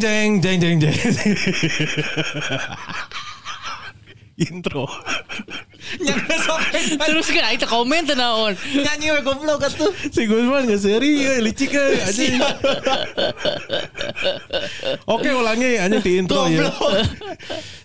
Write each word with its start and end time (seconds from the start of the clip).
Jeng 0.00 0.40
jeng 0.40 0.56
jeng 0.60 0.80
jeng 0.80 0.96
jeng. 0.96 1.36
Intro. 4.40 4.88
Nyangka 6.00 6.56
Terus 7.04 7.28
kan 7.28 7.52
teu 7.60 7.68
komen 7.68 8.08
teu 8.08 8.16
naon. 8.16 8.56
nyanyi 8.56 9.12
we 9.12 9.20
goblok 9.20 9.68
atuh. 9.68 9.92
Si 10.08 10.24
Gusman 10.24 10.64
gak 10.64 10.80
seri, 10.80 11.28
eh, 11.28 11.44
licik 11.44 11.76
anjing. 12.08 12.40
Oke 15.12 15.28
ulangi 15.28 15.76
anjing 15.76 16.00
di 16.00 16.12
intro 16.16 16.48
ya. 16.48 16.72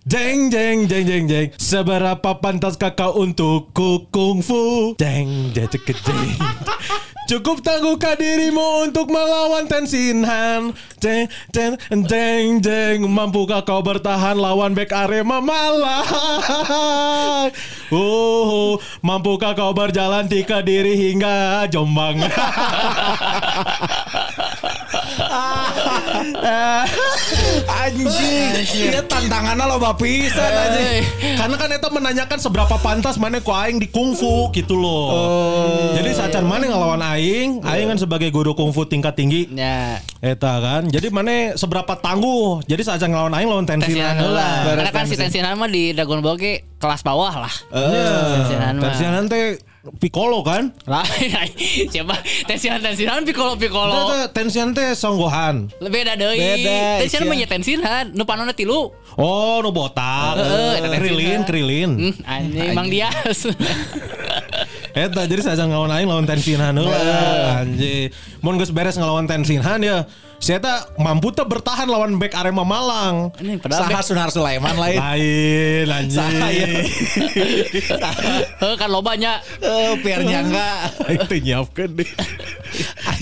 Jeng 0.07 0.47
jeng 0.47 0.87
jeng 0.87 1.03
jeng 1.03 1.23
jeng. 1.27 1.47
Seberapa 1.59 2.39
pantas 2.39 2.79
kakak 2.79 3.11
untuk 3.19 3.75
kungfu? 3.75 4.95
Jeng 4.95 5.51
jeng 5.51 5.67
jeng 5.67 5.99
jeng. 6.07 6.39
Cukup 7.25 7.65
tangguhkah 7.65 8.13
dirimu 8.21 8.85
untuk 8.85 9.09
melawan 9.09 9.65
Tensinhan? 9.65 10.77
Jeng 11.01 11.25
jeng 11.49 11.73
jeng 12.05 12.61
jeng. 12.61 13.09
Mampukah 13.09 13.65
kau 13.65 13.81
bertahan 13.81 14.37
lawan 14.37 14.77
back 14.77 14.93
Arema 14.93 15.41
Malang? 15.41 16.05
Oh, 17.93 18.81
mampukah 19.05 19.53
kau 19.53 19.69
berjalan 19.69 20.25
tiga 20.25 20.65
diri 20.65 20.97
hingga 20.97 21.69
Jombang? 21.69 22.17
Anjing. 27.67 28.49
Iya 28.89 29.01
tantangannya 29.05 29.65
lo 29.69 29.77
pisan 29.99 30.41
anjing. 30.41 31.03
Eh, 31.21 31.35
Karena 31.37 31.55
kan 31.59 31.69
eta 31.69 31.89
menanyakan 31.91 32.39
seberapa 32.41 32.75
pantas 32.81 33.21
mana 33.21 33.37
ku 33.43 33.53
aing 33.53 33.77
di 33.77 33.91
kungfu 33.91 34.49
gitu 34.55 34.73
loh. 34.73 35.93
Jadi 35.93 36.09
sacan 36.15 36.45
mana 36.47 36.65
ngelawan 36.65 37.03
aing, 37.15 37.61
aing 37.61 37.87
kan 37.91 37.99
sebagai 38.01 38.33
guru 38.33 38.57
kungfu 38.57 38.87
tingkat 38.89 39.13
tinggi. 39.13 39.51
Ya. 39.53 40.01
Eta 40.23 40.63
kan. 40.63 40.89
Jadi 40.89 41.13
mana 41.13 41.53
seberapa 41.53 41.93
tangguh. 41.99 42.65
Jadi 42.65 42.81
sacan 42.81 43.13
ngelawan 43.13 43.33
aing 43.35 43.49
lawan 43.51 43.65
tensinan 43.67 44.15
lah. 44.33 44.65
Karena 44.73 44.91
kan 44.91 45.05
si 45.05 45.15
tensinan 45.19 45.59
mah 45.59 45.69
di 45.69 45.93
Dragon 45.93 46.23
Ball 46.23 46.39
kelas 46.79 47.01
bawah 47.05 47.45
lah. 47.45 47.53
Iya. 47.69 48.17
Tensinan 48.41 48.73
mah. 48.79 48.83
Tensinan 48.89 49.23
teh 49.29 49.59
Piccolo 49.85 50.41
kan? 50.41 50.73
Lah, 50.89 51.05
siapa 51.93 52.17
tensinan 52.49 52.81
tensinan 52.81 53.21
piccolo 53.21 53.53
piccolo. 53.53 53.93
Eta 54.17 54.33
tensinan 54.33 54.73
teh 54.73 54.97
songgohan. 54.97 55.69
Beda 55.77 56.17
deui. 56.17 56.41
Beda, 56.41 57.05
Tensinan 57.05 57.21
sia. 57.21 57.29
mah 57.29 57.37
nya 57.37 57.47
tensinan, 57.47 58.05
nu 58.17 58.25
panonna 58.25 58.57
tilu. 58.57 58.89
Oh, 59.13 59.61
nu 59.61 59.69
botak. 59.69 60.41
Heeh, 60.41 60.81
Krilin, 60.89 60.89
tensinan. 60.89 61.41
krilin. 61.45 61.91
Hmm, 62.01 62.13
anjing 62.25 62.69
Mang 62.73 62.89
Dias. 62.89 63.45
Eta 64.95 65.27
jadi 65.27 65.41
saya 65.43 65.67
ngelawan 65.67 65.91
aing 65.91 66.07
lawan 66.07 66.25
Tensinhan 66.25 66.73
heula 66.79 66.97
anjing. 67.61 68.09
Mun 68.39 68.55
geus 68.55 68.71
beres 68.71 68.95
ngelawan 68.95 69.27
Tensinhan 69.27 69.83
ya 69.83 70.07
saya 70.45 70.61
eta 70.61 70.85
mampu 71.01 71.33
teh 71.33 71.41
bertahan 71.41 71.89
lawan 71.89 72.21
back 72.21 72.37
Arema 72.37 72.61
Malang. 72.61 73.33
Ini 73.41 73.57
padahal 73.57 73.89
Saha 73.89 74.01
Sunar 74.05 74.29
Sulaiman 74.29 74.77
lain. 74.77 75.01
Lain 75.01 75.89
anjing. 75.89 76.21
Saya. 76.21 76.85
Heuh 78.61 78.77
kan 78.81 78.89
lobanya. 78.93 79.41
Eh, 79.57 79.97
biar 80.05 80.21
nyangka. 80.21 80.93
Teh 81.33 81.41
nyiapkeun 81.41 81.97
deh. 81.97 82.05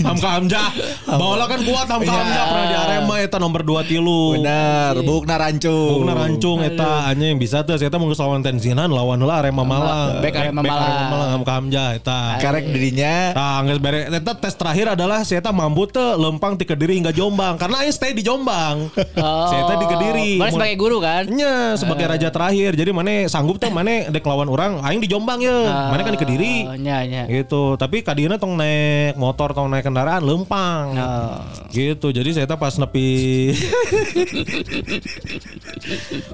Hamka 0.04 0.28
Hamzah. 0.36 0.68
Bawa 1.08 1.48
kan 1.48 1.64
kuat 1.64 1.88
Hamka 1.88 2.12
Iya. 2.12 2.12
Hamzah 2.12 2.44
pernah 2.44 2.66
di 2.68 2.76
Arema 2.76 3.14
eta 3.24 3.36
nomor 3.40 3.64
2 3.64 3.88
tilu. 3.88 4.36
Benar, 4.36 4.92
Bukna 5.00 5.40
Rancung. 5.40 6.04
Bukna 6.04 6.12
rancung 6.12 6.60
eta 6.60 7.08
anjing 7.08 7.40
bisa 7.40 7.64
teh 7.64 7.80
saya 7.80 7.88
geus 7.88 8.20
lawan 8.20 8.44
Tensinhan 8.44 8.92
lawan 8.92 9.16
heula 9.16 9.40
Arema 9.40 9.64
Malang. 9.64 10.20
Back 10.20 10.36
Arema 10.44 10.60
Malang. 10.60 11.08
Malang 11.08 11.30
Hamka 11.40 11.52
Hamzah 11.56 11.88
eta. 11.96 12.36
Karek 12.36 12.68
dirinya. 12.68 13.32
Nah, 13.32 13.64
eta 14.12 14.32
tes 14.36 14.52
terakhir 14.52 14.92
adalah 14.92 15.24
saya 15.24 15.40
mampu 15.56 15.88
teh 15.88 16.20
lempang 16.20 16.60
ti 16.60 16.68
Kediri 16.68 17.00
hingga 17.00 17.13
Jombang 17.14 17.54
karena 17.56 17.76
aing 17.80 17.94
stay 17.94 18.10
di 18.10 18.20
Jombang. 18.20 18.90
Saya 19.14 19.62
teh 19.70 19.76
di 19.78 19.86
Kediri. 19.86 20.30
Mana 20.36 20.50
Oh. 20.50 20.54
sebagai 20.58 20.76
guru 20.76 20.98
kan? 20.98 21.22
Nya 21.30 21.78
sebagai 21.78 22.06
raja 22.10 22.28
terakhir. 22.28 22.74
Jadi 22.74 22.90
mana 22.90 23.24
sanggup 23.26 23.56
teh 23.56 23.70
mana 23.70 24.10
dek 24.10 24.26
lawan 24.26 24.50
orang 24.50 24.82
aing 24.82 24.98
di 24.98 25.06
Jombang 25.06 25.38
ya. 25.38 25.90
Mana 25.94 26.02
kan 26.02 26.12
di 26.12 26.20
Kediri. 26.20 26.54
Oh, 26.66 26.76
nya 26.76 27.06
nya. 27.06 27.30
Gitu. 27.30 27.78
Tapi 27.78 28.02
kadina 28.02 28.34
tong 28.36 28.58
naik 28.58 29.14
motor 29.14 29.54
tong 29.54 29.70
naik 29.70 29.86
kendaraan 29.86 30.26
lempang. 30.26 30.98
Oh. 30.98 31.38
Gitu. 31.70 32.10
Jadi 32.10 32.30
saya 32.34 32.46
teh 32.50 32.58
pas 32.58 32.74
nepi 32.74 33.06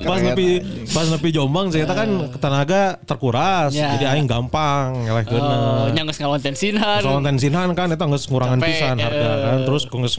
pas 0.06 0.18
nepi 0.20 0.48
pas 0.90 1.06
nepi 1.06 1.28
Jombang 1.30 1.68
saya 1.68 1.84
teh 1.84 1.96
kan 1.96 2.08
tenaga 2.40 2.96
terkuras. 3.04 3.70
Ya. 3.76 3.94
Jadi 3.96 4.04
aing 4.08 4.26
gampang 4.26 5.06
ngeleh 5.06 5.24
Oh, 5.30 5.86
nya 5.92 6.02
geus 6.04 6.18
ngelawan 6.18 6.40
tensinan. 6.42 7.00
Soal 7.00 7.22
tensinan 7.22 7.70
kan 7.76 7.86
itu 7.92 8.00
nggak 8.00 8.22
ngurangan 8.28 8.58
pisan 8.60 8.96
harga 8.98 9.28
eh. 9.30 9.38
kan. 9.44 9.58
Terus 9.68 9.82
geus 9.86 10.14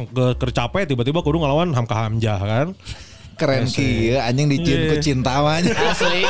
capek 0.50 0.90
tiba-tiba 0.90 1.22
kudu 1.22 1.38
ngelawan 1.38 1.70
Hamka 1.70 1.94
Hamzah 1.94 2.42
kan. 2.42 2.68
Keren 3.32 3.66
ki 3.66 4.14
anjing 4.14 4.54
dijieun 4.54 4.82
ku 4.86 4.96
Iya. 4.98 5.02
cinta 5.02 5.42
mah. 5.42 5.58
Asli. 5.66 6.22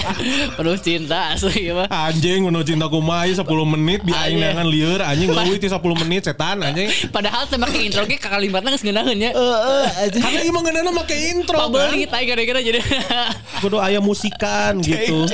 Penuh 0.56 0.76
cinta 0.80 1.36
asli 1.36 1.68
mah. 1.68 1.84
Anjing 1.92 2.40
menuju 2.40 2.72
cinta 2.72 2.88
kumai 2.88 3.36
10 3.36 3.44
menit 3.68 4.00
bi 4.00 4.16
aing 4.16 4.16
Anjing. 4.16 4.40
neangan 4.40 4.66
lieur 4.72 5.00
anjing 5.04 5.28
leuwih 5.36 5.60
ti 5.60 5.68
10 5.68 5.76
menit 6.00 6.24
setan 6.24 6.64
anjing. 6.64 6.88
Padahal 7.12 7.44
teh 7.44 7.60
make 7.60 7.76
intro 7.76 8.08
ge 8.08 8.16
kalimatna 8.16 8.72
geus 8.72 8.80
ngeunaheun 8.80 9.12
nya. 9.12 9.36
Heeh, 9.36 9.86
anjing. 10.08 10.22
Karena 10.24 10.40
ieu 10.40 10.52
mah 10.56 10.62
ngeunana 10.64 10.90
make 10.94 11.16
intro 11.36 11.56
kan. 11.58 11.68
Pabeli 11.68 11.96
kita 12.08 12.16
gara-gara 12.24 12.60
jadi. 12.64 12.80
Kudu 13.60 13.76
aya 13.76 14.00
musikan 14.00 14.80
gitu. 14.86 15.28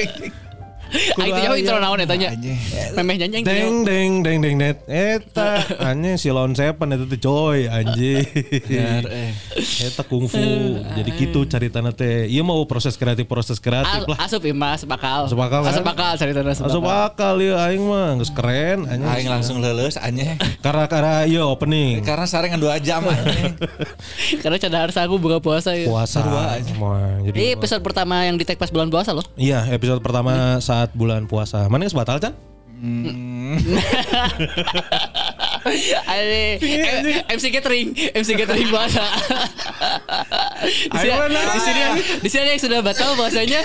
Aing 0.91 1.33
teh 1.34 1.43
jauh 1.47 1.56
intro 1.59 1.77
naon 1.78 2.01
eta 2.03 2.15
nya. 2.19 2.34
Anjing. 2.34 2.59
Memeh 2.99 3.15
nyanyi 3.21 3.39
Deng 3.47 3.75
deng 3.87 4.11
deng 4.25 4.39
deng 4.43 4.56
net 4.59 4.78
eta 4.89 5.62
anjing 5.78 6.17
si 6.19 6.28
Lon 6.33 6.55
Seven 6.56 6.89
eta 6.95 7.05
teh 7.06 7.21
coy 7.21 7.69
anjing. 7.69 8.25
Eta 9.84 10.03
kungfu. 10.06 10.41
Jadi 10.97 11.11
gitu 11.19 11.45
caritana 11.47 11.93
teh. 11.93 12.27
Ieu 12.31 12.43
mah 12.43 12.56
proses 12.65 12.95
kreatif 12.97 13.27
proses 13.27 13.59
kreatif 13.59 14.06
lah. 14.06 14.19
Asup 14.25 14.43
ieu 14.47 14.55
mah 14.56 14.78
asup 14.78 14.91
akal. 14.91 15.28
Asup 15.28 15.41
akal, 15.43 15.61
kan? 15.67 15.73
Asup 15.75 15.87
akal 15.87 16.12
caritana 16.17 16.51
asup 16.55 16.65
Asup 16.67 16.83
akal. 16.87 17.37
akal 17.37 17.45
ya 17.45 17.55
aing 17.69 17.84
mah 17.84 18.17
geus 18.19 18.33
keren 18.33 18.89
anjing. 18.89 19.11
Aing 19.11 19.28
langsung 19.28 19.57
lulus 19.61 20.01
anjing. 20.01 20.39
Karena 20.65 20.84
karena 20.89 21.25
iya 21.27 21.43
opening 21.45 22.01
Karena 22.03 22.25
saringan 22.25 22.62
2 22.62 22.81
jam 22.81 23.05
anjing. 23.05 23.55
Karena 24.43 24.57
cadahar 24.57 24.91
aku 24.91 25.17
buka 25.21 25.39
puasa 25.41 25.77
ya. 25.77 25.87
puasa. 25.89 26.21
Jadi 27.27 27.53
episode 27.53 27.83
pertama 27.84 28.25
yang 28.25 28.41
di 28.41 28.45
tag 28.49 28.57
pas 28.57 28.72
bulan 28.72 28.89
puasa 28.89 29.12
loh. 29.12 29.25
iya 29.37 29.69
episode 29.69 30.01
pertama 30.01 30.57
saat 30.65 30.80
bulan 30.97 31.29
puasa. 31.29 31.69
Mana 31.69 31.85
geus 31.85 31.93
batal 31.93 32.17
Chan? 32.17 32.33
Ini 35.61 36.57
MC 37.29 37.45
catering, 37.53 37.93
MC 38.17 38.29
catering 38.33 38.69
puasa. 38.73 39.05
di 40.89 41.61
sini, 41.61 41.81
di 42.25 42.29
sini, 42.33 42.57
yang 42.57 42.61
sudah 42.63 42.81
batal 42.81 43.13
puasanya. 43.21 43.61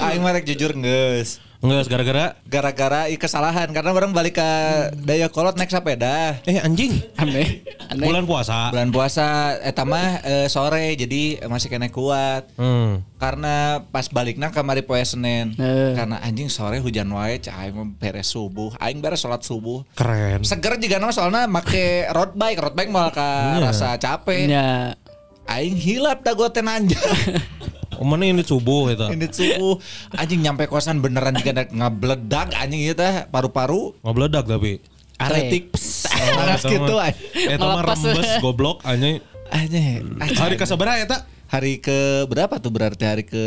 Aing 0.00 0.24
marek 0.24 0.48
jujur 0.48 0.72
geus. 0.80 1.44
Enggak 1.62 1.86
gara-gara 1.86 2.24
Gara-gara 2.42 3.00
i 3.06 3.14
kesalahan 3.14 3.70
karena 3.70 3.94
orang 3.94 4.10
balik 4.10 4.42
ke 4.42 4.50
Daya 4.98 5.30
Kolot 5.30 5.54
naik 5.54 5.70
sepeda. 5.70 6.42
eh 6.42 6.58
anjing. 6.58 6.90
Aneh, 7.14 7.62
aneh. 7.86 8.02
Bulan 8.02 8.26
puasa. 8.26 8.74
Bulan 8.74 8.90
puasa 8.90 9.54
eta 9.62 9.86
mah 9.86 10.18
eh, 10.26 10.46
sore 10.50 10.98
jadi 10.98 11.46
masih 11.46 11.70
kena 11.70 11.86
kuat. 11.86 12.50
Hmm. 12.58 13.06
Karena 13.14 13.86
pas 13.94 14.10
baliknya 14.10 14.50
kamari 14.50 14.82
poe 14.82 14.98
Senin. 15.06 15.54
Eh. 15.54 15.94
Karena 15.94 16.18
anjing 16.18 16.50
sore 16.50 16.82
hujan 16.82 17.06
wae 17.14 17.38
aing 17.38 17.94
beres 17.94 18.26
subuh. 18.26 18.74
Aing 18.82 18.98
beres 18.98 19.22
salat 19.22 19.46
subuh. 19.46 19.86
Keren. 19.94 20.42
Seger 20.42 20.82
juga 20.82 20.98
nama 20.98 21.14
soalnya 21.14 21.46
make 21.46 22.10
road 22.10 22.34
bike, 22.34 22.58
road 22.58 22.74
bike 22.74 22.90
malah 22.90 23.14
ka 23.14 23.30
Iya. 23.54 23.70
rasa 23.70 23.88
capek. 24.02 24.50
Ya. 24.50 24.98
Aing 25.46 25.78
hilap 25.78 26.26
dah 26.26 26.34
gue 26.34 26.48
tenanja. 26.50 26.98
Mana 28.02 28.26
ini 28.26 28.42
subuh 28.42 28.90
itu. 28.92 29.06
Ini 29.08 29.26
subuh 29.30 29.78
anjing 30.14 30.42
nyampe 30.42 30.66
kosan 30.66 30.98
beneran 30.98 31.38
juga 31.38 31.50
ada 31.56 31.64
ngabledak 31.70 32.52
anjing 32.58 32.82
ieu 32.82 32.94
teh 32.94 33.26
paru-paru 33.30 33.94
Ngobledak 34.02 34.44
tapi. 34.46 34.82
Are. 35.22 35.30
kletik. 35.30 35.70
Panas 36.12 36.62
gitu 36.66 36.94
anjing. 36.98 37.54
Eta 37.54 37.62
mah 37.62 37.80
Ngelepas. 37.80 37.98
rembes 38.02 38.30
goblok 38.42 38.78
anjing. 38.82 39.22
Anjing. 39.48 40.18
Hari 40.18 40.54
kasabaraha 40.58 40.98
eta? 41.04 41.18
Hari 41.52 41.84
ke 41.84 42.24
berapa 42.26 42.56
tuh 42.58 42.72
berarti 42.72 43.04
hari 43.04 43.24
ke 43.28 43.44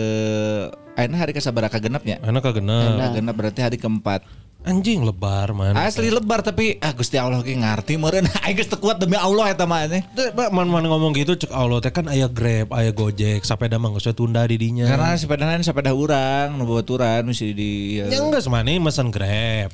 Aina 0.96 1.20
hari 1.20 1.36
ke 1.36 1.44
sabaraha 1.44 1.76
genepnya? 1.76 2.24
Enak 2.24 2.40
kagena. 2.40 3.12
Genep 3.12 3.36
berarti 3.36 3.60
hari 3.60 3.76
keempat. 3.76 4.24
Anjing 4.66 5.06
lebar 5.06 5.54
man. 5.54 5.78
Asli 5.78 6.10
lebar 6.10 6.42
tapi 6.42 6.82
ah 6.82 6.90
Gusti 6.90 7.22
Allah 7.22 7.46
ki 7.46 7.54
ngarti 7.62 8.02
meureun. 8.02 8.26
Aing 8.44 8.58
geus 8.58 8.66
teu 8.66 8.82
kuat 8.82 8.98
demi 8.98 9.14
Allah 9.14 9.54
eta 9.54 9.70
mah 9.70 9.86
Pak, 9.86 10.50
man 10.50 10.66
man 10.66 10.82
ngomong 10.90 11.14
gitu 11.14 11.38
cek 11.38 11.54
Allah 11.54 11.78
teh 11.86 11.94
kan 11.94 12.10
aya 12.10 12.26
Grab, 12.26 12.74
aya 12.74 12.90
Gojek, 12.90 13.46
sepeda 13.46 13.78
mah 13.78 13.94
geus 13.94 14.10
tunda 14.18 14.42
di 14.50 14.58
dinya. 14.58 14.90
Karena 14.90 15.14
sepeda 15.14 15.46
sepeda 15.62 15.94
urang 15.94 16.58
nu 16.58 16.66
baturan 16.66 17.30
mesti 17.30 17.54
di 17.54 18.02
Ya 18.02 18.18
enggak 18.18 18.42
semane 18.42 18.82
mesen 18.82 19.14
Grab. 19.14 19.70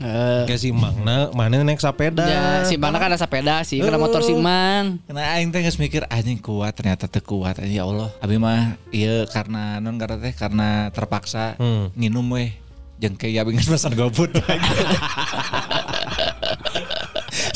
Kayak 0.46 0.60
si 0.60 0.76
Mangna, 0.76 1.32
mana 1.32 1.64
naik 1.64 1.80
sepeda. 1.80 2.28
Ya, 2.28 2.44
si 2.68 2.76
mana 2.76 3.00
kan 3.00 3.16
ada 3.16 3.20
sepeda 3.20 3.64
sih, 3.64 3.80
kena 3.80 3.96
motor 3.96 4.20
si 4.20 4.36
Mang. 4.36 5.00
Karena 5.08 5.40
aing 5.40 5.56
teh 5.56 5.64
geus 5.64 5.80
mikir 5.80 6.04
anjing 6.12 6.38
kuat 6.44 6.76
ternyata 6.76 7.08
teu 7.08 7.24
kuat 7.24 7.64
anjing 7.64 7.80
ya 7.80 7.88
Allah. 7.88 8.12
Abi 8.20 8.36
mah 8.36 8.76
ieu 8.92 9.24
karena 9.32 9.80
non 9.80 9.96
karena 9.96 10.20
teh 10.20 10.36
karena 10.36 10.92
terpaksa 10.92 11.56
Hmm. 11.56 11.90
nginum 11.98 12.28
weh. 12.32 12.61
Jeung 13.02 13.18
kayak 13.18 13.50
abi 13.50 13.58
geus 13.58 13.66
pesan 13.66 13.98
GoFood. 13.98 14.30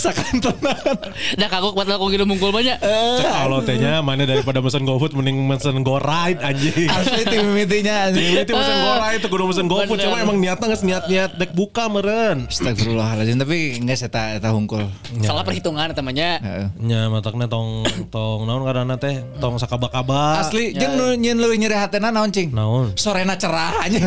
Sakantonan. 0.05 0.95
Dah 1.41 1.49
kagok 1.49 1.73
padahal 1.73 1.97
kok 1.97 2.09
gitu 2.13 2.25
mungkul 2.29 2.53
banyak. 2.53 2.77
Cek 3.19 3.33
Allah 3.33 3.61
tehnya 3.65 3.93
mana 4.05 4.29
daripada 4.29 4.61
mesen 4.61 4.85
GoFood 4.85 5.17
mending 5.17 5.41
mesen 5.49 5.81
GoRide 5.81 6.39
anjing. 6.45 6.85
Asli 6.85 7.23
tim 7.25 7.49
mitinya 7.57 8.09
anjing. 8.09 8.45
Itu 8.45 8.53
mesen 8.53 8.77
GoRide 8.85 9.17
itu 9.17 9.27
kudu 9.31 9.43
mesen 9.49 9.65
GoFood 9.65 9.97
cuma 9.97 10.21
emang 10.21 10.37
niatnya 10.37 10.67
geus 10.69 10.83
niat-niat 10.85 11.31
dek 11.41 11.51
buka 11.57 11.89
meren. 11.89 12.45
Astagfirullahaladzim 12.45 13.41
tapi 13.41 13.81
enggak 13.81 14.05
eta 14.05 14.37
eta 14.37 14.49
hungkul. 14.53 14.85
Salah 15.25 15.41
perhitungan 15.41 15.89
temannya. 15.97 16.31
Heeh. 16.43 16.67
Nya 16.85 17.09
matakna 17.09 17.49
tong 17.49 17.87
tong 18.13 18.45
naon 18.45 18.61
karena 18.67 18.95
teh 19.01 19.25
tong 19.41 19.57
sakaba-kaba. 19.57 20.45
Asli 20.45 20.77
jeung 20.77 20.93
nu 20.93 21.17
nyeun 21.17 21.41
leuwih 21.41 21.57
nyeri 21.57 21.77
hatena 21.79 22.13
naon 22.13 22.29
cing? 22.29 22.53
Naon? 22.53 22.93
Sorena 22.93 23.33
cerah 23.33 23.81
anjing. 23.81 24.05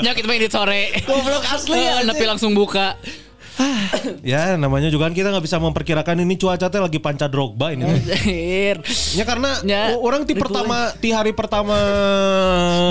Nyakit 0.00 0.24
main 0.24 0.40
di 0.40 0.48
sore. 0.48 0.94
Goblok 1.04 1.44
asli, 1.44 1.80
Eh. 1.80 2.06
Tapi 2.06 2.24
langsung 2.24 2.52
buka. 2.54 2.96
Ya 4.32 4.56
namanya 4.56 4.88
juga 4.88 5.08
kan 5.08 5.14
kita 5.16 5.32
nggak 5.32 5.44
bisa 5.44 5.56
memperkirakan 5.60 6.22
ini 6.24 6.34
cuaca 6.36 6.66
teh 6.68 6.80
lagi 6.80 6.98
panca 7.00 7.26
drogba 7.28 7.72
ini. 7.72 7.84
Anjir. 7.84 8.80
Ya 9.16 9.24
karena 9.24 9.50
Ya, 9.64 9.94
orang 9.98 10.24
ti 10.24 10.32
pertama 10.32 10.92
ti 10.98 11.12
hari 11.12 11.36
pertama 11.36 11.76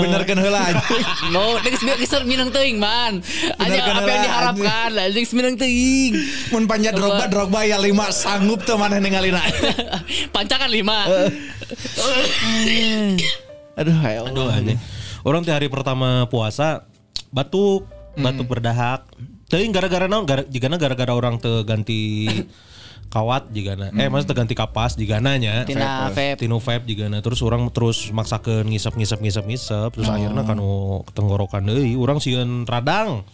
Benerkeun 0.04 0.38
heula 0.38 0.60
anjing. 0.70 1.02
No, 1.34 1.58
geus 1.62 1.82
geus 1.82 2.12
minang 2.26 2.50
teuing 2.50 2.78
man. 2.78 3.22
Aja 3.58 3.70
Bener 3.70 3.82
kan, 3.82 3.94
apa 4.02 4.08
yang 4.10 4.22
diharapkan, 4.26 4.90
geus 5.14 5.32
minang 5.34 5.54
teuing. 5.58 6.12
Mun 6.54 6.64
panjat 6.66 6.94
Drogba 6.94 7.26
Drogba 7.30 7.60
ya 7.66 7.78
lima 7.78 8.10
sanggup 8.10 8.62
tuh 8.66 8.78
mana 8.78 8.98
ningalina. 8.98 9.40
Pancakan 10.34 10.70
lima. 10.70 11.06
Aduh 13.80 13.96
Allah. 13.96 14.30
Aduh 14.30 14.48
aneh. 14.50 14.76
Orang 15.22 15.44
ti 15.44 15.52
hari 15.52 15.68
pertama 15.68 16.26
puasa 16.32 16.84
batuk, 17.30 17.86
batuk 18.18 18.46
berdahak. 18.48 19.06
Teuing 19.50 19.74
gara-gara 19.74 20.06
naon? 20.06 20.24
Gara, 20.30 20.46
jigana 20.46 20.78
gara-gara 20.78 21.10
orang 21.10 21.42
teu 21.42 21.66
ganti 21.66 22.30
kawat 23.14 23.50
jigana. 23.50 23.90
Eh 23.98 24.06
maksudnya 24.06 24.30
teu 24.30 24.38
ganti 24.38 24.54
kapas 24.54 24.94
jigana 24.94 25.34
nya. 25.34 25.66
Tina 25.66 26.14
vape. 26.14 26.38
Tino 26.38 26.62
vape 26.62 26.86
jigana 26.86 27.18
terus 27.18 27.42
orang 27.42 27.66
terus 27.74 28.14
maksakeun 28.14 28.70
ngisep 28.70 28.94
ngisep 28.94 29.18
ngisep 29.18 29.44
ngisep 29.50 29.90
terus 29.98 30.06
akhirnya 30.06 30.46
kanu 30.46 31.02
tenggorokan 31.10 31.66
deui 31.66 31.98
urang 31.98 32.22
sieun 32.22 32.62
radang. 32.62 33.26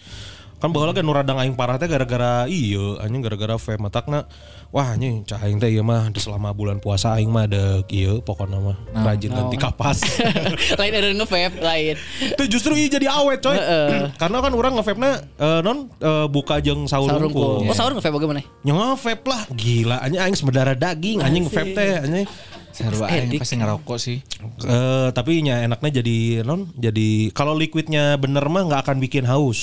Kan 0.57 0.73
baheula 0.73 0.97
kan 0.97 1.05
nu 1.05 1.13
radang 1.13 1.37
aing 1.37 1.53
parah 1.53 1.77
teh 1.77 1.85
gara-gara 1.85 2.49
ieu 2.49 2.97
anjing 2.97 3.21
gara-gara 3.21 3.61
vape 3.61 3.77
matakna. 3.77 4.25
Wah 4.73 4.97
anjing 4.97 5.21
cah 5.29 5.37
aing 5.45 5.61
teh 5.61 5.69
ieu 5.69 5.85
mah 5.85 6.09
di 6.09 6.17
selama 6.17 6.57
bulan 6.57 6.81
puasa 6.81 7.13
aing 7.21 7.29
mah 7.29 7.45
ada 7.45 7.85
ieu 7.93 8.25
pokokna 8.25 8.57
mah 8.65 8.77
rajin 9.05 9.37
ganti 9.37 9.61
kapas. 9.61 10.01
lain 10.81 10.93
ada 10.97 11.13
nge-vape 11.13 11.61
lain. 11.61 11.95
Itu 12.33 12.45
justru 12.49 12.73
iya 12.73 12.89
jadi 12.89 13.13
awet 13.13 13.45
coy. 13.45 13.53
Karena 14.21 14.41
kan 14.41 14.53
orang 14.57 14.81
nge-vape-na 14.81 15.11
eh, 15.37 15.61
non 15.61 15.93
eh, 16.01 16.27
buka 16.33 16.65
jeung 16.65 16.89
sahur 16.89 17.13
Sahur 17.13 17.29
unggul. 17.29 17.61
unggul. 17.61 17.71
Oh 17.71 17.77
sahur 17.77 17.93
nge-vape 17.93 18.17
bagaimana? 18.17 18.41
Ya 18.65 18.73
nge-vape 18.73 19.25
lah. 19.29 19.43
Gila 19.53 19.97
anjing 20.01 20.21
aing 20.25 20.37
semedara 20.41 20.73
daging 20.73 21.21
anjing 21.21 21.45
nge-vape 21.53 21.73
teh 21.77 21.91
anjing. 22.01 22.27
Sarua 22.73 23.09
aing 23.13 23.37
pasti 23.41 23.57
ngerokok 23.61 23.99
sih. 24.01 24.25
Eh, 24.65 25.09
tapi 25.13 25.45
nya 25.45 25.65
enaknya 25.69 26.01
jadi 26.01 26.45
non 26.49 26.73
jadi 26.77 27.29
kalau 27.37 27.53
liquidnya 27.53 28.17
bener 28.17 28.45
mah 28.49 28.65
nggak 28.69 28.89
akan 28.89 28.97
bikin 29.05 29.29
haus. 29.29 29.61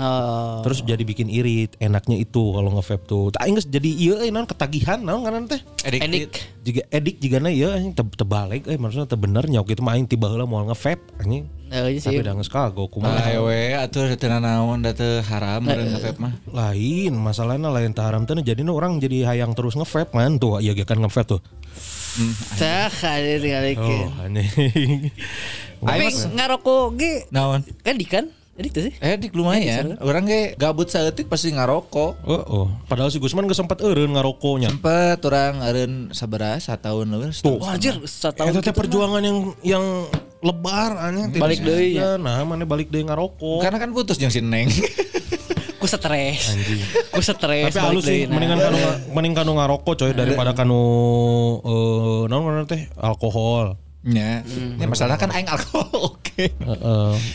Oh. 0.00 0.64
Terus 0.64 0.80
jadi 0.88 1.04
bikin 1.04 1.28
irit. 1.28 1.76
Enaknya 1.76 2.16
itu 2.16 2.40
kalau 2.52 2.72
nge-vape 2.72 3.04
tuh. 3.04 3.28
Tak 3.34 3.44
geus 3.52 3.68
jadi 3.68 3.90
ieu 3.92 4.16
eh, 4.24 4.32
non 4.32 4.48
ketagihan 4.48 5.04
naon 5.04 5.28
ngaran 5.28 5.44
teh. 5.50 5.60
Edik. 5.84 6.32
Jika 6.64 6.80
edik 6.88 7.16
jika 7.20 7.36
na 7.42 7.52
ieu 7.52 7.68
anjing 7.68 7.92
te, 7.92 8.00
tebalik 8.16 8.64
eh 8.64 8.80
maksudnya 8.80 9.04
teu 9.04 9.20
bener 9.20 9.44
nyauk 9.44 9.68
itu 9.68 9.84
mah 9.84 9.98
aing 9.98 10.08
tiba 10.08 10.32
heula 10.32 10.48
moal 10.48 10.64
nge-vape 10.72 11.04
anjing. 11.20 11.44
Oh, 11.72 11.88
iya 11.88 12.00
sih. 12.00 12.08
Tapi 12.08 12.24
udah 12.24 12.32
geus 12.40 12.52
kagok 12.52 12.88
kumaha. 12.88 13.20
Ayo 13.28 13.48
we 13.48 13.76
atuh 13.76 14.08
teu 14.16 14.32
naon 14.32 14.80
da 14.80 14.96
teu 14.96 15.20
haram 15.20 15.60
meureun 15.60 15.92
nge-vape 15.92 16.18
mah. 16.20 16.32
lain 16.48 17.12
masalahnya 17.16 17.68
lain 17.68 17.92
haram 17.92 18.24
tuh 18.24 18.40
jadi 18.40 18.64
orang 18.64 18.96
jadi 18.96 19.28
hayang 19.28 19.52
terus 19.52 19.76
nge-vape 19.76 20.16
man 20.16 20.40
tuh 20.40 20.60
iya 20.60 20.72
kan 20.84 21.00
nge-vape 21.00 21.36
tuh 21.36 21.40
Cah, 22.60 22.92
ada 22.92 23.40
tinggal 23.40 23.64
oh 23.80 24.12
aneh 24.20 24.44
Tapi 25.80 26.06
ngarokok 26.36 26.84
ge 27.00 27.14
Naon? 27.32 27.64
edik 27.88 28.08
kan? 28.12 28.28
Edik 28.52 28.70
tuh 28.76 28.82
sih. 28.84 28.94
Edik 29.00 29.32
lumayan. 29.32 29.96
Orang 30.04 30.28
ge 30.28 30.52
gabut 30.60 30.84
saeutik 30.84 31.24
pasti 31.24 31.56
ngarokok. 31.56 32.20
oh, 32.20 32.42
oh. 32.44 32.66
padahal 32.84 33.08
si 33.08 33.16
Gusman 33.16 33.48
gak 33.48 33.56
sempat 33.56 33.80
eureun 33.80 34.12
ngarokoknya 34.12 34.68
Sempet 34.68 35.24
orang 35.24 35.64
eureun 35.64 35.92
sabaraha 36.12 36.60
satahun 36.60 37.08
leuwih. 37.08 37.32
tuh 37.32 37.56
anjir, 37.64 37.96
satu 38.04 38.44
itu 38.44 38.60
tahun 38.60 38.60
teh 38.60 38.74
perjuangan 38.76 39.22
yang 39.24 39.38
yang 39.64 39.84
lebar 40.44 41.00
aneh 41.00 41.32
Balik 41.32 41.64
deui 41.64 41.96
ya. 41.96 42.20
nah 42.20 42.44
mana 42.44 42.68
balik 42.68 42.92
deui 42.92 43.08
ngarokok 43.08 43.64
Karena 43.64 43.80
kan 43.80 43.88
putus 43.88 44.20
jeung 44.20 44.28
si 44.28 44.44
Neng. 44.44 44.68
Ku 45.80 45.88
stres. 45.90 46.52
Ku 47.08 47.18
stres. 47.24 47.72
tapi 47.72 47.80
halus 47.80 48.04
sih 48.04 48.28
mendingan 48.28 48.60
kanu 48.60 48.78
mending 49.16 49.32
kanu 49.32 49.50
ngarokok 49.56 49.96
coy 49.96 50.12
daripada 50.12 50.52
kanu 50.52 50.82
eh 51.64 52.22
naon 52.28 52.40
ngaranna 52.44 52.68
teh 52.68 52.84
alkohol 53.00 53.80
Nya, 54.02 54.42
ya 54.82 54.86
masalah 54.90 55.14
kan 55.14 55.30
aing 55.30 55.46
alkohol. 55.46 56.18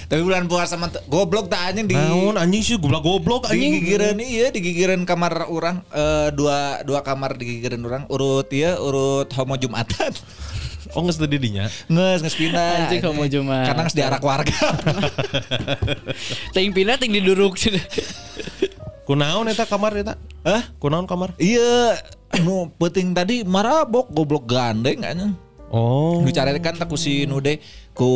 Tapi 0.10 0.22
bulan 0.22 0.50
puasa 0.50 0.76
mah 0.76 0.90
teu- 0.90 1.06
goblok 1.06 1.48
tak 1.48 1.74
anjing 1.74 1.88
di 1.88 1.96
naon 1.96 2.36
anjing 2.36 2.64
sih 2.64 2.76
goblok 2.78 3.04
goblok 3.06 3.42
di 3.50 3.58
anjing. 3.58 3.72
Gigireun 3.82 4.20
iya 4.22 4.48
di 4.50 4.60
gigireun 4.64 5.04
kamar 5.06 5.50
orang 5.50 5.86
eh, 5.94 6.30
dua 6.34 6.82
dua 6.82 7.00
kamar 7.06 7.38
di 7.38 7.58
gigireun 7.58 7.84
orang 7.86 8.04
urut 8.10 8.50
iya 8.54 8.80
urut 8.80 9.30
homo 9.36 9.56
jumatan. 9.56 10.14
Oh 10.96 11.04
geus 11.04 11.20
teu 11.20 11.28
di 11.28 11.36
dinya 11.36 11.68
nges 11.92 12.24
nges 12.24 12.36
pindah. 12.40 12.88
Anjing 12.88 13.04
homo 13.04 13.28
Jumat. 13.28 13.68
karena 13.68 13.82
nges 13.84 13.98
diarak 13.98 14.24
warga. 14.24 14.56
Ting 16.56 16.72
pindah 16.72 16.96
ting 16.96 17.12
diduruk 17.12 17.60
kunaon 19.08 19.48
eta 19.48 19.68
kamar 19.68 19.92
eta? 20.00 20.16
Hah? 20.48 20.64
kunaon 20.80 21.08
kamar? 21.08 21.36
Iya 21.40 21.96
nu 22.44 22.72
penting 22.76 23.12
tadi 23.12 23.44
marabok 23.44 24.12
goblok 24.12 24.48
gandeng 24.48 25.04
anjing. 25.04 25.36
Oh. 25.68 26.24
Nu 26.24 26.32
kan 26.32 26.80
tak 26.80 26.88
ku 26.88 26.96
si 26.96 27.28
nu 27.28 27.44
de 27.44 27.60
ku 27.98 28.14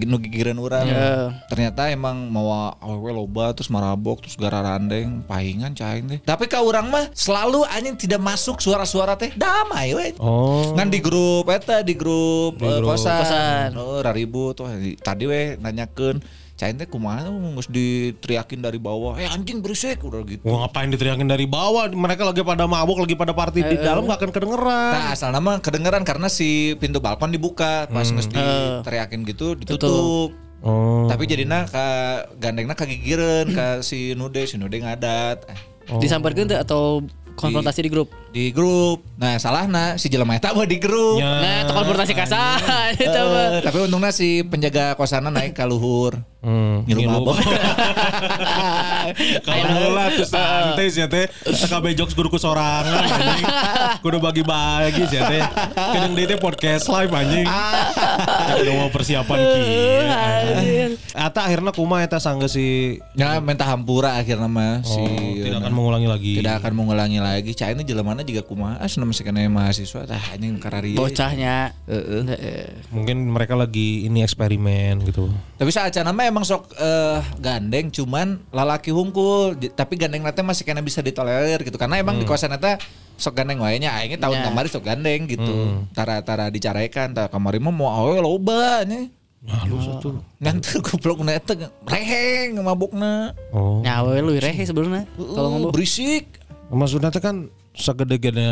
nu 0.00 0.16
gigireun 0.16 0.56
urang 0.56 0.82
Ya. 0.82 1.36
ternyata 1.46 1.86
emang 1.86 2.26
mau 2.26 2.48
awewe 2.74 3.12
loba 3.12 3.52
terus 3.52 3.68
marabok 3.68 4.24
terus 4.24 4.34
gara 4.34 4.58
randeng 4.58 5.20
pahingan 5.22 5.70
caing 5.70 6.08
teh 6.08 6.18
tapi 6.20 6.48
ka 6.48 6.58
urang 6.58 6.88
mah 6.88 7.12
selalu 7.12 7.60
anjing 7.66 7.94
tidak 7.94 8.16
masuk 8.18 8.56
suara-suara 8.58 9.14
teh 9.14 9.28
damai 9.36 9.92
we 9.92 10.08
Oh. 10.16 10.72
Ngan 10.72 10.88
di 10.88 10.98
grup 10.98 11.46
eta 11.46 11.80
di 11.80 11.92
grup, 11.92 12.56
Di 12.56 12.64
eh, 12.64 12.76
grup. 12.76 12.88
kosan. 12.90 13.18
Kosan. 13.18 13.68
Oh, 13.74 14.00
raribu 14.00 14.52
tuh 14.52 14.64
tadi 14.96 15.24
we 15.24 15.56
nanyakeun 15.56 16.20
cain 16.60 16.76
teh 16.76 16.84
kumaha 16.84 17.24
geus 17.56 17.72
diteriakin 17.72 18.60
dari 18.60 18.76
bawah. 18.76 19.16
Eh 19.16 19.24
anjing 19.24 19.64
berisik 19.64 20.04
udah 20.04 20.20
gitu. 20.28 20.44
Wah 20.44 20.68
ngapain 20.68 20.92
diteriakin 20.92 21.24
dari 21.24 21.48
bawah? 21.48 21.88
Mereka 21.88 22.20
lagi 22.28 22.44
pada 22.44 22.68
mabuk, 22.68 23.00
lagi 23.00 23.16
pada 23.16 23.32
party 23.32 23.64
di 23.64 23.76
dalam 23.80 24.04
gak 24.04 24.20
akan 24.20 24.30
kedengeran. 24.36 24.92
Nah, 24.92 25.16
asal 25.16 25.32
nama 25.32 25.56
kedengeran 25.56 26.04
karena 26.04 26.28
si 26.28 26.76
pintu 26.76 27.00
balkon 27.00 27.32
dibuka, 27.32 27.88
pas 27.88 28.04
geus 28.04 28.28
diteriakin 28.28 29.24
gitu 29.24 29.56
ditutup. 29.56 30.36
Oh. 30.60 31.08
Tapi 31.08 31.24
jadinya 31.24 31.64
ka 31.64 31.88
gandengna 32.36 32.76
kagigireun 32.76 33.56
ka 33.56 33.80
si 33.80 34.12
Nude, 34.12 34.44
si 34.44 34.60
Nude 34.60 34.76
ngadat. 34.76 35.48
Eh, 35.48 35.96
Disamperkeun 35.96 36.52
atau 36.52 37.00
konfrontasi 37.40 37.88
di 37.88 37.90
grup. 37.90 38.12
Di 38.30 38.50
grup. 38.50 39.02
Nah, 39.16 39.36
salahna 39.36 39.98
si 39.98 40.06
jelema 40.06 40.32
eta 40.32 40.50
mah 40.50 40.62
di 40.62 40.78
grup. 40.78 41.18
Ya. 41.18 41.42
Nah, 41.42 41.56
itu 41.60 41.72
konfrontasi 41.72 42.14
kasar 42.14 42.62
itu 42.94 43.10
mah. 43.26 43.58
Eh, 43.58 43.60
tapi 43.60 43.78
untungnya 43.82 44.10
si 44.10 44.40
penjaga 44.42 44.94
kosannya 44.94 45.28
naik 45.28 45.52
ke 45.52 45.64
luhur. 45.64 46.14
Hmm, 46.40 46.88
Ngilu 46.88 47.04
mabok. 47.04 47.36
Kalau 49.42 49.92
lah 49.92 50.08
tuh 50.10 50.24
santai 50.24 50.88
sih 50.88 51.04
teh. 51.04 51.28
Kabeh 51.68 51.92
jokes 51.92 52.14
kudu 52.14 52.32
sorangan 52.34 53.04
anjing. 53.04 53.44
Kudu 54.00 54.16
bagi-bagi 54.18 55.04
sih 55.04 55.20
teh. 55.20 55.42
Kadang 55.74 56.14
dia 56.14 56.24
teh 56.26 56.38
podcast 56.38 56.88
live 56.88 57.12
anjing. 57.12 57.44
Kudu 58.56 58.70
mau 58.72 58.88
persiapan 58.88 59.36
kieu. 59.36 60.00
Anjir. 60.08 60.90
Ata 61.12 61.44
akhirnya 61.44 61.72
kumaha 61.72 62.04
eta 62.04 62.16
sangga 62.16 62.46
si 62.46 62.96
Ya 63.12 63.36
minta 63.38 63.66
hampura 63.66 64.16
akhirnya 64.16 64.48
mah 64.48 64.80
si 64.80 64.96
Oh, 64.96 65.36
tidak 65.36 65.60
akan 65.60 65.72
mengulangi 65.72 66.08
lagi. 66.08 66.32
tidak 66.40 66.54
akan 66.60 66.72
mengulangi 66.72 67.18
lagi. 67.20 67.50
Cah 67.52 67.68
ini 67.68 67.82
jelema 67.82 68.16
mana 68.20 68.28
juga 68.28 68.44
kumaha 68.44 68.76
asa 68.84 69.00
masih 69.00 69.24
kena 69.24 69.48
mahasiswa 69.48 70.04
tah 70.04 70.20
anjing 70.36 70.60
karari. 70.60 70.92
Bocahnya. 70.92 71.72
Heeh. 71.88 72.22
Heeh. 72.28 72.68
Mungkin 72.92 73.32
mereka 73.32 73.56
lagi 73.56 74.04
ini 74.04 74.20
eksperimen 74.20 75.00
gitu. 75.08 75.32
Tapi 75.56 75.72
saat 75.72 75.96
mah 75.96 76.28
emang 76.28 76.44
sok 76.44 76.68
eh, 76.76 77.24
gandeng 77.40 77.88
cuman 77.88 78.44
lalaki 78.52 78.92
hungkul 78.92 79.56
J- 79.56 79.72
tapi 79.72 79.96
gandeng 79.96 80.20
nanti 80.20 80.44
masih 80.44 80.68
kena 80.68 80.84
bisa 80.84 81.00
ditolerir 81.00 81.64
gitu 81.64 81.80
karena 81.80 81.96
emang 81.96 82.20
di 82.20 82.28
kosan 82.28 82.52
eta 82.52 82.76
sok 83.16 83.40
gandeng 83.40 83.64
wae 83.64 83.80
nya 83.80 83.96
aingnya 83.96 84.20
tahun 84.20 84.36
Ya. 84.36 84.44
kemarin 84.52 84.68
sok 84.68 84.84
gandeng 84.84 85.20
gitu. 85.24 85.88
Tara-tara 85.96 86.52
dicarekan 86.52 87.16
tara 87.16 87.32
kamari 87.32 87.56
mah 87.56 87.72
mau 87.72 87.88
awe 87.88 88.20
loba 88.20 88.84
nya. 88.84 89.08
Nah, 89.40 89.64
lu 89.64 89.80
satu. 89.80 90.20
Nganter 90.44 90.84
goblok 90.84 91.24
na 91.24 91.40
eta 91.40 91.56
reheng 91.88 92.60
mabukna. 92.60 93.32
Oh. 93.56 93.80
Nyawa 93.80 94.20
lu 94.20 94.36
rehe 94.36 94.60
sebenarnya. 94.68 95.08
Kalau 95.16 95.48
Uh, 95.48 95.52
ngomong 95.56 95.72
berisik. 95.72 96.36
Maksudnya 96.68 97.08
teh 97.10 97.18
kan 97.18 97.48
segede-gede 97.74 98.46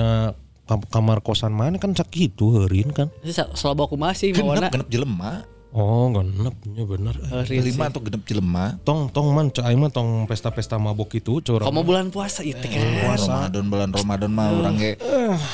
kam- 0.65 0.87
kamar 0.89 1.19
kosan 1.21 1.51
mana 1.51 1.77
kan 1.77 1.93
sakitu 1.93 2.55
heureun 2.55 2.91
kan. 2.95 3.09
selalu 3.55 3.81
aku 3.89 3.97
masih 3.97 4.33
Genep 4.33 4.45
bawa 4.45 4.69
genep 4.71 4.89
jelema. 4.89 5.43
Oh, 5.69 6.09
genep 6.09 6.57
nya 6.65 6.83
bener. 6.83 7.13
Lima 7.45 7.93
atau 7.93 8.01
genep 8.01 8.25
jelema. 8.25 8.81
Tong 8.83 9.13
tong 9.13 9.29
man 9.31 9.53
cai 9.53 9.77
mah 9.77 9.93
tong 9.93 10.25
pesta-pesta 10.25 10.81
mabok 10.81 11.13
itu 11.15 11.45
curang. 11.45 11.69
Kamu 11.69 11.85
bulan 11.85 12.09
puasa 12.09 12.41
itu 12.41 12.57
kan. 12.65 12.81
Ramadan 13.15 13.65
bulan 13.69 13.89
Ramadan 13.93 14.31
mah 14.33 14.49
orang 14.49 14.81
ge 14.81 14.97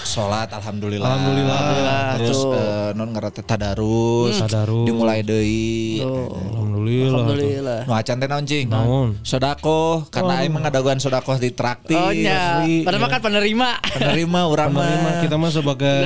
salat 0.06 0.54
alhamdulillah. 0.54 1.02
Alhamdulillah. 1.02 2.02
Terus 2.23 2.40
Tuh. 2.40 2.54
eh, 2.54 2.90
non 2.94 3.11
ngarete 3.11 3.42
tadarus. 3.42 4.38
Tadarus. 4.38 4.87
Dimulai 4.87 5.26
deui. 5.26 5.99
Alhamdulillah. 5.99 7.11
Alhamdulillah. 7.11 7.80
Nu 7.85 7.92
acan 7.92 8.14
teh 8.14 8.28
naon 8.30 8.44
cing? 8.47 8.66
Naon? 8.71 9.09
Sodako 9.26 10.06
karena 10.14 10.47
aing 10.47 10.54
mah 10.54 10.71
ngadaguan 10.71 11.02
sodako 11.02 11.35
di 11.37 11.50
traktir. 11.50 11.99
Oh 11.99 12.14
nya. 12.14 12.62
Asli, 12.62 12.87
Padahal 12.87 13.02
iya. 13.02 13.12
kan 13.12 13.21
penerima. 13.21 13.68
Penerima 13.99 14.40
urang 14.47 14.71
Penerima 14.71 15.02
mah. 15.02 15.14
kita 15.26 15.35
mah 15.35 15.50
sebagai 15.50 15.99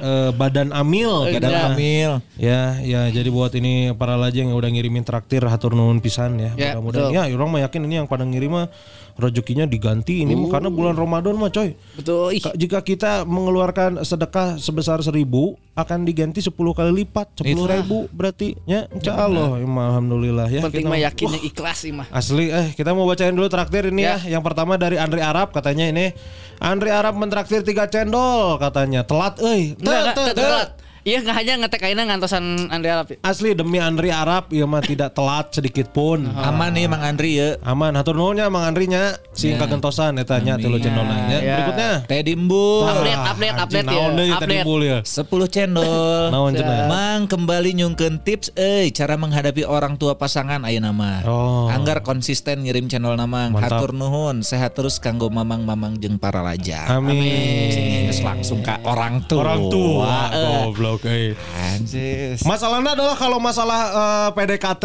eh, 0.00 0.30
badan 0.32 0.72
amil 0.72 1.28
Badan 1.28 1.50
mah. 1.52 1.62
hamil. 1.70 2.10
Ya, 2.40 2.80
ya 2.80 3.04
jadi 3.12 3.28
buat 3.28 3.49
ini 3.52 3.90
para 3.92 4.14
lajeng 4.14 4.50
yang 4.50 4.56
udah 4.56 4.68
ngirimin 4.68 5.02
traktir 5.02 5.42
hatur 5.42 5.72
nuhun 5.72 5.98
pisan 5.98 6.36
ya. 6.36 6.52
Ya, 6.54 6.74
Mudah-mudahan 6.74 7.10
ya 7.10 7.22
orang 7.30 7.48
mah 7.48 7.60
yakin 7.64 7.80
ini 7.84 7.94
yang 7.98 8.06
pada 8.06 8.22
ngirim 8.22 8.52
mah 8.52 8.66
rezekinya 9.14 9.64
diganti 9.64 10.24
ini 10.24 10.32
mah 10.32 10.48
karena 10.48 10.68
bulan 10.68 10.94
Ramadan 10.94 11.36
mah 11.36 11.48
coy. 11.48 11.76
Betul. 11.94 12.36
Ih. 12.36 12.40
Ka- 12.40 12.56
Jika 12.56 12.78
kita 12.80 13.12
mengeluarkan 13.24 14.00
sedekah 14.00 14.56
sebesar 14.56 15.00
seribu 15.00 15.60
akan 15.74 16.04
diganti 16.04 16.40
10 16.40 16.52
kali 16.52 17.04
lipat 17.04 17.40
10 17.40 17.46
ribu 17.68 18.08
berarti 18.10 18.52
ya 18.64 18.84
insya 18.90 19.16
Allah 19.16 19.56
ya, 19.56 19.64
alhamdulillah 19.64 20.48
ya 20.48 20.60
Penting 20.60 20.86
mah 20.86 21.00
yakin 21.00 21.26
yang 21.36 21.44
ikhlas 21.44 21.78
sih 21.80 21.92
mah. 21.92 22.06
Asli 22.10 22.48
eh 22.48 22.72
kita 22.72 22.92
mau 22.92 23.04
bacain 23.04 23.32
dulu 23.32 23.48
traktir 23.48 23.88
ini 23.88 24.04
ya. 24.04 24.16
Yang 24.20 24.42
pertama 24.44 24.76
dari 24.76 24.96
Andri 24.96 25.20
Arab 25.20 25.52
katanya 25.52 25.88
ini 25.88 26.12
Andri 26.60 26.92
Arab 26.92 27.16
mentraktir 27.16 27.64
tiga 27.64 27.88
cendol 27.88 28.56
katanya. 28.56 29.04
Telat 29.04 29.40
enggak, 29.40 30.12
teu. 30.12 30.36
telat. 30.36 30.68
Iya 31.00 31.24
nggak 31.24 31.36
hanya 31.36 31.52
ngetek 31.64 31.82
aina 31.88 32.02
ngantosan 32.04 32.68
Andre 32.68 32.90
Arab. 32.92 33.06
Asli 33.24 33.56
demi 33.56 33.80
Andri 33.80 34.12
Arab 34.12 34.52
ya 34.52 34.68
mah 34.68 34.84
tidak 34.84 35.16
telat 35.16 35.48
sedikit 35.48 35.88
pun. 35.96 36.28
Aman 36.36 36.76
nih 36.76 36.92
Mang 36.92 37.00
Andri 37.00 37.40
ya. 37.40 37.56
Aman 37.64 37.96
hatur 37.96 38.20
nuhunnya 38.20 38.52
Mang 38.52 38.68
Andri 38.68 38.84
nya 38.84 39.16
si 39.32 39.56
kagentosan 39.56 40.20
eta 40.20 40.36
nya 40.44 40.60
tilu 40.60 40.76
cendol 40.76 41.08
nya. 41.08 41.40
Ya. 41.40 41.56
Berikutnya. 41.56 41.92
Teh 42.04 42.20
Dimbu. 42.20 42.84
Update, 42.84 43.16
Ah, 43.20 43.32
update, 43.32 43.56
anjing, 43.56 43.64
update 43.64 43.88
ya. 43.88 44.36
Update. 44.36 44.64
ya. 44.92 44.98
10 45.00 45.48
cendol. 45.56 46.22
Naon 46.28 46.52
cenah? 46.52 46.84
Mang 46.92 47.20
kembali 47.32 47.70
nyungkeun 47.80 48.20
tips 48.20 48.52
eh 48.60 48.92
cara 48.92 49.16
menghadapi 49.16 49.64
orang 49.64 49.96
tua 49.96 50.20
pasangan 50.20 50.68
aya 50.68 50.84
nama. 50.84 51.24
Oh. 51.24 51.72
Anggar 51.72 52.04
konsisten 52.04 52.68
ngirim 52.68 52.92
channel 52.92 53.16
namang. 53.16 53.56
Mantap. 53.56 53.80
Hatur 53.80 53.96
nuhun, 53.96 54.44
sehat 54.44 54.76
terus 54.76 55.00
kanggo 55.00 55.32
mamang-mamang 55.32 55.96
jeung 55.96 56.20
para 56.20 56.44
raja. 56.44 56.92
Amin. 56.92 58.04
Geus 58.12 58.20
langsung 58.20 58.60
ke 58.60 58.76
orang 58.84 59.24
tua. 59.24 59.40
Orang 59.40 59.62
tua 59.72 60.14
goblok 60.34 60.89
euy. 60.98 61.38
Anjis. 61.54 62.42
Masalahnya 62.42 62.98
adalah 62.98 63.14
kalau 63.14 63.38
masalah 63.38 63.80
eh, 63.92 64.28
PDKT, 64.34 64.84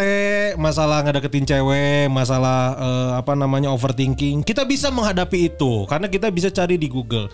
masalah 0.59 1.01
ngedeketin 1.01 1.45
cewek, 1.49 2.11
masalah 2.11 2.77
eh, 2.77 3.11
apa 3.17 3.33
namanya 3.33 3.73
overthinking, 3.73 4.45
kita 4.45 4.61
bisa 4.67 4.93
menghadapi 4.93 5.49
itu 5.55 5.89
karena 5.89 6.05
kita 6.05 6.29
bisa 6.29 6.53
cari 6.53 6.77
di 6.77 6.85
Google. 6.85 7.31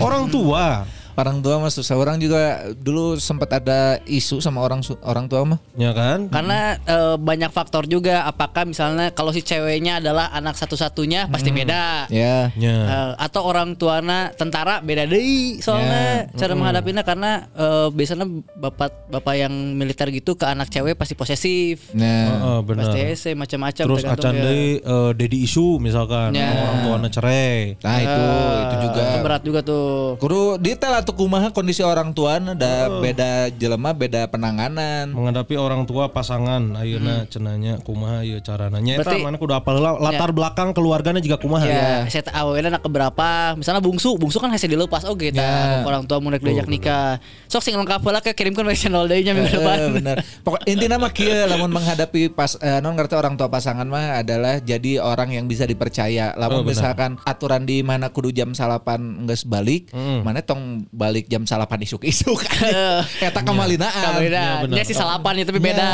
Orang 0.00 0.26
tua, 0.32 0.88
Orang 1.14 1.40
tua 1.40 1.56
mah 1.56 1.68
susah. 1.68 1.94
Orang 1.94 2.18
juga 2.18 2.42
dulu 2.74 3.16
sempat 3.16 3.50
ada 3.52 3.98
isu 4.04 4.38
sama 4.38 4.58
orang 4.58 4.82
orang 5.00 5.26
tua 5.26 5.42
mah. 5.44 5.58
ya 5.74 5.90
kan? 5.90 6.26
Karena 6.28 6.74
eh, 6.76 7.16
banyak 7.16 7.50
faktor 7.50 7.86
juga. 7.86 8.24
Apakah 8.24 8.64
misalnya 8.64 9.10
kalau 9.10 9.30
si 9.30 9.40
ceweknya 9.40 9.98
adalah 9.98 10.30
anak 10.30 10.54
satu-satunya 10.54 11.26
pasti 11.28 11.50
beda. 11.50 12.10
Ya. 12.10 12.50
Ya. 12.54 12.76
Eh, 12.82 13.12
atau 13.16 13.42
orang 13.42 13.74
tuana 13.74 14.30
tentara 14.32 14.78
beda 14.78 15.04
deh 15.04 15.22
soalnya 15.58 16.26
cara 16.32 16.52
menghadapinya 16.52 17.02
karena 17.02 17.46
eh, 17.50 17.88
biasanya 17.88 18.26
bapak 18.54 19.08
bapak 19.08 19.34
yang 19.36 19.52
militer 19.72 20.10
gitu 20.10 20.34
ke 20.34 20.44
anak 20.44 20.68
cewek 20.68 20.94
pasti 20.94 21.14
posesif 21.14 21.94
Nah. 21.94 22.24
Heeh, 22.26 22.58
benar. 22.62 22.80
pasti 22.86 22.98
ese 23.00 23.30
macam-macam 23.32 23.84
Terus 23.86 24.02
acan 24.04 24.34
ya. 24.34 24.42
deui 24.42 24.66
eh, 24.78 25.10
daddy 25.14 25.38
issue 25.40 25.78
misalkan 25.78 26.34
Ya. 26.34 26.50
orang 26.50 26.78
tuanya 26.82 27.08
cerai. 27.08 27.78
Nah 27.78 27.98
itu 27.98 28.24
itu 28.58 28.76
juga. 28.82 29.02
Itu 29.04 29.18
berat 29.20 29.42
juga 29.42 29.60
tuh 29.62 30.16
Kudu 30.18 30.58
detail 30.58 31.03
atau 31.04 31.12
kumaha 31.12 31.52
kondisi 31.52 31.84
orang 31.84 32.16
tua 32.16 32.40
ada 32.40 32.88
beda 33.04 33.52
jelema 33.52 33.92
beda 33.92 34.24
penanganan. 34.32 35.12
menghadapi 35.12 35.60
orang 35.60 35.84
tua 35.84 36.08
pasangan 36.08 36.80
ayeuna 36.80 37.28
cenanya 37.28 37.76
kumaha 37.84 38.24
ieu 38.24 38.40
carana 38.40 38.80
nya 38.80 38.96
eta 38.96 39.20
mana 39.20 39.36
kudu 39.36 39.52
apal 39.52 39.76
heula 39.76 40.00
latar 40.00 40.32
belakang 40.32 40.72
keluarganya 40.72 41.20
juga 41.20 41.36
kumaha 41.36 41.66
Ya, 41.74 42.06
saya 42.06 42.22
tahu 42.22 42.54
awalnya 42.54 42.76
anak 42.76 42.82
keberapa. 42.86 43.58
Misalnya 43.58 43.82
bungsu, 43.82 44.14
bungsu 44.20 44.38
kan 44.38 44.52
hasil 44.52 44.70
dilepas 44.70 45.02
oke 45.08 45.32
Ya. 45.34 45.82
ta 45.82 45.88
orang 45.88 46.06
tua 46.06 46.22
mau 46.22 46.30
diajak 46.30 46.68
nikah. 46.70 47.18
Sok 47.50 47.64
sing 47.66 47.74
lengkap 47.74 48.04
lah 48.04 48.22
kirimkan 48.22 48.62
ke 48.68 48.76
channel 48.78 49.10
deui 49.10 49.26
nya 49.26 49.34
minggu 49.34 49.50
depan. 49.50 49.76
Eh, 49.80 49.90
bener. 49.98 50.16
Pokok 50.46 50.62
intinya 50.70 51.00
mah 51.02 51.10
kieu 51.10 51.34
lamun 51.48 51.72
menghadapi 51.72 52.30
pas 52.30 52.54
eh, 52.62 52.78
non 52.78 52.94
ngerti 52.94 53.18
orang 53.18 53.34
tua 53.34 53.50
pasangan 53.50 53.88
mah 53.88 54.22
adalah 54.22 54.62
jadi 54.62 55.02
orang 55.02 55.34
yang 55.34 55.50
bisa 55.50 55.66
dipercaya. 55.66 56.36
Lamun 56.38 56.54
Oh, 56.54 56.62
misalkan 56.62 57.18
aturan 57.26 57.66
di 57.66 57.82
mana 57.82 58.14
kudu 58.14 58.30
jam 58.30 58.54
salapan 58.54 59.26
geus 59.26 59.42
balik, 59.42 59.90
mana 60.22 60.38
tong 60.38 60.86
balik 60.94 61.26
jam 61.26 61.42
salapan 61.42 61.82
isuk-isuk. 61.82 62.38
Eta 63.26 63.42
kemalinaan. 63.42 64.14
Kabeda. 64.14 64.62
benar. 64.64 64.76
Nya 64.78 64.84
si 64.86 64.94
salapan 64.94 65.42
ya 65.42 65.44
tapi 65.44 65.58
beda. 65.58 65.88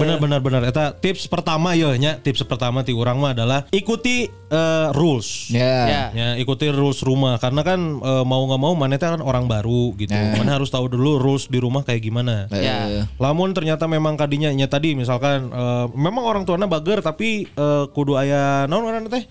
benar 0.00 0.16
benar 0.16 0.40
benar 0.40 0.62
eta 0.64 0.96
tips 0.96 1.28
pertama 1.28 1.76
ya 1.76 1.92
nya 2.00 2.16
tips 2.16 2.42
pertama 2.48 2.80
ti 2.80 2.96
urang 2.96 3.20
mah 3.20 3.36
adalah 3.36 3.68
ikuti 3.70 4.26
eh, 4.28 4.88
rules 4.96 5.52
Ya. 5.52 5.76
Ya. 5.86 6.04
Ya 6.16 6.28
ikuti 6.40 6.72
rules 6.72 7.04
rumah 7.04 7.36
karena 7.36 7.60
kan 7.60 8.00
eh, 8.00 8.24
mau 8.24 8.42
nggak 8.48 8.60
mau 8.60 8.72
mana 8.72 8.96
kan 8.96 9.20
orang 9.20 9.44
baru 9.44 9.92
gitu. 10.00 10.16
Mana 10.16 10.56
harus 10.56 10.72
tahu 10.72 10.88
dulu 10.88 11.20
rules 11.20 11.46
di 11.52 11.60
rumah 11.60 11.84
kayak 11.84 12.00
gimana. 12.00 12.48
Ya. 12.50 13.04
Lamun 13.20 13.52
ternyata 13.52 13.84
memang 13.84 14.16
kadinya 14.16 14.48
nya 14.50 14.66
tadi 14.66 14.96
misalkan 14.96 15.52
eh, 15.52 15.86
memang 15.92 16.24
orang 16.24 16.42
tuanya 16.48 16.64
bager 16.64 17.04
tapi 17.04 17.44
eh, 17.46 17.84
kudu 17.92 18.16
aya 18.16 18.64
naon 18.64 18.88
ngaranna 18.88 19.12
teh? 19.12 19.24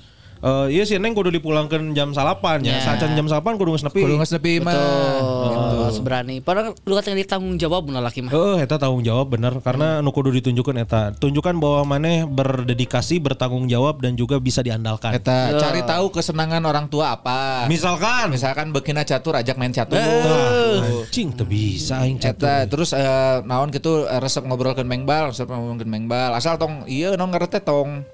Eh 0.46 0.78
iya 0.78 0.86
sih 0.86 1.02
neng 1.02 1.18
kudu 1.18 1.34
dipulangkan 1.34 1.98
jam 1.98 2.14
salapan 2.14 2.62
ya. 2.62 2.78
Sacan 2.78 3.18
jam 3.18 3.26
salapan 3.26 3.58
kudu 3.58 3.74
geus 3.74 3.82
nepi. 3.82 4.06
Kudu 4.06 4.22
geus 4.22 4.30
nepi 4.30 4.62
mah. 4.62 4.78
Betul. 4.78 5.82
Harus 5.90 6.02
berani. 6.06 6.36
Padahal 6.38 6.78
lu 6.86 6.94
katanya 6.94 7.18
ditanggung 7.26 7.58
jawab 7.58 7.90
bener 7.90 8.06
laki 8.06 8.22
mah. 8.22 8.32
Oh, 8.38 8.62
eta 8.62 8.78
tanggung 8.78 9.02
jawab 9.02 9.34
bener 9.34 9.58
karena 9.66 10.06
nu 10.06 10.14
kudu 10.14 10.30
ditunjukkan 10.38 10.86
eta. 10.86 11.02
Tunjukkan 11.18 11.58
bahwa 11.58 11.98
maneh 11.98 12.30
berdedikasi, 12.30 13.18
bertanggung 13.18 13.66
jawab 13.66 14.06
dan 14.06 14.14
juga 14.14 14.38
bisa 14.38 14.62
diandalkan. 14.62 15.18
Eta 15.18 15.58
cari 15.58 15.82
tahu 15.82 16.14
kesenangan 16.14 16.62
orang 16.62 16.86
tua 16.94 17.18
apa. 17.18 17.66
Misalkan 17.66 18.36
Misalkan 18.36 18.70
bekina 18.70 19.02
catur 19.02 19.34
ajak 19.34 19.58
main 19.58 19.74
catur. 19.74 19.98
Nah, 19.98 20.86
anjing 21.10 21.34
teu 21.34 21.48
bisa 21.48 22.06
aing 22.06 22.22
catur. 22.22 22.46
Eta 22.46 22.70
terus 22.70 22.94
eh, 22.94 23.42
naon 23.48 23.74
gitu 23.74 24.06
resep 24.06 24.46
ngobrolkeun 24.46 24.86
mengbal, 24.86 25.34
resep 25.34 25.50
ngobrolkeun 25.50 25.90
mengbal. 25.90 26.38
Asal 26.38 26.62
tong 26.62 26.86
iya 26.86 27.18
naon 27.18 27.34
ngarete 27.34 27.64
tong 27.66 28.06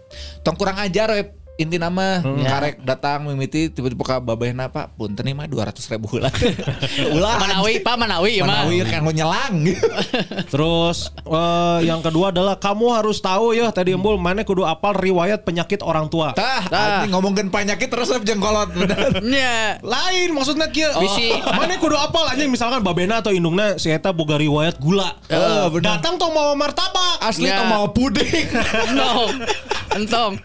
tong 0.45 0.55
kurang 0.55 0.79
ajar 0.79 1.11
we 1.11 1.40
inti 1.61 1.77
nama 1.77 2.25
karek 2.25 2.81
datang 2.81 3.29
mimiti 3.29 3.69
tiba-tiba 3.69 4.01
ka 4.01 4.15
babehna 4.17 4.67
Pak 4.67 4.97
punten 4.97 5.29
ieu 5.29 5.37
mah 5.37 5.45
200 5.45 5.77
ribu 5.93 6.17
ulah. 6.17 6.33
ulah 7.15 7.33
Manawi, 7.37 7.79
Pak 7.85 7.95
Manawi 7.95 8.41
ya 8.41 8.43
mah. 8.43 8.65
Manawi 8.65 8.81
kan 8.85 9.01
nyelang. 9.05 9.55
Terus 10.53 11.13
eh, 11.21 11.79
yang 11.85 12.01
kedua 12.01 12.33
adalah 12.33 12.57
kamu 12.57 12.85
harus 12.97 13.21
tahu 13.21 13.53
ya 13.53 13.69
tadi 13.69 13.93
embul 13.93 14.17
mana 14.17 14.41
kudu 14.41 14.65
apal 14.65 14.97
riwayat 14.97 15.45
penyakit 15.45 15.85
orang 15.85 16.09
tua. 16.09 16.33
Tah, 16.33 16.65
anjing 16.67 17.13
ngomongkeun 17.13 17.53
penyakit 17.53 17.91
resep 17.93 18.25
jengkolot 18.25 18.73
bener. 18.73 19.21
Nya. 19.21 19.77
Lain 19.93 20.33
maksudnya 20.33 20.71
kieu. 20.73 20.89
Bisi. 20.97 21.35
Mana 21.45 21.77
kudu 21.77 21.95
apal 21.95 22.25
aja 22.31 22.41
misalkan 22.47 22.81
babena 22.81 23.21
atau 23.21 23.29
indungna 23.31 23.77
si 23.77 23.93
eta 23.93 24.09
boga 24.09 24.39
riwayat 24.39 24.81
gula. 24.81 25.13
Eh, 25.29 25.67
bener. 25.69 25.99
Datang 25.99 26.17
tong 26.17 26.33
mau 26.33 26.55
martabak. 26.57 27.21
Asli 27.21 27.51
Ya. 27.51 27.59
tong 27.59 27.69
mau 27.69 27.85
puding. 27.91 28.47
No. 28.95 29.27
Entong. 29.91 30.39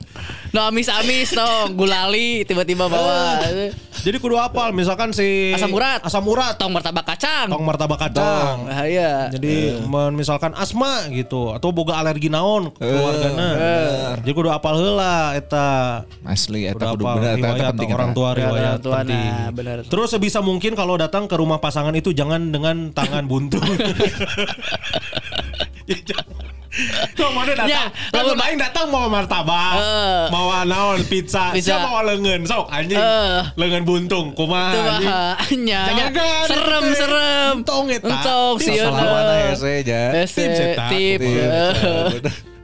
No 0.56 0.64
amis-amis 0.64 1.36
dong, 1.36 1.76
gulali 1.76 2.40
tiba-tiba 2.42 2.88
bawa. 2.88 3.44
Jadi 4.00 4.16
kudu 4.16 4.40
apal 4.40 4.72
misalkan 4.72 5.12
si 5.12 5.52
Asam 5.52 5.68
urat. 5.68 6.00
asam 6.00 6.24
urat, 6.24 6.56
Tong 6.56 6.72
martabak 6.72 7.04
kacang. 7.04 7.44
tong 7.46 7.60
martabak 7.60 8.00
kacang. 8.00 8.64
Bahaya. 8.64 9.28
Jadi 9.28 9.76
men- 9.84 10.16
misalkan 10.16 10.56
asma 10.56 11.12
gitu 11.12 11.52
atau 11.52 11.68
boga 11.70 12.00
alergi 12.00 12.32
naon 12.32 12.72
keluargana. 12.72 13.48
Jadi 14.16 14.30
kudu 14.32 14.48
apal 14.48 14.80
heula 14.80 15.36
eta. 15.36 16.00
Asli 16.24 16.64
Kudu 16.66 16.72
eta 16.72 16.86
kudu 16.88 17.04
apal 17.04 17.16
bener 17.20 17.36
eta 17.36 17.66
penting 17.68 17.90
orang 17.92 18.10
tua 18.16 18.28
riwayat 18.32 18.78
tua, 18.80 19.04
penting. 19.04 19.28
nah, 19.28 19.50
bener. 19.52 19.76
Terus 19.84 20.08
sebisa 20.08 20.40
mungkin 20.40 20.72
kalau 20.72 20.96
datang 20.96 21.28
ke 21.28 21.36
rumah 21.36 21.60
pasangan 21.60 21.92
itu 21.92 22.16
jangan 22.16 22.48
dengan 22.48 22.96
tangan 22.96 23.28
buntung. 23.28 23.60
Kok 27.18 27.30
mana 27.32 27.52
datang? 27.54 27.68
Ya, 27.68 27.82
lamun- 28.12 28.36
lain 28.36 28.56
datang 28.56 28.86
mau 28.86 29.06
martabak, 29.06 29.74
Eh. 29.76 30.24
mau 30.28 30.52
naon 30.62 31.00
pizza, 31.04 31.50
Pizza. 31.50 31.72
siapa 31.72 31.88
mau 31.88 32.02
lengan 32.02 32.44
sok 32.44 32.68
anjing, 32.68 32.96
Eh. 32.96 33.40
lengan 33.56 33.82
buntung, 33.82 34.26
kumaha 34.32 34.70
Itu 34.70 34.80
anjing. 34.82 35.12
Serem, 36.46 36.82
itu 36.82 36.88
teh. 36.88 36.98
serem. 36.98 37.54
Entong 37.58 37.86
eta. 37.88 38.06
Entong. 38.06 38.54
Ese, 38.60 40.34
Tips 40.36 40.60
eta. 40.60 40.84
tip. 40.90 41.20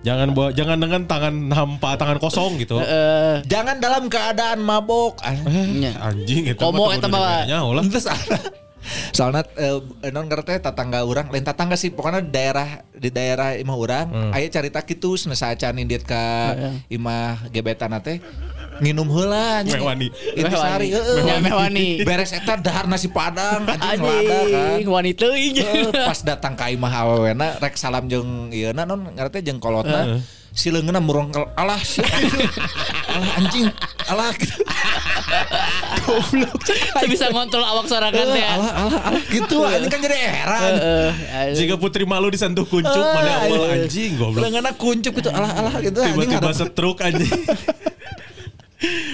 Jangan 0.02 0.35
bawa, 0.35 0.50
jangan 0.50 0.76
dengan 0.76 1.07
tangan 1.07 1.35
hampa, 1.49 1.95
tangan 1.95 2.19
kosong 2.19 2.59
gitu. 2.59 2.83
Eh, 2.83 3.38
Jangan 3.47 3.78
dalam 3.78 4.11
keadaan 4.11 4.59
mabok. 4.59 5.14
Ah. 5.23 5.31
nya. 5.71 5.95
Anjing 6.02 6.50
itu 6.50 6.59
Komo 6.59 6.90
kudu 6.90 7.07
mah. 7.07 7.47
Terus 7.87 8.11
Soalnya 9.15 9.47
eh, 9.57 9.79
non 10.11 10.27
ngerti 10.27 10.59
tetangga 10.59 11.07
orang, 11.07 11.31
lain 11.31 11.47
tetangga 11.47 11.79
sih 11.79 11.95
pokoknya 11.95 12.21
daerah 12.23 12.83
di 12.91 13.09
daerah 13.09 13.55
imah 13.59 13.77
orang, 13.79 14.07
Hmm. 14.12 14.35
aya 14.35 14.51
carita 14.51 14.83
kitu 14.85 15.17
cenah 15.17 15.39
saacan 15.39 15.79
indit 15.79 16.05
ka 16.05 16.55
imah 16.91 17.49
gebetan 17.55 17.95
teh 18.03 18.19
nginum 18.83 19.09
heula 19.09 19.62
anjing. 19.62 19.79
Mewani. 19.79 20.09
Itu 20.35 20.53
sehari 20.53 20.91
heeh. 20.91 21.23
Nya 21.23 21.37
mewani. 21.39 22.03
Beres 22.03 22.35
eta 22.35 22.59
dahar 22.59 22.91
nasi 22.91 23.07
padang 23.09 23.62
anjing 23.69 24.03
lada 24.03 24.39
kan. 24.51 24.79
Wanita 24.83 25.29
pas 25.93 26.21
datang 26.27 26.59
ka 26.59 26.67
imah 26.73 26.93
awewena 26.93 27.57
rek 27.62 27.79
salam 27.79 28.11
jeung 28.11 28.51
ieu 28.51 28.75
non 28.75 29.12
ngerti 29.15 29.45
jeung 29.47 29.62
kolotna 29.62 30.03
leungeunna 30.03 30.41
murong 31.00 31.32
kel- 31.32 31.52
alah 31.56 31.80
sia 31.80 32.04
gitu. 32.04 32.44
alah 33.09 33.30
anjing 33.40 33.66
alah. 34.09 34.32
Saya 36.92 37.09
bisa 37.09 37.26
ngontrol 37.32 37.64
awak 37.64 37.88
sorangan 37.88 38.26
teh. 38.37 38.44
alah 38.44 38.73
alah 38.85 39.00
alah 39.12 39.23
gitu 39.32 39.64
ini 39.64 39.88
kan 39.88 39.99
jadi 40.04 40.16
heran 40.18 40.73
Heeh. 40.76 41.11
Jika 41.56 41.75
putri 41.80 42.04
malu 42.04 42.28
disentuh 42.28 42.68
kuncup, 42.68 43.00
mana 43.00 43.49
awal 43.49 43.73
anjing 43.73 44.21
goblok. 44.21 44.44
Leungeunna 44.44 44.73
kuncup 44.76 45.12
gitu 45.16 45.30
alah 45.32 45.50
alah 45.56 45.75
gitu 45.80 45.99
anjing 46.04 46.28
Tiba-tiba 46.28 46.50
setruk 46.52 46.99
anjing. 47.00 47.32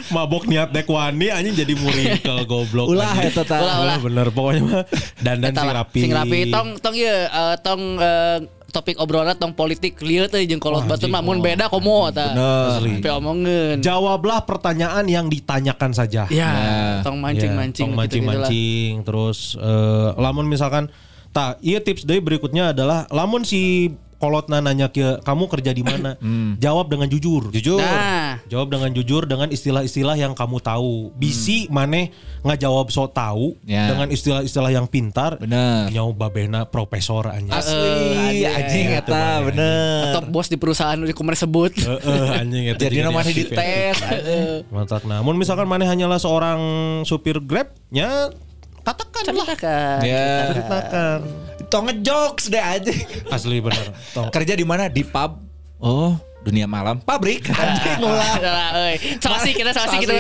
Mabok 0.09 0.49
niat 0.49 0.73
dek 0.73 0.89
wani 0.89 1.29
anjing 1.29 1.55
jadi 1.55 1.73
murikel 1.77 2.39
goblok. 2.49 2.89
Ulah 2.89 3.15
eta 3.21 3.45
tah. 3.45 3.61
Ulah, 3.61 4.01
bener 4.01 4.27
pokoknya 4.33 4.63
mah 4.65 4.85
dandan 5.21 5.53
sing 5.55 5.69
rapi. 5.71 6.01
Sing 6.03 6.13
rapi 6.13 6.39
tong 6.51 6.69
tong 6.81 6.97
ieu 6.97 7.13
eh, 7.29 7.55
tong 7.61 7.83
eh, 8.01 8.58
topik 8.69 9.01
obrolan 9.01 9.33
tong 9.33 9.57
politik 9.57 9.97
lieu 10.05 10.29
teh 10.29 10.45
jeung 10.45 10.61
kolot 10.61 10.85
Wah, 10.85 10.95
batur 10.95 11.09
anjing, 11.09 11.13
mah 11.17 11.23
mun 11.25 11.41
oh. 11.41 11.45
beda 11.45 11.65
komo. 11.67 12.13
Asli. 12.13 13.01
Sampai 13.01 13.13
omongin. 13.17 13.77
Jawablah 13.81 14.45
pertanyaan 14.45 15.09
yang 15.09 15.27
ditanyakan 15.27 15.91
saja. 15.97 16.29
Ya, 16.29 16.51
Ya. 16.53 17.01
tong 17.01 17.17
mancing-mancing 17.19 17.89
Ya, 17.89 17.97
tong 17.97 18.05
gitu-gitu 18.05 18.29
lah. 18.29 18.45
mancing-mancing 18.45 18.93
terus 19.03 19.39
eh, 19.57 20.09
lamun 20.15 20.45
misalkan 20.45 20.93
tak 21.39 21.63
iya 21.63 21.79
tips 21.79 22.03
dari 22.03 22.19
berikutnya 22.19 22.75
adalah 22.75 23.07
lamun 23.09 23.43
si 23.43 23.95
kolotna 24.19 24.59
nanya 24.59 24.91
ke 24.91 25.23
kamu 25.23 25.47
kerja 25.47 25.71
di 25.71 25.87
mana 25.87 26.19
jawab 26.59 26.91
dengan 26.91 27.07
jujur 27.07 27.55
jujur 27.55 27.79
Nah, 27.79 28.43
jawab 28.47 28.67
dengan 28.69 28.91
jujur 28.91 29.23
dengan 29.25 29.47
istilah-istilah 29.47 30.19
yang 30.19 30.35
kamu 30.35 30.59
tahu 30.59 31.15
bisi 31.15 31.71
maneh 31.71 32.11
ngajawab 32.43 32.91
so 32.91 33.07
tahu 33.07 33.55
Ya. 33.63 33.87
dengan 33.87 34.11
istilah-istilah 34.11 34.75
yang 34.75 34.91
pintar 34.91 35.39
Bener. 35.39 35.87
nyau 35.89 36.11
babehna 36.11 36.67
profesor 36.67 37.31
anjing 37.31 37.55
asli 37.55 38.43
anjing 38.43 38.91
eta 38.93 39.15
mah. 39.15 39.39
bener 39.47 40.03
atau 40.11 40.23
bos 40.27 40.47
di 40.47 40.59
perusahaan 40.59 40.99
di 40.99 41.15
kumaha 41.15 41.39
sebut. 41.39 41.79
Heeh, 41.79 42.27
anjing 42.35 42.65
eta 42.69 42.81
jadi 42.81 43.07
nomor 43.07 43.23
di 43.23 43.47
ya. 43.47 43.55
tes 43.55 43.97
Mantap. 44.67 45.07
Namun 45.07 45.39
misalkan 45.39 45.65
maneh 45.65 45.87
hanyalah 45.87 46.19
seorang 46.19 46.59
supir 47.05 47.39
Grab, 47.39 47.71
nya 47.89 48.35
katakan 48.89 49.23
lah. 49.27 49.45
Ceritakan. 49.45 49.97
ya 50.03 50.29
Ceritakan. 50.49 51.19
tong 51.67 51.85
ngejokes 51.85 52.49
deh 52.49 52.59
aja 52.59 52.93
Asli 53.29 53.61
bener. 53.61 53.93
Tong. 54.11 54.29
kerja 54.29 54.53
di 54.53 54.65
mana 54.65 54.89
di 54.89 55.03
pub 55.03 55.37
oh 55.79 56.17
dunia 56.39 56.65
malam 56.65 56.97
pabrik 56.99 57.45
anjing 57.53 58.01
ulah 58.01 58.33
Ulah, 58.35 58.69
euy. 58.81 58.97
Sawasi 59.19 59.53
kita 59.53 59.69
sawasi 59.71 60.01
kita. 60.01 60.15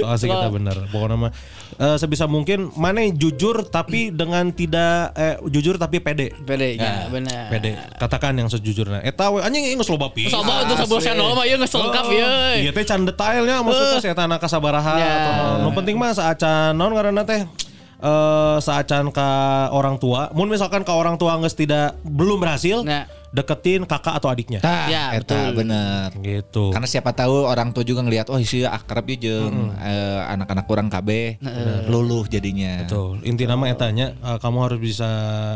Oh, 0.00 0.16
sih 0.16 0.24
kita 0.24 0.48
bener. 0.48 0.88
Pokoknya 0.88 1.16
mah 1.18 1.30
eh, 1.76 1.96
sebisa 1.98 2.24
mungkin 2.24 2.72
maneh 2.72 3.12
jujur 3.12 3.66
tapi 3.66 4.08
dengan 4.08 4.48
tidak 4.48 5.12
eh, 5.12 5.36
jujur 5.44 5.76
tapi 5.76 5.98
pede. 5.98 6.32
Pede 6.40 6.78
ya, 6.78 7.10
benar. 7.10 7.52
Pede. 7.52 7.76
Katakan 7.98 8.32
yang 8.34 8.48
sejujurnya. 8.48 9.02
Eta 9.02 9.28
we 9.28 9.42
anjing 9.42 9.66
geus 9.68 9.90
loba 9.90 10.08
pisan. 10.08 10.32
Sobat 10.32 10.64
untuk 10.64 10.78
sebuah 10.78 11.00
channel 11.02 11.36
mah 11.36 11.44
ieu 11.44 11.58
geus 11.58 11.74
lengkap 11.74 12.06
ya. 12.08 12.28
Iya 12.56 12.70
teh 12.72 12.84
can 12.86 13.02
detailnya 13.04 13.60
maksudnya 13.60 13.98
saya 14.00 14.16
tanah 14.16 14.38
kasabaraha 14.38 14.94
Ya. 14.96 15.10
atau. 15.12 15.34
Nu 15.60 15.76
penting 15.76 16.00
mah 16.00 16.16
saacan 16.16 16.72
naon 16.72 16.94
ngaranna 16.94 17.22
teh 17.22 17.44
eh 17.98 18.56
saacan 18.58 19.10
ka 19.10 19.28
orang 19.70 19.98
tua. 19.98 20.30
Mun 20.30 20.46
misalkan 20.46 20.82
ka 20.82 20.94
orang 20.94 21.16
tua 21.16 21.34
geus 21.36 21.52
tidak 21.52 21.98
belum 22.02 22.38
berhasil, 22.38 22.80
Nah. 22.80 23.10
deketin 23.28 23.84
kakak 23.84 24.16
atau 24.16 24.30
adiknya. 24.30 24.62
Tah, 24.62 24.88
Ya, 24.88 25.12
eta 25.12 25.52
betul. 25.52 25.60
bener 25.60 26.08
Gitu. 26.16 26.64
karena 26.72 26.86
siapa 26.86 27.12
tahu 27.12 27.44
orang 27.44 27.76
tua 27.76 27.84
juga 27.84 28.00
ngelihat 28.00 28.32
oh 28.32 28.40
sih 28.40 28.64
akrab 28.64 29.04
ya 29.04 29.16
jeung 29.20 29.76
eh, 29.76 30.20
anak-anak 30.32 30.64
kurang 30.64 30.88
KB 30.88 31.36
luluh 31.86 32.24
jadinya 32.24 32.88
Betul. 32.88 33.20
Inti 33.22 33.44
nama 33.44 33.68
etanya 33.68 34.16
eh, 34.16 34.38
kamu 34.38 34.58
harus 34.64 34.78
bisa 34.78 35.10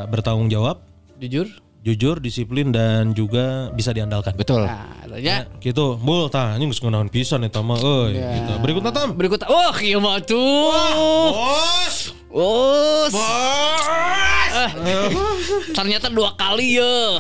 bertanggung 0.07 0.51
jawab, 0.51 0.85
Jujur. 1.17 1.47
Jujur, 1.83 2.17
disiplin 2.17 2.71
dan 2.71 3.11
juga 3.11 3.69
bisa 3.71 3.91
diandalkan. 3.91 4.33
betul 4.33 4.63
Nah, 4.63 5.19
ya. 5.19 5.45
Gitu. 5.59 5.99
Bul 5.99 6.27
tah 6.27 6.55
anjing 6.55 6.71
geus 6.71 6.79
ngeunaheun 6.79 7.07
pisan 7.07 7.43
eta 7.43 7.59
mah 7.59 7.77
euy 7.77 8.15
gitu. 8.17 8.53
Berikutnya 8.59 8.91
Tam. 8.91 9.13
Berikut 9.13 9.43
wah 9.45 9.75
kieu 9.75 9.99
mah 9.99 10.23
tuh. 10.23 10.71
Bos. 11.29 11.97
Bos. 12.31 13.13
Eh, 14.53 15.09
ternyata 15.73 16.07
dua 16.09 16.33
kali 16.33 16.77
ya. 16.77 17.19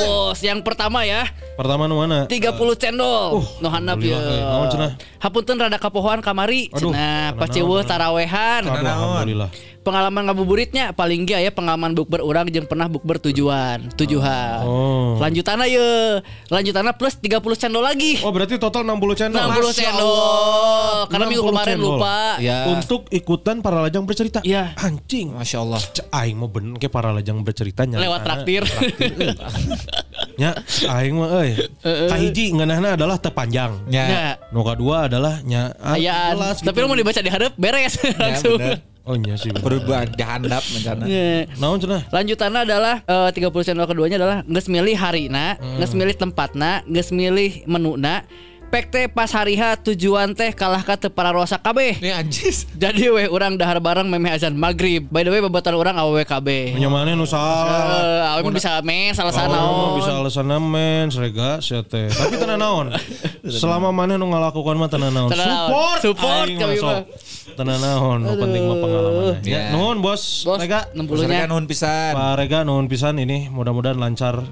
Bos, 0.00 0.40
yang 0.40 0.60
pertama 0.60 1.04
ya, 1.04 1.28
Pertama 1.54 1.84
nu 1.84 2.00
mana? 2.00 2.24
30 2.24 2.56
cendol. 2.74 3.44
no 3.60 3.68
handap 3.68 4.00
ya. 4.00 4.16
eh. 4.16 4.40
Naon 4.40 4.68
cenah? 4.68 4.90
Hapunten 5.20 5.60
rada 5.60 5.76
kapohoan 5.76 6.24
kamari. 6.24 6.72
Aduh, 6.72 6.88
Cenah, 6.88 7.36
pas 7.36 7.48
ceueuh 7.48 7.84
tarawehan. 7.84 8.64
Alhamdulillah. 8.64 9.52
Pengalaman 9.80 10.28
ngabuburitnya 10.28 10.92
paling 10.92 11.24
ge 11.24 11.40
ya 11.40 11.48
pengalaman 11.48 11.96
bukber 11.96 12.20
urang 12.20 12.44
jeung 12.52 12.68
pernah 12.68 12.84
bukber 12.84 13.16
tujuan, 13.16 13.88
tujuhan. 13.96 14.60
Oh. 14.60 15.16
Lanjutanna 15.16 15.64
ye. 15.64 16.20
Lanjutanna 16.52 16.92
plus 16.92 17.16
30 17.16 17.40
cendol 17.56 17.80
lagi. 17.80 18.20
Oh 18.20 18.28
berarti 18.28 18.60
total 18.60 18.84
60 18.84 19.16
channel. 19.16 19.40
60 19.40 19.80
cendol. 19.80 21.08
Karena 21.08 21.24
minggu 21.24 21.48
60 21.48 21.50
kemarin 21.56 21.76
cendol. 21.80 21.96
lupa. 21.96 22.16
ya 22.44 22.68
Untuk 22.68 23.08
ikutan 23.08 23.64
para 23.64 23.80
lajang 23.80 24.04
bercerita. 24.04 24.44
Iya. 24.44 24.76
Anjing. 24.76 25.32
masya 25.32 25.64
Allah 25.64 25.80
aing 26.12 26.36
mah 26.36 26.50
bener 26.52 26.76
ke 26.76 26.92
para 26.92 27.08
lajang 27.16 27.40
bercerita 27.40 27.88
nya. 27.88 27.96
Lewat 28.04 28.20
traktir. 28.20 28.62
Nya 30.40 30.56
aing 30.88 31.16
mah 31.16 31.40
euy. 31.40 31.56
Kahiji 31.84 32.52
ngeunahna 32.52 33.00
adalah 33.00 33.16
tepanjang. 33.16 33.80
ya 33.88 34.04
Ya. 34.04 34.28
Nu 34.52 34.60
kadua 34.60 35.08
adalah 35.08 35.40
nya 35.40 35.72
ah, 35.80 35.96
Ayaan. 35.96 36.36
jelas 36.36 36.56
Tapi 36.60 36.76
gitu. 36.76 36.84
lu 36.84 36.88
mau 36.92 36.98
dibaca 37.00 37.20
di 37.20 37.30
hadap 37.32 37.52
beres 37.56 37.96
langsung. 38.20 38.60
bener. 38.60 38.84
Oh 39.10 39.18
iya 39.18 39.34
sih. 39.34 39.50
bener. 39.50 39.62
perubahan 39.66 40.06
jahandap 40.14 40.62
mencana 40.72 41.02
Ya. 41.04 41.50
Naon 41.58 41.76
cenah? 41.76 42.06
Lanjutannya 42.08 42.60
adalah 42.62 42.96
eh, 43.02 43.30
30 43.34 43.66
channel 43.66 43.84
keduanya 43.84 44.16
adalah 44.16 44.38
nges 44.44 44.66
milih 44.66 44.94
harina, 44.94 45.58
Hmm. 45.58 45.76
nges 45.76 45.92
milih 45.92 46.14
tempatna, 46.14 46.86
nges 46.86 47.10
milih 47.10 47.66
menuna. 47.66 48.22
Pek 48.70 48.86
teh 48.86 49.10
pas 49.10 49.26
hari 49.26 49.58
H 49.58 49.82
tujuan 49.82 50.30
teh 50.30 50.54
kalah 50.54 50.78
ka 50.80 50.94
teu 50.94 51.10
pararosa 51.10 51.58
kabeh. 51.58 51.98
ini 51.98 52.14
anjis 52.14 52.70
Jadi 52.78 53.10
weh 53.10 53.26
urang 53.26 53.58
dahar 53.58 53.82
bareng 53.82 54.06
memeh 54.06 54.30
azan 54.30 54.54
maghrib. 54.54 55.10
By 55.10 55.26
the 55.26 55.34
way 55.34 55.42
babatan 55.42 55.74
urang 55.74 55.98
awewe 55.98 56.22
kabeh. 56.22 56.78
Nya 56.78 56.86
mana 56.86 57.10
nu 57.10 57.26
salah? 57.26 57.98
Eh, 57.98 58.30
awewe 58.30 58.54
bisa 58.54 58.78
mes 58.80 59.10
salah 59.12 59.34
sana 59.34 59.58
mah 59.58 59.98
bisa 59.98 60.14
alasan 60.14 60.46
men 60.62 61.10
serega 61.10 61.58
sia 61.58 61.82
teh. 61.82 62.06
Tapi 62.08 62.38
tenan 62.38 62.62
naon? 62.62 62.94
Selama 63.42 63.88
mana 63.90 64.14
nu 64.14 64.26
ngalakukan 64.26 64.76
mah 64.76 64.86
tenan 64.86 65.10
naon? 65.10 65.30
Support. 65.30 65.98
Support 66.02 66.46
kami 66.50 66.76
mah. 66.78 67.02
Tenan 67.50 67.78
naon, 67.78 68.18
nu 68.20 68.34
penting 68.34 68.62
mah 68.62 68.76
pengalaman. 68.78 69.22
Ya. 69.42 69.50
Ya, 69.50 69.62
nuhun 69.72 69.98
bos. 69.98 70.44
Rega. 70.46 70.86
60-nya. 70.92 71.44
nuhun 71.46 71.64
pisan 71.64 72.12
Pak 72.12 72.34
Rega 72.36 72.58
nuhun 72.62 72.86
pisan 72.86 73.16
ini 73.16 73.48
mudah-mudahan 73.48 73.96
lancar 73.96 74.44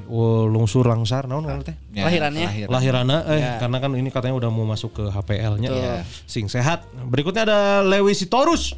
lungsur 0.48 0.84
langsar 0.84 1.24
naon 1.24 1.44
ngaran 1.44 1.62
teh? 1.62 1.76
Ya, 1.90 2.08
Lahirannya. 2.08 2.46
lahir. 2.46 2.66
Lahirana 2.68 3.16
eh 3.26 3.38
Ya. 3.38 3.52
karena 3.58 3.76
kan 3.78 3.90
ini 3.92 4.08
katanya 4.08 4.34
udah 4.36 4.50
mau 4.50 4.64
masuk 4.64 4.94
ke 4.94 5.04
HPL-nya. 5.06 5.70
Sing 6.24 6.46
sehat. 6.46 6.82
Berikutnya 7.04 7.44
ada 7.44 7.60
Lewi 7.80 8.12
Sitorus. 8.12 8.72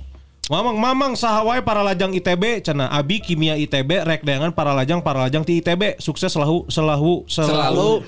Mamang 0.51 0.83
mamang 0.83 1.13
sahawai 1.15 1.63
para 1.63 1.79
lajang 1.79 2.11
ITB 2.11 2.59
cenah 2.61 2.91
Abi 2.91 3.23
kimia 3.23 3.55
ITB 3.55 4.03
rek 4.03 4.27
deangan 4.27 4.51
para 4.51 4.75
lajang 4.75 4.99
para 4.99 5.23
lajang 5.23 5.47
ti 5.47 5.63
ITB 5.63 6.03
sukses 6.03 6.27
selalu 6.27 6.67
selalu 6.67 7.23
selalu 7.31 8.03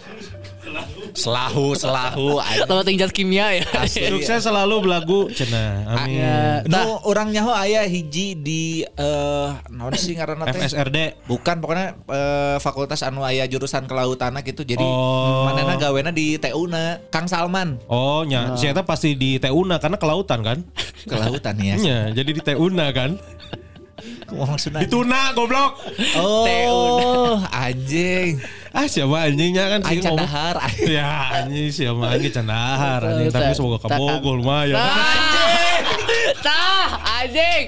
Selahu, 1.13 1.77
selahu. 1.77 2.41
Kalau 2.41 2.83
tingkat 2.83 3.13
kimia 3.13 3.53
ya. 3.53 3.65
Asli. 3.77 4.09
Sukses 4.09 4.43
selalu 4.43 4.89
belagu 4.89 5.29
cenah. 5.29 5.85
Amin. 6.03 6.19
Ya, 6.19 6.65
Nu 6.65 6.99
orang 7.05 7.29
nyaho 7.31 7.53
aya 7.53 7.85
hiji 7.85 8.33
di 8.35 8.81
eh 8.83 9.49
naon 9.69 9.93
sih 9.93 10.17
ngaranna 10.17 10.49
teh? 10.49 10.57
FSRD. 10.65 11.29
Bukan 11.29 11.61
pokoknya 11.61 12.01
eh, 12.09 12.57
fakultas 12.59 13.05
anu 13.05 13.23
aya 13.23 13.45
jurusan 13.45 13.85
kelautan 13.85 14.33
gitu. 14.41 14.65
Jadi 14.65 14.81
Oh. 14.83 15.47
manehna 15.49 15.77
gawena 15.77 16.11
di 16.11 16.37
TU-na 16.41 16.97
Kang 17.13 17.29
Salman. 17.29 17.77
Oh, 17.87 18.25
nya, 18.25 18.57
si 18.57 18.67
Eta 18.69 18.83
pasti 18.83 19.15
di 19.15 19.37
Teuna 19.37 19.77
karena 19.79 19.97
kelautan 20.01 20.41
kan? 20.41 20.59
Kelautan 21.11 21.59
ya. 21.59 21.75
Iya, 21.77 22.01
jadi 22.15 22.31
di 22.33 22.43
Teuna 22.43 22.89
kan? 22.95 23.19
Ngomong. 24.33 24.57
Di 24.57 24.89
Tuna 24.89 25.31
goblok. 25.37 25.77
Oh, 26.17 27.37
anjing. 27.53 28.41
Ah, 28.73 28.89
siapa 28.89 29.29
anjingnya 29.29 29.69
kan 29.69 29.81
sih 29.85 30.01
ngomong. 30.01 30.25
Ya, 30.89 31.45
anjing 31.45 31.69
siapa 31.69 32.03
anjing 32.09 32.33
candahar 32.33 33.01
anjing 33.05 33.29
tapi 33.29 33.53
semoga 33.53 33.79
kabogol 33.85 34.41
lumayan. 34.41 34.81
Anjing. 34.81 36.02
Tah, 36.39 36.89
anjing. 37.19 37.63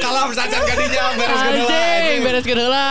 Kalau 0.00 0.22
misalkan 0.26 0.62
kadinya 0.64 1.04
beres 1.14 1.40
Anjing, 1.40 2.16
beres 2.20 2.44
kedua. 2.44 2.86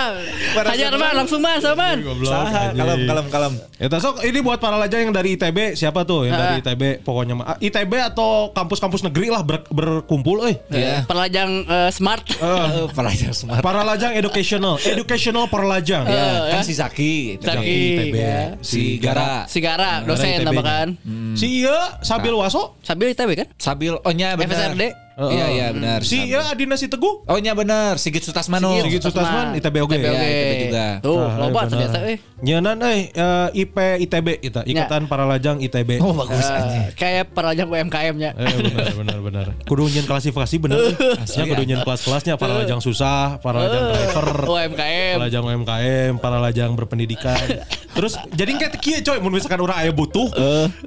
Beres 0.52 0.70
Hajar 0.70 0.90
kedua. 0.90 1.02
man, 1.02 1.14
langsung 1.16 1.42
man, 1.42 1.58
saman. 1.58 1.98
Goblok. 2.00 2.30
Saha, 2.30 2.46
anjing. 2.70 2.78
kalem 2.78 3.00
kalem 3.04 3.26
kalem. 3.30 3.54
Eta 3.76 3.98
sok 3.98 4.22
ini 4.22 4.40
buat 4.40 4.58
para 4.58 4.76
lajang 4.76 5.08
yang 5.08 5.14
dari 5.14 5.34
ITB 5.34 5.74
siapa 5.74 6.04
tuh 6.04 6.26
yang 6.26 6.36
dari. 6.36 6.60
ITB 6.60 7.02
pokoknya 7.02 7.34
mah 7.34 7.46
Ah, 7.46 7.58
ITB 7.58 7.94
atau 8.04 8.52
kampus-kampus 8.52 9.02
negeri 9.02 9.32
lah 9.32 9.42
ber- 9.42 9.66
berkumpul 9.68 10.44
euy. 10.44 10.56
Iya. 10.70 11.08
Perlajang 11.08 11.50
eh, 11.64 11.90
smart. 11.90 12.24
Eh, 12.30 12.86
Pelajar 12.98 13.32
smart. 13.34 13.60
Para 13.60 13.82
lajang 13.82 14.14
educational, 14.14 14.78
educational 14.94 15.48
para 15.48 15.66
lajang. 15.66 16.06
Ya, 16.06 16.52
kan 16.52 16.62
si 16.62 16.74
Zaki, 16.74 17.40
Zaki, 17.40 17.80
ITB, 17.96 18.16
ya. 18.16 18.44
si 18.62 18.82
Gara, 19.00 19.48
Sigara, 19.48 20.04
Gara 20.04 20.06
dosen 20.06 20.28
ITB-nya. 20.30 20.46
tambahkan. 20.46 20.88
Si 21.34 21.64
iya 21.64 21.98
Sabil 22.00 22.32
Waso, 22.32 22.78
Sambil 22.82 23.10
ITB 23.10 23.39
kan? 23.44 23.48
Sabil, 23.58 23.94
oh 23.96 24.14
nya 24.14 24.36
benar. 24.36 24.76
FSRD. 24.76 24.84
Iya 25.22 25.46
iya 25.50 25.68
benar. 25.70 26.00
si 26.02 26.16
Sabil. 26.18 26.32
iya 26.32 26.42
Adina 26.48 26.76
si 26.76 26.88
Teguh. 26.88 27.24
Oh 27.24 27.38
nya 27.38 27.52
benar, 27.52 27.96
Sigit 27.96 28.22
Sutasmano. 28.22 28.72
Sigit 28.80 29.02
Sutasman, 29.02 29.52
ITB 29.54 29.76
oge. 29.80 29.98
ITB 29.98 30.06
Ya. 30.06 30.16
ITB 30.16 30.54
juga. 30.64 30.88
Tuh, 31.00 31.20
Ah, 31.20 31.36
loba 31.38 31.52
benar. 31.60 31.70
ternyata 31.70 31.98
eh. 32.06 32.18
Nyenan 32.40 32.80
euy 32.80 33.00
eh, 33.10 33.48
IP 33.60 33.76
ITB 34.00 34.28
kita, 34.40 34.64
Ikatan 34.64 35.06
Para 35.06 35.24
Lajang 35.24 35.60
ITB. 35.60 36.00
Oh 36.00 36.16
bagus 36.16 36.40
Eh, 36.40 36.56
anjing. 36.56 36.84
kayak 36.96 37.26
perlajang 37.30 37.68
UMKM-nya. 37.68 38.32
Eh 38.32 38.56
benar 38.64 38.94
benar 38.96 39.18
benar. 39.20 39.46
Kudu 39.68 39.88
nyen 39.88 40.06
klasifikasi 40.06 40.56
bener. 40.58 40.80
Ya 41.28 41.44
kudu 41.44 41.64
nyen 41.64 41.84
kelas-kelasnya 41.84 42.34
para 42.36 42.56
lajang 42.56 42.80
susah, 42.80 43.38
para 43.38 43.60
lajang 43.62 43.84
driver, 43.92 44.28
UMKM. 44.48 45.14
para 45.14 45.26
lajang 45.26 45.44
UMKM, 45.44 46.12
para 46.18 46.38
lajang 46.40 46.72
berpendidikan. 46.74 47.36
Terus 47.98 48.16
jadi 48.30 48.52
kayak 48.56 48.74
kieu 48.80 49.00
coy 49.02 49.20
mun 49.20 49.34
misalkan 49.34 49.60
orang 49.60 49.76
aya 49.78 49.92
butuh, 49.92 50.32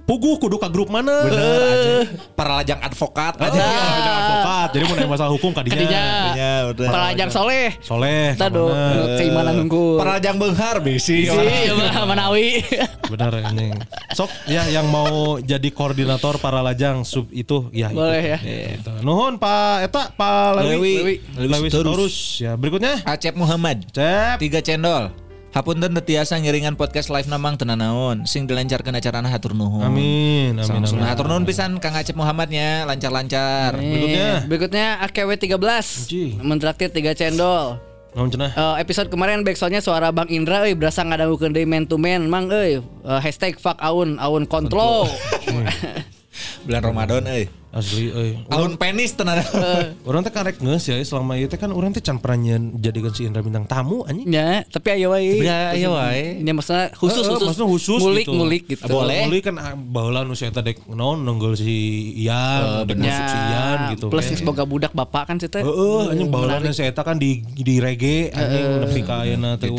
puguh 0.03 0.39
kudu 0.39 0.57
ka 0.57 0.67
grup 0.67 0.89
mana? 0.89 1.27
Bener. 1.27 2.09
Para 2.33 2.57
lajang 2.57 2.81
advokat 2.81 3.35
Oh, 3.35 3.45
iya, 3.45 3.61
lajang 3.61 4.17
advokat. 4.23 4.69
Jadi 4.75 4.85
mun 4.87 4.97
aya 4.99 5.09
masalah 5.11 5.33
hukum 5.35 5.51
kadinya. 5.51 5.77
Kadinya. 5.79 6.05
Iya, 6.33 6.55
bener. 6.73 6.91
Perlajang 6.91 7.31
soleh. 7.31 7.69
Soleh. 7.83 8.27
Tado, 8.39 8.71
mana? 8.71 9.19
keimanan 9.19 9.55
unggul. 9.67 9.99
Para 9.99 10.19
lajang 10.19 10.37
benghar 10.39 10.77
bisi. 10.83 11.27
Si, 11.27 11.37
Manawi. 12.03 12.63
Benar 13.11 13.31
anjing. 13.43 13.77
Sok 14.13 14.31
ya 14.49 14.67
yang 14.69 14.89
mau 14.89 15.39
jadi 15.41 15.69
koordinator 15.73 16.37
para 16.43 16.61
lajang 16.61 17.05
sub 17.07 17.29
itu 17.31 17.69
ya 17.71 17.93
itu. 17.93 17.99
Boleh 17.99 18.23
ya. 18.37 18.39
Gitu. 18.41 18.93
Nuhun 19.05 19.37
Pak 19.37 19.89
Eta 19.89 20.03
Pak 20.17 20.61
Lewi. 20.65 20.95
Lewi. 20.99 21.15
Lewi 21.37 21.69
Sitorus. 21.69 22.41
Ya, 22.41 22.57
berikutnya. 22.57 23.05
Acep 23.05 23.37
Muhammad. 23.37 23.85
Cep. 23.93 24.41
Tiga 24.41 24.61
cendol. 24.65 25.22
Hapunten 25.53 25.93
tetiasa 25.93 26.41
ngiringan 26.41 26.81
podcast 26.81 27.13
live 27.13 27.29
namang 27.29 27.61
tenanaon 27.61 28.25
sing 28.25 28.49
dilancarkeun 28.49 28.97
acarana 28.97 29.29
hatur 29.29 29.53
nuhun. 29.53 29.85
Amin, 29.85 30.57
amin, 30.57 30.65
Sama 30.65 30.81
amin. 30.81 31.05
hatur 31.05 31.29
nuhun 31.29 31.45
pisan 31.45 31.77
Kang 31.77 31.93
Acep 31.93 32.17
Muhammadnya 32.17 32.89
lancar-lancar. 32.89 33.77
Berikutnya. 33.77 34.49
Berikutnya 34.49 34.87
AKW 35.05 35.31
13 35.37 36.09
Ji. 36.09 36.41
Mentraktir 36.41 36.89
3 36.89 37.13
cendol 37.13 37.77
Naon 38.13 38.29
cenah? 38.29 38.53
Eh, 38.53 38.75
episode 38.81 39.09
kemarin 39.09 39.41
backsoundnya 39.41 39.81
suara 39.81 40.09
Bang 40.09 40.29
Indra 40.29 40.65
euy 40.65 40.73
berasa 40.73 41.01
ngadangukeun 41.01 41.53
deui 41.53 41.65
man 41.65 41.85
to 41.85 41.97
man 41.97 42.29
mang 42.29 42.49
euy 42.49 42.81
Eh, 42.81 43.21
hashtag 43.21 43.57
fuck 43.57 43.77
aun 43.77 44.17
aun 44.17 44.49
kontrol 44.49 45.05
Bulan 46.63 46.83
Ramadan 46.85 47.23
euy. 47.27 47.47
Asli 47.73 48.13
euy. 48.13 48.37
Aun 48.49 48.77
penis 48.77 49.17
tenan. 49.17 49.41
Orang 50.05 50.21
teh 50.21 50.29
karek 50.29 50.61
ngeus 50.61 50.85
ya 50.85 51.01
selama 51.01 51.35
itu 51.35 51.57
kan 51.57 51.73
orang 51.73 51.91
teh 51.91 51.99
can 51.99 52.21
pernah 52.21 52.37
nyen 52.37 52.77
jadikan 52.77 53.09
si 53.11 53.25
Indra 53.25 53.41
bintang 53.41 53.65
tamu 53.65 54.05
anjing. 54.05 54.29
ya 54.29 54.61
tapi 54.69 54.93
ayo 54.93 55.11
wae 55.11 55.41
Ya, 55.41 55.73
ayo 55.73 55.97
wae. 55.97 56.37
ini 56.39 56.53
maksudnya 56.53 56.93
khusus 56.93 57.19
Eh, 57.19 57.25
eh, 57.25 57.33
khusus 57.33 57.47
maksudnya 57.49 57.69
khusus 57.71 57.99
ngulik 57.99 58.27
gitu. 58.29 58.37
ngulik 58.37 58.63
gitu 58.69 58.85
Boleh. 58.87 59.25
Boleh 59.25 59.41
kan 59.41 59.55
ah, 59.57 59.73
baheula 59.73 60.21
nu 60.23 60.37
si 60.37 60.45
eta 60.45 60.61
dek 60.61 60.85
naon 60.87 61.25
nenggel 61.25 61.57
si 61.57 61.73
Ian, 62.21 62.85
dek 62.85 62.97
Ya, 63.01 63.17
si 63.25 63.39
Ian 63.41 63.79
gitu. 63.97 64.07
plus 64.07 64.29
geus 64.29 64.45
boga 64.45 64.69
budak 64.69 64.93
bapak 64.93 65.33
kan 65.33 65.41
cerita 65.41 65.65
Heeh, 65.65 66.13
anjing 66.13 66.29
baheula 66.29 66.61
si 66.69 66.85
eta 66.85 67.01
kan 67.01 67.17
di 67.17 67.41
di 67.41 67.81
reggae 67.81 68.29
anjing 68.31 68.65
nepi 68.85 69.01
ka 69.01 69.25
ayeuna 69.25 69.57
teh. 69.57 69.73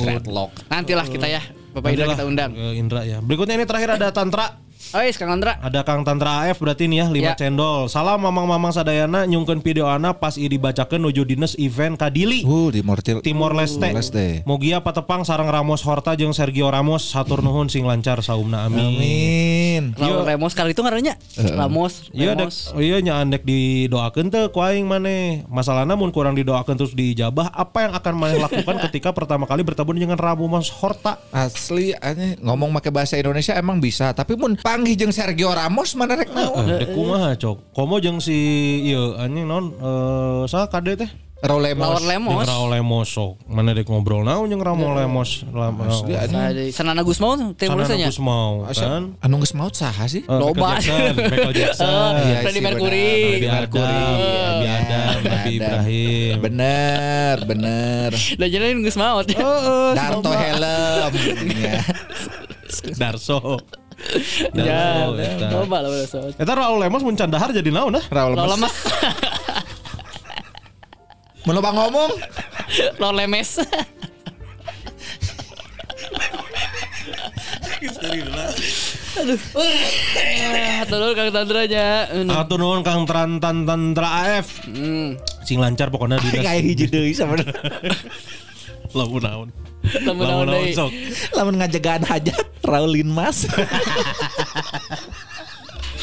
Nantilah 0.66 1.06
kita 1.06 1.30
ya 1.30 1.42
Bapak 1.74 1.90
Indra 1.90 2.06
kita 2.12 2.26
undang 2.26 2.52
Indra 2.74 3.02
ya. 3.02 3.18
Berikutnya 3.18 3.54
ini 3.54 3.66
terakhir 3.66 3.98
ada 3.98 4.10
Tantra. 4.10 4.62
Oi 4.94 5.10
Kang 5.18 5.34
Andra 5.34 5.58
Ada 5.58 5.82
Kang 5.82 6.06
Tantra 6.06 6.46
AF 6.46 6.62
berarti 6.62 6.86
nih 6.86 7.02
ya 7.02 7.06
5 7.10 7.18
Ya. 7.18 7.34
cendol. 7.34 7.90
Salam 7.90 8.22
mamang-mamang 8.22 8.70
sadayana 8.70 9.26
nyungkeun 9.26 9.66
video 9.66 9.90
ana 9.90 10.14
pas 10.14 10.38
i 10.38 10.46
dibacakeun 10.46 11.02
nuju 11.02 11.26
dinas 11.26 11.58
event 11.58 11.98
Kadili. 11.98 12.46
Uh, 12.46 12.70
di 12.70 12.86
Mortil. 12.86 13.26
Timor 13.26 13.58
Leste. 13.58 13.90
Leste. 13.90 14.46
Mugia 14.46 14.86
patepang 14.86 15.26
sarang 15.26 15.50
Ramos 15.50 15.82
Horta 15.82 16.14
jeung 16.14 16.30
Sergio 16.30 16.70
Ramos 16.70 17.10
satur 17.10 17.42
nuhun 17.42 17.74
sing 17.74 17.90
lancar 17.90 18.22
saumna 18.22 18.70
amin. 18.70 18.94
Amin. 18.94 19.84
Raul 19.98 20.30
Ramos 20.30 20.54
kali 20.54 20.78
itu 20.78 20.86
ngarannya 20.86 21.18
Ramos 21.58 22.14
Iya 22.14 22.38
dek, 22.38 22.54
Ramos 22.54 22.58
oh 22.78 22.82
iya 22.84 23.02
nya 23.02 23.18
andek 23.18 23.42
didoakeun 23.42 24.30
teh 24.30 24.46
ku 24.54 24.62
aing 24.62 24.86
maneh. 24.86 25.42
Masalahna 25.50 25.98
mun 25.98 26.14
kurang 26.14 26.38
didoakeun 26.38 26.78
terus 26.78 26.94
dijabah, 26.94 27.50
apa 27.50 27.90
yang 27.90 27.94
akan 27.98 28.14
maneh 28.14 28.38
lakukan 28.38 28.78
ketika 28.92 29.10
pertama 29.10 29.50
kali 29.50 29.66
bertemu 29.66 29.90
dengan 29.90 30.20
Ramos 30.22 30.70
Horta? 30.70 31.18
Asli 31.34 31.98
aneh 31.98 32.38
ngomong 32.38 32.70
pakai 32.78 32.92
bahasa 32.94 33.18
Indonesia 33.18 33.58
emang 33.58 33.82
bisa, 33.82 34.14
tapi 34.14 34.38
mun 34.38 34.54
panggih 34.84 35.00
jeung 35.00 35.16
Sergio 35.16 35.48
Ramos 35.56 35.96
mana 35.96 36.20
rek 36.20 36.36
naon? 36.36 36.68
Eh, 36.68 36.84
dek 36.84 36.92
kumaha 36.92 37.40
cok. 37.40 37.72
Komo 37.72 38.04
jeung 38.04 38.20
si 38.20 38.36
ieu 38.84 39.16
anjing 39.16 39.48
non 39.48 39.72
eh 39.80 40.44
saha 40.52 40.68
kade 40.68 41.00
teh? 41.00 41.08
Raul 41.44 41.64
Lemos. 41.64 42.04
Lemos 42.04 42.44
Jeung 42.44 42.52
Raul 42.52 42.70
Lemos 42.76 43.08
sok. 43.08 43.40
Mana 43.48 43.72
dek 43.72 43.88
ngobrol 43.88 44.28
naon 44.28 44.52
jeung 44.52 44.60
Raul 44.60 44.92
Lemos. 44.92 45.48
Nah, 45.48 46.52
di 46.52 46.76
Sanana 46.76 47.00
Gusmao 47.00 47.56
Timur 47.56 47.80
Leste 47.80 47.96
nya 47.96 48.12
Gus 48.12 48.20
mau 48.20 48.68
kan. 48.68 49.16
Anu 49.24 49.40
geus 49.40 49.56
maut 49.56 49.72
saha 49.72 50.04
sih? 50.12 50.28
Eh, 50.28 50.36
Loba. 50.36 50.76
Michael 50.84 51.56
Jackson, 51.64 51.88
Jackson. 51.88 52.12
Iya 52.28 52.38
Freddie 52.44 52.64
Mercury. 52.68 53.12
benar. 53.40 53.64
Nabi 53.72 53.88
Adam, 53.88 54.44
Nabi 54.52 54.68
Adam, 54.68 55.16
Nabi 55.24 55.52
Ibrahim. 55.64 56.36
Bener, 56.44 57.36
bener. 57.48 58.10
Udah 58.12 58.48
jadiin 58.52 58.84
Gusmao 58.84 59.24
Darto 59.96 60.32
helm. 60.36 61.12
ya. 61.72 61.80
Darso. 63.00 63.60
Ya, 64.58 65.10
Darso, 65.10 65.18
eta. 65.18 65.48
coba 65.50 65.78
lah 65.82 65.90
udah. 65.90 66.36
Eta 66.38 66.54
Raul 66.54 66.78
Lemos 66.84 67.02
mun 67.02 67.16
can 67.16 67.32
dahar 67.32 67.50
jadi 67.56 67.70
naon 67.72 67.98
ah? 67.98 68.06
Raul 68.12 68.36
Lemos. 68.36 68.76
loba 71.54 71.70
ngomong, 71.76 72.12
lo 72.98 73.10
lemes. 73.12 73.60
Aduh. 79.14 79.40
Ah, 79.54 80.82
Tolong 80.90 81.14
Kang 81.14 81.30
Tandranya. 81.30 81.88
Atur 82.34 82.58
nuhun 82.58 82.82
Kang 82.82 83.04
Tran 83.06 83.38
Tan 83.38 83.68
Tantra 83.68 84.10
AF. 84.40 84.66
Hmm. 84.66 85.20
Sing 85.44 85.60
lancar 85.60 85.92
pokoknya 85.94 86.18
di 86.24 86.30
kayak 86.48 86.64
hiji 86.64 86.86
deui 86.90 87.14
sebenarnya. 87.14 87.54
Lamun 88.94 89.22
naon. 89.22 89.50
Lamun 90.02 90.26
naon 90.48 90.70
sok. 90.72 90.92
Lamun 91.34 91.56
ngajagaan 91.60 92.04
hajat 92.04 92.46
Raulin 92.62 93.10
Mas. 93.10 93.44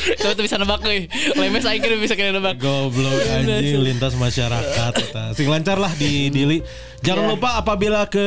Coba 0.00 0.33
tuh 0.33 0.44
bisa 0.44 0.57
nebak 0.57 0.81
nih. 0.81 1.12
Lemes 1.37 1.61
aing 1.62 1.79
kira 1.79 1.92
bisa 1.94 2.16
kena 2.16 2.33
nebak. 2.35 2.57
Goblok 2.57 3.20
anjing 3.31 3.85
lintas 3.85 4.16
masyarakat 4.16 4.92
eta. 4.96 5.24
Sing 5.37 5.44
lancar 5.44 5.76
lah 5.76 5.92
di 5.92 6.33
Dili. 6.33 6.64
Jangan 7.00 7.24
Ya. 7.24 7.31
lupa 7.31 7.50
apabila 7.57 8.09
ke 8.09 8.24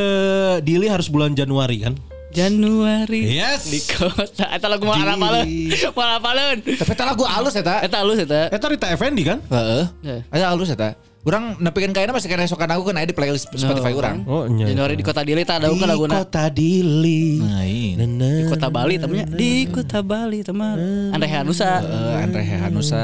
Dili 0.62 0.86
harus 0.86 1.10
bulan 1.10 1.34
Januari 1.34 1.82
kan? 1.82 1.97
Januari 2.30 3.38
Yes. 3.38 3.69
di 3.69 3.78
kota. 3.86 4.49
Eta 4.49 4.65
lagu 4.65 4.86
mau 4.86 4.93
arah 4.93 5.13
paleun. 5.13 5.45
Mau 5.93 6.02
arah 6.02 6.17
paleun. 6.19 6.58
Tapi 6.62 6.91
eta 6.91 7.06
lagu 7.06 7.23
alus 7.26 7.54
eta. 7.54 7.76
Eta 7.82 7.97
halus 8.02 8.17
eta. 8.17 8.49
Eta 8.49 8.65
Rita 8.67 8.88
Effendi 8.89 9.21
kan? 9.23 9.38
Heeh. 9.43 9.84
Ya. 10.02 10.17
Aya 10.30 10.45
alus 10.49 10.69
eta. 10.69 10.93
Urang 11.23 11.55
nepikeun 11.55 11.95
kayaknya 11.95 12.12
masih 12.12 12.27
kena 12.27 12.43
sokan 12.45 12.67
aku 12.67 12.91
kan 12.91 12.99
aya 12.99 13.07
di 13.07 13.15
playlist 13.15 13.47
Spotify 13.49 13.95
urang. 13.95 14.27
Oh 14.27 14.43
iya. 14.43 14.75
Januari 14.75 14.99
di 14.99 15.07
kota 15.07 15.23
Dili 15.23 15.47
tak 15.47 15.63
ada 15.63 15.71
kan 15.71 15.88
laguna. 15.88 16.19
Kota 16.19 16.51
Dili. 16.51 17.39
Nah, 17.39 17.63
iya. 17.63 17.95
Di 18.03 18.43
kota 18.51 18.67
Bali 18.67 18.99
temennya. 18.99 19.25
Di 19.31 19.53
kota 19.71 20.03
Bali 20.03 20.43
teman. 20.43 20.75
Andre 21.15 21.29
Hanusa. 21.31 21.79
Eh, 21.79 22.15
Andre 22.27 22.43
Hanusa. 22.43 23.03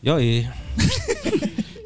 Yoi. 0.00 0.46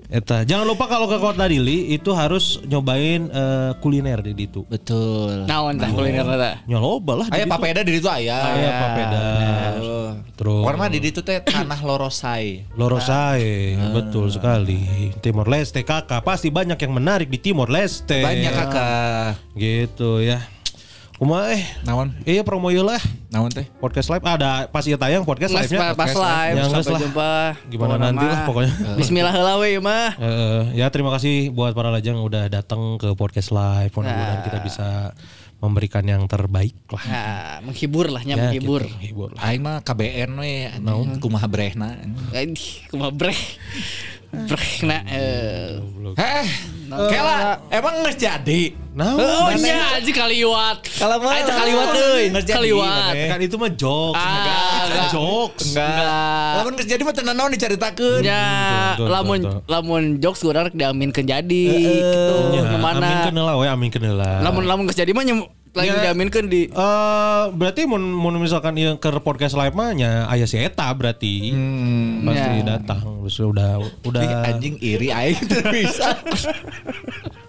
Eta 0.07 0.47
jangan 0.47 0.63
lupa 0.65 0.87
kalau 0.87 1.11
ke 1.11 1.19
Kota 1.19 1.51
Dili 1.51 1.91
itu 1.91 2.15
harus 2.15 2.63
nyobain 2.63 3.27
eh, 3.27 3.71
kuliner 3.83 4.23
di 4.23 4.39
ditu. 4.39 4.63
Betul. 4.63 5.49
Naon 5.51 5.77
tah 5.77 5.91
kuliner 5.91 6.23
eta? 6.23 6.63
Ya 6.63 6.79
loba 6.79 7.19
lah. 7.19 7.27
di 7.27 7.35
Aya 7.35 7.43
ditu. 7.43 7.53
papeda 7.53 7.81
di 7.83 7.93
situ 7.93 8.07
aya. 8.07 8.39
Aya 8.39 8.71
papeda. 8.79 9.23
Terus 10.37 10.63
Warna 10.63 10.87
di 10.87 11.01
situ 11.01 11.21
teh 11.21 11.41
tanah 11.41 11.81
lorosai. 11.81 12.69
Lorosai, 12.77 13.73
Ah. 13.73 13.89
betul 13.91 14.29
sekali. 14.29 15.09
Timor 15.19 15.49
Leste 15.49 15.81
kakak 15.81 16.21
pasti 16.21 16.53
banyak 16.53 16.77
yang 16.77 16.93
menarik 16.93 17.27
di 17.27 17.41
Timor 17.41 17.67
Leste. 17.67 18.21
Banyak 18.21 18.53
kakak. 18.53 19.41
Gitu 19.53 20.21
ya. 20.21 20.45
Kuma 21.17 21.49
eh, 21.49 21.65
Naon? 21.81 22.13
iya 22.29 22.45
promo 22.45 22.69
ieu 22.69 22.85
lah. 22.85 23.01
Naon 23.33 23.49
teh? 23.49 23.65
Podcast 23.81 24.13
live 24.13 24.21
ada 24.21 24.69
pas 24.69 24.85
ieu 24.85 25.01
tayang 25.01 25.25
podcast 25.25 25.49
Mas 25.49 25.65
live-nya. 25.65 25.97
pas 25.97 26.13
live 26.13 26.53
Ya, 26.53 26.63
nges 26.63 26.73
sampai 26.77 26.93
lah. 26.93 27.01
jumpa. 27.01 27.31
Gimana 27.73 27.89
Pokoknya 27.89 28.05
nanti 28.05 28.25
lah 28.29 28.41
pokoknya. 28.45 28.73
Bismillah 29.01 29.33
heula 29.33 29.55
we 29.57 29.81
mah. 29.81 30.13
Eh, 30.15 30.77
ya 30.77 30.93
terima 30.93 31.09
kasih 31.11 31.49
buat 31.49 31.73
para 31.73 31.89
lajang 31.89 32.21
udah 32.21 32.53
datang 32.53 33.01
ke 33.01 33.17
podcast 33.17 33.49
live. 33.49 33.89
Mudah-mudahan 33.91 34.45
kita 34.45 34.59
bisa 34.61 35.17
memberikan 35.57 36.05
yang 36.05 36.29
terbaik 36.29 36.77
lah. 36.93 37.03
Nah, 37.09 37.25
menghibur 37.65 38.13
lah 38.13 38.21
Ya, 38.23 38.37
menghibur. 38.37 38.85
gitu, 38.85 38.93
menghibur 38.93 39.29
lah. 39.33 39.41
Aing 39.43 39.63
mah 39.65 39.81
KBN 39.81 40.31
we 40.37 40.53
anjing 40.69 41.17
kumaha 41.19 41.49
brehna. 41.49 41.97
Kumaha 42.93 43.11
breh. 43.11 43.41
Breh 44.31 44.75
na 44.85 44.99
eh. 45.07 45.79
Heh, 46.17 46.49
kela 46.89 47.37
emang 47.69 48.05
geus 48.05 48.17
jadi. 48.17 48.63
Nah, 48.97 49.13
Oh 49.13 49.53
nya 49.53 50.01
aja 50.01 50.09
kaliwat. 50.09 50.89
Kalau 50.97 51.21
mah 51.21 51.37
Aja 51.37 51.53
kaliwat 51.53 51.89
euy. 51.93 52.25
Nggak 52.33 52.45
jadi, 52.49 52.57
Kaliwat. 52.57 53.13
Kan 53.29 53.41
itu 53.45 53.57
mah 53.61 53.71
jokes. 53.71 54.17
Ah, 54.17 54.89
kan 54.89 55.05
jokes. 55.13 55.65
Enggak. 55.77 56.53
Lamun 56.57 56.73
geus 56.81 56.89
jadi 56.89 57.03
mah 57.05 57.13
teu 57.13 57.23
naon 57.23 57.51
dicaritakeun. 57.53 58.23
Ya, 58.25 58.45
Betul, 58.97 59.05
betul, 59.05 59.13
lamun 59.13 59.39
lamun 59.69 60.03
jokes 60.17 60.41
urang 60.43 60.73
rek 60.73 60.75
diaminkeun 60.75 61.29
jadi 61.29 61.65
gitu. 61.77 62.37
Ya, 62.57 62.63
Ke 62.65 62.79
mana? 62.81 63.05
amin 63.05 63.19
kenal 63.29 63.47
we, 63.61 63.67
amin 63.69 63.91
kenal 63.93 64.15
lah. 64.17 64.41
Lamun 64.41 64.65
lamun 64.65 64.89
geus 64.89 64.97
jadi 64.97 65.13
mah 65.13 65.25
lagi 65.77 65.93
Ya. 65.93 66.03
diaminkeun 66.09 66.47
di 66.47 66.63
Eh, 66.67 67.45
berarti 67.53 67.85
mun, 67.85 68.01
mun 68.03 68.35
misalkan 68.37 68.75
yang 68.75 68.97
ke 68.97 69.13
podcast 69.21 69.53
live 69.53 69.73
mah 69.73 69.93
nya 69.93 70.11
aya 70.27 70.45
si 70.45 70.57
eta 70.57 70.89
berarti 70.91 71.53
pasti 72.23 72.59
Ya. 72.59 72.65
datang 72.75 73.21
terus 73.21 73.37
udah 73.39 73.77
udah 74.03 74.23
anjing 74.47 74.81
iri 74.81 75.09
aing 75.09 75.39
bisa. 75.71 76.17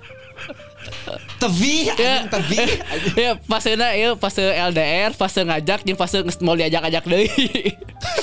Tevi, 1.37 1.85
Ya, 1.93 2.25
tevi. 2.25 2.57
ya 3.29 3.31
pasena 3.45 3.93
ya 3.93 4.17
pas 4.17 4.33
LDR, 4.33 5.13
pas 5.13 5.29
ngajak 5.29 5.85
jeung 5.85 5.97
pas 5.97 6.09
geus 6.09 6.37
mau 6.41 6.57
diajak-ajak 6.57 7.03
deui. 7.05 7.29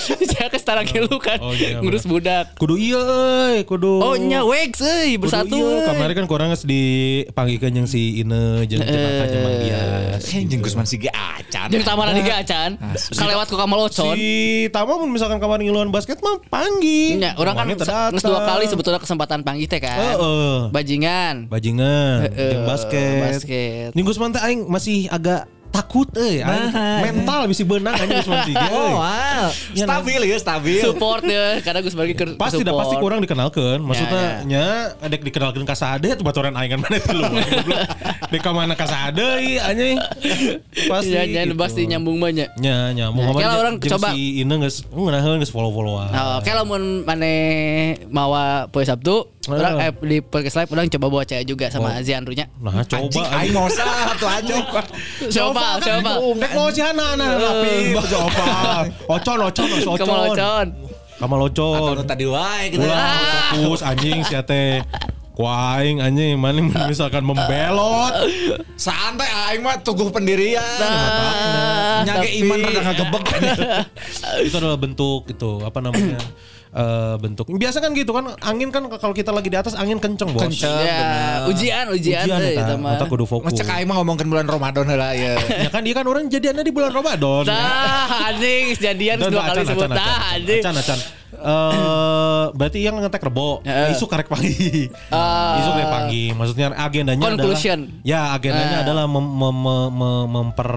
Saya 0.05 0.53
ke 0.53 0.59
setara 0.61 0.85
kilu 0.85 1.17
kan 1.19 1.39
Oh, 1.41 1.51
iya, 1.51 1.81
ngurus 1.81 2.05
budak. 2.05 2.55
kudu 2.61 2.77
iya 2.77 3.01
euy, 3.01 3.65
kudu 3.65 3.99
Oh 3.99 4.15
nya 4.15 4.45
wex 4.45 4.79
euy 4.83 5.17
Kudu 5.17 5.23
bersatu. 5.27 5.57
iya. 5.59 5.87
Kemarin 5.91 6.15
kan 6.15 6.27
kurang 6.29 6.49
geus 6.53 6.63
dipanggilkeun 6.67 7.73
jeung 7.73 7.89
si 7.89 8.21
Ine 8.21 8.67
jeung 8.69 8.83
Cenaka 8.83 9.25
jeung 9.31 9.43
Mang 9.43 9.57
Dias. 9.63 10.23
Gusman 10.61 10.87
sige 10.87 11.09
acan. 11.11 11.69
Jeung 11.71 11.83
tamaran 11.87 12.15
diga 12.15 12.43
acan. 12.43 12.77
Kalewat 13.15 13.47
ku 13.49 13.57
Kamal 13.57 13.87
Ocon. 13.89 14.15
Si 14.15 14.67
Tama 14.71 14.97
mun 14.99 15.11
misalkan 15.11 15.39
kemarin 15.39 15.67
ngiluan 15.67 15.89
basket 15.91 16.19
mah 16.21 16.39
panggil. 16.49 17.21
Ya, 17.23 17.33
orang 17.39 17.55
kan 17.55 17.67
geus 17.71 18.23
dua 18.25 18.41
kali 18.45 18.65
sebetulnya 18.67 19.01
kesempatan 19.01 19.41
panggil 19.47 19.67
teh 19.71 19.81
kan. 19.81 19.97
Heeh. 19.97 20.57
Bajingan. 20.71 21.35
Bajingan, 21.49 22.29
jeung 22.33 22.65
basket. 22.67 23.04
Basket. 23.23 23.91
Teh 24.35 24.43
aing 24.43 24.67
masih 24.67 25.07
agak 25.09 25.47
takut 25.75 26.07
euy, 26.15 26.39
aing 26.39 26.71
mental 27.03 27.51
bisa 27.51 27.67
beunang 27.67 27.99
anjing 27.99 28.23
Gusman 28.23 28.39
sih. 28.47 28.55
Oh, 28.75 28.99
wow. 28.99 29.51
Ya, 29.75 29.85
Stabil 29.87 30.21
ya, 30.25 30.37
stabil. 30.39 30.79
Support 30.83 31.23
ya 31.27 31.59
karena 31.63 31.83
Gus 31.83 31.95
Bagi 31.95 32.15
ke 32.15 32.39
Pasti 32.39 32.63
dah 32.63 32.75
pasti 32.75 32.95
kurang 32.99 33.19
dikenalkan. 33.19 33.79
Ya, 33.79 33.87
Maksudnya 33.87 34.27
nya 34.47 34.65
adek 34.99 35.27
dikenalkan 35.27 35.63
ka 35.67 35.75
sade 35.75 36.11
tuh 36.15 36.23
baturan 36.23 36.55
aing 36.55 36.75
kan 36.75 36.81
mana 36.83 36.99
teh 36.99 37.13
lu. 37.15 37.23
Dek 38.31 38.41
ka 38.41 38.51
mana 38.51 38.75
ka 38.75 38.87
sade 38.87 39.59
anjing. 39.59 39.99
Pasti. 40.87 41.11
Ya, 41.15 41.23
ya, 41.27 41.43
gitu. 41.47 41.55
pasti 41.59 41.87
nyambung 41.87 42.19
banyak. 42.19 42.55
Nya 42.59 42.95
nya 42.95 43.11
mau 43.11 43.35
Ya, 43.35 43.51
kela 43.51 43.57
orang 43.67 43.75
coba. 43.83 44.15
si 44.15 44.43
Ine 44.43 44.55
geus 44.63 44.87
ngeunaheun 44.91 45.39
geus 45.43 45.51
follow-followan. 45.51 46.11
Nah, 46.15 46.39
oke 46.39 46.51
lamun 46.51 47.03
maneh 47.03 47.39
mawa 48.11 48.71
poe 48.71 48.83
Sabtu, 48.87 49.27
orang 49.51 49.75
eh, 49.81 49.93
di 50.03 50.19
podcast 50.23 50.63
live 50.63 50.71
orang 50.75 50.87
coba 50.91 51.07
bawa 51.11 51.23
cewek 51.27 51.45
juga 51.47 51.67
sama 51.71 51.99
Ziandrunya. 52.03 52.47
Nah, 52.63 52.83
Anjing 52.83 53.11
coba 53.11 53.23
aing 53.43 53.53
mau 53.55 53.67
sah 53.71 54.15
tuh 54.19 54.29
Coba, 55.65 55.81
coba. 55.81 56.13
Dek 56.41 56.51
mau 56.53 56.69
si 56.71 56.81
Hana 56.85 57.07
nah 57.17 57.29
rapi. 57.37 57.75
Coba. 57.97 58.47
Ocon 59.15 59.39
ocon 59.49 59.69
ocon. 59.73 59.97
Kamu 59.99 60.15
locon. 60.29 60.67
Kamu 61.21 61.35
locon. 61.41 61.95
Atau 61.99 62.05
tadi 62.07 62.25
wae 62.29 62.63
gitu. 62.73 62.85
Ulah 62.85 63.53
fokus 63.55 63.81
anjing 63.83 64.21
si 64.27 64.35
teh. 64.45 64.85
Kuaing 65.35 65.99
anjing 65.99 66.39
mana 66.39 66.63
misalkan 66.87 67.27
membelot. 67.27 68.15
Santai 68.79 69.27
aing 69.27 69.67
mah 69.67 69.83
tuguh 69.83 70.07
pendirian. 70.15 70.63
Nah, 70.79 72.07
Nyage 72.07 72.39
iman 72.47 72.59
rada 72.63 72.81
ngagebeg. 72.87 73.25
itu 74.47 74.55
adalah 74.55 74.79
bentuk 74.79 75.27
itu 75.27 75.59
apa 75.67 75.79
namanya 75.83 76.23
eh, 76.75 77.15
bentuk 77.23 77.47
biasa 77.55 77.79
kan 77.79 77.95
gitu 77.95 78.11
kan 78.11 78.35
angin 78.43 78.69
kan 78.75 78.85
kalau 78.99 79.15
kita 79.15 79.31
lagi 79.31 79.49
di 79.49 79.59
atas 79.59 79.79
angin 79.79 80.03
kenceng 80.03 80.35
bos 80.35 80.43
Kenceng. 80.43 80.75
Ya, 80.83 81.47
ujian, 81.47 81.87
ujian, 81.95 82.27
ujian 82.27 82.41
eta 82.43 82.63
eta 82.67 82.75
mah. 82.77 82.99
eta 82.99 83.07
kudu 83.07 83.25
fokus 83.25 83.55
Mas 83.55 83.63
mah 83.63 83.95
ngomongkeun 84.03 84.29
bulan 84.29 84.47
Ramadan 84.51 84.85
heula 84.91 85.15
ya. 85.15 85.39
ya 85.65 85.71
kan 85.71 85.87
dia 85.87 85.95
kan 85.95 86.05
orang 86.05 86.27
jadiannya 86.27 86.65
di 86.67 86.73
bulan 86.75 86.91
Ramadan 86.91 87.47
Nah, 87.47 88.29
anjing 88.35 88.75
jadian 88.77 89.17
dua 89.23 89.43
kali 89.49 89.63
sebut 89.65 89.89
nah, 89.89 89.97
acan, 89.97 90.35
anjing. 90.43 90.63
acan, 90.63 90.75
acan. 90.77 90.99
Eh, 91.45 92.45
berarti 92.57 92.81
yang 92.81 92.97
ngetek 92.97 93.21
rebo 93.23 93.61
Heeh. 93.61 93.93
isu 93.93 94.09
karek 94.09 94.33
pagi 94.33 94.89
isu 95.55 95.71
karek 95.71 95.91
pagi 95.93 96.25
maksudnya 96.33 96.73
agendanya 96.73 97.21
Conclusion. 97.21 97.85
adalah 97.85 98.01
ya 98.01 98.21
agendanya 98.33 98.77
Eh. 98.81 98.85
adalah 98.89 99.05
mem, 99.05 99.21
mem, 99.21 99.53
mem, 99.55 99.85
mem- 99.93 100.27
memper 100.27 100.71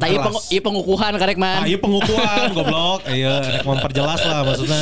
Tah 0.00 0.08
ieu 0.08 0.16
pengu- 0.18 0.44
ieu 0.48 0.62
pengukuhan 0.64 1.12
karek 1.14 1.36
man. 1.36 1.60
Ah, 1.60 1.66
iya 1.66 1.76
pengukuhan 1.76 2.48
goblok. 2.50 3.04
Iya, 3.12 3.60
memperjelas 3.62 4.20
lah 4.22 4.40
maksudnya. 4.42 4.80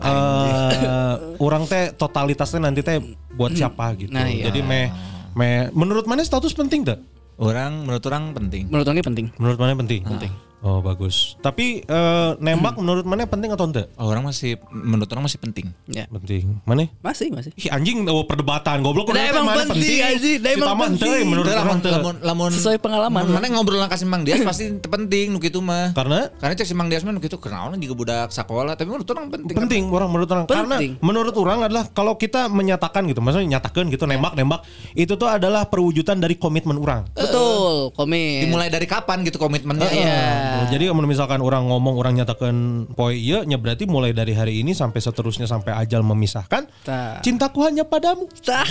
eh 0.00 1.12
orang 1.38 1.66
teh 1.66 1.90
totalitasnya 1.92 2.60
nanti 2.62 2.80
teh 2.80 2.98
buat 3.32 3.50
siapa 3.50 3.94
gitu. 3.96 4.10
Nah, 4.10 4.26
iya. 4.26 4.48
Jadi 4.48 4.62
me 4.62 4.86
me 5.32 5.48
menurut 5.70 6.06
mana 6.06 6.22
status 6.22 6.50
penting 6.52 6.82
tak? 6.82 7.02
Orang 7.36 7.84
menurut 7.84 8.04
orang 8.04 8.30
penting. 8.32 8.68
Menurut 8.68 8.86
orang 8.86 9.02
penting. 9.02 9.26
Menurut 9.34 9.58
mana 9.58 9.72
penting? 9.74 10.00
Penting. 10.04 10.32
Oh 10.60 10.84
bagus. 10.84 11.40
Tapi 11.40 11.80
eh, 11.84 12.30
nembak 12.36 12.76
menurut 12.82 13.04
mana 13.08 13.24
penting 13.24 13.48
atau 13.52 13.64
enggak? 13.64 13.88
Orang 13.96 14.28
masih 14.28 14.60
menurut 14.68 15.08
orang 15.08 15.24
masih 15.24 15.40
penting. 15.40 15.72
Ya. 15.88 16.04
Penting. 16.12 16.60
Mana? 16.68 16.84
Masih, 17.00 17.32
masih. 17.32 17.50
Ih, 17.56 17.72
anjing 17.72 18.04
oh, 18.12 18.28
perdebatan 18.28 18.84
goblok 18.84 19.12
Dah 19.12 19.24
Menurut 19.24 19.32
emang 19.32 19.46
mana 19.48 19.64
penting, 19.72 20.00
anjing. 20.04 20.38
Si 20.40 20.52
emang 20.52 20.78
penting. 20.92 21.24
menurut 21.24 21.48
orang 21.48 21.64
lamun 21.64 21.78
teu. 21.80 21.92
lamun 21.96 22.14
lamun 22.20 22.50
Sesuai 22.52 22.76
pengalaman. 22.76 23.22
Mana 23.24 23.46
ngobrol 23.48 23.80
ka 23.88 23.96
si 23.96 24.04
Mang 24.04 24.22
Dias 24.28 24.44
pasti 24.44 24.68
penting 24.76 25.32
nu 25.32 25.40
kitu 25.40 25.64
mah. 25.64 25.96
Karena 25.96 26.28
Karena 26.36 26.52
cek 26.52 26.68
si 26.68 26.74
Mang 26.76 26.92
Dias 26.92 27.02
mah 27.08 27.16
nu 27.16 27.20
kitu 27.24 27.40
kenaon 27.40 27.80
juga 27.80 27.94
budak 27.96 28.28
sekolah, 28.28 28.76
tapi 28.76 28.92
menurut 28.92 29.08
orang 29.08 29.32
penting. 29.32 29.56
penting 29.56 29.82
orang 29.88 30.08
menurut 30.12 30.28
orang 30.28 30.44
karena 30.44 30.76
Penting. 30.76 30.92
menurut 31.00 31.34
orang 31.40 31.58
adalah 31.64 31.84
kalau 31.88 32.14
kita 32.20 32.50
menyatakan 32.52 33.08
gitu 33.08 33.24
maksudnya 33.24 33.56
nyatakan 33.56 33.88
gitu 33.88 34.04
nembak 34.04 34.36
nembak 34.36 34.60
itu 34.92 35.16
tuh 35.16 35.28
adalah 35.30 35.64
perwujudan 35.68 36.20
dari 36.20 36.36
komitmen 36.36 36.76
orang 36.76 37.08
Betul, 37.16 37.94
komit. 37.96 38.44
Dimulai 38.44 38.68
dari 38.68 38.84
kapan 38.84 39.24
gitu 39.24 39.40
komitmennya? 39.40 39.88
Iya. 39.88 40.20
Nah, 40.50 40.66
Jadi 40.66 40.90
kalau 40.90 41.06
misalkan 41.06 41.40
orang 41.40 41.70
ngomong 41.70 41.94
orang 41.94 42.18
nyatakan 42.18 42.54
poe 42.98 43.14
iya 43.14 43.46
nya 43.46 43.54
berarti 43.54 43.86
mulai 43.86 44.10
dari 44.10 44.34
hari 44.34 44.60
ini 44.66 44.74
sampai 44.74 44.98
seterusnya 44.98 45.46
sampai 45.46 45.70
ajal 45.78 46.02
memisahkan 46.02 46.66
Tah. 46.82 47.22
cintaku 47.22 47.62
hanya 47.62 47.86
padamu. 47.86 48.26
Tah, 48.42 48.66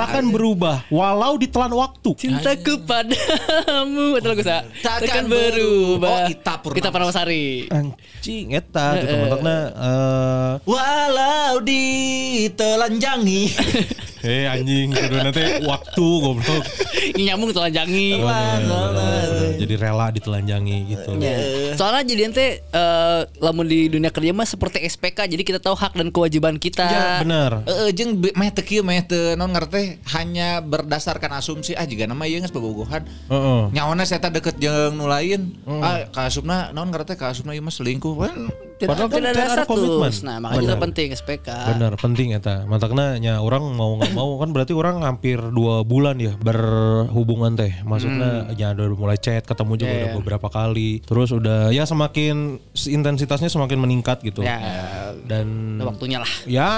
takkan 0.00 0.32
berubah 0.32 0.88
walau 0.88 1.36
ditelan 1.36 1.72
waktu. 1.76 2.16
Cintaku 2.16 2.80
padamu 2.88 4.16
Itu 4.16 4.28
lagu 4.32 4.40
sa. 4.40 4.64
Takkan 4.80 5.28
berubah. 5.28 6.08
Oh, 6.08 6.32
Ita 6.32 6.54
Purnamasari. 6.64 6.80
Ita 6.80 6.88
Purnamasari. 6.88 7.68
Anjing 7.68 8.56
eta 8.56 8.86
gitu 9.04 9.14
maksudnya 9.20 9.58
eh. 9.76 10.52
Walau 10.64 11.60
ditelanjangi. 11.60 13.42
eh 14.22 14.50
anjing 14.50 14.90
kudu 14.90 15.16
nanti 15.18 15.42
waktu 15.62 16.06
goblok. 16.20 16.64
Ini 17.14 17.22
nyambung 17.32 17.54
telanjangi 17.54 18.18
Eh, 18.18 19.54
jadi 19.58 19.74
rela 19.78 20.10
ditelanjangi 20.10 20.76
gitu. 20.94 21.18
Ya. 21.18 21.38
Soalnya 21.74 22.02
jadi 22.06 22.22
ente 22.30 22.46
eh, 22.62 23.20
lamun 23.38 23.66
di 23.66 23.88
dunia 23.90 24.10
kerja 24.10 24.30
mah 24.34 24.46
seperti 24.46 24.82
SPK 24.84 25.30
jadi 25.30 25.42
kita 25.42 25.58
tahu 25.62 25.74
hak 25.78 25.94
dan 25.98 26.10
kewajiban 26.10 26.58
kita. 26.58 26.86
Ya, 26.86 27.04
benar. 27.22 27.62
Heeh 27.66 27.90
jeung 27.94 28.18
be- 28.18 28.34
meh 28.34 28.50
teu 28.50 28.62
kieu 28.66 28.82
meh 28.86 29.02
teu 29.06 29.34
naon 29.38 29.54
ngarteh 29.54 29.98
hanya 30.14 30.60
berdasarkan 30.62 31.38
asumsi 31.38 31.74
ah 31.78 31.86
jiga 31.86 32.06
nama 32.06 32.26
ieu 32.26 32.38
geus 32.42 32.52
bobogohan. 32.54 33.06
Heeh. 33.30 33.62
Nyawana 33.72 34.04
saya 34.04 34.22
deket 34.28 34.58
jeung 34.58 34.98
nu 34.98 35.06
lain. 35.06 35.54
Ah 35.80 36.06
kaasupna 36.10 36.70
naon 36.74 36.90
ngarteh 36.92 37.16
kaasupna 37.16 37.54
ieu 37.56 37.64
mah 37.64 37.72
selingkuh. 37.74 38.14
Wan, 38.80 38.90
Padahal 38.90 39.08
kan 39.08 39.18
Tidak 39.18 39.32
ada 39.32 39.42
kan 39.42 39.56
ada 39.56 39.64
komitmen. 39.64 40.12
Nah, 40.22 40.36
makanya 40.38 40.60
Benar. 40.62 40.78
penting 40.84 41.08
SPK. 41.10 41.48
Bener 41.68 41.92
penting 41.94 42.28
eta. 42.32 42.54
Mantakna 42.64 43.04
nya 43.16 43.40
orang 43.40 43.64
mau 43.72 43.96
mau 43.98 44.38
kan 44.38 44.52
berarti 44.52 44.70
orang 44.70 45.02
hampir 45.02 45.40
dua 45.50 45.82
bulan 45.82 46.14
ya 46.16 46.38
berhubungan 46.38 47.54
teh. 47.54 47.72
Maksudnya 47.82 48.52
ya 48.54 48.70
udah 48.72 48.86
mulai 48.94 49.18
chat, 49.18 49.42
ketemu 49.42 49.72
juga 49.74 49.86
Hmm. 49.88 49.88
Iya, 49.88 49.98
udah 49.98 50.10
iya. 50.12 50.18
beberapa 50.20 50.48
kali. 50.48 50.90
Terus 51.02 51.28
udah 51.32 51.60
ya 51.70 51.82
semakin 51.82 52.60
intensitasnya 52.76 53.48
semakin 53.48 53.78
meningkat 53.80 54.20
gitu. 54.20 54.44
Ya, 54.44 54.60
Dan 55.24 55.78
udah 55.80 55.88
waktunya 55.88 56.18
lah. 56.20 56.30
ya 56.44 56.68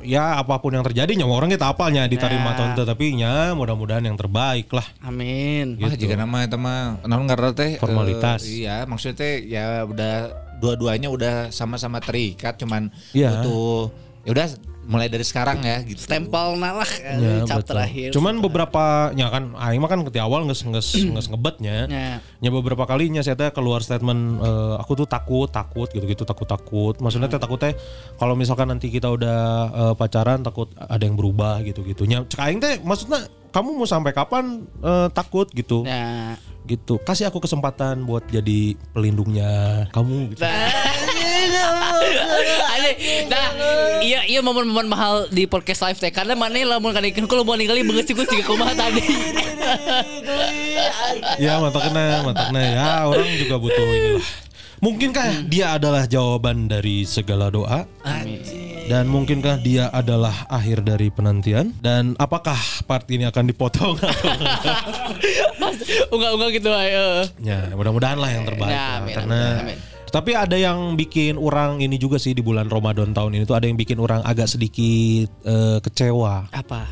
ya 0.00 0.38
apa 0.38 0.58
pun 0.58 0.70
yang 0.70 0.86
terjadi 0.86 1.12
nyawa 1.14 1.44
orang 1.44 1.50
kita 1.50 1.66
apalnya 1.66 2.06
diterima 2.06 2.50
Ya. 2.50 2.54
atau 2.56 2.64
ente 2.66 2.82
tapi 2.84 3.04
ya 3.14 3.52
mudah-mudahan 3.52 4.02
yang 4.02 4.16
terbaik 4.16 4.70
lah. 4.70 4.86
Amin. 5.02 5.76
Mah 5.76 5.92
jika 5.92 6.14
nama 6.14 6.46
itu 6.46 6.56
mah 6.56 7.02
naon 7.04 7.26
teh 7.52 7.76
Gitu. 7.76 7.82
Formalitas. 7.82 8.40
eh, 8.44 8.64
iya, 8.64 8.86
maksudnya 8.86 9.16
teh 9.18 9.34
ya 9.44 9.82
udah 9.82 10.30
dua-duanya 10.60 11.08
udah 11.08 11.34
sama-sama 11.48 11.98
terikat 11.98 12.54
cuman 12.54 12.92
Iya. 13.10 13.40
butuh 13.40 13.88
ya 14.20 14.30
udah 14.30 14.46
mulai 14.82 15.06
dari 15.06 15.22
sekarang 15.22 15.62
ya 15.62 15.80
gitu. 15.80 16.02
Stempel 16.02 16.58
nah 16.58 16.74
lah 16.74 16.90
Ya, 16.98 17.46
cap 17.46 17.62
betul. 17.62 17.70
terakhir. 17.70 18.08
Cuman 18.10 18.42
beberapa 18.42 18.82
ya 19.14 19.30
kan 19.30 19.54
aing 19.54 19.78
mah 19.78 19.86
kan 19.86 20.02
ketika 20.02 20.26
awal 20.26 20.42
nges 20.44 20.66
nges 20.66 20.88
nges 21.14 21.30
ngebetnya. 21.30 21.86
Ya. 21.86 22.18
Ya 22.18 22.50
beberapa 22.50 22.82
kalinya 22.84 23.22
saya 23.22 23.38
teh 23.38 23.48
keluar 23.50 23.80
statement 23.80 24.42
eh, 24.42 24.74
aku 24.76 24.98
tuh 24.98 25.06
takut, 25.06 25.46
takut 25.46 25.86
gitu-gitu 25.88 26.26
takut-takut. 26.26 26.98
Maksudnya 26.98 27.30
teh 27.30 27.38
takut 27.38 27.56
teh 27.56 27.70
kalau 28.18 28.34
misalkan 28.34 28.66
nanti 28.66 28.90
kita 28.90 29.06
udah 29.06 29.38
eh, 29.70 29.94
pacaran 29.94 30.42
takut 30.42 30.68
ada 30.74 31.00
yang 31.00 31.14
berubah 31.14 31.62
gitu-gitu. 31.62 32.02
Nya 32.04 32.26
cek 32.26 32.40
aing 32.40 32.58
teh 32.58 32.82
maksudnya 32.82 33.24
kamu 33.50 33.78
mau 33.78 33.86
sampai 33.86 34.10
kapan 34.10 34.66
eh, 34.82 35.08
takut 35.12 35.46
gitu. 35.50 35.86
Ya. 35.86 36.34
Gitu. 36.68 37.00
Kasih 37.02 37.28
aku 37.28 37.40
kesempatan 37.42 38.04
buat 38.04 38.24
jadi 38.28 38.76
pelindungnya 38.92 39.84
kamu 39.92 40.34
gitu. 40.34 40.44
Ane, 42.70 42.90
nah, 43.28 43.46
iya 44.00 44.24
iya 44.24 44.40
momen-momen 44.40 44.88
mahal 44.88 45.28
di 45.28 45.44
podcast 45.44 45.84
live 45.84 46.00
teh 46.00 46.08
karena 46.08 46.32
mana 46.32 46.56
lamun 46.64 46.94
kadang 46.94 47.12
kalau 47.28 47.44
mau 47.44 47.58
ningali 47.58 47.84
beungeut 47.84 48.06
sih 48.08 48.16
juga 48.16 48.44
kumaha 48.46 48.72
tadi. 48.86 49.02
Ya 51.36 51.60
mantaknya, 51.60 52.24
mantaknya 52.24 52.62
ya 52.76 52.88
orang 53.08 53.30
juga 53.36 53.54
butuh 53.60 53.84
inilah. 53.84 54.49
Mungkinkah 54.80 55.44
dia 55.44 55.76
adalah 55.76 56.08
jawaban 56.08 56.64
dari 56.64 57.04
segala 57.04 57.52
doa? 57.52 57.84
Dan 58.88 59.06
mungkinkah 59.06 59.60
dia 59.60 59.92
adalah 59.92 60.32
akhir 60.48 60.82
dari 60.82 61.12
penantian? 61.12 61.76
Dan 61.78 62.16
apakah 62.16 62.56
part 62.88 63.04
ini 63.06 63.22
akan 63.22 63.44
dipotong 63.46 63.94
atau 64.02 64.32
Enggak-enggak 66.10 66.50
gitu 66.56 66.70
ayo. 66.72 67.06
Ya 67.38 67.70
mudah-mudahan 67.70 68.16
lah 68.16 68.30
yang 68.32 68.44
terbaik 68.44 68.72
Ya, 68.72 68.80
lah. 68.80 68.96
amin, 68.98 69.14
Karena 69.14 69.40
amin, 69.60 69.62
amin. 69.62 69.78
tapi 70.10 70.30
ada 70.34 70.56
yang 70.56 70.96
bikin 70.96 71.36
orang 71.36 71.78
ini 71.78 71.94
juga 71.94 72.18
sih 72.18 72.32
di 72.32 72.42
bulan 72.42 72.66
Ramadan 72.66 73.14
tahun 73.14 73.36
ini 73.36 73.44
tuh 73.44 73.54
ada 73.54 73.68
yang 73.68 73.78
bikin 73.78 74.00
orang 74.00 74.24
agak 74.24 74.48
sedikit 74.48 75.28
eh, 75.44 75.78
kecewa. 75.78 76.50
Apa? 76.50 76.88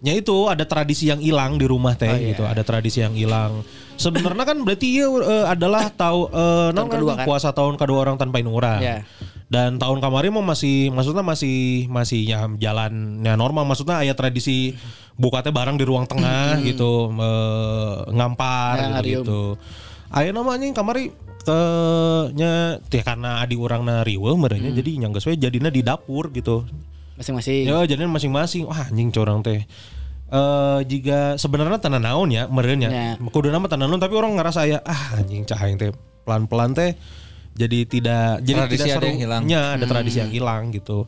Ya 0.00 0.14
itu 0.14 0.48
ada 0.48 0.64
tradisi 0.64 1.10
yang 1.10 1.20
hilang 1.20 1.58
di 1.58 1.66
rumah 1.66 1.92
teh 1.92 2.08
Oh, 2.08 2.16
iya. 2.16 2.30
gitu. 2.32 2.46
Ada 2.46 2.62
tradisi 2.62 3.02
yang 3.02 3.12
hilang. 3.12 3.60
Sebenarnya 3.94 4.44
kan 4.44 4.58
berarti 4.62 4.86
iya 5.00 5.06
eh, 5.06 5.46
adalah 5.46 5.88
tahu 5.88 6.28
eh, 6.28 6.70
Tahun 6.70 6.76
non 6.76 6.88
kedua 6.90 7.12
kan, 7.14 7.18
kan? 7.22 7.26
puasa 7.28 7.48
tahun 7.54 7.74
kedua 7.78 7.98
orang 8.04 8.16
tanpa 8.18 8.42
orang. 8.42 8.80
Ya. 8.82 8.96
Dan 9.44 9.78
tahun 9.78 10.02
kemarin 10.02 10.34
mah 10.34 10.54
masih 10.54 10.90
maksudnya 10.90 11.22
masih 11.22 11.86
masih 11.86 12.26
ya 12.26 12.48
jalan 12.58 13.22
ya 13.22 13.38
normal 13.38 13.62
maksudnya 13.68 14.02
ayat 14.02 14.18
tradisi 14.18 14.74
buka 15.14 15.46
teh 15.46 15.54
barang 15.54 15.78
di 15.78 15.84
ruang 15.86 16.10
tengah 16.10 16.58
gitu 16.66 17.12
eh, 17.14 17.94
ngampar 18.10 18.74
Ya, 18.82 18.98
gitu, 18.98 19.22
gitu. 19.22 19.42
Aya 20.10 20.30
namanya 20.34 20.66
kamari 20.74 21.14
ke 21.44 21.60
nya 22.34 22.80
teh 22.88 23.04
karena 23.04 23.44
adi 23.44 23.54
orang 23.54 23.84
na 23.84 24.00
riweuh 24.00 24.34
merenya 24.34 24.72
Hmm. 24.72 24.78
jadi 24.80 24.90
nyanggeus 25.06 25.28
we 25.28 25.36
jadinya 25.36 25.68
di 25.70 25.84
dapur 25.84 26.32
gitu. 26.32 26.64
Masing-masing. 27.14 27.68
Ya 27.68 27.78
jadinya 27.86 28.10
masing-masing. 28.10 28.66
Wah 28.66 28.90
anjing 28.90 29.12
corang 29.14 29.44
teh. 29.44 29.62
Eh 30.24 30.80
jika 30.88 31.36
sebenarnya 31.36 31.78
tanah 31.78 32.00
naon 32.00 32.32
ya 32.32 32.48
merenya. 32.48 32.88
Ya. 32.88 33.08
Kudu 33.20 33.52
nama 33.52 33.68
tanah 33.68 33.84
naon 33.84 34.00
tapi 34.00 34.16
orang 34.16 34.34
ngerasa 34.34 34.64
ya 34.64 34.80
ah 34.82 35.20
anjing 35.20 35.44
cahaya 35.44 35.76
teh 35.76 35.92
pelan-pelan 36.24 36.72
teh 36.72 36.96
jadi 37.54 37.86
tidak 37.86 38.40
jadi 38.42 38.66
Tradisi 38.66 38.82
tidak 38.82 38.96
ada 38.98 39.06
yang 39.06 39.20
hilang. 39.20 39.42
Ya, 39.46 39.62
ada 39.76 39.84
tradisi 39.86 40.18
yang 40.18 40.32
hilang 40.32 40.72
gitu. 40.72 41.06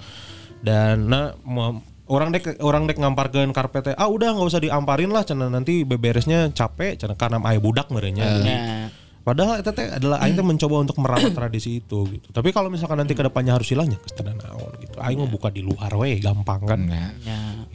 Dan 0.61 1.09
nah 1.09 1.33
mau- 1.43 1.81
orang 2.07 2.31
dek 2.31 2.63
orang 2.63 2.87
dek 2.87 3.03
ngamparkeun 3.03 3.51
karpet 3.51 3.91
teh 3.91 3.95
ah 3.99 4.07
udah 4.07 4.31
nggak 4.37 4.47
usah 4.47 4.63
diamparin 4.63 5.11
lah 5.11 5.27
cenah 5.27 5.51
nanti 5.51 5.83
beberesnya 5.83 6.55
capek 6.55 6.95
cenah 6.95 7.19
karena 7.19 7.43
aya 7.43 7.59
budak 7.59 7.91
merenya. 7.91 8.23
Jadi, 8.31 8.47
Ya. 8.47 8.89
Padahal 9.27 9.59
itu 9.59 9.75
teh 9.75 9.91
adalah 9.91 10.23
aing 10.23 10.39
teh 10.39 10.47
mencoba 10.47 10.87
untuk 10.87 11.03
merawat 11.03 11.35
tradisi 11.35 11.83
itu 11.83 12.07
gitu. 12.07 12.31
Tapi 12.31 12.55
kalau 12.55 12.71
misalkan 12.71 13.03
nanti 13.03 13.11
ke 13.11 13.27
depannya 13.27 13.59
harus 13.59 13.67
hilangnya 13.67 13.99
ke 13.99 14.23
naon 14.23 14.71
gitu. 14.79 15.03
Aing 15.03 15.19
mau 15.19 15.27
buka 15.27 15.51
di 15.51 15.67
luar 15.67 15.91
we 15.99 16.23
gampang 16.23 16.63
kan. 16.63 16.79
Ya. 16.87 17.11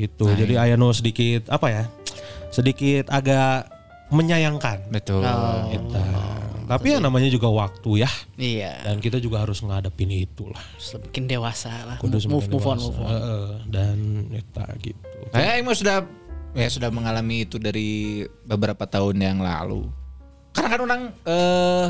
Itu. 0.02 0.26
Jadi 0.28 0.58
aya 0.58 0.74
nu 0.74 0.90
sedikit 0.90 1.46
apa 1.48 1.68
ya? 1.70 1.84
Sedikit 2.50 3.06
agak 3.08 3.70
menyayangkan. 4.10 4.90
Betul. 4.90 5.22
Gitu. 5.70 6.02
Tapi 6.64 6.88
ya 6.88 7.00
namanya 7.00 7.28
juga 7.28 7.48
waktu 7.48 8.02
ya. 8.02 8.12
Iya. 8.36 8.82
Dan 8.82 8.98
kita 8.98 9.20
juga 9.20 9.44
harus 9.44 9.60
ngadepin 9.60 10.08
itu 10.10 10.48
lah. 10.48 10.64
Semakin 10.78 11.24
dewasa 11.28 11.72
lah. 11.86 11.98
Kudu 12.00 12.18
Move, 12.26 12.48
move 12.48 12.64
on, 12.66 12.78
dewasa. 12.80 12.88
move 12.88 13.00
on. 13.00 13.10
Heeh. 13.10 13.46
dan 13.68 13.98
eta 14.32 14.66
gitu. 14.80 15.08
Eh, 15.32 15.60
emang 15.60 15.76
sudah 15.76 16.08
ya 16.52 16.68
sudah 16.68 16.90
mengalami 16.90 17.44
itu 17.44 17.56
dari 17.56 18.24
beberapa 18.42 18.84
tahun 18.84 19.16
yang 19.16 19.40
lalu. 19.40 19.84
Karena 20.52 20.68
kan 20.70 20.82
orang 20.82 21.02
eh 21.24 21.88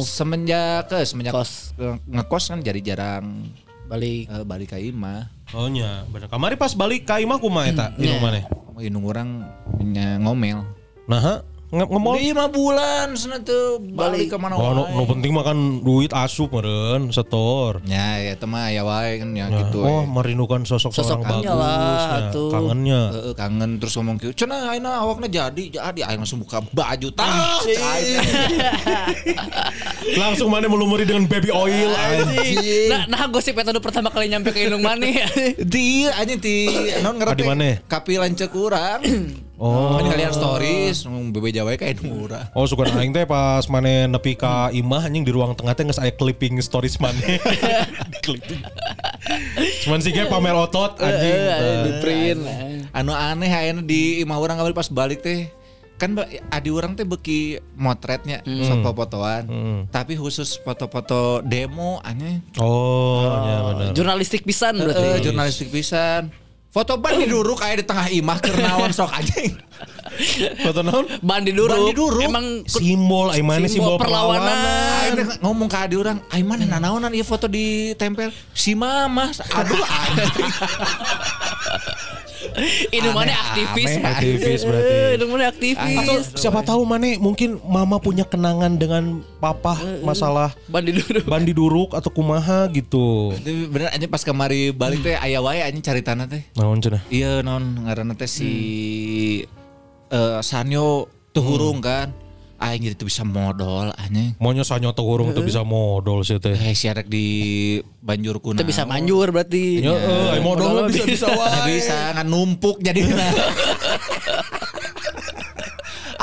semenjak 0.00 0.88
ke 0.88 1.04
semenjak 1.04 1.36
Kos. 1.36 1.76
ke- 1.76 2.00
ngekos 2.06 2.44
kan 2.48 2.58
jadi 2.60 2.80
jarang 2.82 3.44
Balik. 3.84 4.24
eh, 4.26 4.42
balik 4.42 4.72
ke 4.72 4.80
imah. 4.80 5.28
Oh 5.54 5.70
nya, 5.70 6.02
bener. 6.10 6.26
Kamari 6.26 6.58
pas 6.58 6.74
balik 6.74 7.06
ka 7.06 7.22
imah 7.22 7.38
kumaha 7.38 7.70
eta? 7.70 7.86
Iya. 7.94 8.18
Inu 8.18 8.26
maneh? 8.26 8.44
Mau 8.74 8.82
indung 8.82 9.06
orang 9.06 9.46
punya 9.78 10.18
ngomel. 10.18 10.66
Nah, 11.06 11.46
ngemol 11.74 12.14
Lima 12.14 12.46
bulan 12.46 13.14
sana 13.14 13.38
tuh 13.38 13.78
balik 13.80 14.28
ke 14.28 14.36
mana 14.36 14.54
Oh, 14.54 14.70
no, 14.70 14.82
wae. 14.82 14.92
no 14.92 15.02
penting 15.04 15.30
makan 15.30 15.80
duit 15.80 16.10
asup 16.10 16.50
meren, 16.50 17.08
setor. 17.10 17.78
Ya, 17.84 18.16
ya 18.20 18.32
teman 18.34 18.68
ya 18.68 18.82
wae 18.82 19.18
kan 19.18 19.28
ya, 19.32 19.46
Ya, 19.46 19.56
gitu. 19.60 19.80
oh, 19.80 20.00
eh. 20.00 20.02
merindukan 20.06 20.62
sosok, 20.62 20.90
seorang 20.90 21.20
Sosoknya 21.20 21.50
bagus. 21.50 21.58
lah, 21.58 22.14
ya, 22.14 22.18
tuh. 22.30 22.48
kangennya. 22.48 23.00
Heeh, 23.10 23.32
kangen 23.34 23.70
terus 23.76 23.92
ngomong 23.94 24.14
gitu. 24.16 24.30
Cenah 24.36 24.70
ayeuna 24.70 24.90
awakna 24.96 25.26
jadi, 25.26 25.62
jadi 25.68 26.00
ayeuna 26.04 26.22
langsung 26.22 26.38
buka 26.38 26.60
baju 26.64 27.08
tas. 27.10 27.60
Langsung 30.14 30.48
mana 30.48 30.66
melumuri 30.66 31.02
dengan 31.02 31.24
baby 31.24 31.48
oil. 31.50 31.90
anjing. 31.90 32.88
Nah, 32.88 33.02
nah 33.06 33.22
gosip 33.26 33.54
eta 33.54 33.70
nu 33.70 33.78
pertama 33.78 34.08
kali 34.08 34.26
nyampe 34.26 34.50
ke 34.50 34.62
Indung 34.62 34.80
Mani. 34.80 35.16
Di 35.56 36.06
anjing 36.06 36.38
di 36.38 36.56
non 37.02 37.16
ngerti. 37.16 37.36
Di 37.36 37.44
mana? 37.44 37.68
Kapi 37.82 38.12
lancek 38.16 38.50
urang. 38.52 39.00
Oh. 39.54 39.94
Kan 39.96 40.10
kalian 40.10 40.34
stories 40.34 41.06
bebe 41.30 41.54
Jawa 41.54 41.78
kayak 41.78 42.02
urang. 42.02 42.42
Oh 42.52 42.66
suka 42.66 42.90
aing 42.90 43.14
teh 43.14 43.22
pas 43.22 43.62
mana 43.70 44.10
nepi 44.10 44.34
ka 44.34 44.70
imah 44.70 45.06
anjing 45.06 45.22
di 45.22 45.30
ruang 45.30 45.54
tengah 45.54 45.72
teh 45.72 45.86
geus 45.86 46.02
aya 46.02 46.10
clipping 46.10 46.58
stories 46.58 46.98
mana. 46.98 47.14
Di 48.12 48.18
clipping. 48.18 48.60
Cuman 49.86 50.02
sih 50.02 50.10
kayak 50.10 50.26
pamer 50.26 50.52
otot 50.52 50.98
anjing. 50.98 51.38
di 51.86 51.90
print. 52.02 52.40
Anu 52.90 53.10
aneh 53.10 53.46
ayeuna 53.48 53.80
di 53.80 54.20
imah 54.20 54.38
urang 54.38 54.58
kemarin 54.58 54.74
pas 54.74 54.90
balik 54.90 55.22
teh 55.22 55.46
kan 55.94 56.10
adi 56.50 56.74
orang 56.74 56.98
teh 56.98 57.06
beki 57.06 57.62
motretnya 57.78 58.42
sok 58.42 58.82
fotoan 58.92 59.46
tapi 59.88 60.18
khusus 60.18 60.58
foto-foto 60.58 61.38
demo 61.40 62.02
aneh 62.02 62.42
Oh, 62.58 63.22
ya 63.22 63.58
bener. 63.62 63.90
Jurnalistik 63.94 64.42
pisan 64.42 64.74
berarti. 64.74 65.22
jurnalistik 65.22 65.70
pisan 65.70 66.34
foto 66.74 66.98
ban 66.98 67.14
diduruk 67.22 67.62
kayak 67.62 67.80
di 67.80 67.84
tengah 67.86 68.10
imah 68.10 68.42
kernawan 68.42 68.90
sok 68.90 69.14
anjing 69.14 69.54
Foto 70.62 70.80
naon? 70.86 71.06
Bandi 71.18 71.50
duruk. 71.50 71.74
Bandi 71.74 71.92
duruk. 71.94 72.22
Emang 72.22 72.46
Simbol 72.70 73.34
ai 73.34 73.42
mana 73.42 73.66
simbol 73.66 73.98
perlawanan. 73.98 75.10
Teh 75.14 75.26
ngomong 75.42 75.66
ke 75.66 75.78
adi 75.78 75.98
orang, 75.98 76.22
aing 76.30 76.46
mana 76.46 76.64
nanaonan 76.66 77.10
ieu 77.10 77.26
foto 77.26 77.50
ditempel 77.50 78.30
si 78.54 78.78
mama. 78.78 79.34
Aduh 79.34 79.82
anjing. 79.82 80.50
Aneh, 82.54 83.34
aktivis. 83.34 83.92
aneh. 83.98 84.10
Aktivis 84.10 84.60
berarti. 84.64 84.94
Mani 85.34 85.44
aktivis. 85.50 85.98
Atau 85.98 86.16
siapa 86.38 86.60
tahu 86.62 86.82
mana 86.86 87.16
mungkin 87.18 87.58
mama 87.66 87.98
punya 87.98 88.22
kenangan 88.22 88.78
dengan 88.78 89.24
papa 89.42 89.76
masalah 90.06 90.54
Bandi 90.70 90.94
duruk. 90.94 91.24
bandi 91.26 91.52
duruk 91.52 91.90
atau 91.96 92.10
kumaha 92.12 92.70
gitu. 92.70 93.34
Tapi 93.34 93.66
bener 93.66 93.90
anjing 93.90 94.10
pas 94.10 94.22
kemari 94.22 94.70
balik 94.70 95.02
teh 95.02 95.18
aya 95.18 95.42
wae 95.42 95.60
anjing 95.64 95.82
caritana 95.82 96.24
teh. 96.30 96.42
Naon 96.54 96.78
cenah? 96.78 97.02
Iya 97.10 97.42
non 97.42 97.84
ngaranna 97.84 98.14
teh 98.14 98.30
si 98.30 98.50
eh, 100.10 100.38
Sanyo 100.40 101.10
tuh 101.34 101.42
hurung 101.42 101.82
kan. 101.82 102.23
Aing 102.64 102.80
jadi 102.80 102.96
tuh 102.96 103.12
bisa 103.12 103.28
modal 103.28 103.92
anjing. 103.92 104.32
Maunya 104.40 104.64
sanyo 104.64 104.96
teu 104.96 105.04
urung 105.04 105.36
teu 105.36 105.44
bisa 105.44 105.60
modal 105.60 106.24
sih 106.24 106.40
teh. 106.40 106.56
Eh 106.56 106.72
si 106.72 106.88
arek 106.88 107.12
di 107.12 107.76
banjur 108.00 108.40
kuna. 108.40 108.56
Kita 108.56 108.64
bisa 108.64 108.88
manjur 108.88 109.28
berarti. 109.36 109.84
Ya, 109.84 109.92
eh, 109.92 110.32
ai 110.32 110.40
modal 110.40 110.88
bisa 110.88 111.04
bisa 111.04 111.28
wae. 111.28 111.76
bisa 111.76 112.16
ngan 112.16 112.24
numpuk 112.24 112.80
jadi 112.80 113.04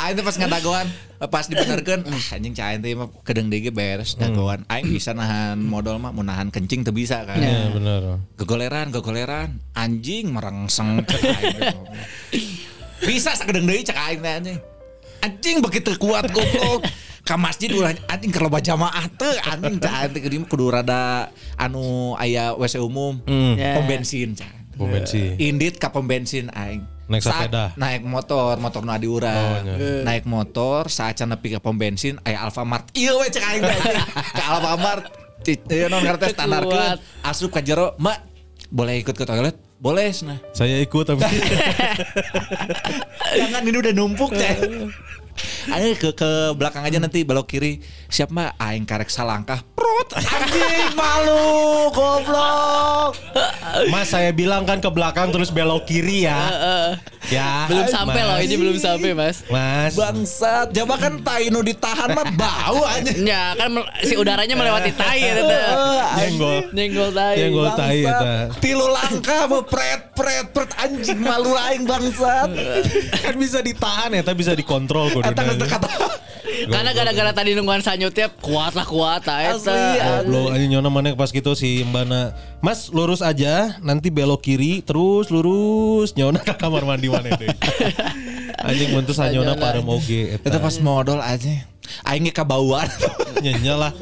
Aing 0.01 0.17
teh 0.17 0.25
pas 0.25 0.33
ngadagoan 0.33 0.89
pas 1.29 1.45
dibenerkeun 1.45 2.01
ah, 2.09 2.25
anjing 2.33 2.57
cai 2.57 2.81
teh 2.81 2.97
mah 2.97 3.13
kedeng 3.21 3.53
deui 3.53 3.69
beres 3.69 4.17
dagoan. 4.17 4.65
Aing 4.65 4.89
bisa 4.89 5.13
nahan 5.13 5.61
modal 5.61 6.01
mah 6.01 6.09
mau 6.09 6.25
nahan 6.25 6.49
kencing 6.49 6.81
teu 6.81 6.89
bisa 6.89 7.21
kan. 7.21 7.37
Iya 7.37 7.69
benar. 7.69 8.01
Gegoleran, 8.41 8.89
gegoleran, 8.89 9.61
anjing 9.77 10.33
merengseng. 10.33 11.05
Bisa 13.01 13.33
sakedeng 13.33 13.65
deui 13.65 13.81
cek 13.81 13.97
aing 13.97 14.21
teh 14.21 14.33
anjing. 14.33 14.59
Anjing 15.21 15.61
begitu 15.61 15.93
kuat 15.97 16.29
goblok. 16.29 16.81
Ka 17.21 17.37
masjid 17.37 17.69
ulah 17.69 17.93
anjing 18.09 18.33
loba 18.33 18.57
jamaah 18.57 19.05
teu 19.13 19.29
anjing 19.45 19.77
aing 19.77 20.09
teh 20.09 20.21
kudu- 20.25 20.49
kudu 20.49 20.65
rada 20.73 21.29
anu 21.55 22.17
aya 22.17 22.57
WC 22.57 22.81
umum. 22.81 23.21
Ya. 23.55 23.77
Pom 23.77 23.85
bensin 23.85 24.33
cek. 24.33 24.49
Pom 24.73 24.89
bensin. 24.89 25.37
Indit 25.37 25.77
ka 25.77 25.93
pom 25.93 26.01
bensin 26.03 26.49
aing. 26.49 26.81
Naik 27.05 27.21
Saat- 27.21 27.51
sepeda. 27.51 27.75
Naik 27.77 28.01
motor, 28.01 28.55
motor 28.57 28.81
nu 28.81 28.95
adi 28.95 29.05
Oh, 29.05 29.19
iya. 29.21 30.01
Naik 30.01 30.23
motor 30.25 30.87
saat 30.87 31.19
nepi 31.21 31.53
ka 31.53 31.59
pom 31.61 31.77
bensin 31.77 32.17
aya 32.25 32.41
Alfamart. 32.41 32.89
Ieu 32.97 33.13
we 33.21 33.29
cek 33.29 33.45
aing 33.45 33.61
teh, 33.61 33.77
anjing. 33.77 34.01
Ka 34.33 34.43
Alfamart. 34.57 35.03
Ieu 35.45 35.85
non 35.93 36.01
ngartes. 36.01 36.33
Kuat. 36.33 36.97
Asup 37.21 37.53
ka 37.53 37.61
jero, 37.61 37.93
"Mak, 38.01 38.17
boleh 38.69 38.97
ikut 38.97 39.13
ke 39.13 39.25
toilet?" 39.25 39.57
Boleh, 39.81 40.13
nah. 40.21 40.37
Saya 40.53 40.77
ikut 40.77 41.09
tapi 41.09 41.25
Jangan 43.41 43.65
ini 43.65 43.77
udah 43.81 43.93
numpuk 43.97 44.29
cek. 44.29 44.61
Ayo 45.69 45.93
ke 45.93 46.09
ke 46.17 46.31
belakang 46.57 46.81
aja 46.81 46.97
nanti 46.97 47.21
belok 47.21 47.45
kiri. 47.45 47.77
Siap 48.09 48.33
mbak, 48.33 48.57
aing 48.57 48.89
karek 48.89 49.13
salangkah. 49.13 49.61
Prut, 49.77 50.09
anjing 50.17 50.97
malu, 50.97 51.93
goblok. 51.93 53.13
Mas 53.93 54.09
saya 54.09 54.33
bilang 54.33 54.65
kan 54.65 54.81
ke 54.81 54.89
belakang 54.89 55.29
terus 55.29 55.53
belok 55.53 55.85
kiri 55.85 56.25
ya. 56.25 56.39
ya. 57.29 57.69
belum 57.69 57.87
sampai 57.87 58.19
Mas. 58.19 58.27
loh 58.27 58.37
ini 58.41 58.55
belum 58.57 58.77
sampai 58.77 59.11
mas 59.15 59.37
Mas. 59.47 59.93
Bangsat, 59.95 60.67
coba 60.75 60.95
kan 60.99 61.13
tai 61.21 61.47
nu 61.47 61.63
ditahan 61.63 62.11
mah 62.11 62.27
bau 62.35 62.83
anjing. 62.83 63.23
ya 63.23 63.55
kan 63.55 63.71
si 64.03 64.19
udaranya 64.19 64.57
melewati 64.57 64.91
tai 64.91 65.19
ya 65.23 65.33
Nyenggol. 66.19 66.57
nyenggol 66.75 67.09
tai 67.15 67.35
Nyenggol 67.39 67.69
tai 67.77 67.99
ya. 68.03 68.19
Tilu 68.59 68.85
langkah 68.91 69.47
mau 69.47 69.63
pret 69.63 70.11
pret 70.11 70.45
pret 70.51 70.71
anjing 70.75 71.19
malu 71.23 71.55
aing 71.55 71.87
bangsat. 71.87 72.49
Kan 73.23 73.35
bisa 73.39 73.63
ditahan 73.63 74.11
ya, 74.11 74.21
tapi 74.21 74.43
bisa 74.43 74.51
dikontrol 74.51 75.07
kudu. 75.15 75.25
Eta 75.31 75.41
geus 75.47 75.50
kata. 75.59 75.89
karena 76.73 76.91
gara-gara 76.93 77.31
tadi 77.33 77.57
nungguan 77.57 77.81
sanyutnya 77.81 78.27
kuat 78.43 78.75
lah 78.75 78.85
kuat 78.85 79.23
Asli, 79.25 79.71
eta 79.71 80.21
Goblok 80.25 80.53
aja 80.53 80.65
nyona 80.67 80.89
mana 80.91 81.15
pas 81.17 81.31
gitu 81.33 81.55
si 81.57 81.81
Mbana. 81.87 82.35
Mas 82.61 82.93
lurus 82.93 83.25
aja, 83.25 83.79
nanti 83.81 84.13
belok 84.13 84.45
kiri 84.45 84.85
terus 84.85 85.33
lurus 85.33 86.13
nyona 86.13 86.43
ke 86.43 86.53
kamar 86.53 86.85
mandi 86.85 87.09
mana 87.09 87.33
deh. 87.33 87.49
Anjing 88.67 88.93
teu 89.09 89.15
sanyona 89.17 89.57
parem 89.57 89.85
oge 89.89 90.37
Eta 90.37 90.53
eta. 90.53 90.59
pas 90.61 90.75
modal 90.77 91.17
aja. 91.17 91.65
Aing 92.03 92.25
ge 92.25 92.33
kabauan. 92.33 92.87
Nyenya 93.39 93.75
lah. 93.87 93.93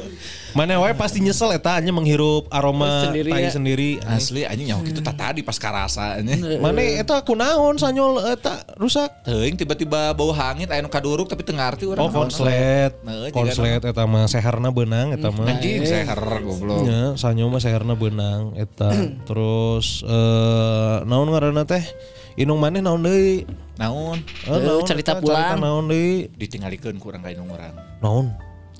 Mana 0.50 0.82
wae 0.82 0.90
pasti 0.98 1.22
nyesel 1.22 1.54
eta 1.54 1.78
hanya 1.78 1.94
menghirup 1.94 2.50
aroma 2.50 3.06
Sendiri 3.06 3.30
tai 3.30 3.46
ya. 3.46 3.54
sendiri. 3.54 3.90
Asli 4.02 4.42
anjing 4.42 4.74
nyawa 4.74 4.82
kitu 4.82 4.98
tak 4.98 5.14
tadi 5.14 5.46
pas 5.46 5.54
karasa 5.54 6.18
anjing. 6.18 6.42
Mana 6.58 6.82
eta 6.82 7.22
kunaon 7.22 7.78
sanyol 7.78 8.18
eta 8.26 8.66
rusak. 8.74 9.22
Teuing 9.22 9.54
tiba-tiba 9.54 10.10
bau 10.10 10.34
hangit 10.34 10.66
aya 10.66 10.82
nu 10.82 10.90
kaduruk 10.90 11.30
tapi 11.30 11.46
teu 11.46 11.54
ngarti 11.54 11.86
urang. 11.86 12.02
Oh 12.02 12.10
konslet. 12.10 12.98
Nah, 13.06 13.30
Konslet 13.30 13.78
eta 13.78 14.02
mah 14.10 14.26
seherna 14.26 14.74
beunang 14.74 15.14
eta 15.14 15.30
mah. 15.30 15.46
Anjing 15.46 15.86
seher 15.86 16.18
goblok. 16.42 16.82
Ya, 16.82 17.14
sanyo 17.14 17.46
mah 17.46 17.62
seherna 17.62 17.94
beunang 17.94 18.58
eta. 18.58 18.90
Terus 19.30 20.02
eh 20.02 20.96
naon 21.06 21.30
ngaranna 21.30 21.62
teh? 21.62 21.86
Inung 22.38 22.62
maneh 22.62 22.78
naon 22.78 23.02
deui? 23.02 23.42
Naon? 23.74 24.22
Eh, 24.46 24.60
naon 24.62 24.84
cerita 24.86 25.18
pulang. 25.18 25.58
Naon 25.58 25.90
deui? 25.90 26.30
Ditinggalikeun 26.34 27.00
kurang 27.02 27.24
ka 27.24 27.32
indung 27.32 27.50
urang. 27.50 27.74
Naon? 27.98 28.26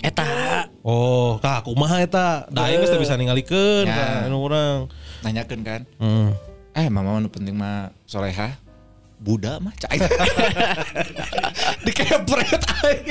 eta 0.01 0.64
Oh, 0.80 1.36
kak 1.44 1.68
kumaha 1.68 2.01
eta? 2.01 2.48
Da 2.48 2.72
aing 2.72 2.80
geus 2.80 2.96
bisa 2.96 3.20
ningalikeun 3.20 3.84
Ya. 3.84 3.92
ka 3.92 4.05
anu 4.32 4.40
urang. 4.40 4.88
Nanyakeun 5.20 5.61
kan. 5.61 5.84
Hmm. 6.01 6.32
Eh 6.72 6.88
mama 6.88 7.20
nu 7.20 7.28
penting 7.28 7.53
mah 7.53 7.92
soleha. 8.09 8.57
Buddha 9.20 9.61
mah 9.61 9.76
cai. 9.76 10.01
Dikepret 11.84 12.64
aing. 12.80 13.07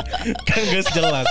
kan 0.48 0.62
geus 0.72 0.88
jelas. 0.92 1.26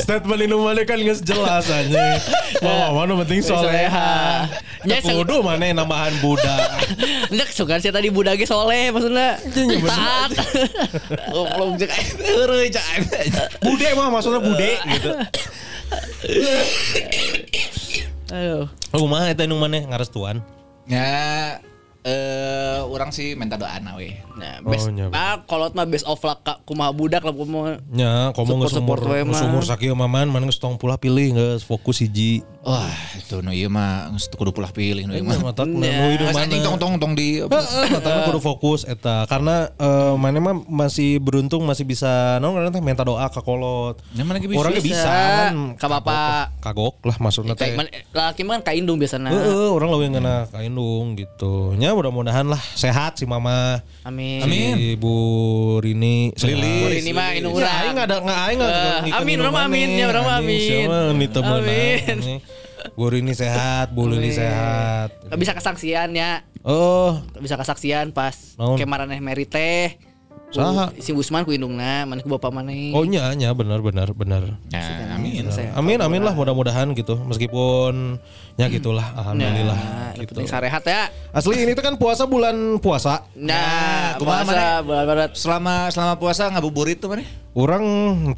Statement 0.00 0.40
inung 0.44 0.64
maneh 0.64 0.84
kan 0.88 0.98
geus 1.00 1.20
jelas 1.20 1.68
anjing. 1.68 2.18
Mama 2.64 3.04
mana 3.04 3.12
penting 3.24 3.42
soleha. 3.44 4.48
Ya, 4.84 4.98
Ya 4.98 4.98
kudu 5.04 5.44
maneh 5.44 5.76
nambahan 5.76 6.12
Buddha. 6.24 6.80
Ndek 7.34 7.50
sugan 7.52 7.78
sih 7.84 7.92
tadi 7.92 8.08
budak 8.08 8.40
ge 8.40 8.46
soleh 8.48 8.88
maksudnya 8.88 9.36
taat 9.84 10.30
Goblok 11.28 11.76
cek 11.80 11.90
aing 11.92 12.10
heureuy 12.24 12.68
cek 12.72 12.84
aing. 12.96 13.04
Bude 13.60 13.88
mah 13.92 14.08
maksudnya 14.08 14.40
bude 14.40 14.72
gitu. 14.80 15.10
aduh 18.30 18.70
Kumaha 18.94 19.34
eta 19.34 19.42
inung 19.42 19.58
maneh 19.58 19.82
ngarestuan? 19.90 20.38
Ya 20.86 21.58
eh 22.02 22.80
orang 22.80 23.10
sih 23.10 23.32
minta 23.32 23.54
doa 23.54 23.76
na 23.76 23.92
we. 23.94 24.16
nah 24.32 24.56
best 24.62 24.88
Oh, 24.88 24.90
nya. 24.90 25.12
ah 25.12 25.44
kolot 25.44 25.72
mah 25.72 25.84
best 25.84 26.04
of 26.04 26.16
luck 26.18 26.40
kak 26.40 26.64
kumaha 26.64 26.90
budak 26.90 27.20
lah 27.20 27.30
kumaha 27.30 27.76
Ya, 27.90 28.32
komo 28.32 28.56
geus 28.58 28.72
umur 28.74 28.96
mah. 28.98 29.20
geus 29.22 29.42
umur 29.42 29.62
sakieu 29.62 29.92
maman, 29.92 30.26
mana 30.26 30.44
geus 30.44 30.56
tong 30.56 30.74
pulah 30.74 30.96
pilih 30.96 31.30
geus 31.30 31.60
fokus 31.60 32.00
hiji. 32.00 32.40
Wah, 32.60 32.88
itu 33.14 33.40
nu 33.40 33.50
ieu 33.50 33.68
mah 33.68 34.08
geus 34.10 34.26
teu 34.26 34.36
kudu 34.36 34.50
pulah 34.50 34.68
pilih 34.68 35.04
nu 35.04 35.12
ieu 35.12 35.20
mah. 35.22 35.36
Mata 35.42 35.62
nu 35.62 35.80
hidup 35.80 36.24
Geus 36.26 36.36
anjing 36.38 36.60
tong 36.60 36.76
tong 36.76 36.96
tong 36.96 37.12
di 37.12 37.44
mata 37.44 38.24
kudu 38.24 38.40
fokus 38.40 38.82
eta 38.82 39.24
karena 39.26 39.68
eh, 39.70 40.14
mana 40.16 40.40
mah 40.40 40.56
masih 40.62 41.16
beruntung 41.16 41.62
masih 41.62 41.84
bisa 41.84 42.08
naon 42.38 42.56
ngaranna 42.56 42.72
teh 42.72 42.80
minta 42.80 43.04
doa 43.04 43.28
ka 43.28 43.40
kolot. 43.40 44.00
Ya, 44.12 44.24
mana 44.24 44.40
bisa. 44.40 44.56
Orang 44.56 44.72
ge 44.72 44.80
bisa 44.80 44.96
Bisa. 44.96 45.12
kan. 45.52 45.54
Ka 45.76 45.86
bapak. 45.86 46.56
Kagok 46.60 46.96
lah 47.04 47.16
maksudnya 47.18 47.52
teh. 47.52 47.76
laki 48.10 48.40
mah 48.40 48.56
kan 48.56 48.72
kaindung 48.72 48.96
biasana 48.96 49.28
Heeh, 49.28 49.68
orang 49.68 49.88
leuwih 49.90 50.08
ngena 50.10 50.48
kaindung 50.48 51.12
gitu. 51.14 51.76
Nya 51.76 51.89
mudah-mudahan 51.92 52.44
lah 52.44 52.62
sehat 52.72 53.16
si 53.16 53.24
mama. 53.24 53.80
amin 54.02 54.42
Amin. 54.42 54.72
Si 54.76 54.86
Bu 54.96 55.14
Rini 55.78 56.32
sehat. 56.34 56.56
Umur 56.56 56.92
ini 56.92 57.10
mah 57.10 57.28
indung 57.32 57.54
Ya, 57.54 57.58
urang 57.62 57.74
aing 57.76 57.98
ada 57.98 58.16
nggak 58.18 58.38
aing 58.44 58.58
nggak 58.58 58.72
Eh, 58.72 59.12
amin, 59.14 59.32
indung 59.32 59.44
orang 59.44 59.54
mah 59.54 59.64
amin, 59.64 59.88
ya, 59.90 60.06
mah 60.20 60.34
Anjing, 60.36 60.46
amin. 60.46 60.58
ini. 60.60 61.60
Amin. 61.60 62.16
Ini. 62.20 62.36
Bu 62.96 63.04
Rini 63.06 63.32
sehat, 63.32 63.92
Bu 63.92 64.08
Lili 64.08 64.32
sehat. 64.32 65.12
Bisa 65.36 65.52
kesaksian 65.52 66.10
ya 66.12 66.42
Oh, 66.60 67.16
bisa 67.40 67.56
kesaksian 67.56 68.12
pas 68.12 68.36
Naon? 68.56 68.76
kemarin 68.76 69.08
Meri 69.16 69.48
teh 69.48 69.96
Ku- 69.96 70.09
Saha? 70.50 70.90
si 70.98 71.10
Usman 71.10 71.42
ku 71.42 71.50
indungna 71.50 72.02
mana 72.02 72.18
ku 72.18 72.28
bapak 72.28 72.50
mana 72.50 72.74
oh 72.90 73.02
nya 73.02 73.30
nya 73.32 73.50
benar 73.50 73.78
benar 73.78 74.10
benar. 74.10 74.58
Ya, 74.66 75.14
amin. 75.14 75.46
Saya- 75.46 75.70
Amin 75.72 75.96
amin 75.96 76.20
lah 76.20 76.32
mudah-mudahan 76.32 76.90
gitu. 76.92 77.14
Meskipun 77.16 78.18
ya 78.54 78.66
gitulah 78.66 79.14
alhamdulillah 79.14 79.78
Nah, 79.78 80.12
gitu. 80.16 80.34
penting 80.34 80.46
sarehat 80.46 80.82
ya 80.82 81.06
Asli 81.30 81.54
ini 81.56 81.72
tuh 81.72 81.80
kan 81.80 81.94
puasa 81.94 82.26
bulan 82.26 82.54
puasa. 82.76 83.24
nah 83.32 84.18
kumaha 84.18 84.42
puasa 84.42 84.64
bulan 84.82 85.04
barat 85.04 85.30
Selama 85.32 85.74
selama 85.88 86.14
puasa 86.16 86.50
ngabuburit 86.50 86.98
tuh 86.98 87.08
mana? 87.08 87.22
Orang 87.50 87.82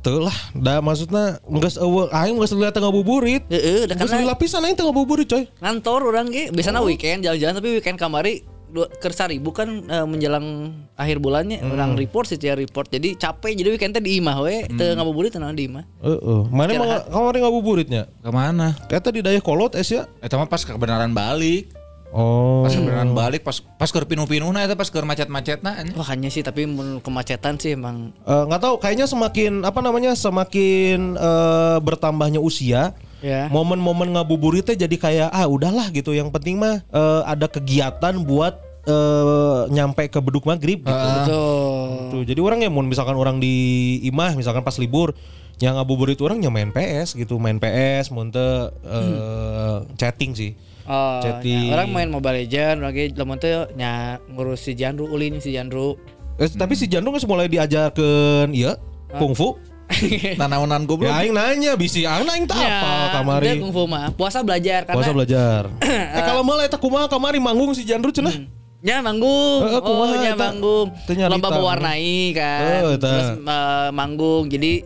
teu 0.00 0.20
lah, 0.20 0.32
da 0.54 0.80
maksudnya 0.80 1.36
geus 1.46 1.76
eueuh 1.76 2.08
aing 2.10 2.32
geus 2.34 2.48
lihat 2.50 2.72
ngabuburit. 2.72 3.44
Heeh, 3.46 3.84
da 3.84 3.92
Geus 3.92 4.08
karena 4.08 4.24
dilapisan 4.24 4.60
aing 4.62 4.72
teu 4.72 4.84
ngabuburit 4.84 5.26
coy. 5.26 5.44
ngantor 5.58 6.00
orang 6.06 6.28
ge 6.28 6.48
biasanya 6.48 6.80
weekend 6.80 7.20
jalan-jalan 7.20 7.54
tapi 7.54 7.68
weekend 7.74 7.96
kamari 7.96 8.40
dua 8.72 8.88
kersa 8.88 9.28
ribu 9.28 9.52
kan 9.52 9.68
eh, 9.84 10.06
menjelang 10.08 10.72
akhir 10.96 11.20
bulannya 11.20 11.60
orang 11.60 11.92
report 11.94 12.24
sih 12.24 12.40
ya 12.40 12.56
report 12.56 12.88
jadi 12.88 13.12
capek 13.14 13.52
jadi 13.52 13.68
weekend 13.76 13.92
di 14.00 14.16
imah 14.16 14.40
we 14.40 14.64
teu 14.72 14.96
ngabuburit 14.96 15.30
tenang 15.30 15.52
di 15.52 15.68
imah 15.68 15.84
Heeh. 16.00 16.40
Mana 16.48 16.70
mah 16.74 17.04
kamari 17.04 17.38
ngabuburitnya? 17.44 18.08
Ke 18.18 18.30
mana? 18.32 18.72
Eta 18.88 19.12
di 19.12 19.20
daya 19.20 19.38
kolot 19.38 19.76
es 19.76 19.92
ya. 19.92 20.08
Eta 20.18 20.34
mah 20.34 20.48
pas 20.48 20.64
kebenaran 20.64 21.12
balik. 21.12 21.68
Oh. 22.12 22.60
Pas 22.64 22.72
kebenaran 22.72 23.12
balik 23.12 23.40
pas 23.40 23.56
pas 23.60 23.88
keur 23.88 24.04
pinuh-pinuhna 24.04 24.64
eta 24.64 24.76
pas 24.76 24.88
keur 24.88 25.04
macet-macetna. 25.04 25.80
wah 25.92 26.08
hanya 26.12 26.28
sih 26.28 26.40
tapi 26.40 26.64
mun 26.64 27.00
kemacetan 27.00 27.56
sih 27.56 27.72
emang 27.72 28.12
Eh, 28.24 28.42
nggak 28.48 28.60
tahu 28.60 28.74
kayaknya 28.80 29.04
semakin 29.04 29.64
apa 29.64 29.80
namanya 29.80 30.12
semakin 30.12 31.16
eh, 31.16 31.76
bertambahnya 31.80 32.40
usia 32.40 32.92
ya. 33.22 33.48
Momen-momen 33.48 34.12
ngabuburitnya 34.12 34.74
jadi 34.74 34.96
kayak 34.98 35.28
ah 35.32 35.46
udahlah 35.48 35.88
gitu. 35.94 36.12
Yang 36.12 36.34
penting 36.34 36.58
mah 36.60 36.82
eh, 36.82 37.22
ada 37.24 37.46
kegiatan 37.48 38.18
buat 38.26 38.58
eh, 38.84 39.62
nyampe 39.72 40.10
ke 40.10 40.18
beduk 40.18 40.44
maghrib 40.44 40.82
gitu. 40.84 41.06
betul. 41.16 41.86
Tuh, 42.12 42.22
jadi 42.26 42.40
orang 42.42 42.66
ya 42.66 42.68
mau 42.68 42.82
misalkan 42.84 43.16
orang 43.16 43.38
di 43.38 43.98
imah 44.04 44.34
misalkan 44.36 44.60
pas 44.66 44.76
libur 44.76 45.14
yang 45.62 45.78
ngabuburit 45.78 46.18
orang 46.20 46.42
ya 46.42 46.50
main 46.50 46.74
PS 46.74 47.14
gitu. 47.14 47.38
Main 47.38 47.62
PS 47.62 48.10
mau 48.10 48.26
teu, 48.28 48.68
eh, 48.82 49.76
chatting 49.96 50.34
sih. 50.34 50.52
Oh, 50.82 51.22
Chatting. 51.22 51.70
ya, 51.70 51.78
orang 51.78 51.94
main 51.94 52.10
Mobile 52.10 52.42
Legend, 52.42 52.82
lagi 52.82 53.14
lamun 53.14 53.38
teh 53.38 53.54
nya 53.78 54.18
ngurus 54.34 54.66
si 54.66 54.74
Jandru 54.74 55.06
ulin 55.06 55.38
si 55.38 55.54
Jandru. 55.54 55.94
Eh, 56.42 56.50
tapi 56.50 56.74
si 56.74 56.90
Jandung 56.90 57.14
geus 57.14 57.22
mulai 57.28 57.46
diajarkeun 57.46 58.50
iya 58.50 58.74
kungfu 59.14 59.60
Nanaonan 60.40 60.82
goblok. 60.88 61.12
ya 61.12 61.22
aing 61.22 61.34
nanya 61.34 61.72
bisi 61.76 62.04
aing 62.08 62.28
aing 62.28 62.46
tak 62.48 62.58
apa 62.58 63.20
kamari 63.20 63.46
dia 63.46 63.54
kungfu 63.60 63.84
mah. 63.86 64.10
Puasa 64.16 64.40
belajar 64.40 64.88
karena 64.88 64.96
puasa 64.98 65.12
belajar 65.12 65.62
eh 66.18 66.22
kalau 66.24 66.42
malah 66.42 66.64
eta 66.66 66.78
kumaha 66.80 67.06
kamari 67.06 67.38
manggung 67.38 67.72
si 67.76 67.84
Jandru 67.86 68.10
cenah 68.10 68.62
Nya 68.82 68.98
manggung. 68.98 69.62
Heeh, 69.62 69.78
oh, 69.78 69.82
kumaha 69.86 70.14
nya 70.18 70.34
eta? 70.34 70.50
manggung. 70.50 70.90
Teu 71.06 71.14
nyarita. 71.14 71.30
Lomba 71.38 71.48
mewarnai 71.54 72.34
kan. 72.34 72.82
Oh, 72.82 72.90
eta. 72.90 73.10
Terus 73.14 73.28
eh, 73.38 73.88
manggung. 73.94 74.50
Jadi 74.50 74.82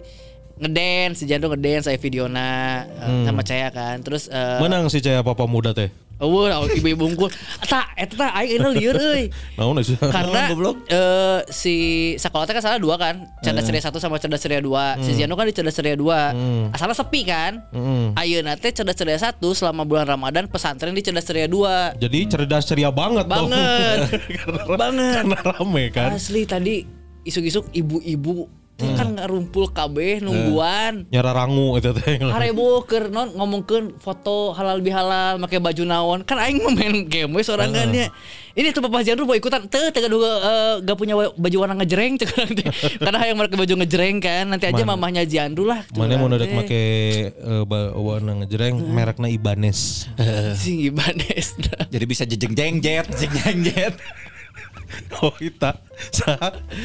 ngedance, 0.61 1.21
si 1.21 1.25
ngedance 1.25 1.89
saya 1.89 1.97
videona 1.97 2.49
eh, 2.85 3.25
sama 3.25 3.41
Caya 3.41 3.73
kan. 3.73 3.97
Terus 4.05 4.29
eh 4.29 4.61
Menang 4.61 4.93
si 4.93 5.01
Caya 5.01 5.25
papa 5.25 5.49
muda 5.49 5.73
teh. 5.73 5.89
Eueuh 6.17 6.49
oh, 6.49 6.65
ibu-ibu 6.73 7.05
unggul. 7.13 7.29
Eta 7.61 7.93
eta 7.93 8.15
tah 8.17 8.31
aing 8.41 8.57
ini 8.57 8.69
lieur 8.81 8.97
euy. 8.97 9.25
Naon 9.61 9.77
sih? 9.85 10.01
Karena 10.17 10.49
eh, 10.89 11.41
si 11.53 11.77
sekolah 12.17 12.49
teh 12.49 12.57
kan 12.57 12.65
salah 12.65 12.81
dua 12.81 12.97
kan, 12.97 13.29
cerdas 13.45 13.69
ceria 13.69 13.85
satu 13.85 14.01
sama 14.01 14.17
cerdas 14.17 14.41
ceria 14.41 14.65
dua. 14.65 14.97
Si 15.05 15.13
Ziano 15.13 15.37
kan 15.37 15.45
di 15.45 15.53
cerdas 15.53 15.77
ceria 15.77 15.93
dua. 15.93 16.33
Asalnya 16.73 16.97
sepi 16.97 17.21
kan. 17.29 17.61
Mm. 17.69 18.17
Ayeuna 18.17 18.57
teh 18.57 18.73
cerdas 18.73 18.97
ceria 18.97 19.21
satu 19.21 19.53
selama 19.53 19.85
bulan 19.85 20.09
Ramadan 20.09 20.49
pesantren 20.49 20.97
di 20.97 21.05
cerdas 21.05 21.29
ceria 21.29 21.45
dua. 21.45 21.93
Jadi 22.01 22.33
cerdas 22.33 22.65
ceria 22.65 22.89
banget 22.89 23.29
dong. 23.29 23.53
Banget. 23.53 23.99
banget. 24.81 25.15
Karena 25.21 25.39
rame 25.45 25.85
kan. 25.93 26.17
Asli 26.17 26.49
tadi 26.49 26.89
isuk-isuk 27.27 27.69
ibu-ibu 27.77 28.66
teh 28.77 28.93
kan 28.93 29.09
ngarumpul 29.17 29.73
kabeh 29.73 30.21
nungguan. 30.21 31.09
Nyara 31.09 31.33
rangu 31.33 31.81
itu 31.81 31.97
teh. 31.97 32.21
Harebo 32.37 32.85
keur 32.85 33.09
non 33.09 33.33
ngomongkeun 33.33 33.97
foto 33.97 34.53
halal 34.53 34.85
bihalal 34.85 35.41
make 35.41 35.57
baju 35.57 35.83
naon. 35.89 36.21
Kan 36.29 36.37
aing 36.37 36.61
main 36.77 37.09
game 37.09 37.33
we 37.33 37.41
sorangannya. 37.41 38.13
Ini 38.57 38.73
tuh 38.73 38.81
Papa 38.85 39.05
Jandru 39.05 39.29
mau 39.29 39.37
ikutan. 39.37 39.69
Teu 39.69 39.93
teu 39.93 40.09
uh, 40.09 40.81
gak 40.81 40.97
punya 40.97 41.17
baju 41.17 41.57
warna 41.57 41.77
ngejreng. 41.81 42.17
Cek 42.21 42.29
teh. 42.57 42.69
karena 43.01 43.19
hayang 43.21 43.37
make 43.41 43.57
baju 43.57 43.75
ngejreng 43.81 44.17
kan. 44.21 44.45
Nanti 44.49 44.69
aja 44.69 44.85
mamahnya 44.85 45.25
Jandru 45.25 45.65
lah. 45.69 45.81
Mana 45.97 46.21
mau 46.21 46.29
teh. 46.37 46.53
make 46.53 46.83
eh, 47.33 47.63
ba- 47.65 47.97
warna 47.97 48.45
ngejreng? 48.45 48.77
Mereknya 48.77 49.29
Ibanez. 49.33 50.09
sing 50.61 50.85
Ibanez 50.85 51.57
Jadi 51.89 52.05
bisa 52.05 52.29
jejeng 52.29 52.53
jeng 52.53 52.77
jet, 52.85 53.09
jeng 53.17 53.33
jeng 53.33 53.59
jet. 53.73 53.97
oh 55.21 55.33
kita. 55.33 55.77
Sah 56.13 56.39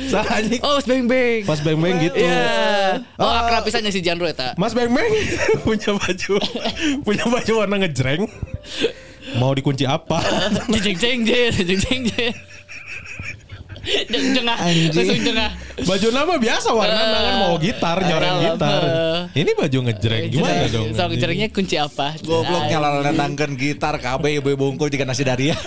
sah 0.08 0.26
anjing. 0.32 0.62
oh 0.62 0.76
Mas 0.76 0.86
Beng 0.86 1.06
Beng 1.06 1.44
Pas 1.44 1.60
beng 1.60 1.78
beng 1.78 1.98
gitu. 2.00 2.18
Iya. 2.18 3.04
Oh, 3.20 3.28
Ah. 3.28 3.44
akrab 3.44 3.62
pisannya 3.64 3.92
si 3.92 4.00
Jandro 4.00 4.26
eta. 4.26 4.56
Mas 4.56 4.72
Beng 4.72 4.90
Beng 4.90 5.12
punya 5.66 5.92
baju 5.92 6.34
punya 7.04 7.26
baju 7.26 7.52
warna 7.58 7.76
ngejreng. 7.78 8.26
Mau 9.34 9.52
dikunci 9.52 9.84
apa? 9.84 10.18
Jeng 10.74 10.96
jeng 10.96 11.20
jeng 11.24 11.52
jeng 11.54 11.80
jeng 11.80 12.02
jeng. 12.08 12.34
Jeng 13.82 14.38
jengah, 14.38 14.62
langsung 14.62 15.22
jengah. 15.26 15.50
Baju 15.82 16.08
nama 16.14 16.38
biasa 16.38 16.70
warna 16.70 17.02
kan 17.02 17.34
mau 17.42 17.58
gitar, 17.58 17.98
nyoreng 17.98 18.30
Dalam, 18.30 18.46
gitar. 18.54 18.82
Ini 19.34 19.52
baju 19.58 19.78
ngejreng 19.90 20.24
gimana 20.30 20.64
dong? 20.70 20.94
So 20.94 21.10
ngejrengnya 21.10 21.50
kunci 21.50 21.82
apa? 21.82 22.14
Goblok 22.22 22.62
Ay. 22.62 22.70
nyala 22.70 23.02
datangkan 23.02 23.58
gitar 23.58 23.98
KB 23.98 24.38
ibu-ibu 24.38 24.70
unggul 24.70 24.86
juga 24.86 25.02
nasi 25.02 25.26
daria. 25.26 25.58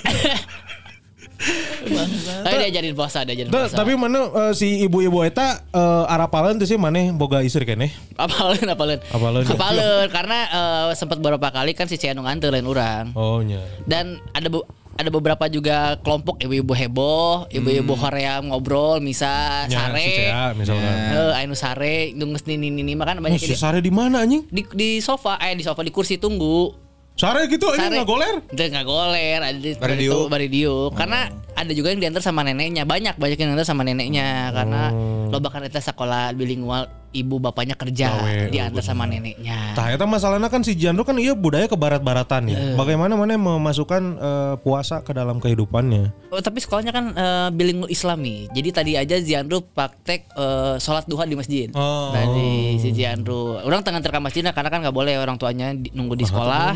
Oh, 2.44 2.50
diajarin 2.54 2.92
puasa, 2.92 3.22
diajarin 3.22 3.48
Tuh, 3.48 3.60
puasa. 3.62 3.76
tapi 3.76 3.92
mana 3.94 4.20
eh, 4.26 4.52
si 4.52 4.80
ibu-ibu 4.80 5.20
eta 5.22 5.64
uh, 5.70 6.04
arapalan 6.06 6.56
tuh 6.56 6.64
sih 6.64 6.76
mana 6.76 7.12
boga 7.12 7.40
istri 7.40 7.64
kene? 7.64 7.92
apalin 8.16 8.64
apalin. 8.66 8.98
Apalin. 9.06 9.44
Apalin 9.44 10.06
karena 10.08 10.38
eh, 10.46 10.86
sempat 10.94 11.18
beberapa 11.18 11.48
kali 11.50 11.72
kan 11.72 11.84
si 11.84 11.96
Cianu 11.96 12.22
nganterin 12.22 12.64
orang. 12.64 13.12
Oh 13.12 13.40
nya. 13.40 13.60
Dan 13.84 14.20
ada 14.30 14.48
be- 14.48 14.64
ada 14.94 15.10
beberapa 15.10 15.50
juga 15.50 15.98
kelompok 15.98 16.38
ibu-ibu 16.38 16.70
heboh, 16.70 17.50
ibu-ibu 17.50 17.98
Korea 17.98 18.38
ngobrol, 18.38 19.02
misa, 19.02 19.66
Nya, 19.66 19.90
sare. 19.90 19.98
si 20.00 20.10
Cea 20.22 20.44
misalkan. 20.54 20.94
Eh, 21.10 21.32
Ainu 21.34 21.54
sare, 21.54 22.14
nunggu 22.14 22.38
nini 22.46 22.70
nini 22.70 22.94
mah 22.94 23.02
kan 23.04 23.18
Oh, 23.18 23.26
banyak 23.26 23.42
si. 23.42 23.58
Sare 23.58 23.82
di 23.82 23.90
mana 23.90 24.22
anjing? 24.22 24.46
di 24.46 24.62
di 24.70 25.02
sofa 25.02 25.34
eh 25.42 25.50
di 25.52 25.66
sofa 25.66 25.82
di 25.82 25.90
kursi 25.90 26.14
tunggu 26.16 26.83
Sare 27.14 27.46
gitu 27.46 27.70
Sare. 27.70 27.94
nggak 27.94 28.06
goler? 28.06 28.34
Itu 28.50 28.58
nggak 28.60 28.86
goler 28.86 29.38
ada 29.38 29.54
di 29.54 29.70
Bari 29.74 29.78
bari 29.78 29.94
diuk. 30.02 30.10
diuk. 30.10 30.26
bari 30.26 30.48
diuk. 30.50 30.90
karena 30.98 31.20
ada 31.54 31.70
juga 31.70 31.94
yang 31.94 32.02
diantar 32.02 32.18
sama 32.20 32.42
neneknya 32.42 32.82
banyak 32.82 33.14
banyak 33.14 33.38
yang 33.38 33.54
diantar 33.54 33.68
sama 33.70 33.86
neneknya 33.86 34.50
karena 34.50 34.90
lo 35.30 35.38
bahkan 35.38 35.62
itu 35.62 35.78
sekolah 35.78 36.34
bilingual 36.34 36.90
ibu 37.14 37.38
bapaknya 37.38 37.78
kerja 37.78 38.10
Gawe, 38.10 38.50
diantar 38.50 38.82
sama 38.82 39.06
neneknya 39.06 39.72
Tah 39.72 39.88
eta 39.88 40.02
masalahnya 40.04 40.50
kan 40.50 40.60
si 40.60 40.74
Jandro 40.74 41.06
kan 41.06 41.14
iya 41.16 41.32
budaya 41.32 41.64
ke 41.64 41.74
barat-baratan 41.74 42.50
ya. 42.50 42.58
Eh. 42.58 42.74
Bagaimana 42.74 43.14
mana 43.14 43.34
memasukkan 43.34 44.02
eh, 44.18 44.54
puasa 44.60 45.00
ke 45.00 45.10
dalam 45.10 45.38
kehidupannya? 45.38 46.10
Oh, 46.30 46.42
tapi 46.42 46.58
sekolahnya 46.58 46.90
kan 46.90 47.04
eh, 47.10 47.48
bilingual 47.50 47.86
Islami. 47.86 48.50
Jadi 48.50 48.68
tadi 48.70 48.92
aja 48.94 49.14
Ziandro 49.18 49.62
praktek 49.62 50.26
eh, 50.30 50.74
sholat 50.78 51.06
duha 51.06 51.22
di 51.22 51.38
masjid. 51.38 51.70
Oh. 51.72 52.10
Tadi 52.10 52.78
si 52.78 52.90
Ziandro. 52.90 53.62
Orang 53.62 53.82
tengah 53.82 54.02
terkam 54.02 54.22
masjidnya 54.22 54.50
karena 54.50 54.70
kan 54.70 54.82
nggak 54.82 54.94
boleh 54.94 55.14
orang 55.14 55.38
tuanya 55.38 55.70
di- 55.70 55.94
nunggu 55.94 56.18
di 56.18 56.26
sekolah. 56.26 56.74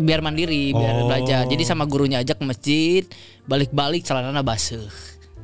Biar 0.00 0.20
mandiri, 0.20 0.72
biar 0.72 0.94
Oh. 0.96 1.08
belajar. 1.08 1.44
Jadi 1.44 1.62
sama 1.62 1.84
gurunya 1.84 2.20
ajak 2.20 2.40
ke 2.40 2.44
masjid, 2.44 3.02
balik-balik 3.44 4.00
celananya 4.00 4.40
basuh. 4.40 4.88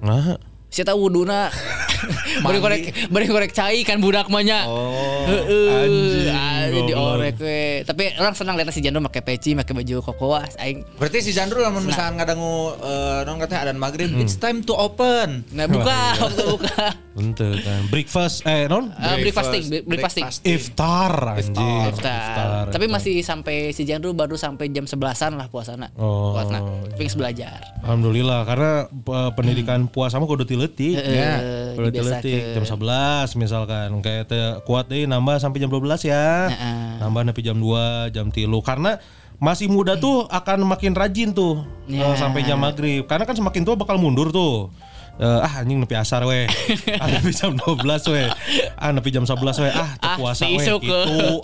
Nah, 0.00 0.36
Saya 0.72 0.88
tahu 0.88 1.04
wuduna 1.04 1.52
beri 2.44 2.58
korek 2.58 2.82
beri 3.12 3.28
korek 3.28 3.52
cai 3.52 3.84
kan 3.84 4.00
budak 4.00 4.26
mahnya. 4.26 4.64
Oh, 4.64 5.28
anjing, 5.28 6.32
Anjing 6.32 6.72
goblok. 6.72 6.88
diorek 6.88 7.36
we. 7.36 7.60
Tapi 7.84 8.04
orang 8.16 8.32
senang 8.32 8.56
lihat 8.56 8.72
si 8.72 8.80
Jando 8.80 9.04
pakai 9.04 9.20
peci, 9.20 9.52
pakai 9.52 9.76
baju 9.76 10.00
koko 10.02 10.40
aing. 10.56 10.80
Berarti 10.96 11.20
si 11.20 11.30
Jandro 11.30 11.60
lamun 11.60 11.84
misalkan 11.84 12.16
ngadangu 12.16 12.72
eh 12.80 13.20
non 13.22 13.36
katanya 13.36 13.68
adan 13.68 13.76
maghrib, 13.76 14.08
it's 14.16 14.34
time 14.34 14.64
to 14.64 14.72
open. 14.72 15.44
Nah, 15.52 15.68
buka, 15.68 16.00
waktu 16.18 16.44
buka. 16.48 16.84
ente 17.12 17.48
kan. 17.60 17.92
Breakfast 17.92 18.40
eh 18.48 18.64
non? 18.64 18.88
Uh, 18.96 19.20
breakfasting, 19.20 19.62
bre- 19.68 19.84
breakfasting. 19.84 20.24
Iftar 20.42 21.36
anjing. 21.36 21.92
Iftar. 21.92 22.72
Tapi 22.72 22.88
masih 22.88 23.20
sampai 23.20 23.70
si 23.70 23.84
Jandro 23.84 24.16
baru 24.16 24.34
sampai 24.34 24.72
jam 24.72 24.88
11-an 24.88 25.36
lah 25.36 25.46
puasana. 25.46 25.92
Oh. 25.94 26.32
Puasana. 26.32 26.64
Fix 26.96 27.12
belajar. 27.12 27.60
Alhamdulillah 27.84 28.48
karena 28.48 28.72
eh, 28.88 29.30
pendidikan 29.36 29.84
puasa 29.86 30.16
mah 30.16 30.24
kudu 30.24 30.48
tileuti. 30.64 30.88
Heeh, 30.94 31.10
Ya, 31.12 31.32
kudu 31.74 31.88
tileuti 31.90 32.32
jam 32.54 32.62
11 32.62 33.34
misalkan 33.34 33.88
kayak 33.98 34.22
teh 34.24 34.38
kuat 34.62 34.86
deh 34.86 35.04
nambah 35.04 35.36
sampai 35.36 35.58
jam 35.58 35.68
12 35.68 35.82
ya. 36.02 36.46
Heeh. 36.48 37.00
Nambah 37.00 37.20
sampai 37.24 37.42
jam 37.42 37.56
2, 37.56 38.10
jam 38.10 38.26
3 38.28 38.46
karena 38.62 39.02
masih 39.36 39.66
muda 39.66 39.98
tuh 39.98 40.22
akan 40.28 40.62
makin 40.64 40.94
rajin 40.94 41.32
tuh 41.32 41.66
Ya. 41.84 42.06
eh, 42.06 42.14
sampai 42.14 42.42
jam 42.42 42.56
maghrib. 42.56 43.02
Karena 43.04 43.24
kan 43.24 43.34
semakin 43.34 43.62
tua 43.62 43.74
bakal 43.74 43.98
mundur 43.98 44.30
tuh. 44.30 44.70
Eh, 45.12 45.28
ah 45.44 45.60
anjing 45.60 45.76
nepi 45.76 45.92
asar 45.92 46.24
weh. 46.24 46.48
ah 47.02 47.06
nepi 47.06 47.30
jam 47.30 47.52
12 47.52 47.84
weh. 48.08 48.32
Ah 48.74 48.90
nepi 48.90 49.10
jam 49.10 49.28
11 49.28 49.60
weh. 49.60 49.68
Ah 49.68 49.90
Ah, 50.00 50.16
puasa 50.16 50.40
si 50.40 50.56
weh 50.56 50.64
gitu. 50.64 50.88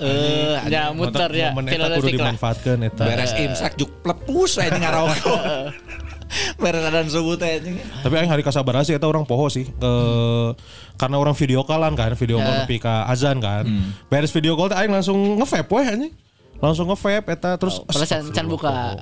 anjing. 0.01 0.73
ya, 0.73 0.89
muter 0.91 1.31
ya. 1.31 1.53
Momen 1.53 1.69
eta 1.69 1.77
Tilu 1.77 1.87
kudu 2.01 2.09
dimanfaatkeun 2.17 2.81
eta. 2.81 3.05
Beres 3.05 3.33
imsak 3.35 3.77
juk 3.77 3.91
plepus 4.01 4.57
aja 4.57 4.73
ngarokok. 4.73 5.41
Beres 6.57 6.83
adan 6.83 7.07
subuh 7.07 7.35
teh 7.35 7.57
anjing. 7.57 7.77
Tapi 7.79 8.15
aing 8.15 8.29
hari 8.29 8.43
kasabara 8.43 8.83
sih 8.83 8.93
eta 8.93 9.05
orang 9.05 9.25
poho 9.25 9.49
sih. 9.49 9.65
Eh, 9.65 10.49
karena 10.95 11.17
orang 11.17 11.33
video 11.33 11.63
callan 11.63 11.93
kan, 11.93 12.13
video 12.15 12.39
call 12.39 12.53
Ya. 12.53 12.59
nepi 12.63 12.77
ka 12.77 13.05
azan 13.05 13.39
kan. 13.39 13.65
Beres 14.07 14.31
video 14.31 14.53
call 14.53 14.69
teh 14.69 14.77
aing 14.77 14.91
langsung 14.91 15.17
nge-vape 15.37 15.71
weh 15.71 15.87
anjing. 15.87 16.15
Langsung 16.59 16.91
nge-vape 16.91 17.31
eta 17.31 17.55
terus 17.55 17.79
Terus 17.81 18.03
can, 18.05 18.23
can 18.35 18.47
buka. 18.47 18.99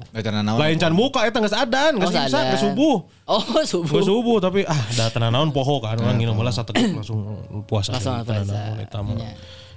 Lain 0.55 0.77
can 0.77 0.93
buka 0.93 1.24
eta 1.24 1.41
geus 1.41 1.57
adan, 1.57 1.97
geus 1.97 2.09
Oh, 2.09 2.12
imsak, 2.12 2.29
sadar. 2.29 2.53
geus 2.53 2.62
subuh. 2.62 2.97
Oh, 3.24 3.43
subuh. 3.72 3.93
Geus 3.97 4.07
subuh 4.07 4.37
tapi 4.39 4.61
ah 4.62 4.77
da 4.93 5.09
tenan 5.09 5.33
naon 5.33 5.51
poho 5.51 5.81
kan 5.81 5.97
orang 5.97 6.16
nginum 6.16 6.37
heula 6.37 6.53
sateguk 6.53 6.85
langsung 6.95 7.24
puasa. 7.64 7.97
Langsung 7.97 8.12
puasa. 8.22 8.45
naon 8.45 8.77
eta 8.79 8.99
mah. 9.01 9.16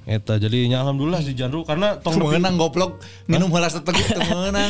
Iya. 0.02 0.18
Eta 0.18 0.34
jadinya 0.36 0.80
alhamdulillah 0.80 1.20
si 1.20 1.34
Janru 1.34 1.62
karena 1.62 1.98
tong 1.98 2.16
Menang 2.20 2.56
goblok 2.56 2.98
minum 3.26 3.50
heula 3.50 3.68
seteguk 3.68 4.06
teu 4.06 4.22
meunang. 4.24 4.70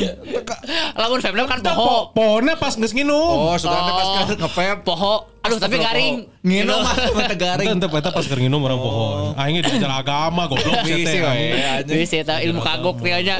Lamun 0.93 1.19
vape 1.19 1.37
kan 1.45 1.59
poho. 1.61 1.83
po- 1.83 2.05
pohonnya 2.13 2.55
pas 2.55 2.73
geus 2.73 2.91
nginum. 2.91 3.15
Oh, 3.15 3.55
sudah 3.55 3.79
pas 3.85 4.07
ke 4.25 4.35
nge-vape. 4.35 4.81
Poho. 4.83 5.15
Aduh, 5.39 5.55
tapi 5.55 5.79
garing. 5.79 6.27
Nginum 6.41 6.83
mah 6.83 6.95
teu 6.95 7.15
garing. 7.37 7.67
Ente 7.69 7.87
eta 7.87 8.09
pas 8.09 8.25
keur 8.25 8.37
nginum 8.37 8.59
orang 8.59 8.77
poho. 8.77 9.05
Aing 9.35 9.59
diajar 9.59 9.91
agama 9.93 10.43
goblok 10.45 10.83
Bisi 10.83 11.03
teh, 11.03 11.23
anjing. 11.23 11.95
Bisa 11.95 12.15
eta 12.17 12.35
ilmu 12.41 12.59
kagok 12.59 12.99
dia 12.99 13.19
nya. 13.21 13.35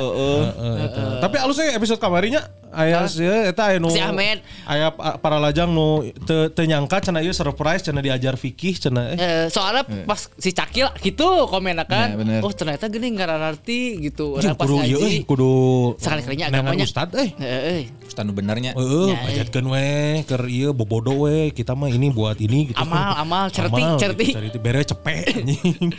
Tapi 1.20 1.36
alusnya 1.38 1.76
episode 1.76 1.98
kamarinya 1.98 2.40
aya 2.70 3.02
sih 3.04 3.26
eta 3.26 3.66
aya 3.66 3.82
nu 3.82 3.90
Si 3.90 3.98
Ahmed. 3.98 4.46
aya 4.64 4.94
pa- 4.94 5.18
para 5.18 5.42
lajang 5.42 5.68
nu 5.68 6.06
teu 6.22 6.48
teu 6.48 6.64
nyangka 6.64 7.02
cenah 7.02 7.20
ieu 7.20 7.34
surprise 7.34 7.82
cenah 7.82 7.98
diajar 7.98 8.38
fikih 8.38 8.78
cenah 8.78 9.10
eh 9.10 9.18
Eh, 9.20 9.46
soalnya 9.50 9.82
pas 10.06 10.30
si 10.32 10.54
Cakil 10.54 10.86
gitu 11.02 11.50
komen 11.50 11.82
kan, 11.90 12.14
Ya, 12.14 12.16
bener. 12.16 12.40
oh 12.46 12.54
ternyata 12.54 12.86
gini 12.86 13.08
nggak 13.12 13.28
arti 13.34 13.98
gitu. 14.00 14.38
Orang 14.38 14.54
pas 14.54 14.64
kudu 14.64 14.78
ieu 14.80 14.96
euy 14.96 15.02
ngaji, 15.02 15.26
kudu 15.26 15.52
sekali-kalinya 15.98 16.46
nengan 16.48 16.70
agamanya. 16.70 16.86
ustad 16.86 17.10
euy. 17.12 17.30
Eh, 17.36 17.62
eh. 17.82 17.82
Ustaz 18.06 18.24
nu 18.24 18.32
benernya. 18.32 18.78
Heeh, 18.78 19.10
Ya, 19.10 19.18
bajatkeun 19.26 19.68
we 19.68 19.88
keur 20.24 20.44
ieu 20.46 20.70
bobodo 20.72 21.26
we 21.26 21.50
kita 21.50 21.74
mah 21.74 21.90
ini 21.90 22.08
buat 22.10 22.38
ini 22.38 22.70
gitu. 22.70 22.78
Amal, 22.78 23.18
amal, 23.18 23.50
certi, 23.50 23.82
Amal, 23.82 23.98
certi. 23.98 24.26
gitu, 24.30 24.38
certi 24.38 24.60
bere 24.62 24.82
cepet 24.82 25.26
anjing. 25.42 25.90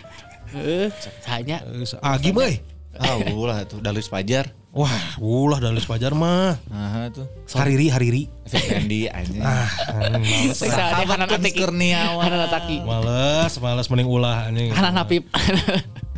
Eh, 0.51 0.89
hanya 1.27 1.67
Eh, 1.67 1.83
Agi 2.01 2.31
mah 2.31 2.47
euy. 2.47 2.57
Ah, 2.95 3.17
ulah 3.33 3.67
tuh 3.67 3.83
Dalus 3.83 4.07
Pajar. 4.07 4.47
Wah, 4.71 5.19
ulah 5.19 5.59
dalis 5.59 5.83
pajar 5.83 6.15
mah. 6.15 6.55
Nah, 6.71 7.11
tuh. 7.11 7.27
Hariri 7.59 7.91
hariri. 7.91 8.23
Fendi 8.47 9.11
anjing. 9.11 9.43
Ah, 9.43 9.67
males. 10.15 10.63
Sahabat 10.63 11.27
ataki. 11.27 11.59
Kurniawan. 11.59 12.23
Kanan 12.23 12.41
ataki. 12.47 12.77
Males, 12.87 13.53
males 13.59 13.87
mending 13.91 14.07
ulah 14.07 14.47
anjing. 14.47 14.71
Kanan 14.71 14.95
apip. 15.03 15.27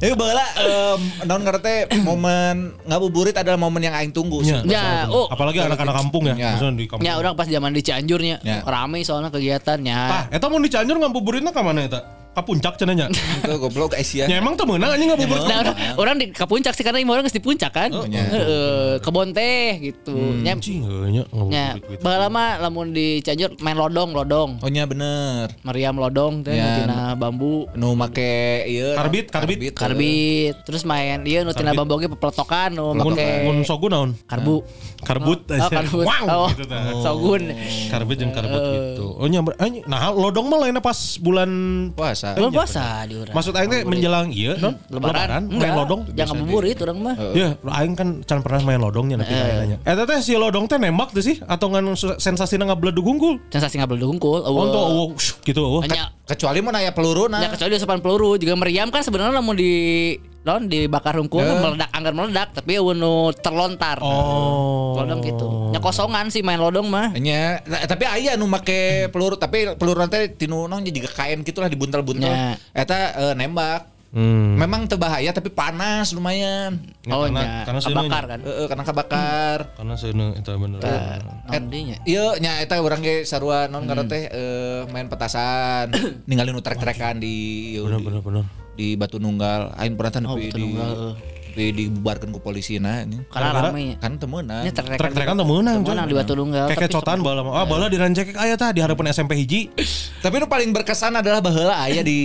Ya 0.03 0.19
baheula 0.19 0.43
em 0.59 1.01
naon 1.31 1.47
ngarete 1.47 1.87
momen 2.03 2.75
ngabuburit 2.91 3.39
adalah 3.39 3.55
momen 3.55 3.87
yang 3.87 3.95
aing 3.95 4.11
tunggu. 4.11 4.43
Ya, 4.43 4.59
Ya, 4.67 5.07
oh. 5.07 5.31
apalagi 5.31 5.63
anak-anak 5.63 5.95
kampung 5.95 6.27
ya, 6.27 6.35
Ya. 6.35 6.59
maksudnya 6.59 6.75
di 6.75 6.87
kampung. 6.91 7.07
Ya 7.07 7.15
orang 7.23 7.39
pas 7.39 7.47
zaman 7.47 7.71
di 7.71 7.87
Cianjurnya 7.87 8.43
Ya. 8.43 8.67
rame 8.67 9.07
soalnya 9.07 9.31
kegiatannya. 9.31 9.95
Ah, 9.95 10.27
eta 10.27 10.51
mau 10.51 10.59
di 10.59 10.67
Cianjur 10.75 10.99
ngabuburitna 10.99 11.55
ka 11.55 11.63
mana 11.63 11.87
eta? 11.87 12.03
Ka 12.33 12.41
puncak 12.41 12.81
cenanya. 12.81 13.13
Itu 13.13 13.61
goblok 13.61 13.93
guys 13.93 14.09
ya. 14.09 14.25
Ya 14.25 14.41
emang 14.41 14.57
tuh 14.57 14.65
meunang 14.65 14.89
anjing 14.89 15.13
ngabuburit. 15.13 15.45
Nah, 15.45 15.59
orang, 15.61 15.77
orang 16.01 16.15
di 16.17 16.27
ke 16.33 16.45
puncak 16.45 16.73
sih 16.73 16.81
karena 16.81 16.97
imah 16.97 17.13
orang 17.13 17.25
geus 17.25 17.37
di 17.37 17.45
puncak 17.45 17.69
kan. 17.69 17.93
Oh, 17.93 18.09
Heeh, 18.09 18.97
kebon 18.99 19.37
teh 19.37 19.77
gitu. 19.83 20.17
Nya, 20.41 20.57
heunya 20.57 21.29
nya 21.29 21.77
ngabuburit. 21.77 21.93
gitu. 21.93 22.01
baheula 22.01 22.29
mah 22.33 22.57
lamun 22.59 22.89
di 22.91 23.21
Cianjur 23.21 23.53
main 23.61 23.77
lodong, 23.77 24.17
lodong. 24.17 24.51
Oh 24.59 24.71
nya 24.73 24.89
bener. 24.89 25.53
Meriam 25.61 25.93
lodong 25.95 26.41
teh 26.41 26.57
Ya. 26.57 26.81
tina 26.81 27.13
bambu. 27.13 27.69
Nu 27.77 27.93
make 27.93 28.65
ieu 28.65 28.97
Karbit, 28.97 29.29
karbit. 29.29 29.77
Karbit, 29.77 30.57
terus 30.65 30.89
main 30.89 31.21
ieu 31.23 31.45
nu 31.45 31.53
tina 31.53 31.77
bambu 31.77 32.01
ge 32.01 32.09
pepeletokan 32.09 32.73
nu 32.73 32.97
Mun 32.97 33.13
make 33.13 33.45
mun 33.45 33.61
sogun 33.61 33.93
naon? 33.93 34.11
karbu. 34.25 34.65
Karbut 35.05 35.45
Oh, 35.53 35.69
karbut. 35.69 36.07
Wow 36.09 36.25
Oh, 36.25 36.49
gitu 36.49 36.65
tah. 36.65 36.97
Sogun. 36.97 37.53
Karbit 37.93 38.17
jeung 38.17 38.33
karbut 38.33 38.63
gitu. 38.65 39.21
Oh 39.21 39.29
nya 39.29 39.45
anjing 39.61 39.85
nah 39.85 40.09
lodong 40.09 40.49
mah 40.49 40.65
lainnya 40.65 40.81
pas 40.81 40.97
bulan 41.21 41.51
puasa. 42.23 42.39
Belum 42.39 42.51
puasa 42.55 42.85
di 43.11 43.15
urang. 43.19 43.35
Maksud 43.35 43.53
aing 43.59 43.71
teh 43.71 43.81
menjelang 43.83 44.27
iya 44.31 44.53
non 44.59 44.75
lebaran. 44.87 45.43
main 45.51 45.75
lodong. 45.75 46.01
Jangan 46.15 46.39
ngabuburit 46.39 46.79
orang 46.87 46.99
mah. 47.03 47.15
Ya, 47.35 47.49
aing 47.59 47.95
kan 47.99 48.09
can 48.23 48.39
pernah 48.47 48.63
main 48.63 48.79
lodongnya 48.79 49.17
nanti 49.19 49.35
kayaknya. 49.35 49.77
Eta 49.83 50.03
teh 50.07 50.19
si 50.23 50.39
lodong 50.39 50.71
teh 50.71 50.79
nembak 50.79 51.11
tuh 51.11 51.25
sih 51.25 51.43
atau 51.43 51.67
ngan 51.75 51.99
sensasina 52.23 52.71
ngabledug 52.71 53.07
unggul. 53.07 53.35
Sensasi 53.51 53.83
ngabel 53.83 53.99
hungkul. 54.03 54.43
Oh, 54.47 54.55
oh, 54.55 55.11
gitu 55.43 55.63
oh. 55.63 55.83
Hanya 55.83 56.15
Kecuali 56.23 56.63
mun 56.63 56.73
aya 56.79 56.95
peluru 56.95 57.27
Ya 57.27 57.45
nah. 57.45 57.51
kecuali 57.51 57.75
di 57.75 57.81
sopan 57.83 57.99
peluru 57.99 58.39
juga 58.39 58.55
meriam 58.55 58.89
kan 58.95 59.03
sebenarnya 59.03 59.43
mau 59.43 59.53
di 59.53 60.15
non 60.43 60.67
dibakar 60.67 61.15
hungkul 61.23 61.43
Ya. 61.43 61.55
meledak 61.55 61.91
anggar 61.95 62.15
meledak 62.15 62.49
tapi 62.51 62.75
unu 62.79 63.31
terlontar. 63.39 64.03
Oh. 64.03 64.99
Lodong 64.99 65.23
gitu. 65.23 65.47
Nya 65.71 65.79
kosongan 65.79 66.35
sih 66.35 66.43
main 66.43 66.59
lodong 66.59 66.91
mah. 66.91 67.15
Nya, 67.15 67.63
nah, 67.63 67.87
tapi 67.87 68.11
aya 68.11 68.35
nu 68.35 68.51
make 68.51 69.07
peluru 69.15 69.39
tapi 69.39 69.71
peluru 69.79 70.03
teh 70.11 70.35
tinu 70.35 70.67
naon 70.67 70.83
juga 70.83 71.11
kain 71.15 71.47
gitulah 71.47 71.71
dibuntel-buntel. 71.71 72.27
Ya. 72.27 72.59
Eta 72.75 72.99
eh, 73.15 73.35
nembak. 73.39 73.95
Hmm. 74.13 74.61
Memang 74.61 74.85
teu 74.85 75.01
bahaya 75.01 75.33
tapi 75.33 75.49
panas 75.49 76.13
lumayan. 76.13 76.77
Ya, 77.09 77.17
oh 77.17 77.25
karena- 77.25 77.41
nya 77.41 77.65
karena 77.65 77.81
kebakar 77.81 78.25
kan. 78.29 78.41
Heeh, 78.45 78.67
karena 78.69 78.85
kebakar. 78.85 79.59
Karena 79.73 79.95
seuneu 79.97 80.37
eta 80.37 80.53
bener. 80.61 80.79
Naon 81.49 81.65
deui 81.73 81.83
nya? 81.89 81.97
Iya, 82.05 82.27
nya 82.37 82.53
eta 82.61 82.77
urang 82.85 83.01
ge 83.01 83.25
sarua 83.25 83.73
non 83.73 83.89
karena 83.89 84.05
teh 84.05 84.29
eh, 84.29 84.85
main 84.93 85.09
petasan, 85.09 85.97
ninggalin 86.29 86.53
nu 86.53 86.61
trek-trekan 86.61 87.25
di 87.25 87.79
Bener 87.81 88.05
bener 88.05 88.21
bener. 88.21 88.45
Di 88.73 88.97
Batu 88.97 89.17
Nunggal. 89.17 89.73
Aing 89.77 89.95
pernah 89.95 90.33
Oh, 90.33 90.37
di 90.37 90.49
Nunggal, 90.51 90.91
heeh. 90.91 91.15
nepi 91.53 91.69
dibubarkeun 91.69 92.33
ku 92.33 92.41
polisi 92.41 92.81
nah 92.81 93.05
ini. 93.05 93.29
Karena 93.29 93.69
rame 93.69 93.93
nya. 93.93 93.97
Kan. 94.01 94.17
Ini. 94.17 94.73
Trek-trekan 94.73 95.37
teu 95.37 95.45
meunang, 95.45 95.85
Menang 95.85 96.09
coy. 96.09 96.09
di 96.09 96.17
Batu 96.17 96.33
Nunggal. 96.33 96.67
Kayak 96.73 96.89
tapi 96.89 96.97
cotan 96.97 97.21
bala. 97.21 97.45
Ah, 97.45 97.69
bala 97.69 97.93
di 97.93 98.01
rancekek 98.01 98.33
aya 98.35 98.57
tah 98.57 98.73
di 98.73 98.81
harapan 98.81 99.13
SMP 99.13 99.37
hiji. 99.37 99.69
Tapi 100.19 100.41
nu 100.41 100.49
paling 100.49 100.73
berkesan 100.73 101.13
adalah 101.13 101.45
baheula 101.45 101.77
aya 101.79 102.01
di 102.01 102.19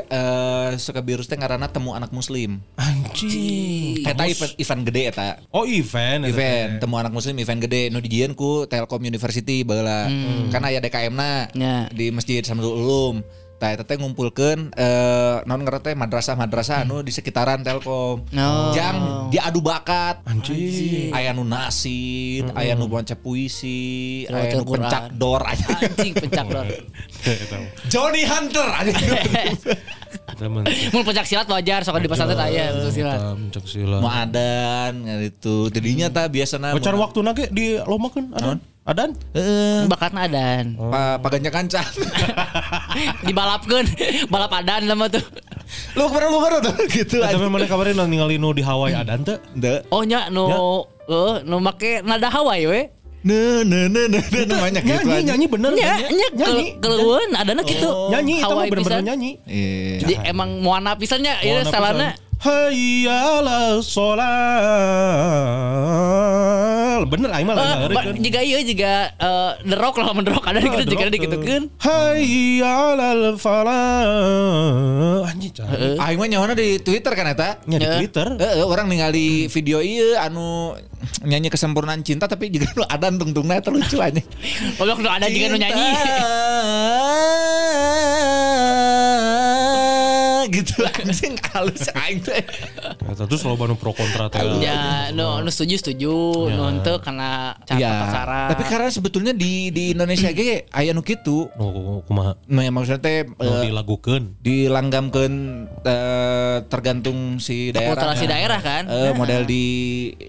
eh 0.00 0.70
Sukabirus 0.74 1.28
teh 1.28 1.36
ngaranna 1.36 1.68
temu 1.68 1.92
anak 1.92 2.08
muslim. 2.10 2.64
Anjing. 2.76 4.00
Eta 4.02 4.24
event, 4.24 4.52
event 4.56 4.80
gede 4.84 5.02
eta. 5.06 5.36
Oh, 5.50 5.64
event. 5.64 6.24
Event 6.24 6.80
temu 6.80 6.96
anak 6.96 7.12
muslim 7.12 7.36
event 7.36 7.60
gede 7.60 7.88
nu 7.88 8.00
dijieun 8.00 8.32
ku 8.32 8.64
Telkom 8.64 9.00
University 9.00 9.62
baheula. 9.62 10.08
Kan 10.48 10.64
aya 10.64 10.80
DKM-na 10.80 11.52
Ya. 11.52 11.92
di 11.92 12.08
Masjid 12.08 12.40
Samsul 12.40 12.72
Ulum. 12.72 13.20
Tah 13.66 13.74
eta 13.74 13.82
teh 13.82 13.98
ngumpulkeun 13.98 14.70
eh 14.78 15.42
naon 15.42 15.66
ngaranna 15.66 15.82
teh 15.82 15.98
madrasah-madrasah 15.98 16.86
anu 16.86 17.02
di 17.02 17.10
sekitaran 17.10 17.66
Telkom. 17.66 18.22
Oh. 18.22 18.70
Jang 18.70 19.26
diadu 19.34 19.58
bakat. 19.58 20.22
Anjing. 20.22 21.10
Aya 21.10 21.34
nu 21.34 21.42
nasid, 21.42 22.46
aya 22.54 22.78
nu 22.78 22.86
baca 22.86 23.18
puisi, 23.18 24.22
Baca 24.30 24.38
aya 24.38 24.54
nu 24.54 24.70
pencak 24.70 25.04
dor 25.18 25.42
Anjing 25.50 26.14
pencak 26.14 26.46
dor. 26.46 26.62
Johnny 27.90 28.22
Hunter 28.22 28.70
mah. 30.46 30.62
Mun 30.94 31.02
pencak 31.02 31.26
silat 31.26 31.50
wajar 31.50 31.82
sok 31.82 31.98
di 31.98 32.06
pesantren 32.06 32.38
aya 32.38 32.70
pencak 32.70 32.94
silat. 32.94 33.18
Eta 33.18 33.34
mencak 33.34 33.64
silat. 33.66 33.98
mau 33.98 34.14
adan 34.14 34.92
gitu. 35.26 35.74
Jadinya 35.74 36.06
ta 36.06 36.30
biasana 36.30 36.70
Bocan 36.70 36.94
waktu 37.02 37.18
nage 37.18 37.44
di 37.50 37.82
lomakeun 37.82 38.30
adan. 38.30 38.62
Adan. 38.86 39.18
Bakatna 39.90 40.30
adan. 40.30 40.78
pa 40.78 41.18
paganya 41.18 41.50
kancan. 41.50 41.82
Dibalapkeun. 43.26 43.82
Balap 44.30 44.54
adan 44.54 44.86
lama 44.86 45.10
tuh. 45.10 45.26
lu 45.98 46.06
kemarin 46.06 46.28
lu 46.30 46.38
kemarin 46.38 46.58
tuh 46.62 46.74
gitu 46.94 47.16
aja. 47.18 47.34
mah 47.34 47.50
mana 47.50 47.66
kabarin 47.66 47.98
ningali 47.98 48.38
nu 48.38 48.54
di 48.54 48.62
Hawaii 48.62 48.94
adan 48.94 49.26
teh. 49.26 49.42
Ende. 49.58 49.82
Oh 49.90 50.06
nya 50.06 50.30
nu 50.30 50.46
eh 51.10 51.42
nu 51.42 51.58
make 51.58 52.06
nada 52.06 52.30
Hawaii 52.30 52.70
we. 52.70 52.80
Ne 53.26 53.66
ne 53.66 53.90
ne 53.90 54.06
ne 54.06 54.22
ne 54.22 54.54
banyak 54.54 54.82
gitu 54.86 55.02
Nyanyi 55.02 55.18
aja. 55.18 55.26
nyanyi 55.34 55.46
bener. 55.50 55.70
Nya 55.74 55.90
nya 56.06 56.26
nyanyi. 56.38 56.66
keleueun 56.78 57.30
adana 57.34 57.66
kitu. 57.66 57.90
Nyanyi 58.14 58.34
itu 58.38 58.54
bener-bener 58.54 58.86
pisan. 58.86 59.02
nyanyi. 59.02 59.30
Iya. 59.50 59.98
Jadi 59.98 60.14
emang 60.30 60.62
muana 60.62 60.94
pisannya 60.94 61.34
ieu 61.42 61.58
Warna 61.58 61.72
salahna. 61.74 62.08
pisan. 62.14 62.24
Hayya 62.36 63.18
Bener 67.04 67.28
aing 67.28 67.44
mah 67.44 67.54
Eh, 67.54 67.60
ngaeureun. 67.92 68.16
Jika 68.16 68.40
iya 68.40 68.58
jika 68.64 68.92
eh, 69.12 69.52
The 69.60 69.76
Rock 69.76 70.00
lah 70.00 70.16
The 70.16 70.32
Rock 70.32 70.46
ada 70.48 70.58
gitu 70.58 70.84
jika 70.88 71.04
Rock, 71.04 71.20
gitu 71.20 71.36
kan. 71.38 71.62
Hayya 71.76 72.72
ala 72.96 73.10
falah. 73.36 75.28
Anjing 75.28 75.52
cah. 75.52 75.68
Aing 76.00 76.16
mah 76.16 76.26
nyawana 76.26 76.54
di 76.54 76.80
Twitter 76.80 77.12
kan 77.12 77.28
eta. 77.28 77.60
Nya 77.66 77.76
di 77.76 77.84
Ya. 77.84 78.00
Twitter. 78.00 78.26
Eh, 78.40 78.62
orang 78.62 78.88
ningali 78.88 79.46
video 79.46 79.78
iya 79.78 80.24
anu 80.24 80.72
nyanyi 81.22 81.52
kesempurnaan 81.52 82.00
cinta 82.00 82.24
tapi 82.24 82.48
juga 82.48 82.72
lu 82.72 82.82
ada 82.82 83.10
tungtungnya 83.10 83.58
eta 83.58 83.68
lucu 83.68 84.00
aja. 84.00 84.22
Kalau 84.78 84.94
ada 85.04 85.26
juga 85.26 85.46
nu 85.50 85.58
nyanyi. 85.58 85.86
Gitu 90.48 90.80
anjing 90.96 91.34
halus 91.46 91.86
aing 91.92 92.20
teh. 92.20 92.42
Eta 93.02 93.24
terus 93.24 93.42
loba 93.42 93.64
nu 93.64 93.74
pro 93.74 93.90
kontra 93.90 94.26
teh. 94.26 94.38
Ya, 94.58 95.08
nu 95.10 95.38
nu 95.38 95.46
setuju 95.46 95.74
setuju, 95.76 96.12
nu 96.48 96.62
henteu 96.66 96.96
karena 96.98 97.52
cara 97.62 97.76
Iya. 97.76 97.90
pasaran. 98.00 98.46
Tapi 98.50 98.62
karena 98.64 98.88
sebetulnya 98.88 99.30
di 99.30 99.68
di 99.68 99.90
Indonesia 99.90 100.30
ge 100.30 100.64
aya 100.68 100.90
nu 100.90 101.00
kitu. 101.00 101.46
Nu 101.52 102.00
kumaha? 102.02 102.34
Nah, 102.46 102.62
maksudnya 102.68 102.98
teh 102.98 103.22
Nu 103.26 103.56
eh, 103.56 103.62
dilagukeun. 103.66 104.22
dilanggamkeun 104.38 105.32
eh, 105.80 106.56
tergantung 106.66 107.38
si 107.38 107.68
daerah. 107.68 107.92
Kulturasi 107.92 108.24
daerah 108.24 108.58
kan. 108.58 108.82
Eh, 108.86 109.10
model 109.12 109.44
di 109.44 109.64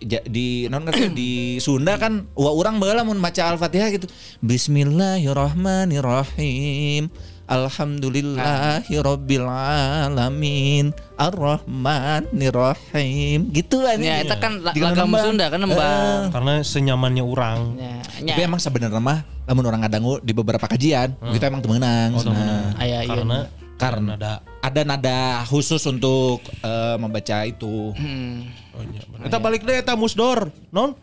ja- 0.01 0.22
di 0.22 0.65
non 0.68 0.82
ngerti 0.82 1.09
di 1.09 1.30
Sunda 1.57 1.95
kan 1.95 2.26
wa 2.34 2.49
urang 2.51 2.78
baheula 2.78 3.01
mun 3.01 3.18
maca 3.18 3.47
Al-Fatihah 3.47 3.89
gitu. 3.89 4.05
Bismillahirrahmanirrahim. 4.39 7.09
Alhamdulillahirabbil 7.48 9.48
alamin. 9.48 10.91
Arrahmanirrahim. 11.16 13.48
Gitu 13.56 13.88
aja. 13.88 13.95
Ya, 13.98 14.20
eta 14.22 14.36
kan 14.38 14.62
la- 14.62 14.76
lagam 14.76 15.08
nembang. 15.08 15.24
Sunda 15.26 15.48
kan 15.50 15.64
nembang. 15.64 16.28
Karena 16.30 16.60
senyamannya 16.62 17.24
orang. 17.24 17.80
Ya, 17.80 18.04
Tapi 18.04 18.43
nya. 18.43 18.52
emang 18.52 18.60
sebenarnya 18.60 19.00
mah 19.00 19.24
lamun 19.48 19.64
orang 19.64 19.88
ngadangu 19.88 20.20
di 20.20 20.36
beberapa 20.36 20.68
kajian, 20.68 21.16
itu 21.32 21.39
emang 21.39 21.64
temenang. 21.64 22.20
Nah, 22.20 22.76
Aya 22.76 23.08
ieu. 23.08 23.16
Karena 23.16 23.48
Karena 23.78 24.18
ada 24.18 24.41
ada 24.66 24.82
nada 24.82 25.45
khusus 25.45 25.86
untuk 25.86 26.41
eh, 26.66 26.98
membaca 26.98 27.45
itu. 27.45 27.93
Hmm. 27.93 28.50
Oh, 28.74 28.82
iya, 28.82 29.06
bener. 29.06 29.30
Eta 29.30 29.38
balik 29.38 29.62
deh 29.64 29.78
eta 29.78 29.93
musdor. 29.93 30.50
Non? 30.74 30.98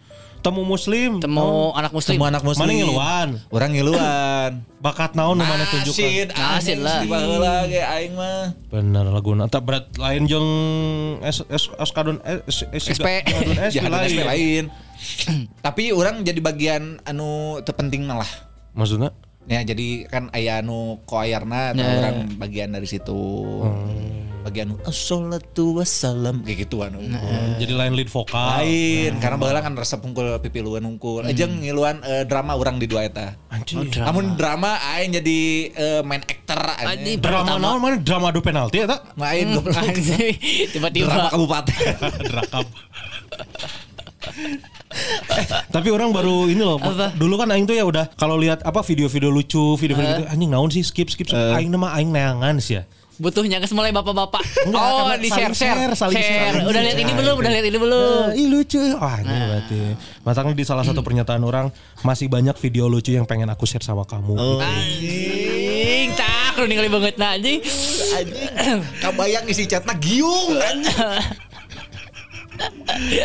Temu 0.45 0.61
muslim. 0.61 1.25
Temu 1.25 1.73
anak 1.73 1.97
muslim. 1.97 2.21
Semua 2.21 2.29
anak 2.29 2.45
muslim. 2.45 2.69
Mana 2.69 2.77
ngiluan? 2.77 3.29
Orang 3.49 3.71
ngiluan. 3.73 4.51
Bakat 4.77 5.17
naon 5.17 5.41
nu 5.41 5.45
mana 5.49 5.65
tunjukkan? 5.73 5.97
Nasid, 5.97 6.29
Nasid 6.37 6.79
lah. 6.85 7.01
Di 7.01 7.09
baheula 7.09 7.65
ge 7.65 7.81
aing 7.81 8.13
mah. 8.13 8.53
Bener 8.69 9.09
laguna. 9.09 9.49
Tak 9.49 9.65
berat 9.65 9.89
lain 9.97 10.29
jeung 10.29 10.49
es 11.25 11.41
es 11.49 11.73
eskadron 11.81 12.21
es 12.45 12.61
es 12.77 12.93
SP. 12.93 13.25
es 13.25 13.73
lain. 13.89 14.21
lain. 14.21 14.65
Tapi 15.67 15.97
orang 15.97 16.21
jadi 16.21 16.45
bagian 16.45 17.01
anu 17.09 17.65
terpenting 17.65 18.05
lah. 18.05 18.29
Maksudnya? 18.77 19.17
Ya 19.49 19.65
jadi 19.65 20.05
kan 20.13 20.29
aya 20.37 20.61
anu 20.61 21.01
koayarna 21.09 21.73
nah, 21.73 21.81
Ya. 21.81 21.89
orang 22.05 22.37
bagian 22.37 22.69
dari 22.77 22.85
situ. 22.85 23.17
Bagian 24.45 24.77
anu 24.77 24.77
assalatu 24.85 25.81
wassalam 25.81 26.45
kayak 26.45 26.69
gitu 26.69 26.85
anu. 26.85 27.01
Jadi 27.57 27.73
lain 27.73 27.97
lead 27.97 28.13
vokal. 28.13 28.61
Lain 28.61 29.17
karena 29.17 29.37
baheula 29.41 29.65
kan 29.65 29.73
resep 29.73 30.05
hungkul 30.05 30.37
pipi 30.45 30.61
luan 30.61 30.85
hungkul. 30.85 31.25
Ejeng 31.25 31.65
ngiluan 31.65 32.05
eh, 32.05 32.29
drama 32.29 32.53
orang 32.53 32.77
di 32.77 32.85
dua 32.85 33.09
eta. 33.09 33.41
Anjing. 33.49 33.89
Namun 33.97 34.37
drama 34.37 34.77
aing 35.01 35.17
jadi 35.17 35.39
eh, 35.73 36.01
main 36.05 36.21
aktor 36.21 36.61
Anjing. 36.61 37.17
aja. 37.17 37.25
Drama 37.25 37.57
naon 37.57 37.81
mana 37.81 37.97
drama 37.97 38.29
adu 38.29 38.45
penalti 38.45 38.85
eta? 38.85 39.01
Main 39.17 39.57
goblok. 39.57 39.81
Anjing. 39.81 40.37
Drama 40.77 40.93
Tiba-tiba 40.93 41.33
kabupaten. 41.33 41.77
Drakap. 42.37 42.67
Eh, 44.95 45.45
tapi 45.73 45.89
orang 45.89 46.13
baru 46.13 46.53
ini 46.53 46.61
loh. 46.61 46.77
Apa? 46.77 47.17
Dulu 47.17 47.35
kan 47.41 47.49
aing 47.49 47.65
tuh 47.65 47.77
ya 47.81 47.89
udah 47.89 48.13
kalau 48.21 48.37
lihat 48.37 48.61
apa 48.61 48.85
video-video 48.85 49.33
lucu, 49.33 49.81
video-video 49.81 50.21
gitu 50.21 50.25
anjing 50.29 50.51
naon 50.53 50.69
sih 50.69 50.85
skip 50.85 51.09
skip. 51.09 51.33
skip. 51.33 51.57
Aing 51.57 51.73
nama 51.73 51.97
aing 51.97 52.13
neangan 52.13 52.61
sih 52.61 52.77
ya. 52.77 52.85
Butuhnya 53.15 53.63
ke 53.63 53.71
mulai 53.71 53.95
bapak-bapak. 53.95 54.67
Enggak, 54.67 54.83
oh, 54.83 55.15
di 55.23 55.31
saling 55.31 55.55
share, 55.55 55.79
share, 55.79 55.95
saling 55.95 56.19
share. 56.19 56.67
Udah 56.67 56.81
lihat 56.83 56.99
ini 56.99 57.13
belum? 57.15 57.35
Udah 57.39 57.51
lihat 57.55 57.67
ini 57.71 57.79
belum? 57.79 58.23
Eh, 58.35 58.43
ih 58.43 58.47
lucu. 58.51 58.83
Wah, 58.99 59.23
ini 59.23 59.31
berarti. 59.31 59.81
Masalahnya 60.27 60.57
di 60.59 60.67
salah 60.67 60.83
satu 60.83 61.01
pernyataan 61.07 61.43
orang 61.47 61.71
masih 62.03 62.27
banyak 62.27 62.59
video 62.59 62.91
lucu 62.91 63.15
yang 63.15 63.23
pengen 63.23 63.47
aku 63.55 63.71
share 63.71 63.87
sama 63.87 64.03
kamu. 64.03 64.35
Anjing, 64.59 66.11
tak 66.19 66.59
lu 66.59 66.67
ningali 66.67 66.91
banget 66.91 67.15
nah 67.15 67.39
anjing. 67.39 67.63
Kabayang 68.99 69.47
isi 69.47 69.71
chatnya 69.71 69.95
giung. 70.03 70.59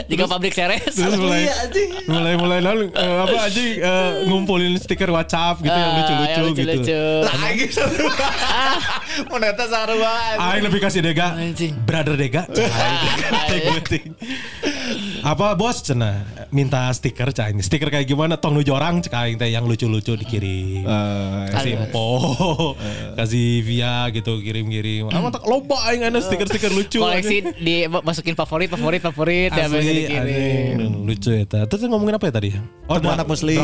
Jika 0.06 0.26
pabrik 0.26 0.52
seres. 0.52 0.92
Terus 0.92 1.16
mulai 1.16 1.46
Iya, 1.46 1.54
anjing. 1.64 1.90
mulai 2.06 2.34
mulai 2.36 2.60
lalu 2.60 2.90
eh, 2.90 3.18
apa 3.20 3.38
aja 3.44 3.62
eh, 3.62 4.12
ngumpulin 4.26 4.74
stiker 4.76 5.10
WhatsApp 5.10 5.60
gitu 5.60 5.72
yang 5.72 5.90
Ah, 5.90 5.98
lucu-lucu 5.98 6.30
yang 6.30 6.46
gitu. 6.50 6.62
lucu-lucu. 6.80 7.02
Lagi 7.26 7.66
sarua. 7.70 8.14
Mau 9.30 9.38
neta 9.38 9.66
sarua. 9.66 10.14
Aing 10.38 10.64
lebih 10.64 10.80
kasih 10.80 11.02
Dega, 11.02 11.38
brother 11.84 12.16
Dega. 12.16 12.44
Cai. 12.48 14.02
Apa 15.22 15.54
bos 15.54 15.82
cena 15.82 16.24
minta 16.50 16.88
stiker 16.90 17.30
cah 17.30 17.50
ini 17.50 17.60
stiker 17.60 17.88
kayak 17.88 18.06
gimana 18.06 18.36
tong 18.36 18.56
nuju 18.56 18.72
orang 18.72 19.00
cek 19.00 19.12
aing 19.12 19.36
teh 19.36 19.50
yang 19.50 19.66
lucu-lucu 19.66 20.16
dikirim 20.16 20.84
kasih 21.50 21.76
Aduh. 21.76 21.84
info 21.86 22.08
kasih 23.16 23.62
via 23.62 24.08
gitu 24.10 24.40
kirim-kirim 24.40 25.10
amat 25.10 25.40
tak 25.40 25.44
loba 25.46 25.78
aing 25.88 26.06
ada 26.06 26.20
stiker-stiker 26.20 26.72
lucu 26.72 27.00
Koleksi 27.00 27.38
di 27.58 27.88
masukin 27.88 28.36
favorit, 28.36 28.70
favorit, 28.70 29.02
favorit 29.02 29.52
ya 29.52 29.66
dikirim. 29.68 31.06
lucu 31.06 31.30
ya 31.32 31.44
ta. 31.46 31.66
Terus 31.66 31.90
ngomongin 31.90 32.20
apa 32.20 32.30
ya 32.30 32.34
tadi? 32.36 32.50
Oh, 32.86 32.96
anak 32.98 33.26
muslim. 33.26 33.58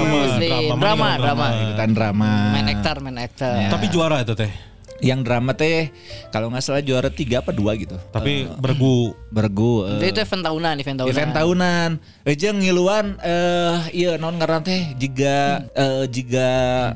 Drama, 0.79 1.17
drama, 1.21 1.47
Drama, 1.75 1.93
drama. 1.93 2.31
Main 2.57 2.67
aktor, 2.71 2.95
main 3.03 3.17
aktor. 3.21 3.53
Tapi 3.69 3.85
juara 3.91 4.23
itu 4.23 4.33
teh. 4.33 4.74
Yang 4.97 5.19
drama 5.23 5.51
teh 5.51 5.91
kalau 6.29 6.47
nggak 6.47 6.63
salah 6.63 6.79
juara 6.79 7.11
tiga 7.11 7.43
apa 7.43 7.51
dua 7.51 7.75
gitu. 7.75 7.99
Tapi 8.09 8.47
bergu 8.55 9.11
Bergu. 9.27 9.83
eh, 9.99 10.07
Itu 10.07 10.23
event 10.23 10.39
tahunan, 10.41 10.75
event 10.79 10.97
tahunan. 10.97 11.11
event 11.11 11.31
tahunan. 11.33 11.89
Ejeng 12.23 12.57
ngiluan 12.57 13.19
eh 13.19 13.75
iya 13.91 14.15
non 14.15 14.39
ngaran 14.39 14.63
teh 14.63 14.95
jiga 14.95 15.67
eh 15.69 16.07
jiga 16.07 16.51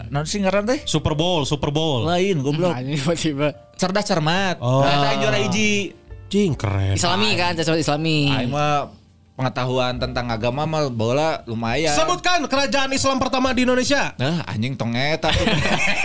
non 0.07 0.23
sih 0.23 0.39
ngaran 0.39 0.63
teh 0.65 0.79
Super 0.83 1.11
Bowl, 1.11 1.43
Super 1.43 1.69
Bowl. 1.69 2.07
lain 2.07 2.39
goblok. 2.39 2.71
Ini 2.73 2.95
tiba-tiba. 2.95 3.51
Cerdas 3.75 4.05
cermat. 4.05 4.59
Oh. 4.59 4.79
Nah, 4.79 5.15
juara 5.15 5.39
hiji. 5.39 5.95
Cing 6.29 6.53
keren. 6.53 6.93
Islami 6.93 7.33
kan, 7.33 7.57
sesuatu 7.57 7.75
Islami. 7.75 8.29
Aing 8.29 8.53
mah 8.53 8.91
pengetahuan 9.39 9.95
tentang 9.95 10.27
agama 10.27 10.67
mah 10.67 10.91
bola 10.91 11.39
lumayan. 11.47 11.95
Sebutkan 11.95 12.43
kerajaan 12.51 12.91
Islam 12.91 13.15
pertama 13.23 13.55
di 13.55 13.63
Indonesia. 13.63 14.11
Nah, 14.19 14.43
anjing 14.43 14.75
tong 14.75 14.91
eta 14.91 15.31
tuh. 15.31 15.47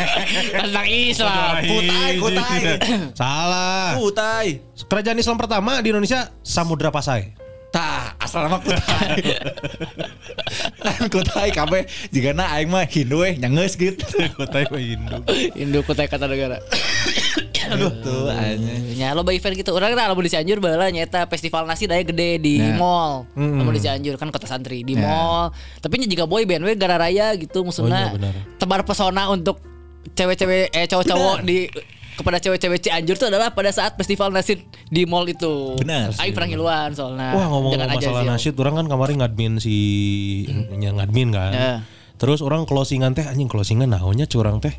Tentang 0.63 0.87
Islam. 0.87 1.53
Kutai, 1.67 2.13
kutai. 2.23 2.61
Salah. 3.19 3.99
Kutai. 3.99 4.63
Kerajaan 4.87 5.19
Islam 5.19 5.35
pertama 5.35 5.83
di 5.83 5.91
Indonesia 5.91 6.31
Samudra 6.47 6.95
Pasai. 6.95 7.44
Tah, 7.75 8.15
asal 8.23 8.47
nama 8.47 8.63
kutai. 8.63 9.19
Kan 10.79 11.11
kutai 11.11 11.51
kabeh 11.51 11.83
jigana 12.15 12.47
aing 12.55 12.71
mah 12.71 12.87
Hindu 12.87 13.27
we 13.27 13.35
nyangeus 13.35 13.75
gitu. 13.75 14.07
Kutai 14.39 14.71
mah 14.71 14.79
Hindu. 14.79 15.19
Indo 15.59 15.83
Kutai 15.83 16.07
Kata 16.07 16.31
Negara. 16.31 16.63
Aduh 17.75 17.91
tuh 17.99 18.31
anjing. 18.31 18.95
Ya 18.95 19.11
lo 19.11 19.27
event 19.27 19.59
gitu. 19.59 19.75
Orang 19.75 19.91
kan 19.91 20.07
lamun 20.07 20.23
di 20.23 20.31
Cianjur 20.31 20.63
bala 20.63 20.87
nyeta 20.87 21.27
festival 21.27 21.67
nasi 21.67 21.91
daya 21.91 22.07
gede 22.07 22.39
di 22.39 22.63
Nah. 22.63 22.79
mall. 22.79 23.13
Lamun 23.35 23.75
di 23.75 23.83
Cianjur 23.83 24.15
kan 24.23 24.31
kota 24.31 24.47
santri 24.47 24.87
di 24.87 24.95
Nah. 24.95 25.03
mall. 25.03 25.45
Tapi 25.83 25.99
nya 25.99 26.07
juga 26.07 26.31
boy 26.31 26.47
band 26.47 26.63
we 26.63 26.79
gara 26.79 26.95
raya 26.95 27.35
gitu 27.35 27.67
maksudnya. 27.67 28.15
Oh, 28.15 28.21
iya, 28.23 28.31
tebar 28.55 28.87
pesona 28.87 29.27
untuk 29.35 29.59
cewek-cewek 30.15 30.71
eh 30.71 30.87
cowok-cowok 30.87 31.43
di 31.43 31.67
kepada 32.15 32.39
cewek-cewek 32.39 32.79
Cianjur 32.79 33.17
itu 33.19 33.27
adalah 33.27 33.53
pada 33.53 33.71
saat 33.75 33.99
festival 33.99 34.31
nasid 34.31 34.63
di 34.91 35.03
mall 35.05 35.27
itu. 35.27 35.75
Benar. 35.79 36.15
Aing 36.19 36.35
pernah 36.35 36.49
ngiluan 36.51 36.91
soalnya. 36.95 37.35
Wah 37.35 37.47
ngomong 37.51 37.75
aja 37.75 37.91
masalah 37.91 38.23
sih. 38.23 38.31
nasyid, 38.31 38.55
orang 38.59 38.75
kan 38.83 38.87
kemarin 38.87 39.17
ngadmin 39.21 39.53
si 39.59 39.77
yang 40.79 41.03
ngadmin 41.03 41.35
kan. 41.35 41.53
Ya. 41.53 41.73
Terus 42.15 42.41
orang 42.41 42.65
closingan 42.65 43.13
teh 43.19 43.27
anjing 43.27 43.51
closingan 43.51 43.91
naonnya 43.91 44.31
curang 44.31 44.63
teh. 44.63 44.75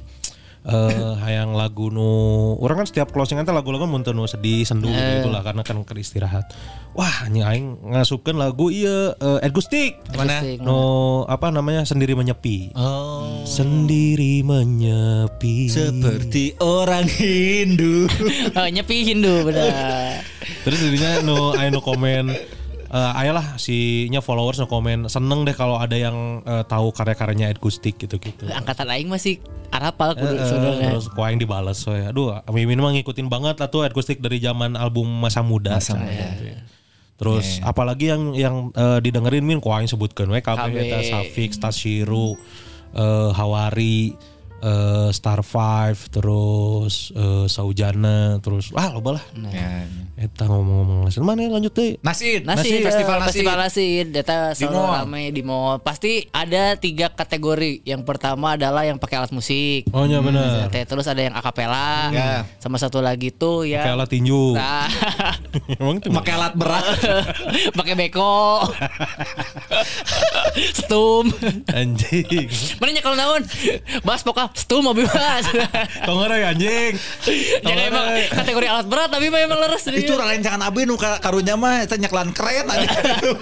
Eh 0.66 1.14
hayang 1.22 1.54
lagu 1.54 1.94
nu 1.94 2.58
orang 2.58 2.82
kan 2.82 2.88
setiap 2.90 3.14
closingan 3.14 3.46
teh 3.46 3.54
lagu-lagu 3.54 3.86
mun 3.86 4.02
teu 4.02 4.18
nu 4.18 4.26
sedih 4.26 4.66
sendu 4.66 4.90
gitu 4.90 5.30
lah 5.30 5.46
karena 5.46 5.62
kan 5.62 5.78
keur 5.86 6.02
istirahat. 6.02 6.50
Wah 6.98 7.28
anjing 7.28 7.46
aing 7.46 7.68
ngasupkeun 7.94 8.34
lagu 8.40 8.74
ieu 8.74 9.14
uh, 9.14 9.38
Ed 9.46 9.54
Gustik. 9.54 10.02
Mana? 10.18 10.42
No 10.58 11.22
apa 11.30 11.54
namanya 11.54 11.86
sendiri 11.86 12.18
menyepi. 12.18 12.74
Oh. 12.74 13.46
Sendiri 13.46 14.42
menyepi. 14.42 15.70
Seperti 15.70 16.58
orang 16.58 17.06
Hindu. 17.06 18.10
Oh, 18.56 18.68
nyepi 18.72 19.04
Hindu 19.04 19.44
benar. 19.46 20.24
Terus 20.64 20.80
jadinya 20.80 21.22
no 21.22 21.52
aya 21.54 21.70
nu 21.70 21.84
komen 21.84 22.32
eh 22.86 23.20
ayolah 23.26 23.58
si 23.58 24.06
nya 24.14 24.22
followers 24.22 24.62
no 24.62 24.70
komen 24.70 25.10
seneng 25.10 25.42
deh 25.42 25.58
kalau 25.58 25.82
ada 25.82 25.98
yang 25.98 26.46
eh, 26.46 26.64
tahu 26.70 26.94
karya-karyanya 26.94 27.50
Ed 27.50 27.58
Gustik 27.58 27.98
gitu-gitu. 27.98 28.46
Angkatan 28.46 28.86
aing 28.94 29.10
masih 29.10 29.42
arapal 29.74 30.14
kudu 30.14 30.38
eh, 30.38 30.46
sebenarnya. 30.46 30.90
terus 30.94 31.10
kok 31.10 31.26
yang 31.26 31.42
dibales 31.42 31.82
so 31.82 31.98
ya. 31.98 32.14
Aduh, 32.14 32.38
Mimin 32.54 32.80
mah 32.80 32.94
ngikutin 32.94 33.26
banget 33.26 33.58
lah 33.58 33.70
tuh 33.74 33.84
Ed 33.84 33.94
Gustik 33.98 34.22
dari 34.22 34.38
zaman 34.38 34.78
album 34.78 35.10
Masa 35.10 35.42
Muda. 35.42 35.82
Masa 35.82 35.98
Muda. 35.98 36.14
gitu 36.14 36.46
ya. 36.46 36.60
Terus 37.16 37.64
apalagi 37.64 38.12
yang 38.12 38.36
yang 38.36 38.56
eh, 38.76 39.00
didengerin 39.00 39.42
Min 39.42 39.64
kok 39.64 39.72
yang 39.72 39.88
sebutkan 39.88 40.28
we 40.28 40.44
kabeh 40.44 40.76
eta 40.76 41.00
Safik, 41.02 41.56
Tashiru, 41.56 42.36
eh, 42.94 43.32
Hawari, 43.32 44.14
eh, 44.60 45.10
Star 45.10 45.42
Five, 45.42 45.98
terus 46.10 47.10
eh, 47.12 47.46
Saujana, 47.46 48.38
terus 48.40 48.70
ah 48.72 48.90
loba 48.92 49.18
lah. 49.18 49.24
Ya. 49.50 49.84
Eta 50.16 50.46
ngomong-ngomong 50.46 51.04
langsung 51.04 51.24
mana 51.24 51.44
lanjut 51.46 51.72
deh. 51.72 51.96
Nasi, 52.00 52.40
Nasid, 52.40 52.82
festival 52.82 53.20
Nasid. 53.20 53.28
festival 53.36 53.56
nasi, 53.58 53.88
data 54.06 54.52
Di 54.52 54.64
selalu 54.64 54.80
ramai 54.80 55.24
di 55.30 55.42
mall. 55.42 55.80
Pasti 55.80 56.24
ada 56.30 56.76
tiga 56.76 57.10
kategori. 57.10 57.84
Yang 57.84 58.02
pertama 58.04 58.56
adalah 58.56 58.84
yang 58.84 58.96
pakai 58.96 59.20
alat 59.20 59.32
musik. 59.32 59.86
Oh 59.92 60.04
iya 60.08 60.20
benar. 60.20 60.68
Teh, 60.72 60.84
Terus 60.86 61.06
ada 61.06 61.20
yang 61.20 61.34
akapela, 61.34 62.10
Ya. 62.10 62.44
sama 62.58 62.78
satu 62.78 63.00
lagi 63.00 63.30
tuh 63.30 63.66
ya. 63.66 63.84
Kayak 63.84 63.96
alat 63.98 64.10
tinju. 64.10 64.44
Nah, 64.56 64.88
Emang 65.76 65.98
itu 65.98 66.08
Pakai 66.12 66.34
alat 66.34 66.54
berat. 66.54 66.84
pakai 67.80 67.94
beko, 67.94 68.64
stum. 70.76 71.26
anjing. 71.70 72.48
Mana 72.80 72.90
nya 72.92 73.02
kalau 73.02 73.16
naon? 73.16 73.42
Bas 74.02 74.22
pokok 74.22 74.45
stum 74.54 74.86
mobil 74.86 75.08
bas. 75.10 75.48
Tongore 76.08 76.46
anjing. 76.46 76.94
Jangan 77.64 77.84
emang 77.90 78.06
kategori 78.30 78.68
alat 78.70 78.88
berat 78.88 79.10
tapi 79.10 79.28
memang 79.32 79.58
leres 79.58 79.88
Itu 79.90 80.14
lain 80.20 80.44
jangan 80.46 80.70
abi 80.70 80.86
nu 80.86 81.00
ka- 81.00 81.18
karunya 81.24 81.58
mah 81.58 81.82
eta 81.82 81.98
nyeklan 81.98 82.30
keren 82.36 82.70
aja. 82.70 82.90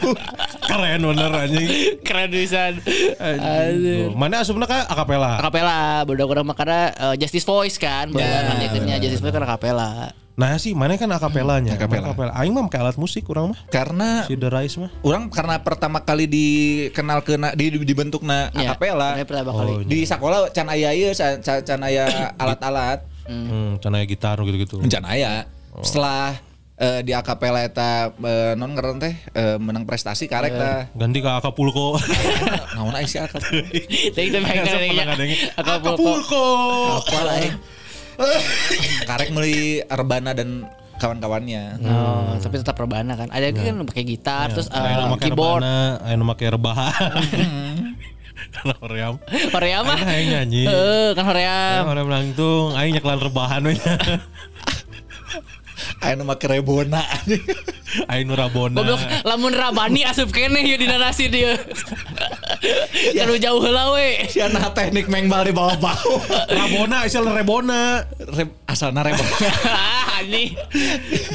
Keren 0.69 1.03
bener 1.03 1.31
anjing. 1.35 1.67
keren 2.07 2.29
pisan. 2.31 2.79
Aduh. 3.19 4.15
Mana 4.15 4.41
asupna 4.47 4.63
ka 4.63 4.87
akapela? 4.87 5.43
Akapela, 5.43 6.07
bodoh 6.07 6.23
kurang 6.23 6.47
makanya 6.47 6.95
eh, 6.95 7.15
Justice 7.19 7.43
Voice 7.43 7.75
kan, 7.75 8.07
Ya, 8.15 8.23
yeah, 8.23 8.71
kan 8.71 8.99
Justice 9.03 9.19
Voice 9.19 9.35
kan 9.35 9.43
akapela. 9.43 10.22
Nah 10.33 10.57
sih, 10.57 10.73
mana 10.73 10.97
kan 10.97 11.05
akapelanya? 11.07 11.77
Akapela. 11.77 12.09
Akapela. 12.09 12.31
Aing 12.33 12.57
mah 12.57 12.65
pakai 12.65 12.81
alat 12.81 12.97
musik 12.97 13.21
kurang 13.21 13.53
mah. 13.53 13.59
Karena 13.69 14.25
Si 14.25 14.33
The 14.33 14.49
Rise 14.49 14.81
mah. 14.81 14.89
orang 15.05 15.29
karena 15.29 15.61
pertama 15.61 16.01
kali 16.01 16.25
dikenal 16.25 17.21
kena 17.21 17.53
di 17.53 17.69
dibentuk 17.77 18.25
na 18.25 18.49
Iya, 18.51 18.73
akapela. 18.73 19.13
pertama 19.21 19.53
kali. 19.53 19.71
Oh, 19.71 19.79
Di 19.85 19.99
sekolah 20.03 20.49
can 20.49 20.67
aya 20.67 20.89
ieu 20.91 21.13
can, 21.13 21.37
can 21.61 21.81
aya 21.81 22.09
alat-alat. 22.41 23.05
Hmm, 23.23 23.77
cenaya 23.77 24.03
gitar 24.03 24.41
gitu-gitu. 24.41 24.81
Can 24.89 25.05
aya. 25.05 25.45
Setelah 25.79 26.41
eh, 26.75 27.05
di 27.05 27.13
akapela 27.13 27.61
eta 27.61 28.09
eh, 28.11 28.53
non 28.57 28.73
ngeren 28.73 28.97
teh 28.97 29.13
eh, 29.31 29.61
menang 29.61 29.85
prestasi 29.85 30.25
karek 30.25 30.49
tah. 30.51 30.89
Ganti 30.97 31.21
ke 31.21 31.29
Acapulco. 31.29 31.93
Naon 32.75 32.91
aya 32.91 33.05
si 33.05 33.21
Acapulco? 33.21 33.69
Pernah 34.11 34.49
ada 34.65 35.03
ngadengin. 35.05 35.37
Acapulco. 35.53 36.09
Acapulco. 36.09 36.45
Apa 36.99 37.19
lah. 37.21 37.37
Karek 39.09 39.29
meuli 39.33 39.81
Arbana 39.85 40.31
dan 40.31 40.67
kawan-kawannya. 40.97 41.83
Oh, 41.83 42.37
tapi 42.39 42.61
tetap 42.61 42.77
rebana 42.79 43.17
kan. 43.17 43.27
Ada 43.33 43.51
kan 43.51 43.83
pakai 43.83 44.03
gitar, 44.07 44.53
terus 44.53 44.71
eh, 44.71 44.77
Aya 44.79 45.03
nu 45.03 45.17
make 45.17 45.27
keyboard. 45.27 45.61
rebana, 45.65 46.15
nu 46.15 46.23
make 46.23 46.45
rebahan. 46.47 47.11
Karena 48.53 48.73
Korea. 48.77 49.07
Korea 49.49 49.77
mah. 49.81 49.97
Aing 49.97 50.07
hayang 50.07 50.29
nyanyi. 50.29 50.63
Eh, 50.69 51.09
kan 51.17 51.25
Korea. 51.25 51.81
Aing 51.81 51.89
orang 51.89 52.07
langtung, 52.09 52.77
aing 52.77 52.93
nyeklan 52.93 53.19
rebahan 53.19 53.61
we. 53.65 53.75
Aya 56.01 56.13
nu 56.17 56.23
make 56.23 56.45
rebona. 56.45 57.01
Aing 58.09 58.25
nu 58.25 58.33
rabona. 58.33 58.81
Goblok, 58.81 59.01
lamun 59.25 59.53
Rabani 59.53 60.01
asup 60.05 60.33
kene 60.33 60.65
ya 60.65 60.75
di 60.77 60.85
narasi 60.89 61.29
dia. 61.29 61.57
Kalau 63.13 63.35
jauh 63.37 63.61
heula 63.61 63.93
we. 63.93 64.25
Si 64.29 64.39
anak 64.41 64.73
teknik 64.73 65.05
mengbal 65.11 65.45
di 65.45 65.53
bawah-bawah. 65.53 66.49
Rabona 66.49 67.05
istilah 67.05 67.33
rebona. 67.35 68.07
Re- 68.17 68.55
asalna 68.65 69.05
rebona. 69.05 69.49
Ini 70.23 70.55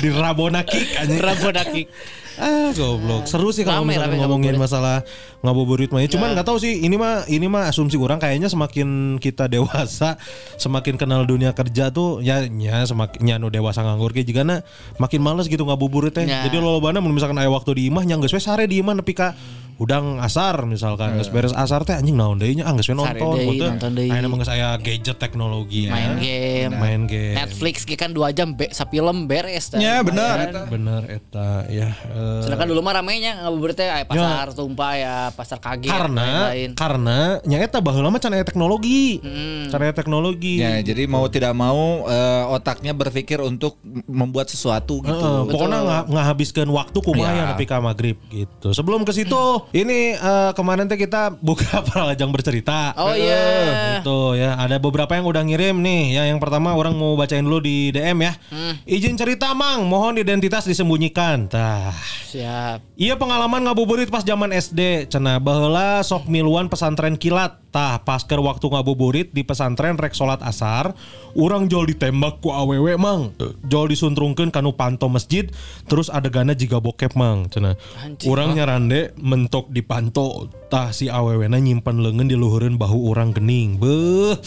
Di 0.01 0.09
rabona 0.09 0.65
kick 0.65 0.97
anjing. 0.97 1.21
Rabona 1.21 1.63
kick. 1.69 1.93
Ah 2.39 2.71
goblok. 2.73 3.27
Seru 3.27 3.51
sih 3.51 3.67
kalau 3.67 3.83
rame 3.83 3.99
ngomongin 3.99 4.55
ngabuburit. 4.55 4.59
masalah 4.59 4.97
ngabuburit 5.43 5.91
mah. 5.91 6.07
Cuman 6.07 6.39
nggak 6.39 6.47
tahu 6.47 6.59
sih 6.63 6.87
ini 6.87 6.95
mah 6.95 7.27
ini 7.27 7.51
mah 7.51 7.67
asumsi 7.67 7.99
orang 7.99 8.23
kayaknya 8.23 8.47
semakin 8.47 9.19
kita 9.19 9.51
dewasa, 9.51 10.17
semakin 10.57 10.95
kenal 10.95 11.27
dunia 11.27 11.51
kerja 11.53 11.91
tuh 11.91 12.23
ya 12.23 12.47
ya 12.47 12.87
semakin 12.87 13.19
nyanu 13.19 13.51
dewasa 13.51 13.83
nganggur 13.83 14.15
ge 14.15 14.23
jigana 14.23 14.63
makin 15.03 15.19
males 15.19 15.51
gitu 15.51 15.67
ngabuburit 15.67 16.15
teh. 16.15 16.25
Ya. 16.25 16.47
Jadi 16.47 16.63
lolobana 16.63 17.03
mun 17.03 17.11
misalkan 17.11 17.37
aya 17.43 17.51
waktu 17.51 17.75
di 17.75 17.83
imah 17.91 18.07
nya 18.07 18.17
geus 18.23 18.33
we 18.33 18.41
sare 18.41 18.71
di 18.71 18.79
imah 18.79 18.95
nepi 18.95 19.13
ka 19.13 19.35
udang 19.79 20.19
asar 20.19 20.67
misalkan 20.67 21.15
geus 21.15 21.31
beres 21.31 21.55
asar 21.55 21.83
teh 21.83 21.95
anjing 21.95 22.13
naon 22.13 22.35
deui 22.35 22.59
nya 22.59 22.67
ah 22.67 22.75
geus 22.75 22.91
nonton 22.91 23.15
gitu. 23.39 23.63
Ayeuna 24.11 24.27
mah 24.27 24.39
geus 24.39 24.51
aya 24.51 24.75
gadget 24.77 25.17
teknologi 25.17 25.87
ya. 25.87 25.95
main 25.95 26.13
game 26.19 26.73
Main 26.75 27.03
game. 27.05 27.35
Netflix 27.35 27.83
ge 27.83 27.95
kan 27.95 28.11
2 28.11 28.19
jam 28.33 28.53
be, 28.53 28.67
film 28.69 29.17
beres 29.25 29.71
dah. 29.71 29.79
Ya, 29.79 30.03
bener, 30.03 30.35
Kan. 30.35 30.49
eta. 30.49 30.63
Bener 30.67 31.03
eta 31.07 31.49
ya. 31.69 31.95
eh, 31.95 32.43
Sedangkan 32.43 32.67
dulu 32.67 32.81
mah 32.81 32.99
ramenya 32.99 33.39
ngabuburit 33.41 33.75
teh 33.75 33.87
aya 33.87 34.03
pasar 34.03 34.51
tumpah 34.51 34.93
ya, 34.95 35.17
pasar 35.31 35.59
kaget 35.59 35.89
karena 35.89 36.17
Ya. 36.19 36.35
lain-lain. 36.51 36.71
karena 36.75 37.19
nya 37.45 37.59
eta 37.59 37.79
baheula 37.79 38.09
mah 38.09 38.19
can 38.19 38.33
aya 38.33 38.43
teknologi. 38.43 39.23
Can 39.69 39.79
aya 39.79 39.93
teknologi. 39.93 40.59
Ya, 40.59 40.81
jadi 40.81 41.07
mau 41.07 41.25
tidak 41.27 41.55
mau 41.55 42.03
eh, 42.05 42.45
otaknya 42.49 42.91
berpikir 42.93 43.39
untuk 43.39 43.79
membuat 44.05 44.49
sesuatu 44.49 44.99
gitu. 45.01 45.15
Heeh, 45.15 45.41
pokoknya 45.47 45.79
nggak 45.81 46.03
ngahabiskan 46.11 46.67
waktu 46.67 46.99
kumaha 46.99 47.27
Ya. 47.29 47.39
ya 47.39 47.45
nepi 47.53 47.65
ka 47.65 47.79
maghrib 47.79 48.17
gitu. 48.29 48.73
Sebelum 48.73 49.05
ke 49.05 49.13
situ, 49.13 49.39
ini 49.77 50.17
eh, 50.17 50.51
kemarin 50.57 50.89
teh 50.89 50.97
kita 50.97 51.35
buka 51.39 51.81
pralajang 51.89 52.31
bercerita. 52.33 52.95
Oh 52.97 53.13
iya. 53.13 54.01
Gitu 54.01 54.39
ya, 54.39 54.57
ada 54.57 54.77
beberapa 54.81 55.13
yang 55.15 55.27
udah 55.29 55.43
ngirim 55.45 55.79
nih. 55.83 56.19
Ya, 56.19 56.23
yang 56.29 56.41
pertama 56.41 56.73
orang 56.73 56.97
mau 56.97 57.17
bacain 57.19 57.45
dulu 57.45 57.61
di 57.65 57.91
DM 57.93 58.19
ya. 58.25 58.33
Hmm. 58.49 58.75
Izin 58.89 59.19
cerita, 59.19 59.53
Mang. 59.53 59.85
Mohon 59.89 60.23
identitas 60.23 60.65
disembunyikan. 60.65 61.51
Tah. 61.51 61.93
Siap. 62.29 62.85
Iya 63.01 63.17
pengalaman 63.17 63.65
ngabuburit 63.65 64.13
pas 64.13 64.21
zaman 64.21 64.53
SD 64.53 65.09
Cenah 65.09 65.41
baheula 65.41 66.05
sok 66.05 66.29
miluan 66.29 66.69
pesantren 66.69 67.17
kilat 67.17 67.57
Tah 67.73 68.05
pas 68.05 68.21
keur 68.21 68.45
waktu 68.45 68.69
ngabuburit 68.69 69.33
di 69.33 69.41
pesantren 69.41 69.97
rek 69.97 70.13
salat 70.13 70.45
asar 70.45 70.93
Urang 71.33 71.73
jol 71.73 71.89
ditembak 71.89 72.45
ku 72.45 72.53
awewe 72.53 73.01
mang 73.01 73.33
Jol 73.65 73.89
disuntrungkeun 73.89 74.53
kanu 74.53 74.77
panto 74.77 75.09
masjid 75.09 75.49
Terus 75.89 76.13
adeganna 76.13 76.53
jiga 76.53 76.85
bokep 76.85 77.17
mang 77.17 77.49
Cenah. 77.49 77.81
Urang 78.29 78.53
nyarande 78.53 79.17
mentok 79.17 79.58
di 79.67 79.83
panto 79.83 80.47
Tah 80.71 80.95
si 80.95 81.11
awewena 81.11 81.59
nyimpen 81.59 81.99
leungeun 81.99 82.31
di 82.31 82.39
luhureun 82.39 82.79
bahu 82.79 83.11
urang 83.11 83.35
gening 83.35 83.83
Beuh 83.83 84.39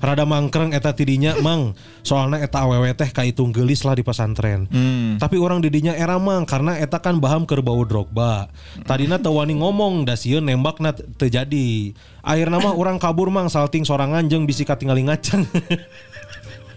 Rada 0.00 0.24
mangkreng 0.24 0.72
eta 0.72 0.96
tidinya 0.96 1.36
mang 1.44 1.76
Soalna 2.00 2.40
eta 2.40 2.64
awewe 2.64 2.88
teh 2.96 3.12
kaitung 3.12 3.52
geulis 3.52 3.84
lah 3.84 3.92
di 3.92 4.00
pesantren 4.00 4.64
Tapi 5.20 5.36
orang 5.36 5.60
didinya 5.60 5.92
era 5.92 6.16
mang 6.16 6.48
karena 6.48 6.78
eta 6.78 7.02
kan 7.02 7.18
baham 7.18 7.42
keur 7.42 7.64
bau 7.64 7.82
drogba. 7.82 8.46
Tadina 8.86 9.18
teu 9.18 9.34
wani 9.34 9.58
ngomong 9.58 10.06
da 10.06 10.14
sieun 10.14 10.46
nembakna 10.46 10.94
teu 10.94 11.08
teu 11.18 11.28
jadi. 11.32 11.96
Akhirna 12.22 12.62
mah 12.62 12.76
orang 12.76 13.02
kabur 13.02 13.28
mang 13.28 13.50
salting 13.50 13.82
sorangan 13.82 14.30
jeung 14.30 14.46
bisi 14.46 14.62
katingali 14.62 15.02
ngaceng. 15.04 15.42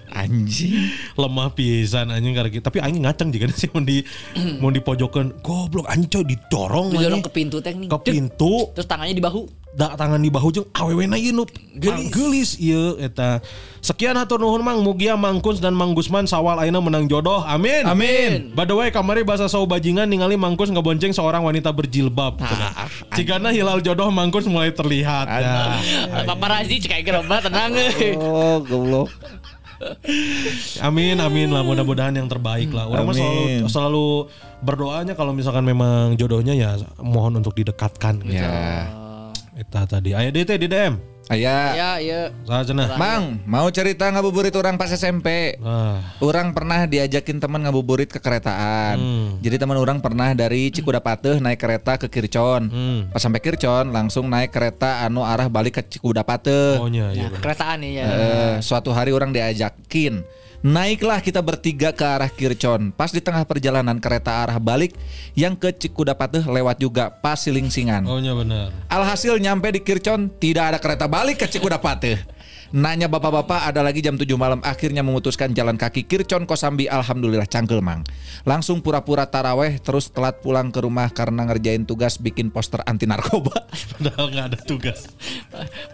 Anjing. 0.10 0.88
Lemah 1.14 1.51
pisan 1.51 2.08
anjing 2.08 2.32
karena 2.32 2.49
gitu. 2.49 2.64
Tapi 2.64 2.80
aing 2.80 3.03
ngaceng 3.03 3.30
juga 3.30 3.51
sih 3.51 3.68
mau 3.70 3.82
di 3.82 4.03
mau 4.62 4.70
dipojokeun. 4.70 5.39
Goblok 5.39 5.88
anjing 5.88 6.08
coy 6.08 6.24
didorong 6.24 6.91
Didorong 6.91 7.20
anjing. 7.20 7.24
ke 7.24 7.32
pintu 7.32 7.58
teh 7.60 7.72
nih. 7.72 7.88
ke 7.88 7.97
pintu 8.01 8.72
Terus 8.72 8.86
tangannya 8.86 9.14
di 9.14 9.22
bahu. 9.22 9.43
da 9.78 9.93
tangan 9.93 10.18
di 10.18 10.34
bahu 10.34 10.49
jeung 10.49 10.66
awewena 10.74 11.22
ieu 11.22 11.30
nu 11.30 11.45
Geulis. 11.78 12.10
gelis 12.10 12.51
ieu 12.58 12.97
eta. 12.97 13.45
Sekian 13.78 14.18
hatur 14.18 14.41
nuhun 14.41 14.66
Mang 14.66 14.82
Mugia 14.82 15.14
Mangkuns 15.14 15.62
dan 15.62 15.78
Mang 15.78 15.93
Gusman 15.93 16.26
sawal 16.26 16.58
ayeuna 16.58 16.82
menang 16.82 17.05
jodoh. 17.05 17.45
Amin. 17.45 17.86
Amin. 17.86 18.58
By 18.58 18.66
the 18.66 18.74
way, 18.74 18.89
kamari 18.89 19.22
bahasa 19.22 19.45
sau 19.45 19.70
bajingan 19.70 20.10
ningali 20.10 20.34
Mangkus 20.34 20.74
ngebonceng 20.74 21.14
seorang 21.14 21.45
wanita 21.45 21.70
berjilbab. 21.70 22.41
Cigana 23.14 23.53
hilal 23.53 23.78
jodoh 23.80 24.10
Mangkus 24.10 24.49
mulai 24.49 24.74
terlihat. 24.74 25.30
Ya. 25.30 25.78
Paparazi 26.26 26.82
cek 26.82 26.97
aing 26.97 27.05
gerobak 27.05 27.45
tenang. 27.45 27.78
Oh, 28.18 28.58
goblok. 28.60 29.14
Amin, 30.88 31.18
amin 31.22 31.50
lah. 31.54 31.62
Mudah-mudahan 31.62 32.14
yang 32.16 32.30
terbaik 32.30 32.74
lah. 32.74 32.90
Orang 32.90 33.12
mah 33.12 33.16
selalu, 33.16 33.42
Amin. 33.42 33.62
selalu 33.70 34.08
berdoanya 34.66 35.14
kalau 35.14 35.32
misalkan 35.34 35.64
memang 35.66 36.18
jodohnya 36.18 36.54
ya 36.58 36.78
mohon 37.02 37.38
untuk 37.38 37.54
didekatkan. 37.54 38.22
Gitu. 38.26 38.42
Ya. 38.42 38.90
Eta 39.58 39.90
tadi. 39.90 40.14
Ayo 40.14 40.30
DT 40.30 40.58
di 40.62 40.68
DM. 40.70 41.16
Aya. 41.28 41.76
Ya, 41.76 41.90
ya. 42.00 42.22
Saha 42.48 42.64
cenah. 42.64 42.96
Mang, 42.96 43.44
mau 43.44 43.68
cerita 43.68 44.08
ngabuburit 44.08 44.56
orang 44.56 44.80
pas 44.80 44.88
SMP. 44.88 45.60
Ah. 45.60 46.00
Orang 46.24 46.56
pernah 46.56 46.88
diajakin 46.88 47.44
teman 47.44 47.68
ngabuburit 47.68 48.08
ke 48.08 48.20
keretaan. 48.20 48.96
Jadi 49.44 49.56
teman 49.60 49.76
orang 49.76 50.00
pernah 50.00 50.32
dari 50.32 50.72
Cikudapateuh 50.72 51.44
naik 51.44 51.60
kereta 51.60 52.00
ke 52.00 52.08
Kircon. 52.08 52.72
Hmm. 52.72 53.00
Pas 53.12 53.20
sampai 53.20 53.44
Kircon 53.44 53.92
langsung 53.92 54.32
naik 54.32 54.56
kereta 54.56 55.04
anu 55.04 55.28
arah 55.28 55.52
balik 55.52 55.80
ke 55.80 55.84
Cikudapateuh. 55.84 56.80
Oh 56.80 56.88
nya, 56.88 57.12
Ya, 57.12 57.28
iya. 57.28 57.40
keretaan 57.44 57.84
nih 57.84 57.92
ya. 58.00 58.06
Eh, 58.08 58.54
suatu 58.64 58.96
hari 58.96 59.12
orang 59.12 59.36
diajakin 59.36 60.24
Naiklah 60.68 61.24
kita 61.24 61.39
bertiga 61.39 61.95
ke 61.95 62.03
arah 62.03 62.28
Kircon. 62.28 62.91
Pas 62.91 63.07
di 63.07 63.24
tengah 63.24 63.47
perjalanan 63.47 63.95
kereta 64.03 64.43
arah 64.43 64.59
balik 64.59 64.99
Yang 65.32 65.55
ke 65.63 65.70
Cikudapateuh 65.72 66.43
lewat 66.43 66.84
juga 66.84 67.07
Pas 67.07 67.39
Silingsingan. 67.39 68.03
Oh 68.03 68.20
benar. 68.20 68.76
Alhasil 68.91 69.39
nyampe 69.39 69.72
di 69.72 69.80
Kircon 69.80 70.28
Tidak 70.28 70.76
ada 70.76 70.76
kereta 70.76 71.07
balik 71.07 71.39
ke 71.39 71.47
Cikudapateuh 71.47 72.20
Nanya 72.76 73.07
bapak-bapak 73.07 73.72
ada 73.72 73.80
lagi 73.80 74.03
jam 74.03 74.20
7 74.20 74.28
malam 74.36 74.59
Akhirnya 74.59 74.99
memutuskan 74.99 75.55
jalan 75.55 75.80
kaki 75.80 76.03
Kircon 76.03 76.43
Kosambi 76.43 76.91
Alhamdulillah 76.91 77.47
cangkel 77.47 77.80
mang 77.80 78.03
Langsung 78.43 78.84
pura-pura 78.84 79.24
taraweh 79.24 79.80
Terus 79.80 80.11
telat 80.11 80.43
pulang 80.43 80.68
ke 80.68 80.84
rumah 80.84 81.07
Karena 81.07 81.47
ngerjain 81.47 81.88
tugas 81.88 82.20
bikin 82.20 82.51
poster 82.51 82.84
anti 82.84 83.07
narkoba 83.07 83.55
Padahal 83.95 84.26
nggak 84.30 84.45
ada 84.51 84.59
tugas. 84.68 85.07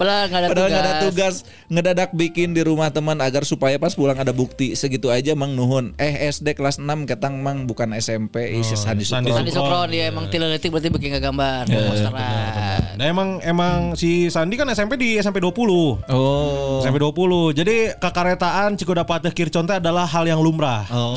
Padahal 0.01 0.26
nggak 0.28 0.41
ada 0.41 0.49
Padahal 0.49 0.65
tugas. 0.65 0.74
nggak 0.74 0.84
ada 0.84 1.03
tugas 1.05 1.36
ngedadak 1.69 2.09
bikin 2.17 2.57
di 2.57 2.61
rumah 2.65 2.89
teman 2.89 3.17
agar 3.21 3.45
supaya 3.45 3.78
pas 3.78 3.93
pulang 3.93 4.17
ada 4.17 4.34
bukti 4.34 4.74
segitu 4.74 5.13
aja 5.13 5.38
mang 5.38 5.53
nuhun 5.53 5.93
eh 6.01 6.30
SD 6.30 6.57
kelas 6.57 6.82
6 6.82 7.09
ketang 7.09 7.39
mang 7.41 7.69
bukan 7.69 7.93
SMP 7.97 8.53
oh, 8.53 8.61
isi 8.61 8.76
Sandi 8.76 9.05
Sandi 9.05 9.30
Sukron. 9.32 9.38
Sandi 9.45 9.51
Sokron 9.53 9.88
dia 9.93 10.09
emang 10.09 10.26
tiga 10.28 10.49
detik 10.49 10.74
berarti 10.74 10.89
bikin 10.89 11.15
nggak 11.15 11.24
gambar. 11.24 11.63
posteran. 11.69 12.82
Nah 12.97 13.05
emang 13.05 13.30
emang 13.41 13.95
si 13.97 14.28
Sandi 14.30 14.57
kan 14.57 14.69
SMP 14.74 14.97
di 14.97 15.17
SMP 15.21 15.39
20. 15.39 15.53
oh 15.53 16.62
SMP 16.80 16.97
20. 16.97 17.53
Jadi 17.53 17.76
kekaretaan 17.95 18.76
Cikudapateuh 18.76 19.32
Kircon 19.32 19.64
teh 19.64 19.78
adalah 19.78 20.03
hal 20.03 20.24
yang 20.24 20.39
lumrah. 20.39 20.84
oh 20.89 21.16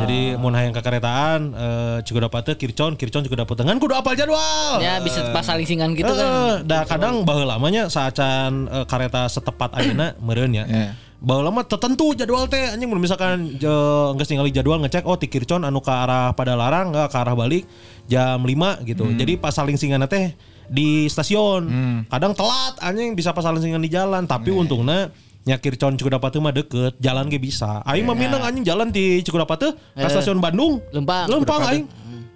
Jadi 0.00 0.36
mun 0.36 0.52
hayang 0.52 0.72
kekaretaan 0.72 1.38
eh, 1.50 1.96
Cikudapateuh 2.02 2.54
Kircon, 2.54 2.94
Kircon 2.94 3.22
Cikudapateuh 3.22 3.62
kan 3.62 3.76
kudu 3.76 3.92
apal 3.92 4.14
jadwal. 4.14 4.78
Ya 4.78 4.98
bisa 4.98 5.30
pas 5.30 5.42
saling 5.42 5.64
singan 5.64 5.92
gitu 5.92 6.06
Eh, 6.06 6.16
kan. 6.16 6.64
da 6.64 6.84
kadang 6.84 7.22
baheula 7.22 7.56
lamanya 7.56 7.86
saacan 7.86 8.66
eh, 8.66 8.84
kareta 8.84 9.26
setepat 9.26 9.72
ayeuna 9.74 10.16
meureun 10.24 10.52
ya. 10.52 10.64
Ya. 10.64 10.92
Baheula 11.22 11.54
mah 11.54 11.62
tertentu 11.62 12.12
jadwal 12.12 12.50
teh 12.50 12.66
anjing 12.66 12.90
misalkan 12.92 13.54
geus 13.54 14.26
ningali 14.26 14.50
jadwal 14.50 14.82
ngecek 14.82 15.06
oh 15.06 15.14
ti 15.14 15.30
Kircon 15.30 15.62
anu 15.62 15.78
ke 15.78 15.88
arah 15.88 16.34
Padalarang 16.34 16.90
enggak 16.90 17.14
ke 17.14 17.16
arah 17.16 17.34
balik 17.34 17.62
jam 18.06 18.42
5 18.42 18.82
gitu. 18.82 19.06
Jadi 19.14 19.38
pas 19.38 19.54
saling 19.54 19.78
singan 19.78 20.02
teh 20.06 20.34
di 20.68 21.08
stasiun. 21.08 21.62
Kadang 22.06 22.36
telat 22.36 22.78
anjing 22.82 23.16
bisa 23.16 23.34
pas 23.34 23.42
saling 23.46 23.62
singan 23.62 23.82
di 23.82 23.90
jalan 23.90 24.26
tapi 24.28 24.52
untungnya 24.52 25.10
nya 25.42 25.58
Kircon 25.58 25.98
Cikudapateuh 25.98 26.38
mah 26.38 26.54
deket, 26.54 26.94
jalan 27.02 27.26
ge 27.26 27.42
bisa. 27.42 27.82
Aing 27.82 28.06
mah 28.06 28.14
mineng 28.14 28.42
anjing 28.42 28.62
jalan 28.62 28.94
di 28.94 29.18
Cikudapateuh 29.26 29.74
ke 29.74 30.06
stasiun 30.06 30.38
Bandung. 30.38 30.78
Lempang. 30.94 31.26
Lempang 31.26 31.62
aing. 31.66 31.86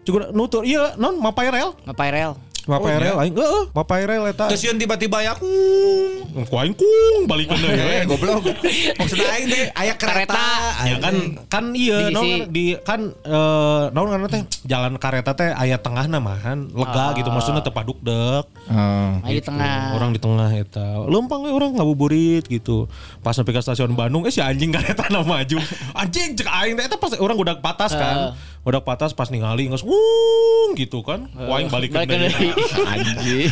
Cikuda 0.06 0.30
nutur 0.30 0.62
iya 0.62 0.94
non 0.94 1.18
mapai 1.18 1.50
rel. 1.50 1.74
Ngapain 1.82 2.14
rel? 2.14 2.32
Mapai 2.66 2.98
rel 2.98 3.14
aing 3.14 3.34
heeh, 3.38 3.62
mapai 3.70 4.02
rel 4.10 4.26
eta. 4.26 4.50
Terus 4.50 4.66
yang 4.66 4.74
tiba-tiba 4.74 5.22
ya 5.22 5.38
Ku 5.38 6.54
aing 6.58 6.74
kung 6.74 7.24
balik 7.30 7.46
deui 7.48 7.70
eh 7.72 8.02
we. 8.02 8.10
goblok 8.10 8.42
maksudnya 8.98 9.28
aing 9.38 9.46
teh 9.46 9.64
aya 9.72 9.94
kereta, 9.94 10.34
Kereta. 10.34 10.84
Ya 10.84 10.96
kan 10.98 11.14
kan 11.46 11.64
iya 11.72 12.10
naon 12.10 12.50
di 12.50 12.74
kan 12.82 13.14
eh 13.22 13.84
naon 13.94 14.10
kan 14.10 14.20
teh 14.26 14.42
jalan 14.66 14.98
kareta 14.98 15.32
teh 15.32 15.54
aya 15.54 15.78
tengah 15.78 16.10
namahan 16.10 16.66
lega 16.74 17.14
gitu 17.14 17.30
maksudnya 17.30 17.62
teu 17.62 17.70
paduk 17.70 18.02
dek. 18.02 18.44
Oh. 18.68 19.10
Nah, 19.22 19.30
di 19.30 19.42
tengah. 19.42 19.94
Orang 19.94 20.10
di 20.10 20.20
tengah 20.20 20.50
eta. 20.50 21.06
Lempang 21.06 21.46
we 21.46 21.50
orang 21.50 21.74
ngabuburit 21.74 22.46
gitu. 22.46 22.86
Pas 23.20 23.34
sampai 23.34 23.54
ke 23.54 23.60
stasiun 23.62 23.94
Bandung 23.94 24.26
eh 24.26 24.32
si 24.32 24.42
anjing 24.42 24.70
kareta 24.74 25.06
na 25.08 25.22
maju. 25.22 25.58
Anjing 25.94 26.34
cek 26.34 26.48
aing 26.48 26.74
teh 26.76 26.84
eta 26.86 26.96
pas 26.96 27.14
orang 27.18 27.36
udah 27.38 27.54
patas 27.58 27.94
kan. 27.94 28.34
Udah 28.66 28.82
patas 28.82 29.14
pas 29.14 29.30
ningali 29.30 29.70
geus 29.70 29.86
wung 29.86 30.74
gitu 30.74 31.02
kan. 31.02 31.30
Wah 31.34 31.62
aing 31.62 31.70
balik 31.70 31.94
deui. 31.94 32.50
anjing 32.92 33.50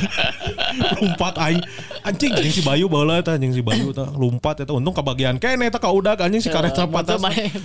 lompat 0.98 1.34
aing 1.38 1.62
anjing 2.02 2.30
anjing 2.34 2.52
si 2.52 2.62
Bayu 2.62 2.90
baheula 2.90 3.22
eta 3.22 3.38
anjing 3.38 3.54
si 3.54 3.62
Bayu 3.62 3.94
eta 3.94 4.10
lompat 4.14 4.66
eta 4.66 4.74
untung 4.74 4.94
kebagian 4.94 5.38
kene 5.38 5.70
eta 5.70 5.78
kaudag 5.78 6.18
anjing 6.20 6.42
si 6.42 6.50
kareta 6.50 6.86
patas 6.86 7.22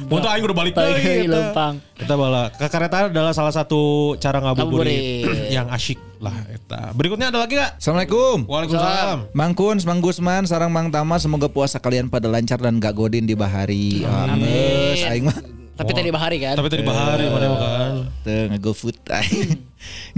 Untung 0.10 0.30
aing 0.30 0.46
udah 0.46 0.58
balik 0.58 0.74
deui 0.78 1.26
eta 1.26 1.30
lempang. 1.30 1.74
eta 1.98 2.14
bala 2.14 2.54
kekaretaan 2.54 3.10
adalah 3.12 3.34
salah 3.34 3.54
satu 3.54 4.14
cara 4.18 4.40
ngabuburit 4.40 5.26
Ngabuburit. 5.26 5.54
yang 5.54 5.68
asyik 5.70 6.00
lah 6.20 6.36
eta 6.52 6.92
berikutnya 6.92 7.32
ada 7.32 7.40
lagi 7.40 7.56
gak 7.56 7.80
Assalamualaikum 7.80 8.44
Waalaikumsalam 8.44 9.32
Mang 9.32 9.56
Kun, 9.56 9.80
Mang 9.88 10.04
Gusman, 10.04 10.44
sarang 10.44 10.68
Mang 10.68 10.92
Tama 10.92 11.16
semoga 11.16 11.48
puasa 11.48 11.80
kalian 11.80 12.12
pada 12.12 12.28
lancar 12.28 12.60
dan 12.60 12.78
gak 12.78 12.92
godin 12.92 13.24
di 13.24 13.40
bahari. 13.40 14.04
Amin. 14.04 15.00
Aing 15.00 15.26
mah 15.32 15.40
Tapi 15.80 15.96
tadi 15.96 16.12
bahari 16.12 16.44
kan. 16.44 16.60
Tapi 16.60 16.68
tadi 16.68 16.84
bahari 16.84 17.32
mana 17.32 17.56
kan. 17.56 17.92
Tuh 18.28 18.52
nge 18.52 18.72
food. 18.76 19.00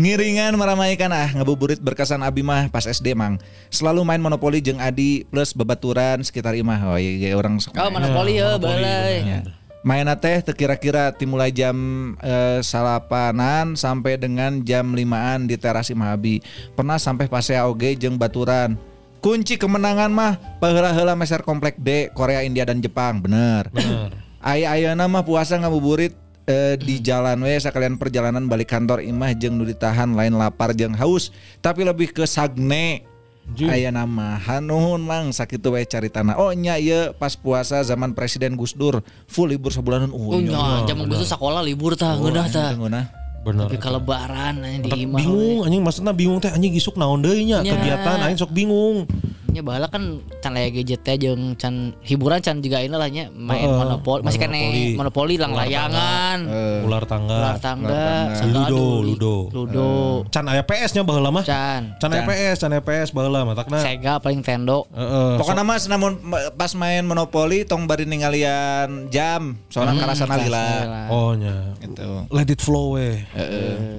Ngiringan 0.02 0.58
meramaikan 0.58 1.14
ah 1.14 1.30
ngabuburit 1.38 1.78
berkesan 1.78 2.26
abi 2.26 2.42
mah 2.42 2.66
pas 2.74 2.82
SD 2.90 3.14
mang. 3.14 3.38
Selalu 3.70 4.02
main 4.02 4.18
monopoli 4.18 4.58
jeung 4.58 4.82
Adi 4.82 5.22
plus 5.30 5.54
babaturan 5.54 6.26
sekitar 6.26 6.58
imah. 6.58 6.82
Oh 6.90 6.98
iya 6.98 7.38
orang 7.38 7.62
sok 7.62 7.78
Oh, 7.78 7.94
monopoli 7.94 8.42
ya, 8.42 8.58
monopoli, 8.58 8.82
balai. 8.82 9.16
Ya. 9.22 9.40
Mainnya 9.82 10.14
teh 10.14 10.46
kira-kira 10.54 11.10
dimulai 11.10 11.50
jam 11.50 11.74
eh, 12.22 12.62
salapanan 12.62 13.74
sampai 13.74 14.14
dengan 14.14 14.62
jam 14.62 14.94
limaan 14.94 15.50
di 15.50 15.58
teras 15.58 15.90
imah 15.90 16.14
abi. 16.14 16.38
Pernah 16.78 17.02
sampai 17.02 17.26
pasea 17.26 17.66
oge 17.66 17.98
jeung 17.98 18.14
baturan. 18.14 18.78
Kunci 19.22 19.58
kemenangan 19.58 20.14
mah 20.14 20.38
paheula-heula 20.62 21.18
meser 21.18 21.42
komplek 21.42 21.78
D 21.82 22.14
Korea, 22.14 22.46
India 22.46 22.66
dan 22.66 22.78
Jepang. 22.78 23.22
Bener. 23.22 23.70
Bener. 23.74 24.14
Aya-ayana 24.42 25.10
mah 25.10 25.26
puasa 25.26 25.58
ngabuburit 25.58 26.14
eh, 26.46 26.78
di 26.78 27.02
jalan 27.02 27.42
we 27.42 27.58
sekalian 27.58 27.98
perjalanan 27.98 28.46
balik 28.46 28.70
kantor 28.74 29.02
imah 29.02 29.34
jeung 29.38 29.58
nu 29.58 29.66
ditahan 29.66 30.14
lain 30.14 30.38
lapar 30.38 30.74
jeung 30.74 30.94
haus 30.98 31.30
tapi 31.62 31.86
lebih 31.86 32.10
ke 32.14 32.26
sagne 32.26 33.06
aya 33.60 33.90
nama 33.90 34.40
hanuhun 34.40 35.02
mang 35.02 35.30
sakitu 35.30 35.72
we 35.72 35.84
cari 35.84 36.08
tanah 36.08 36.40
oh 36.40 36.52
nya 36.52 36.78
ieu 36.78 37.12
pas 37.16 37.36
puasa 37.36 37.84
zaman 37.84 38.16
presiden 38.16 38.56
Gus 38.56 38.72
Dur 38.72 39.04
full 39.28 39.52
libur 39.52 39.70
sebulanan 39.70 40.10
oh, 40.10 40.36
Oh, 40.36 40.40
iya. 40.40 40.88
geus 40.88 41.28
sekolah 41.28 41.62
libur 41.62 41.94
tah, 41.94 42.16
Oh, 42.16 42.32
tah. 42.32 42.48
anjing, 42.48 42.80
ngeunah. 42.80 43.06
Bener. 43.42 43.66
Tapi 43.66 43.78
kelebaran 43.82 44.62
aja 44.62 44.78
di 44.78 44.86
Otak 44.86 45.02
imah. 45.02 45.18
bingung 45.18 45.60
anjing 45.66 45.82
maksudnya 45.82 46.14
bingung 46.14 46.38
teh 46.38 46.54
anjing 46.54 46.78
isuk 46.78 46.94
naon 46.94 47.26
deui 47.26 47.42
nya 47.42 47.66
kegiatan 47.66 48.22
aing 48.22 48.38
sok 48.38 48.54
bingung. 48.54 49.10
Nya 49.52 49.60
bahala 49.68 49.92
kan 49.92 50.24
can 50.40 50.56
aya 50.56 50.72
gadget 50.72 51.04
teh 51.04 51.20
jeung 51.20 51.60
can 51.60 51.92
hiburan 52.08 52.40
can 52.40 52.64
juga 52.64 52.80
ini 52.80 52.96
lah 52.96 53.12
nya 53.12 53.28
main 53.36 53.68
Heeh, 53.68 53.76
monopoli. 53.76 54.24
Masih 54.24 54.40
kan 54.40 54.48
monopoli. 54.48 54.84
monopoli 54.96 55.36
lang 55.36 55.52
layangan. 55.52 56.38
Ular 56.88 57.04
tangga. 57.04 57.38
Ular 57.44 57.58
tangga, 57.60 58.32
Ludo, 58.48 59.04
ludo. 59.04 59.36
Ludo. 59.52 59.92
Can 60.32 60.48
aya 60.48 60.64
PS 60.64 60.96
nya 60.96 61.04
baheula 61.04 61.36
mah. 61.36 61.44
Can. 61.44 62.00
Can 62.00 62.16
aya 62.16 62.24
PS, 62.24 62.64
can 62.64 62.72
aya 62.72 62.80
PS 62.80 63.12
baheula 63.12 63.44
matakna. 63.44 63.84
Sega 63.84 64.24
paling 64.24 64.40
tendo. 64.40 64.88
Heeh. 64.96 65.36
Pokoknya 65.36 65.68
mas 65.68 65.84
namun 65.92 66.16
pas 66.56 66.72
main 66.72 67.04
monopoli 67.04 67.68
tong 67.68 67.84
bari 67.84 68.08
ninggalian 68.08 69.12
jam 69.12 69.60
soalnya 69.68 70.08
karasana 70.08 70.40
lila 70.40 70.68
Oh 71.12 71.36
nya. 71.36 71.76
gitu. 71.84 72.24
Let 72.32 72.48
it 72.48 72.64
flow 72.64 72.96
we. 72.96 73.20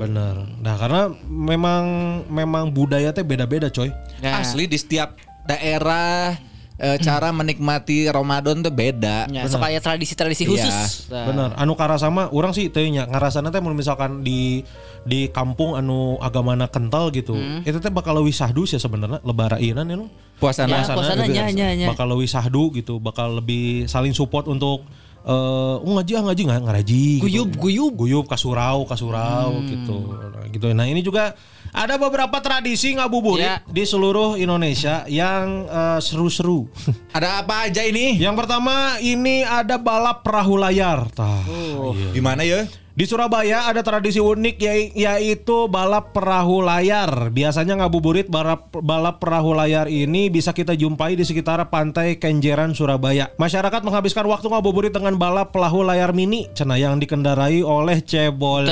Bener. 0.01 0.49
Nah 0.65 0.75
karena 0.81 1.13
memang 1.29 1.85
memang 2.33 2.73
budaya 2.73 3.13
teh 3.13 3.21
beda-beda 3.21 3.69
coy. 3.69 3.93
Ya. 4.25 4.41
Asli 4.41 4.65
di 4.65 4.81
setiap 4.81 5.13
daerah 5.47 6.39
eh, 6.83 6.99
cara 6.99 7.31
menikmati 7.31 8.11
Ramadan 8.11 8.63
tuh 8.63 8.75
beda. 8.75 9.31
Ya, 9.31 9.47
sok 9.47 9.63
aya 9.63 9.79
tradisi-tradisi 9.79 10.47
khusus. 10.47 11.09
Nah. 11.11 11.27
Bener. 11.31 11.49
Anu 11.55 11.79
karasama 11.79 12.27
orang 12.35 12.51
sih 12.51 12.71
teh 12.71 12.83
nya 12.91 13.07
ngarasana 13.07 13.55
teh 13.55 13.63
mun 13.63 13.79
misalkan 13.79 14.27
di 14.27 14.67
di 15.07 15.27
kampung 15.31 15.79
anu 15.79 16.19
agamana 16.19 16.67
kental 16.67 17.15
gitu. 17.15 17.39
Itu 17.63 17.79
teh 17.79 17.91
bakal 17.91 18.19
leuwih 18.19 18.35
sahdu 18.35 18.67
sih 18.67 18.83
sebenarnya 18.83 19.23
lebara 19.23 19.63
ieunan 19.63 19.87
ya 19.87 19.97
lu. 19.99 20.07
Puasana. 20.43 20.83
Ya, 20.83 20.91
puasana 20.91 21.25
nya 21.31 21.47
nya 21.55 21.69
nya. 21.75 21.87
Bakal 21.87 22.07
leuwih 22.11 22.27
sahdu 22.27 22.75
gitu, 22.75 22.99
bakal 22.99 23.39
lebih 23.39 23.87
saling 23.87 24.11
support 24.11 24.51
untuk 24.51 24.83
eh 25.23 25.31
oh, 25.79 25.87
ngaji 25.87 26.13
ah 26.15 26.23
ngaji 26.27 26.43
nggak 26.43 26.61
ngaraji 26.63 27.05
gitu. 27.19 27.25
Guyub, 27.25 27.51
guyub. 27.55 27.93
guyub 27.95 28.25
kasurau 28.27 28.83
kasurau 28.85 29.63
gitu 29.65 29.99
nah, 30.11 30.47
gitu 30.51 30.67
nah 30.75 30.87
ini 30.87 30.99
juga 31.01 31.39
ada 31.73 31.97
beberapa 31.97 32.37
tradisi 32.39 32.93
ngabuburit 32.93 33.47
Ya. 33.49 33.57
di 33.65 33.87
seluruh 33.87 34.35
Indonesia 34.35 35.07
yang 35.07 35.65
eh, 35.65 35.99
seru-seru 36.03 36.67
Ada 37.17 37.41
apa 37.41 37.71
aja 37.71 37.81
ini? 37.81 38.19
yang 38.19 38.35
pertama 38.35 38.99
ini 38.99 39.41
ada 39.41 39.79
balap 39.79 40.21
perahu 40.21 40.59
layar 40.59 41.07
Tah, 41.15 41.41
iya. 41.47 42.11
Di 42.13 42.21
mana 42.21 42.43
ya? 42.43 42.67
Di 42.93 43.09
Surabaya 43.09 43.73
ada 43.73 43.81
tradisi 43.81 44.21
unik 44.21 44.57
yai- 44.61 44.93
yaitu 44.93 45.65
balap 45.65 46.13
perahu 46.13 46.61
layar. 46.61 47.33
Biasanya 47.33 47.81
ngabuburit 47.81 48.29
balap, 48.29 48.69
balap 48.85 49.17
perahu 49.17 49.57
layar 49.57 49.89
ini 49.89 50.29
bisa 50.29 50.53
kita 50.53 50.77
jumpai 50.77 51.17
di 51.17 51.25
sekitar 51.25 51.73
pantai 51.73 52.21
Kenjeran 52.21 52.77
Surabaya. 52.77 53.33
Masyarakat 53.41 53.81
menghabiskan 53.81 54.29
waktu 54.29 54.45
ngabuburit 54.45 54.93
dengan 54.93 55.17
balap 55.17 55.57
perahu 55.57 55.81
layar 55.81 56.13
mini 56.13 56.53
cenah 56.53 56.77
yang 56.77 57.01
dikendarai 57.01 57.65
oleh 57.65 58.05
cebol. 58.05 58.69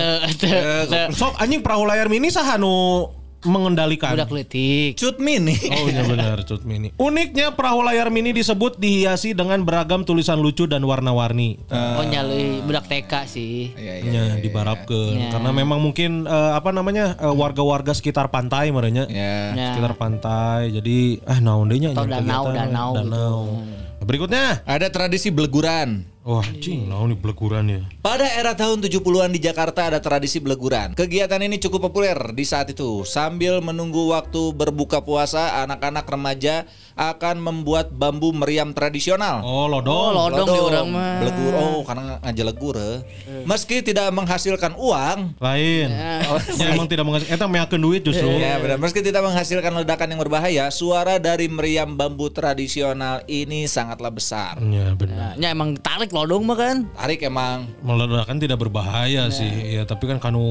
Sok 1.17 1.41
anjing 1.41 1.65
perahu 1.65 1.89
layar 1.89 2.13
mini 2.13 2.29
sahanu 2.29 3.09
mengendalikan. 3.43 4.13
Udah 4.13 4.25
kletik. 4.25 4.97
Cut 4.97 5.17
mini. 5.17 5.57
Oh 5.71 5.87
iya 5.87 6.05
benar 6.05 6.43
cut 6.43 6.63
mini. 6.63 6.93
Uniknya 6.97 7.53
perahu 7.53 7.81
layar 7.81 8.09
mini 8.09 8.31
disebut 8.31 8.77
dihiasi 8.77 9.33
dengan 9.33 9.63
beragam 9.63 10.03
tulisan 10.03 10.39
lucu 10.39 10.65
dan 10.65 10.83
warna-warni. 10.83 11.57
Oh 11.71 12.05
nyalui 12.05 12.61
budak 12.61 12.85
TK 12.87 13.13
sih. 13.25 13.73
Iya, 13.73 13.95
nya 14.03 14.23
dibarapkeun 14.39 15.13
Ya. 15.13 15.29
karena 15.31 15.51
memang 15.51 15.79
mungkin 15.79 16.25
eh, 16.25 16.53
apa 16.53 16.71
namanya 16.71 17.17
eh, 17.17 17.31
warga-warga 17.31 17.91
sekitar 17.91 18.29
pantai 18.29 18.71
merenya 18.71 19.05
Ya. 19.07 19.53
Ya. 19.53 19.69
sekitar 19.73 19.95
pantai 19.95 20.71
jadi 20.71 20.99
ah 21.25 21.39
naon 21.39 21.67
deui 21.67 21.81
nya 21.81 21.91
Atau 21.93 22.07
nya 22.07 22.21
danau, 22.21 22.45
kegiatan, 22.47 22.69
danau 22.95 23.37
gitu. 23.51 24.05
berikutnya 24.05 24.63
Ada 24.65 24.89
tradisi 24.89 25.29
beleguran. 25.29 26.05
Wah 26.21 26.45
cing 26.61 26.85
naon 26.85 27.11
nih 27.11 27.19
beleguran 27.19 27.65
ya 27.67 27.81
Pada 28.01 28.29
era 28.29 28.53
tahun 28.53 28.81
70-an 28.81 29.29
di 29.29 29.41
Jakarta 29.41 29.89
ada 29.89 30.01
tradisi 30.01 30.37
beleguran. 30.37 30.93
Kegiatan 30.93 31.41
ini 31.41 31.57
cukup 31.57 31.89
populer 31.89 32.17
di 32.33 32.45
saat 32.45 32.69
itu. 32.69 33.05
Sambil 33.05 33.61
menunggu 33.61 34.09
waktu 34.09 34.53
berbuka 34.53 35.01
puasa, 35.01 35.61
anak-anak 35.61 36.05
remaja 36.05 36.65
akan 36.97 37.37
membuat 37.39 37.89
bambu 37.89 38.33
meriam 38.33 38.73
tradisional. 38.73 39.41
oh 39.41 39.61
Oh, 39.61 39.67
lodong 39.69 40.13
lodong 40.13 40.49
di 40.49 40.61
urang 40.61 40.89
mah. 40.89 41.21
Belegur, 41.21 41.53
oh 41.55 41.81
karena 41.85 42.17
ngajelegur. 42.21 42.77
eh. 42.77 42.99
Meski 43.45 43.81
tidak 43.81 44.09
menghasilkan 44.11 44.73
uang, 44.77 45.37
lain 45.37 45.89
ya, 45.89 46.25
emang 46.73 46.89
tidak 46.89 47.05
menghasilkan 47.05 47.37
eta 47.37 47.47
meakeun 47.47 47.81
duit 47.81 48.01
justru 48.01 48.29
Ya 48.33 48.57
benar. 48.57 48.81
Meski 48.81 49.01
tidak 49.01 49.21
menghasilkan 49.21 49.73
ledakan 49.77 50.09
yang 50.09 50.21
berbahaya, 50.21 50.65
suara 50.71 51.17
dari 51.17 51.49
meriam 51.49 51.93
bambu 51.95 52.29
tradisional 52.29 53.21
ini 53.27 53.65
sangatlah 53.65 54.11
besar. 54.11 54.57
ya 54.61 54.93
benar 54.93 55.37
Nya 55.37 55.53
emang 55.53 55.77
tarik 55.77 56.10
lodong 56.11 56.43
mah 56.45 56.57
kan. 56.59 56.77
Tarik 56.95 57.25
emang. 57.25 57.71
meledakan 57.81 58.37
tidak 58.39 58.59
berbahaya 58.61 59.31
sih 59.33 59.79
ya 59.79 59.83
tapi 59.87 60.07
kan 60.11 60.19
kanu 60.19 60.43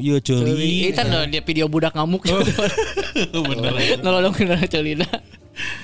ieu 0.00 0.18
ceuli 0.18 0.90
Itu 0.90 0.98
kan 0.98 1.28
dia 1.28 1.42
video 1.44 1.66
budak 1.68 1.94
ngamuk. 1.94 2.24
bener 3.48 3.72
Nolodong 4.02 4.34
kena 4.34 4.62
celina. 4.66 5.06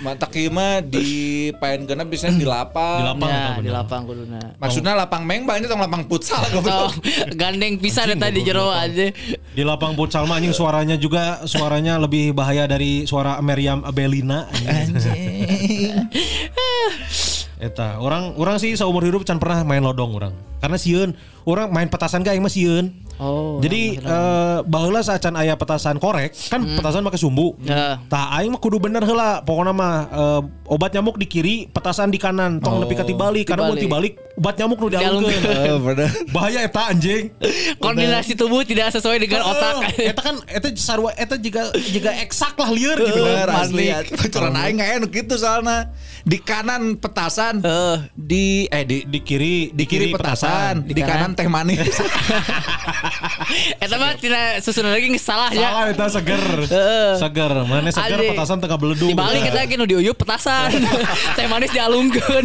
Mata 0.07 0.31
kima 0.31 0.79
di 0.79 1.51
paen 1.59 1.83
genep 1.83 2.07
biasanya 2.07 2.39
di 2.39 2.47
lapang. 2.47 2.99
Di 3.03 3.05
lapang. 3.11 3.31
Ya, 3.31 3.59
di 3.59 3.71
lapang 3.75 4.01
kuduna. 4.07 4.41
Maksudnya 4.63 4.95
lapang 4.95 5.27
mengbal 5.27 5.59
ini 5.59 5.67
tong 5.67 5.83
lapang 5.83 6.07
futsal 6.07 6.47
Oh, 6.87 6.95
gandeng 7.35 7.83
pisan 7.83 8.15
eta 8.15 8.31
di 8.31 8.47
jero 8.47 8.71
aja. 8.71 9.11
di 9.55 9.63
lapang 9.67 9.99
futsal 9.99 10.31
mah 10.31 10.39
anjing 10.39 10.55
suaranya 10.55 10.95
juga 10.95 11.43
suaranya 11.47 11.99
lebih 11.99 12.31
bahaya 12.35 12.71
dari 12.71 13.03
suara 13.07 13.43
Meriam 13.43 13.83
Abelina 13.83 14.47
anjing. 14.63 16.07
Eta 17.59 18.03
orang 18.03 18.35
orang 18.35 18.57
sih 18.59 18.75
seumur 18.75 19.05
hidup 19.05 19.23
can 19.23 19.39
pernah 19.39 19.63
main 19.63 19.83
lodong 19.83 20.13
orang. 20.15 20.35
Karena 20.59 20.81
sieun 20.81 21.13
orang 21.45 21.69
main 21.69 21.93
petasan 21.93 22.25
gak 22.25 22.35
emang 22.35 22.49
sieun. 22.49 22.89
Oh. 23.15 23.63
Jadi 23.63 24.01
eh 24.01 24.59
baheula 24.67 24.99
saat 24.99 25.23
can 25.23 25.39
aya 25.39 25.55
petasan 25.55 26.03
korek 26.03 26.35
kan 26.51 26.65
petasan 26.65 27.05
pakai 27.05 27.21
sumbu. 27.21 27.55
Ya. 27.63 28.01
Tah 28.09 28.33
aing 28.41 28.51
mah 28.51 28.59
kudu 28.59 28.81
bener 28.81 29.05
heula. 29.05 29.45
Pokoknya 29.45 29.71
mah 29.71 29.95
eh, 30.09 30.41
obat 30.67 30.91
nyamuk 30.91 31.15
di 31.15 31.29
kiri, 31.29 31.57
petasan 31.69 32.09
di 32.11 32.19
kanan. 32.19 32.59
Tong 32.59 32.81
nepi 32.83 32.97
ka 32.97 33.05
tibalik 33.05 33.45
karena 33.47 33.71
mun 33.71 33.77
Tibalik. 33.79 34.19
obat 34.35 34.59
nyamuk 34.59 34.79
nu 34.83 34.89
dialungkeun. 34.91 35.43
Oh. 35.65 35.79
Bahaya 36.35 36.65
eta 36.67 36.91
anjing. 36.91 37.31
Koordinasi 37.79 38.35
tubuh 38.35 38.65
tidak 38.67 38.91
sesuai 38.91 39.21
dengan 39.21 39.47
otak. 39.47 39.95
Eta 40.11 40.21
kan 40.25 40.37
eta 40.49 40.69
sarua 40.75 41.15
eta 41.15 41.39
juga 41.39 41.71
juga 41.77 42.11
eksak 42.19 42.57
lah 42.59 42.71
lieur 42.73 42.99
gitu. 42.99 43.21
Bener 43.21 43.47
kan. 43.47 43.63
asli. 43.69 43.87
Bocoran 44.11 44.55
aing 44.59 44.81
enak 44.81 45.11
gitu 45.13 45.39
soalnya. 45.39 45.93
Di 46.25 46.41
kanan 46.41 46.97
petasan, 46.97 47.44
Eh. 47.53 47.97
di 48.17 48.65
eh 48.73 48.85
di 48.89 49.05
Di 49.05 49.21
kiri 49.21 49.69
di 49.77 49.85
kiri 49.85 50.09
petasan, 50.09 50.89
di, 50.89 50.97
kanan 51.05 51.37
teh 51.37 51.45
manis. 51.45 51.85
Eta 53.85 54.01
mah 54.01 54.17
tidak 54.17 54.65
susun 54.65 54.89
lagi 54.89 55.13
geus 55.13 55.21
salah 55.21 55.53
ya. 55.53 55.69
Salah 55.69 55.85
eta 55.93 56.07
seger. 56.09 56.43
Seger. 57.21 57.53
Mana 57.69 57.93
seger 57.93 58.21
Ade. 58.21 58.29
petasan 58.33 58.59
tengah 58.65 58.79
beledung. 58.81 59.13
Dibalik 59.13 59.45
kita 59.45 59.61
lagi 59.61 59.75
nu 59.77 59.85
diuyup 59.85 60.17
petasan. 60.17 60.73
Teh 61.37 61.47
manis 61.51 61.69
dialungkeun. 61.75 62.45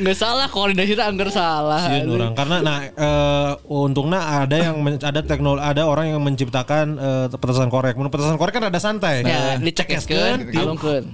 Nggak 0.00 0.16
salah 0.16 0.48
koordinasi 0.48 0.96
kita 0.96 1.04
anggar 1.04 1.28
salah. 1.28 1.84
Sieun 1.90 2.16
orang 2.16 2.32
karena 2.32 2.56
nah 2.64 2.78
eh, 2.80 3.50
untungnya 3.68 4.20
ada 4.44 4.56
yang 4.56 4.76
men- 4.80 5.02
ada 5.02 5.20
teknologi 5.20 5.64
ada 5.64 5.84
orang 5.84 6.16
yang 6.16 6.20
menciptakan 6.24 6.86
eh, 6.96 7.26
petasan 7.36 7.68
korek. 7.68 7.98
Mun 8.00 8.08
petasan 8.08 8.40
korek 8.40 8.56
kan 8.56 8.64
ada 8.72 8.80
santai. 8.80 9.20
Ya, 9.24 9.60
dicekeskeun, 9.60 10.48
dialungkeun. 10.48 11.04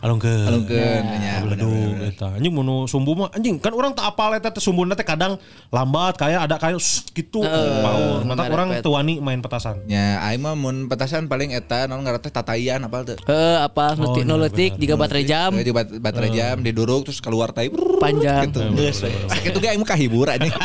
Alungkeun. 0.00 0.46
Alungkeun, 0.46 1.02
nya, 1.04 1.34
Beledug 1.44 1.94
eta. 2.02 2.28
Anjing 2.32 2.52
mun 2.52 2.86
sumbu 2.86 3.12
mah 3.12 3.28
anjing 3.30 3.56
kan 3.56 3.72
orang 3.72 3.92
tak 3.92 4.08
apal 4.08 4.32
eta 4.32 4.48
teh 4.48 4.58
sumbuna 4.58 4.92
teh 4.92 5.02
kadang 5.02 5.36
lambat 5.68 6.16
kayak 6.16 6.48
ada 6.48 6.56
kayak 6.56 6.80
gitu. 7.12 7.44
Paur. 7.44 8.24
Mantap 8.24 8.48
orang 8.48 8.68
ngarepet. 8.72 8.84
teu 8.84 8.92
wani 8.92 9.14
main 9.18 9.40
petasan. 9.40 9.84
Ya, 9.86 10.20
aing 10.22 10.40
mah 10.40 10.54
mun 10.54 10.86
petasan 10.86 11.26
paling 11.26 11.52
eta 11.52 11.84
non 11.86 12.00
ngaranna 12.00 12.20
teh 12.20 12.32
tataian 12.32 12.80
apal 12.80 13.04
teu. 13.04 13.16
Eh 13.24 13.56
apa 13.58 13.92
nutik 13.94 14.24
iya, 14.24 14.28
nuletik 14.28 14.72
benar. 14.74 14.82
juga 14.82 14.94
baterai 14.96 15.24
jam 15.24 15.50
Di 15.52 15.72
bat- 15.72 15.92
baterai 15.92 16.30
jam 16.32 16.56
diduruk 16.60 17.08
terus 17.08 17.20
keluar 17.20 17.52
tai 17.52 17.68
panjang. 18.00 18.48
gitu. 18.48 18.60
Geus 18.74 19.04
tuh 19.52 19.60
ge 19.60 19.68
aing 19.68 19.80
mah 19.80 19.88
kahibur 19.88 20.26
anjing. 20.28 20.52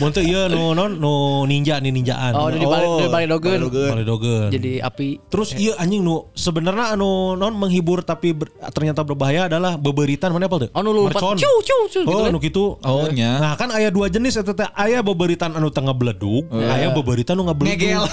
Mun 0.00 0.08
teu 0.08 0.22
ieu 0.22 0.48
nu 0.48 0.72
non 0.72 0.94
nu 0.94 1.12
ninja 1.44 1.76
nih 1.76 1.90
ninjaan. 1.90 2.32
Oh, 2.32 2.48
di 2.48 2.62
balik 2.62 2.88
di 2.96 3.06
balik 3.08 3.28
dogen. 3.30 3.58
Baledogeun. 3.68 4.48
Jadi 4.48 4.72
api. 4.78 5.08
Terus 5.26 5.52
iya 5.52 5.76
anjing 5.76 6.00
nu 6.00 6.32
sebenarnya 6.32 6.92
anu 6.92 7.34
non 7.34 7.52
menghibur 7.52 8.00
tapi 8.00 8.32
ber- 8.32 8.52
ternyata 8.70 9.02
berbahaya 9.02 9.46
adalah 9.46 9.76
beberitan 9.76 10.30
mana 10.30 10.46
apa 10.46 10.64
tuh? 10.64 10.70
Oh 10.72 10.80
nu 10.80 10.90
lompat. 10.92 11.20
Ciu 11.36 11.52
ciu 11.60 11.78
ciu 11.88 12.00
gitu 12.02 12.12
Oh, 12.12 12.24
kan. 12.24 12.32
nu 12.32 12.38
gitu. 12.40 12.64
Oh, 12.80 13.04
nya. 13.08 13.36
Nah, 13.38 13.52
kan 13.54 13.68
aya 13.68 13.88
dua 13.88 14.08
jenis 14.08 14.34
eta 14.34 14.52
teh 14.52 14.68
aya 14.72 15.00
beberitan 15.00 15.52
anu 15.52 15.68
teu 15.68 15.82
ngebledug, 15.82 16.48
aya 16.48 16.88
beberitan 16.90 17.36
nu 17.36 17.44
ngebledug. 17.44 17.76
Ngegel. 17.76 18.02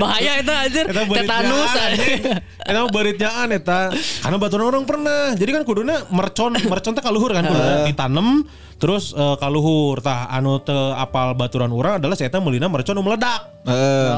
Bahaya 0.00 0.38
anjir. 0.38 0.84
Eta 0.86 1.02
beritnyaan, 1.04 1.44
Tetanus 1.44 1.72
anjing. 1.72 2.20
Eta 2.62 2.80
beritnyaan 2.86 3.48
eta. 3.50 3.78
Karena 4.20 4.36
baturan 4.36 4.66
orang 4.66 4.84
pernah. 4.84 5.32
Jadi 5.34 5.50
kan 5.50 5.62
kuduna 5.64 6.04
mercon, 6.10 6.52
mercon 6.68 6.92
teh 6.92 7.02
kaluhur 7.02 7.32
kan 7.32 7.44
kudu 7.44 7.60
ditanam 7.88 8.44
terus 8.78 9.14
eh, 9.14 9.36
kaluhur 9.38 10.00
tah 10.04 10.28
anu 10.30 10.58
teu 10.60 10.92
apal 10.94 11.34
baturan 11.38 11.72
urang 11.72 11.94
adalah 12.02 12.16
saya 12.18 12.30
teh 12.30 12.40
meulina 12.42 12.68
mercon 12.68 12.94
nu 12.94 13.02
meledak. 13.02 13.50
Heeh. 13.64 14.10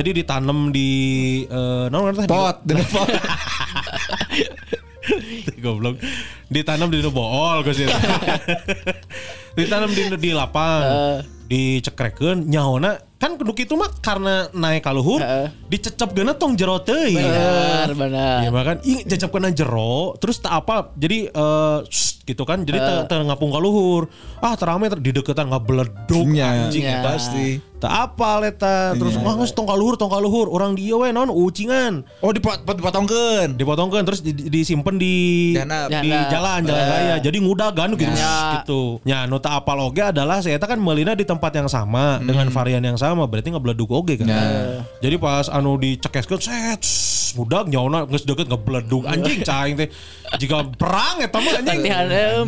Jadi 0.00 0.10
ditanam 0.22 0.72
di 0.74 0.88
eh 1.46 1.86
naon 1.88 2.10
ngaranna 2.10 2.22
teh? 2.24 2.30
Pot, 2.30 2.56
dina 2.66 2.84
pot. 2.88 3.08
Goblok. 5.64 5.96
Ditanam 6.48 6.88
di 6.92 7.00
nu 7.00 7.10
bool 7.12 7.64
geus 7.64 7.80
eta. 7.80 7.98
Ditanam 9.58 9.90
di 9.92 10.02
di 10.18 10.30
lapang. 10.34 10.82
Dicekrekeun 11.48 12.44
nyaona 12.44 12.96
kan 13.18 13.34
kudu 13.34 13.50
kitu 13.50 13.74
mah 13.74 13.90
karena 13.98 14.46
naik 14.54 14.86
kaluhur 14.86 15.18
Heeh. 15.18 15.50
dicecep 15.66 16.14
geuna 16.14 16.38
tong 16.38 16.54
jero 16.54 16.78
teuing. 16.78 17.18
Benar 17.18 17.90
benar. 17.92 18.36
Iya 18.46 18.50
makan 18.54 18.76
ih 18.86 19.02
cecep 19.02 19.26
kena 19.28 19.50
jero 19.50 20.14
terus 20.16 20.38
tak 20.38 20.54
apa 20.54 20.94
jadi 20.94 21.26
eh 21.26 21.78
shh, 21.84 22.22
gitu 22.22 22.46
kan 22.46 22.62
jadi 22.62 22.78
uh. 22.78 23.24
ngapung 23.26 23.50
kaluhur 23.50 24.06
ah 24.38 24.54
terame 24.54 24.86
ter 24.86 25.02
di 25.02 25.10
deketan 25.10 25.50
nggak 25.50 25.64
beleduk 25.64 26.26
Nya, 26.30 26.70
anjing 26.70 26.86
eta 26.86 27.10
pasti. 27.10 27.58
tak 27.78 27.90
apa 27.90 28.38
leta 28.38 28.76
terus 28.94 29.14
wah 29.16 29.34
geus 29.34 29.50
tong 29.50 29.66
kaluhur 29.66 29.94
tong 29.94 30.10
kaluhur 30.10 30.46
orang 30.46 30.74
dia 30.74 30.94
we 30.94 31.10
non 31.10 31.26
ucingan 31.26 32.02
Oh 32.20 32.30
dipot 32.30 32.62
pot 32.62 32.74
dipotongkeun. 32.74 33.54
dipotongkan 33.54 34.02
terus 34.02 34.18
di, 34.18 34.30
di- 34.30 34.50
disimpen 34.52 34.94
di 34.94 35.14
Dana. 35.54 35.86
di 35.86 36.10
jalan 36.28 36.62
jalan 36.62 36.84
raya 36.86 37.14
jadi 37.18 37.34
ngudagan 37.34 37.94
gitu 37.94 38.10
Ya. 38.12 38.62
gitu 38.62 38.98
nya 39.02 39.26
nu 39.26 39.38
tak 39.38 39.62
apal 39.62 39.78
oge 39.80 40.02
adalah 40.04 40.38
saya 40.38 40.58
kan 40.58 40.74
melina 40.76 41.14
di 41.14 41.22
tempat 41.22 41.37
yang 41.38 41.70
sama 41.70 42.18
dengan 42.20 42.50
varian 42.50 42.82
yang 42.82 42.98
sama 42.98 43.24
berarti 43.30 43.54
ngebleduk 43.54 43.88
oge 43.88 44.18
kan? 44.18 44.26
Jadi 44.98 45.16
pas 45.16 45.46
anu 45.48 45.78
dicekeskeun 45.78 46.42
set 46.42 46.82
ngudag 47.38 47.68
nyauna 47.68 48.08
geus 48.08 48.24
deket 48.24 48.48
ngebleduk 48.48 49.06
anjing 49.06 49.40
caing 49.46 49.76
teh. 49.78 49.88
Jika 50.40 50.64
perang 50.74 51.22
eta 51.22 51.38
mah 51.38 51.52
anjing. 51.62 51.80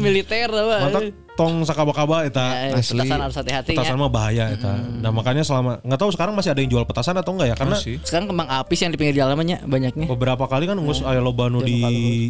Militer 0.00 0.50
apa. 0.50 0.76
mantap 0.88 1.04
tong 1.32 1.62
sakaba-kaba 1.62 2.22
eta 2.22 2.46
Ya, 2.68 2.76
petasan 2.76 3.18
harus 3.18 3.32
hati-hati 3.34 3.72
petasan 3.72 3.94
ya. 3.94 3.98
mah 3.98 4.08
bahaya 4.08 4.44
eta 4.50 4.76
nah 4.98 5.08
makanya 5.08 5.40
selama 5.40 5.80
nggak 5.80 5.96
tahu 5.96 6.10
sekarang 6.10 6.32
masih 6.32 6.50
ada 6.50 6.60
yang 6.60 6.68
jual 6.68 6.84
petasan 6.84 7.14
atau 7.14 7.32
enggak 7.32 7.48
ya 7.48 7.56
karena 7.56 7.76
Sekarang 7.80 8.26
kembang 8.26 8.46
apis 8.46 8.78
yang 8.78 8.90
di 8.90 8.98
pinggir 8.98 9.16
jalannya 9.16 9.62
banyaknya. 9.62 10.06
beberapa 10.06 10.44
kali 10.44 10.64
kan 10.64 10.76
ngus 10.76 11.00
aya 11.00 11.18
loba 11.18 11.46
nu 11.46 11.60
di 11.60 11.80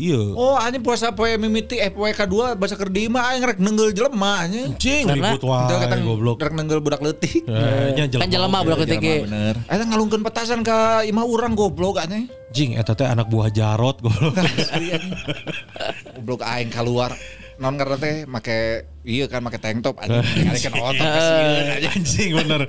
iya 0.00 0.20
Oh 0.32 0.54
anjing 0.54 0.80
puasa 0.80 1.10
poe 1.10 1.34
mimiti 1.36 1.76
eh 1.76 1.88
poe 1.88 2.10
kedua 2.10 2.54
bahasa 2.54 2.74
kerdi 2.74 3.06
mah 3.06 3.30
aing 3.30 3.42
rek 3.44 3.58
nenggel 3.58 3.90
jelema 3.90 4.42
anjing. 4.42 4.78
Karena- 4.78 5.32
ribut 5.32 5.42
wae 5.42 5.74
kata 5.76 5.96
goblok. 6.00 6.36
rek 6.38 6.52
nenggel 6.52 6.78
budak 6.78 7.00
leutik. 7.00 7.42
Eh, 7.42 7.90
nya 7.92 8.04
Kan 8.06 8.28
jelema 8.28 8.60
budak 8.60 8.78
leutik 8.80 8.98
ge. 8.98 9.16
Bener. 9.24 9.54
Eta 9.64 9.84
ngalungkeun 9.84 10.22
petasan 10.22 10.60
ka 10.60 11.02
imah 11.02 11.24
urang 11.24 11.52
goblok 11.52 11.98
anjing. 11.98 12.30
Jing 12.50 12.74
eta 12.74 12.92
teh 12.92 13.04
anak 13.04 13.26
buah 13.26 13.48
Jarot 13.48 13.98
goblok. 13.98 14.34
Goblok 16.16 16.42
aing 16.42 16.68
keluar 16.68 17.14
non 17.60 17.76
karena 17.76 18.24
make 18.24 18.88
iya 19.02 19.24
kan 19.24 19.40
make 19.40 19.56
tank 19.56 19.80
top 19.80 19.96
anjing 19.96 20.20
ngalikeun 20.44 20.74
otot 20.76 21.00
ke 21.00 21.20
sieun 21.20 21.66
anjing. 21.90 22.30
Bener. 22.36 22.60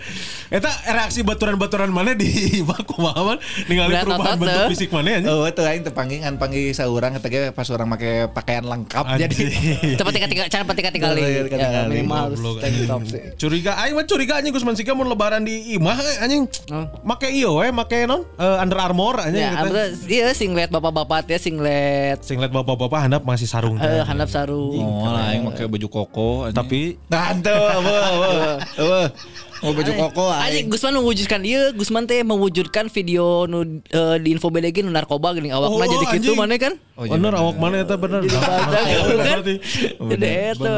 Eta 0.48 0.72
reaksi 0.88 1.20
baturan-baturan 1.22 1.88
mana 1.88 2.12
di 2.14 2.32
baku 2.70 2.98
mahaman 2.98 3.36
ningali 3.66 3.94
perubahan 3.98 4.36
otot, 4.36 4.40
bentuk 4.40 4.56
teh. 4.58 4.70
fisik 4.72 4.90
mana 4.90 5.10
anjing. 5.18 5.28
Oh, 5.28 5.44
itu 5.44 5.62
aing 5.62 5.82
teu 5.82 5.92
panggingan 5.92 6.34
panggil 6.36 6.72
saurang 6.72 7.14
eta 7.14 7.28
ge 7.28 7.52
pas 7.52 7.68
urang 7.68 7.88
make 7.88 8.32
pakaian 8.32 8.64
lengkap 8.64 9.04
jadi 9.18 9.28
Anjing. 9.28 9.50
Cepat 10.00 10.12
tiga 10.14 10.28
tiga 10.28 10.44
cara 10.48 10.64
tiga 10.72 10.90
tiga 10.90 11.06
kali. 11.10 11.22
Iya, 11.22 11.82
minimal 11.86 12.32
harus 12.32 12.40
tank 12.58 12.76
top 12.86 13.02
sih. 13.06 13.22
Curiga 13.36 13.72
aing 13.78 13.94
mah 13.94 14.06
curiga 14.06 14.34
anjing 14.36 14.52
Gusman 14.52 14.74
Sika 14.74 14.94
mun 14.94 15.08
lebaran 15.08 15.44
di 15.44 15.76
imah 15.76 16.00
eh, 16.00 16.24
anjing. 16.24 16.48
Oh. 16.70 16.88
Make 17.04 17.28
iyo 17.30 17.60
we 17.60 17.68
make 17.70 18.06
non 18.06 18.24
eh, 18.36 18.64
Under 18.64 18.80
Armour 18.80 19.20
anjing 19.20 19.44
Ya, 19.44 19.58
gitu. 19.60 19.76
iya 20.08 20.28
singlet 20.32 20.70
bapak-bapak 20.70 21.26
ya 21.26 21.36
singlet 21.36 22.22
Singlet 22.22 22.50
bapak-bapak 22.50 23.00
handap 23.02 23.22
masih 23.22 23.46
sarung. 23.46 23.76
teh. 23.76 23.84
eh 23.84 24.02
handap 24.02 24.32
sarung. 24.32 24.72
Oh, 24.80 25.12
aing 25.12 25.44
make 25.44 25.60
baju 25.62 25.88
koko 25.88 26.21
anjing. 26.44 26.58
Tapi 26.58 26.82
Nah, 27.08 27.24
ente, 27.30 27.52
apa, 27.52 27.92
apa, 27.92 28.28
apa. 28.78 29.00
Mau 29.62 29.78
baju 29.78 29.92
koko 29.94 30.26
Anjing 30.26 30.66
aing. 30.66 30.74
Gusman 30.74 30.98
mewujudkan 30.98 31.42
iya 31.46 31.70
Gusman 31.70 32.10
teh 32.10 32.26
mewujudkan 32.26 32.90
video 32.90 33.46
nu 33.46 33.62
eh, 33.86 34.18
di 34.18 34.34
info 34.34 34.50
BDG 34.50 34.82
nu 34.82 34.90
narkoba 34.90 35.38
gini 35.38 35.54
awak 35.54 35.70
Oh, 35.70 35.78
jadi 35.78 36.06
gitu 36.18 36.34
mana 36.34 36.58
kan? 36.58 36.74
Oh, 36.98 37.06
iya, 37.06 37.14
bener 37.14 37.34
awak 37.38 37.56
mana 37.62 37.76
eta 37.80 37.94
bener. 37.94 38.26
Jadi 38.26 39.54
eta. 40.18 40.74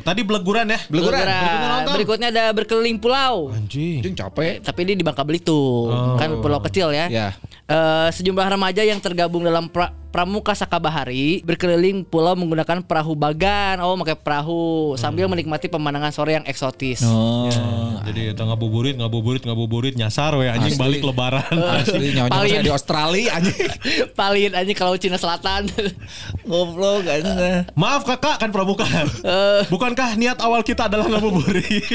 Tadi 0.00 0.20
beleguran 0.24 0.64
ya. 0.66 0.80
Beleguran. 0.88 1.20
Berikutnya, 1.28 1.92
berikutnya 1.92 2.28
ada 2.32 2.44
berkeliling 2.52 2.96
pulau. 2.96 3.52
Anjing. 3.52 4.00
Capek. 4.16 4.64
Tapi 4.64 4.80
ini 4.82 4.92
di 4.96 5.04
Bangka 5.04 5.28
Belitung, 5.28 5.92
Oh. 5.92 6.16
kan 6.16 6.32
pulau 6.40 6.64
kecil 6.64 6.88
ya. 6.88 7.12
Ya. 7.12 7.28
Eh, 7.68 8.08
sejumlah 8.10 8.48
remaja 8.48 8.80
yang 8.80 8.96
tergabung 8.96 9.44
dalam 9.44 9.68
pra- 9.68 9.92
Pramuka 10.12 10.52
Sakabahari 10.52 11.40
berkeliling 11.40 12.04
pulau 12.04 12.36
menggunakan 12.36 12.84
perahu 12.84 13.16
bagan. 13.16 13.80
Oh, 13.80 13.96
pakai 13.96 14.20
perahu 14.20 14.92
sambil 15.00 15.24
menikmati 15.24 15.72
pemandangan 15.72 16.12
sore 16.12 16.36
yang 16.36 16.44
eksotis. 16.44 17.00
Oh. 17.00 17.48
Jadi 18.04 18.36
eta 18.36 18.44
ngabuburit, 18.44 19.00
ngabuburit, 19.00 19.48
ngabuburit 19.48 19.96
nyasar 19.96 20.36
we 20.36 20.52
anjing 20.52 20.76
Asli. 20.76 20.82
balik 20.84 21.00
lebaran. 21.00 21.48
Asli 21.48 22.12
nyawa 22.12 22.44
di 22.44 22.68
Australia 22.68 23.40
anjing. 23.40 23.72
Paling 24.20 24.52
aja 24.52 24.72
kalau 24.76 25.00
Cina 25.00 25.16
Selatan. 25.16 25.72
Goblok 26.50 27.08
anjing. 27.08 27.72
Maaf 27.72 28.04
kakak 28.04 28.36
kan 28.36 28.52
pramuka. 28.52 28.84
Eh. 28.84 29.64
Bukankah 29.72 30.20
niat 30.20 30.44
awal 30.44 30.60
kita 30.60 30.92
adalah 30.92 31.08
ngabuburit? 31.08 31.88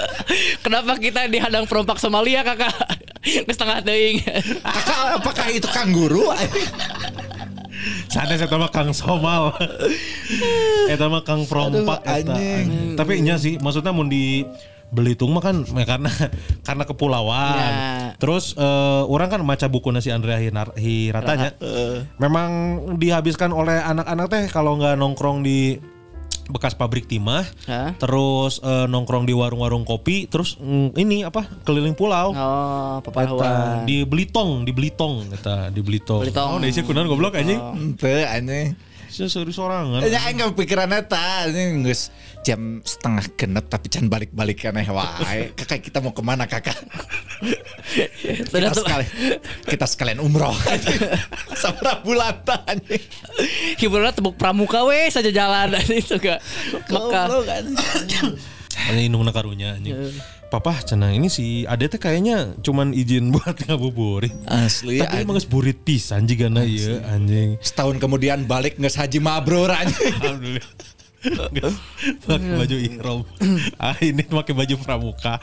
Kenapa 0.64 0.96
kita 0.96 1.28
dihadang 1.28 1.68
perompak 1.68 2.00
Somalia, 2.00 2.40
Kakak? 2.40 2.72
Ke 3.20 3.52
setengah 3.52 3.84
teuing. 3.84 4.24
Kakak 4.64 5.20
apakah 5.20 5.46
itu 5.52 5.68
kanguru? 5.68 6.32
Sana 8.08 8.34
saya 8.34 8.56
mah 8.58 8.70
Kang 8.70 8.90
Somal. 8.90 9.54
Eta 10.90 11.06
mah 11.06 11.22
Kang 11.22 11.46
Prompak 11.46 12.02
Aduh, 12.02 12.34
eta. 12.34 12.36
Tapi 12.98 13.22
nya 13.22 13.38
sih 13.38 13.60
maksudnya 13.60 13.94
mau 13.94 14.06
di 14.06 14.42
Belitung 14.88 15.36
mah 15.36 15.44
kan 15.44 15.68
ya 15.68 15.84
karena 15.84 16.08
karena 16.66 16.84
kepulauan. 16.88 17.52
Ya. 17.60 18.16
Terus 18.16 18.56
eh, 18.56 19.02
orang 19.04 19.28
kan 19.28 19.40
maca 19.44 19.68
buku 19.68 19.92
si 20.00 20.08
Andrea 20.08 20.40
Hiratanya. 20.40 21.52
Memang 22.16 22.50
dihabiskan 22.96 23.52
oleh 23.52 23.76
anak-anak 23.84 24.26
teh 24.32 24.44
kalau 24.48 24.80
nggak 24.80 24.96
nongkrong 24.96 25.44
di 25.44 25.76
bekas 26.48 26.72
pabrik 26.72 27.04
timah, 27.04 27.44
Hah? 27.68 27.92
terus 28.00 28.58
eh, 28.64 28.88
nongkrong 28.88 29.28
di 29.28 29.36
warung-warung 29.36 29.84
kopi, 29.84 30.24
terus 30.26 30.56
mm, 30.56 30.96
ini 30.96 31.22
apa 31.22 31.44
keliling 31.62 31.92
pulau. 31.92 32.32
Oh, 32.32 32.98
Eta, 32.98 33.04
papahuan. 33.04 33.84
di 33.84 34.02
Belitong, 34.08 34.64
di 34.64 34.72
Belitong, 34.72 35.28
eta 35.30 35.68
di 35.68 35.84
Belitong. 35.84 36.24
Belitong. 36.24 36.48
Oh, 36.56 36.58
desi 36.58 36.80
kunan 36.80 37.04
goblok 37.04 37.36
anjing. 37.36 37.60
Ente 37.76 38.24
anjing. 38.24 38.72
Saya 39.08 39.28
serius 39.32 39.56
sorangan. 39.56 40.04
Ya 40.04 40.20
aing 40.28 40.44
gak 40.44 40.52
pikiran 40.52 40.92
eta 40.92 41.48
geus 41.48 42.12
jam 42.44 42.84
setengah 42.84 43.24
genep 43.34 43.66
tapi 43.66 43.88
can 43.88 44.06
balik-balik 44.12 44.60
kaneh 44.60 44.84
wae. 44.88 45.52
Kakak 45.56 45.80
kita 45.80 45.98
mau 46.04 46.12
ke 46.12 46.22
mana 46.22 46.44
kakak? 46.44 46.76
Kita, 47.88 48.72
tuh. 48.74 48.84
sekali, 48.84 49.06
kita 49.64 49.86
sekalian 49.88 50.20
umroh 50.20 50.52
Sabra 51.62 52.04
bulan 52.04 52.44
anjing. 52.44 53.02
Hiburannya 53.80 54.12
tebuk 54.12 54.36
pramuka 54.36 54.84
we 54.84 55.08
saja 55.08 55.32
jalan 55.32 55.72
itu 56.00 56.20
ke 56.20 56.36
Mekah. 56.92 57.26
Goblok, 57.26 57.48
anjing. 57.48 58.36
Ini 58.92 59.10
indungna 59.10 59.32
karunya 59.34 59.74
anjing. 59.74 59.96
Papa 60.48 60.80
cenah 60.80 61.12
ini 61.12 61.28
si 61.28 61.68
Ade 61.68 61.92
teh 61.92 62.00
kayaknya 62.00 62.56
cuman 62.64 62.96
izin 62.96 63.28
buat 63.36 63.52
ngabuburit. 63.68 64.32
Asli 64.48 64.96
Tapi 65.04 65.12
anjing. 65.12 65.24
emang 65.28 65.36
geus 65.36 65.44
burit 65.44 65.76
pisan 65.84 66.24
jigana 66.24 66.64
ieu 66.64 67.04
anjing. 67.04 67.60
Setahun 67.60 68.00
kemudian 68.00 68.48
balik 68.48 68.80
nges 68.80 68.96
haji 68.96 69.20
mabrur 69.20 69.68
anjing. 69.68 70.08
Alhamdulillah. 70.16 70.72
pakai 72.24 72.52
baju 72.54 72.76
ihrom. 72.78 73.20
Ah 73.76 73.98
ini 74.00 74.22
pakai 74.22 74.54
baju 74.54 74.74
pramuka. 74.78 75.36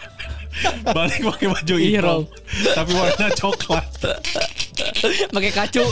Balik 0.88 1.20
pakai 1.22 1.47
baju 1.51 1.76
Ihrom. 1.76 2.24
ihrom. 2.24 2.74
Tapi 2.74 2.91
warna 2.95 3.28
coklat. 3.36 3.86
Pakai 5.30 5.51
kacu. 5.51 5.84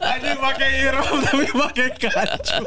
Anjing 0.00 0.38
pakai 0.40 0.68
ihrom 0.80 1.16
tapi 1.22 1.44
pakai 1.52 1.88
kacu. 1.94 2.60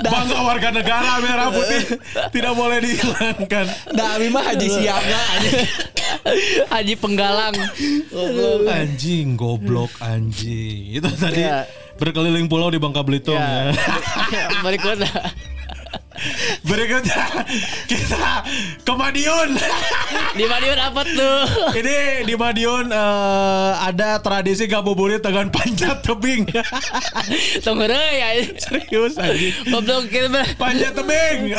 Bangga 0.00 0.38
warga 0.40 0.68
negara 0.70 1.20
merah 1.20 1.48
putih 1.50 2.00
tidak 2.32 2.52
boleh 2.52 2.78
dihilangkan. 2.80 3.66
Nah, 3.92 4.16
abi 4.16 4.28
mah 4.28 4.44
haji 4.44 4.68
siaga 4.68 5.20
anjing. 5.36 5.68
Haji 6.68 6.94
penggalang. 6.96 7.56
Anjing 8.66 9.36
goblok 9.36 9.92
anjing. 10.00 10.96
Itu 10.96 11.08
tadi 11.12 11.44
Ya. 11.44 11.68
berkeliling 11.96 12.44
pulau 12.46 12.68
di 12.68 12.76
Bangka 12.76 13.00
Belitung 13.00 13.36
ya. 13.36 13.72
Ya. 14.28 14.46
Berikutnya. 14.64 15.08
Berikutnya 16.66 17.46
kita 17.90 18.44
ke 18.82 18.92
Madiun. 18.92 19.56
Di 20.36 20.44
Madiun 20.44 20.78
apa 20.80 21.00
tuh? 21.04 21.40
Ini 21.76 22.26
di 22.26 22.34
Madiun 22.34 22.90
eh, 22.90 23.70
ada 23.80 24.20
tradisi 24.20 24.66
ngabuburit 24.66 25.22
dengan 25.22 25.48
panjat 25.48 26.02
tebing. 26.02 26.48
Tunggu 27.64 27.84
deh 27.88 28.10
ya. 28.16 28.28
Serius 28.58 29.16
anjing. 29.16 29.54
Goblok 29.70 30.10
kita. 30.10 30.42
Panjat 30.56 30.92
tebing. 30.92 31.54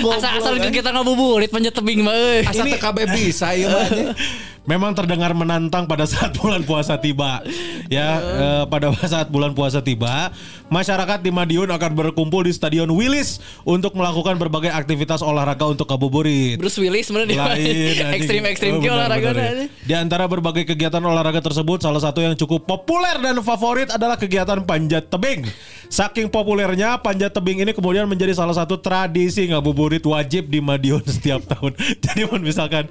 Asal-asal 0.00 0.58
kita 0.70 0.90
ngabuburit 0.90 1.50
panjat 1.50 1.74
tebing 1.74 2.04
mah 2.04 2.14
euy. 2.14 2.42
Asal 2.44 2.66
kabeh 2.76 3.06
bisa 3.12 3.54
ieu 3.54 3.70
mah. 3.70 3.86
anjing. 3.86 4.16
Memang 4.64 4.96
terdengar 4.96 5.36
menantang 5.36 5.84
pada 5.84 6.08
saat 6.08 6.32
bulan 6.40 6.64
puasa 6.64 6.96
tiba. 6.96 7.44
Ya, 7.92 8.16
eh, 8.16 8.64
pada 8.64 8.88
saat 9.12 9.28
bulan 9.28 9.52
puasa 9.52 9.84
tiba, 9.84 10.32
masyarakat 10.72 11.20
di 11.20 11.30
Madiun 11.32 11.68
akan 11.68 11.92
berkumpul 11.92 12.46
di 12.46 12.52
Stadion 12.52 12.88
Willis 12.92 13.40
untuk 13.64 13.96
melakukan 13.96 14.36
berbagai 14.40 14.72
aktivitas 14.72 15.20
olahraga 15.20 15.68
untuk 15.68 15.88
ngabuburit. 15.88 16.56
Bruce 16.60 16.80
Willis 16.80 17.08
sebenarnya 17.08 17.56
ekstrim-ekstrim 18.18 18.72
Oh, 18.74 18.80
benar, 18.82 19.06
olahraga 19.06 19.30
benar, 19.36 19.54
ya. 19.54 19.66
Di 19.84 19.94
antara 19.94 20.24
berbagai 20.26 20.64
kegiatan 20.66 21.02
olahraga 21.04 21.38
tersebut 21.38 21.84
salah 21.84 22.02
satu 22.02 22.24
yang 22.24 22.34
cukup 22.34 22.66
populer 22.66 23.20
dan 23.20 23.38
favorit 23.44 23.88
adalah 23.92 24.18
kegiatan 24.18 24.64
panjat 24.64 25.06
tebing. 25.12 25.46
Saking 25.88 26.26
populernya 26.32 26.98
panjat 26.98 27.30
tebing 27.34 27.62
ini 27.62 27.72
kemudian 27.72 28.08
menjadi 28.08 28.34
salah 28.34 28.56
satu 28.56 28.80
tradisi 28.80 29.46
ngabuburit 29.48 30.02
wajib 30.04 30.48
di 30.50 30.58
Madiun 30.58 31.04
setiap 31.04 31.44
tahun. 31.52 31.76
Jadi 32.00 32.26
misalkan 32.40 32.88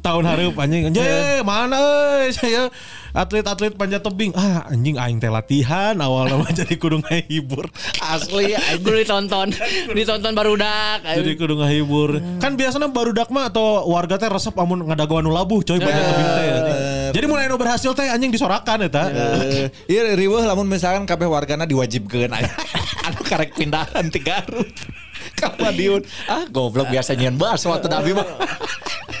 tahun 0.00 0.24
hareup 0.24 0.54
anjing 0.58 0.90
anjing 0.90 1.04
mana 1.44 1.76
euy 2.24 2.32
saya 2.32 2.72
atlet-atlet 3.14 3.72
panjat 3.78 4.02
tebing. 4.02 4.34
Ah 4.34 4.66
anjing 4.68 4.98
aing 4.98 5.22
teh 5.22 5.30
latihan 5.30 5.94
awalnya 6.02 6.40
mah 6.40 6.50
jadi 6.64 6.74
kudu 6.74 7.00
ngahibur. 7.04 7.70
Asli. 8.02 8.58
Gue 8.82 9.04
ditonton, 9.06 9.54
ditonton 9.96 10.32
barudak. 10.34 11.06
Jadi 11.06 11.38
kudu 11.38 11.54
ngahibur. 11.60 12.18
Kan 12.42 12.58
biasanya 12.58 12.90
barudak 12.90 13.30
mah 13.30 13.48
atau 13.48 13.86
warga 13.86 14.18
teh 14.18 14.26
resep 14.26 14.54
amun 14.58 14.82
ngadagoan 14.90 15.22
nu 15.22 15.30
labuh 15.30 15.62
coy 15.62 15.78
panjat 15.78 16.04
tebing 16.10 16.30
teh. 16.34 16.93
Jadi 17.12 17.26
mulai 17.28 17.50
nu 17.50 17.58
berhasil 17.58 17.90
teh 17.92 18.06
anjing 18.08 18.30
disorakan 18.30 18.86
eta. 18.86 19.10
Eh, 19.10 19.66
Iya 19.90 20.16
riweuh 20.16 20.46
lamun 20.46 20.64
misalkan 20.64 21.04
kabeh 21.04 21.28
wargana 21.28 21.68
diwajibkeun 21.68 22.30
anu 23.06 23.20
karek 23.26 23.52
pindahan 23.58 24.08
ti 24.08 24.22
Garut. 24.22 24.70
Ka 25.40 25.52
Madiun. 25.58 26.06
Ah 26.30 26.46
goblok 26.48 26.88
biasa 26.88 27.18
nyeun 27.18 27.34
baso 27.34 27.74
atuh 27.74 27.90
nabi 27.90 28.14
mah. 28.14 28.24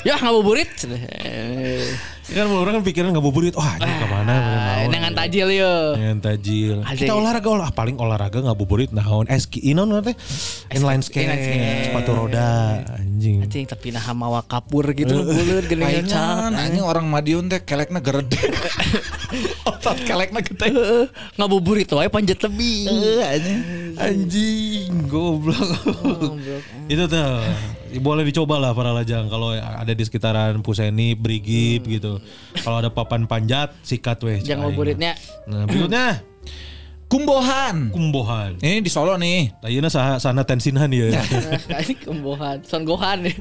Ya 0.04 0.20
ngabuburit. 0.20 0.68
Kan 2.24 2.48
orang 2.48 2.80
kan 2.80 2.84
pikiran 2.88 3.12
ngabuburit. 3.12 3.52
Wah, 3.52 3.76
ini 3.76 3.92
ke 4.00 4.06
mana? 4.08 4.32
Ah, 4.32 4.88
Dengan 4.88 5.12
tajil 5.12 5.48
yo. 5.52 5.92
Dengan 5.92 6.18
tajil. 6.24 6.76
Kita 6.96 7.12
olahraga 7.12 7.48
olah 7.52 7.68
paling 7.68 8.00
olahraga 8.00 8.40
ngabuburit 8.40 8.96
naon 8.96 9.28
es 9.28 9.44
ki 9.44 9.60
inon 9.60 9.92
teh 10.00 10.16
inline 10.72 11.04
skate, 11.04 11.28
inline 11.28 11.44
skate. 11.44 11.84
sepatu 11.92 12.10
roda 12.16 12.80
anjing. 12.96 13.44
Anjing 13.44 13.64
tapi 13.68 13.92
nah 13.92 14.04
mawa 14.16 14.40
kapur 14.40 14.88
gitu 14.96 15.20
geuning 15.68 15.68
Paingan 15.68 16.08
cat. 16.08 16.52
anjing 16.56 16.84
orang 16.84 17.04
Madiun 17.04 17.52
teh 17.52 17.60
kelekna 17.60 18.00
gerede. 18.00 18.40
Otot 19.68 20.00
kelekna 20.08 20.40
gede. 20.40 20.72
Heeh, 20.72 21.04
ngabuburit 21.36 21.92
wae 21.92 22.08
panjat 22.08 22.40
tebing. 22.40 22.88
Heeh 22.88 23.20
anjing. 23.20 23.60
Anjing, 24.00 24.90
goblok. 25.06 25.60
Itu 26.88 27.04
tuh 27.04 27.44
boleh 28.00 28.24
dicoba 28.26 28.58
lah 28.58 28.72
para 28.72 28.90
lajang 28.94 29.26
kalau 29.28 29.54
ada 29.54 29.92
di 29.92 30.02
sekitaran 30.02 30.58
Puseni, 30.62 31.14
Brigip 31.18 31.86
gitu. 31.86 32.22
Kalau 32.62 32.80
ada 32.80 32.90
papan 32.90 33.26
panjat, 33.28 33.74
sikat 33.82 34.18
weh. 34.24 34.38
Jangan 34.40 34.70
ngabuburitnya. 34.70 35.12
Nah, 35.46 35.66
berikutnya 35.68 36.06
Kumbohan. 37.04 37.94
kumbohan. 37.94 38.58
Ini 38.58 38.82
di 38.82 38.90
Solo 38.90 39.14
nih. 39.14 39.52
Ayeuna 39.62 39.86
saha 39.86 40.18
sana 40.18 40.42
tensinhan 40.42 40.90
ya. 40.90 41.14
Ini 41.84 41.94
kembohan, 42.00 42.64
son 42.66 42.82
gohan. 42.82 43.28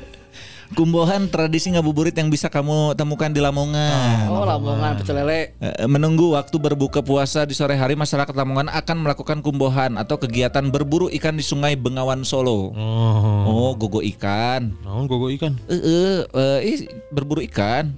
Kumbohan 0.74 1.30
tradisi 1.30 1.70
ngabuburit 1.70 2.18
yang 2.18 2.34
bisa 2.34 2.50
kamu 2.50 2.98
temukan 2.98 3.30
di 3.30 3.38
Lamongan. 3.38 4.26
Oh, 4.26 4.41
Lamongan 4.41 4.98
pecel 4.98 5.22
lele. 5.22 5.54
Eh, 5.62 5.86
Menunggu 5.86 6.34
waktu 6.34 6.58
berbuka 6.58 7.06
puasa 7.06 7.45
di 7.45 7.54
sore 7.54 7.78
hari 7.78 7.94
masyarakat 7.94 8.34
Lamongan 8.34 8.74
akan 8.74 8.98
melakukan 9.06 9.45
kumbohan 9.45 10.02
atau 10.02 10.18
kegiatan 10.18 10.66
berburu 10.74 11.14
ikan 11.14 11.38
di 11.38 11.45
Sungai 11.45 11.78
Bengawan 11.78 12.26
Solo. 12.26 12.74
Oh. 12.74 13.45
Oh, 13.45 13.72
gogo 13.78 14.02
ikan. 14.02 14.74
Naon 14.82 15.06
gogo 15.06 15.30
ikan? 15.30 15.54
Eh, 15.70 15.78
eh, 15.78 16.20
eh, 16.26 16.60
ih, 16.66 16.78
berburu 17.14 17.45
ikan. 17.45 17.94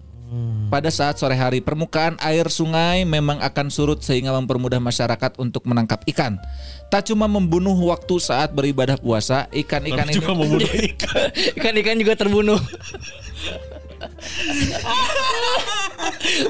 Pada 0.65 0.89
saat 0.89 1.21
sore 1.21 1.37
hari 1.37 1.61
permukaan 1.61 2.17
air 2.17 2.49
sungai 2.49 3.05
memang 3.05 3.37
akan 3.39 3.69
surut 3.69 4.01
sehingga 4.01 4.33
mempermudah 4.33 4.81
masyarakat 4.81 5.37
untuk 5.37 5.61
menangkap 5.69 6.01
ikan. 6.09 6.41
Tak 6.89 7.13
cuma 7.13 7.29
membunuh 7.29 7.77
waktu 7.87 8.17
saat 8.17 8.49
beribadah 8.51 8.97
puasa, 8.97 9.45
ikan-ikan 9.53 10.09
ini 10.09 10.17
juga 10.17 10.33
membunuh 10.33 10.65
ikan. 10.93 11.29
Ikan-ikan 11.55 11.95
juga 12.01 12.17
terbunuh. 12.17 12.57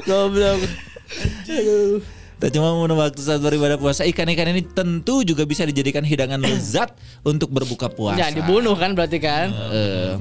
Goblok. 0.08 0.60
Aduh. 1.46 2.15
Tak 2.36 2.52
cuma 2.52 2.68
membunuh 2.68 3.00
waktu 3.00 3.16
saat 3.16 3.40
beribadah 3.40 3.80
puasa, 3.80 4.04
ikan-ikan 4.04 4.52
ini 4.52 4.60
tentu 4.60 5.24
juga 5.24 5.42
bisa 5.42 5.64
dijadikan 5.64 6.04
hidangan 6.04 6.36
lezat 6.44 6.92
untuk 7.22 7.48
berbuka 7.48 7.88
puasa. 7.88 8.20
Ya 8.20 8.28
dibunuh 8.28 8.76
kan 8.76 8.92
berarti 8.92 9.16
kan? 9.16 9.48
Eh, 9.72 10.12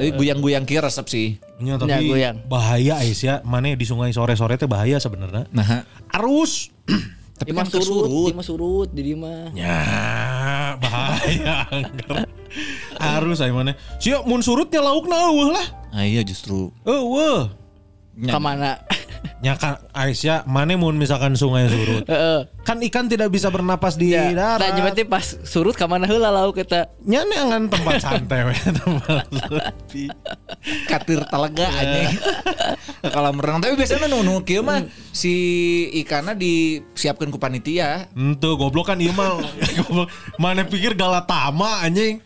eh, 0.00 0.10
guyang-guyang 0.10 0.66
kira 0.66 0.82
resep 0.82 1.06
sih. 1.06 1.28
Ya, 1.56 1.78
Ya, 1.78 1.78
tapi 1.78 2.10
goyang. 2.10 2.42
bahaya 2.44 2.98
Ais 2.98 3.22
ya. 3.22 3.38
Mana 3.42 3.70
di 3.70 3.86
sungai 3.86 4.10
sore-sore 4.10 4.58
teh 4.58 4.66
bahaya 4.66 4.98
sebenarnya. 4.98 5.46
Nah, 5.48 5.86
Arus. 6.10 6.74
tapi 7.38 7.54
kan 7.54 7.62
surut. 7.64 7.86
surut, 7.86 8.30
Imah 8.34 8.42
surut 8.42 8.88
di 8.90 9.14
mah. 9.14 9.54
Ya, 9.54 9.78
bahaya 10.76 11.62
angker. 11.72 12.26
Arus 12.98 13.38
ayo 13.38 13.54
mana. 13.54 13.78
Siap 13.96 14.26
mun 14.26 14.42
surutnya 14.42 14.82
laukna 14.82 15.30
eueuh 15.30 15.50
lah. 15.50 15.66
Ah, 15.90 16.02
iya 16.02 16.26
justru. 16.26 16.74
Eueuh. 16.82 17.54
Nya- 18.12 18.34
Ke 18.34 18.40
mana? 18.42 18.76
Nya 19.42 19.54
kan 19.54 19.78
Ais 19.90 20.20
ya, 20.20 20.42
mana 20.44 20.74
mun 20.74 20.94
misalkan 20.94 21.34
sungai 21.34 21.66
surut. 21.66 22.06
Heeh. 22.12 22.46
kan 22.62 22.78
ikan 22.78 23.06
tidak 23.06 23.26
bisa 23.28 23.50
bernapas 23.50 23.94
di 23.94 24.14
Ya, 24.14 24.30
darat. 24.30 24.62
tanya 24.62 24.86
berarti 24.86 25.02
pas 25.02 25.34
surut 25.42 25.74
ke 25.74 25.82
mana 25.82 26.06
heula 26.06 26.30
lauk 26.30 26.54
kita. 26.54 26.86
Nya 27.02 27.22
neangan 27.22 27.66
tempat 27.66 27.98
santai 28.04 28.44
we 28.44 28.54
tempat 28.54 29.26
sepi. 29.28 30.06
katir 30.86 31.26
talaga 31.26 31.66
anjing. 31.68 32.14
Ke 33.00 33.08
kolam 33.10 33.36
renang 33.36 33.60
tapi 33.60 33.74
biasanya 33.74 34.06
nu 34.06 34.22
nu 34.22 34.42
kieu 34.42 34.62
mah 34.62 34.82
si 35.10 35.34
ikannya 35.98 36.34
disiapkan 36.34 37.28
ku 37.28 37.38
panitia. 37.38 38.06
Ente 38.14 38.46
goblok 38.48 38.86
kan 38.88 38.98
ieu 38.98 39.10
mah. 39.10 39.42
Mana 40.36 40.62
pikir 40.62 40.94
Galatama 40.94 41.82
anjing. 41.82 42.22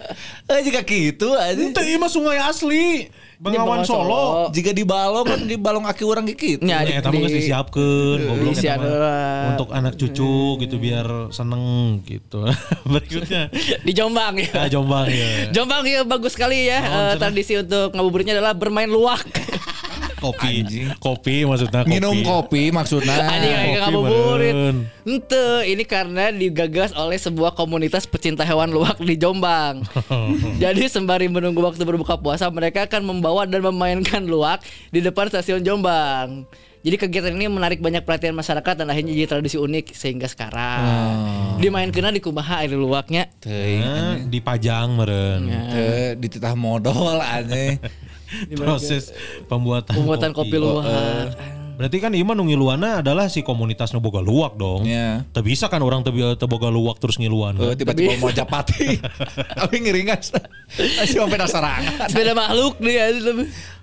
Eh 0.46 0.60
jika 0.60 0.80
gitu 0.80 1.32
anjing. 1.32 1.72
Ente 1.72 1.80
ieu 1.82 1.96
mah 1.96 2.08
sungai 2.08 2.36
asli. 2.38 3.08
Bengawan 3.36 3.84
Solo. 3.84 4.00
Solo. 4.02 4.22
Jika 4.48 4.72
di 4.72 4.80
balong 4.82 5.26
kan 5.26 5.40
di 5.44 5.56
balong 5.56 5.84
aki 5.84 6.02
orang 6.02 6.24
gitu. 6.24 6.56
Ya, 6.60 6.80
Ya, 6.80 6.98
tapi 6.98 7.20
geus 7.20 7.34
disiapkeun 7.34 8.18
goblok 8.24 8.56
eta 8.56 8.74
mah. 8.74 8.80
heula. 8.80 9.18
Untuk 9.52 9.68
anak 9.70 9.92
cucu 9.94 10.34
gitu 10.58 10.76
biar 10.76 11.06
seneng 11.30 11.62
gitu. 12.02 12.48
Berikutnya 12.88 13.52
Di 13.82 13.92
Jombang 13.92 14.40
ya. 14.40 14.50
Ah, 14.56 14.68
Jombang 14.68 15.06
ya. 15.06 15.52
Jombang 15.52 15.84
ya 15.84 16.00
bagus 16.02 16.32
sekali 16.32 16.64
ya. 16.64 16.78
Eh, 16.78 16.84
cenah? 16.86 17.16
tradisi 17.18 17.52
untuk 17.54 17.92
ngabuburitnya 17.92 18.40
adalah 18.40 18.52
bermain 18.52 18.88
luwak. 18.88 19.20
Kopi. 20.16 20.64
Kopi 20.96 21.44
maksudnya 21.44 21.84
kopi. 21.84 21.92
Minum 21.92 22.16
kopi 22.24 22.62
maksudnya. 22.72 23.16
Anjing 23.20 23.52
kayak 23.52 23.78
ngabuburit. 23.84 24.54
Ente, 25.06 25.46
ini 25.68 25.84
karena 25.84 26.32
digagas 26.32 26.96
oleh 26.96 27.20
sebuah 27.20 27.52
komunitas 27.52 28.08
pecinta 28.08 28.42
hewan 28.42 28.72
luwak 28.72 28.96
di 28.98 29.14
Jombang. 29.14 29.84
Jadi 30.62 30.88
sembari 30.88 31.28
menunggu 31.28 31.60
waktu 31.60 31.84
berbuka 31.84 32.16
puasa, 32.18 32.48
mereka 32.48 32.88
akan 32.88 33.04
membawa 33.04 33.44
dan 33.44 33.62
memainkan 33.62 34.24
luwak 34.24 34.64
di 34.88 35.04
depan 35.04 35.28
stasiun 35.28 35.62
Jombang. 35.62 36.48
Jadi 36.86 37.02
kegiatan 37.02 37.34
ini 37.34 37.50
menarik 37.50 37.82
banyak 37.82 38.06
perhatian 38.06 38.30
masyarakat 38.30 38.78
dan 38.78 38.86
akhirnya 38.86 39.10
jadi 39.10 39.26
tradisi 39.26 39.58
unik 39.58 39.90
sehingga 39.90 40.30
sekarang 40.30 41.58
dimainkan 41.58 42.14
di 42.14 42.22
kumaha 42.22 42.62
air 42.62 42.78
luwaknya. 42.78 43.26
Nah, 43.42 44.22
dipajang 44.22 44.94
meren. 44.94 45.50
Teu 45.50 46.14
dititah 46.14 46.54
modal 46.54 47.18
anjing. 47.18 47.82
Proses 48.58 49.14
pembuatan, 49.46 49.94
Pembuatan 49.94 50.30
kopi, 50.34 50.56
luwak. 50.58 50.86
Berarti 51.76 52.00
kan 52.00 52.08
Ima 52.16 52.32
nu 52.32 52.48
ngiluana 52.48 53.04
adalah 53.04 53.28
si 53.28 53.44
komunitas 53.44 53.92
nu 53.92 54.00
boga 54.00 54.24
luwak 54.24 54.56
dong. 54.56 54.88
Iya. 54.88 55.28
Teu 55.28 55.44
bisa 55.44 55.68
kan 55.68 55.84
orang 55.84 56.00
teu 56.00 56.16
teu 56.32 56.48
boga 56.48 56.72
luwak 56.72 56.96
terus 56.96 57.20
ngiluan. 57.20 57.52
Eh, 57.60 57.76
tiba-tiba 57.76 58.16
mau 58.16 58.32
japati. 58.32 58.96
Abi 59.60 59.84
ngiringas. 59.84 60.32
Asih 61.04 61.20
sampai 61.20 61.36
dasarangan. 61.36 62.08
Sepeda 62.08 62.32
makhluk 62.32 62.80
dia 62.80 63.12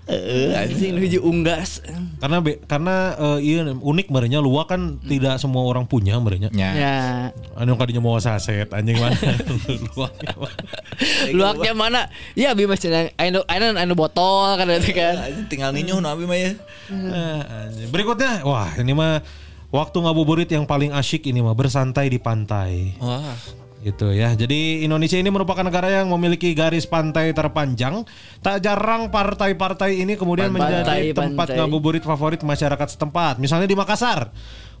Heeh, 0.04 0.52
Anjing 0.52 1.00
nuju 1.00 1.24
unggas. 1.24 1.80
Karena 2.20 2.36
be- 2.44 2.60
karena 2.68 3.16
eh, 3.16 3.38
iya 3.40 3.64
unik 3.64 4.12
merenya 4.12 4.36
luwak 4.36 4.68
kan 4.68 5.00
tidak 5.00 5.40
semua 5.40 5.64
orang 5.64 5.88
punya 5.88 6.20
merenya. 6.20 6.52
Ya. 6.52 6.70
Ya. 6.76 6.96
Anu 7.56 7.80
kadinya 7.80 8.04
mau 8.04 8.20
saset 8.20 8.68
anjing 8.68 9.00
mana. 9.00 9.16
Luwaknya 9.96 10.32
mana. 10.36 10.56
Luaknya 11.32 11.72
mana? 11.72 12.00
Ya 12.36 12.52
abi 12.52 12.68
masih 12.68 12.92
anu 13.16 13.48
anu 13.48 13.66
anu 13.74 13.92
botol 13.96 14.60
kan 14.60 14.68
itu 14.68 14.92
kan. 14.92 15.24
Anjing, 15.24 15.48
Tinggal 15.48 15.72
ninyo 15.72 16.04
no 16.04 16.12
abi 16.12 16.28
mah 16.28 16.36
ya. 16.36 16.52
Eh, 16.92 17.40
anjing. 17.64 17.88
Berikutnya, 17.88 18.44
wah 18.44 18.76
ini 18.76 18.92
mah 18.92 19.24
waktu 19.72 19.96
ngabuburit 19.98 20.52
yang 20.52 20.68
paling 20.68 20.92
asyik 20.92 21.24
ini 21.26 21.40
mah 21.40 21.56
bersantai 21.56 22.12
di 22.12 22.20
pantai. 22.20 22.92
Wah. 23.00 23.63
Gitu 23.84 24.16
ya. 24.16 24.32
Jadi 24.32 24.80
Indonesia 24.80 25.20
ini 25.20 25.28
merupakan 25.28 25.60
negara 25.60 25.92
yang 25.92 26.08
memiliki 26.08 26.56
garis 26.56 26.88
pantai 26.88 27.36
terpanjang. 27.36 28.08
Tak 28.40 28.64
jarang 28.64 29.12
partai-partai 29.12 30.00
ini 30.00 30.16
kemudian 30.16 30.48
menjadi 30.48 31.12
Pantai, 31.12 31.12
tempat 31.12 31.52
pantai. 31.52 31.60
ngabuburit 31.60 32.00
favorit 32.00 32.40
masyarakat 32.40 32.88
setempat. 32.96 33.36
Misalnya 33.36 33.68
di 33.68 33.76
Makassar. 33.76 34.32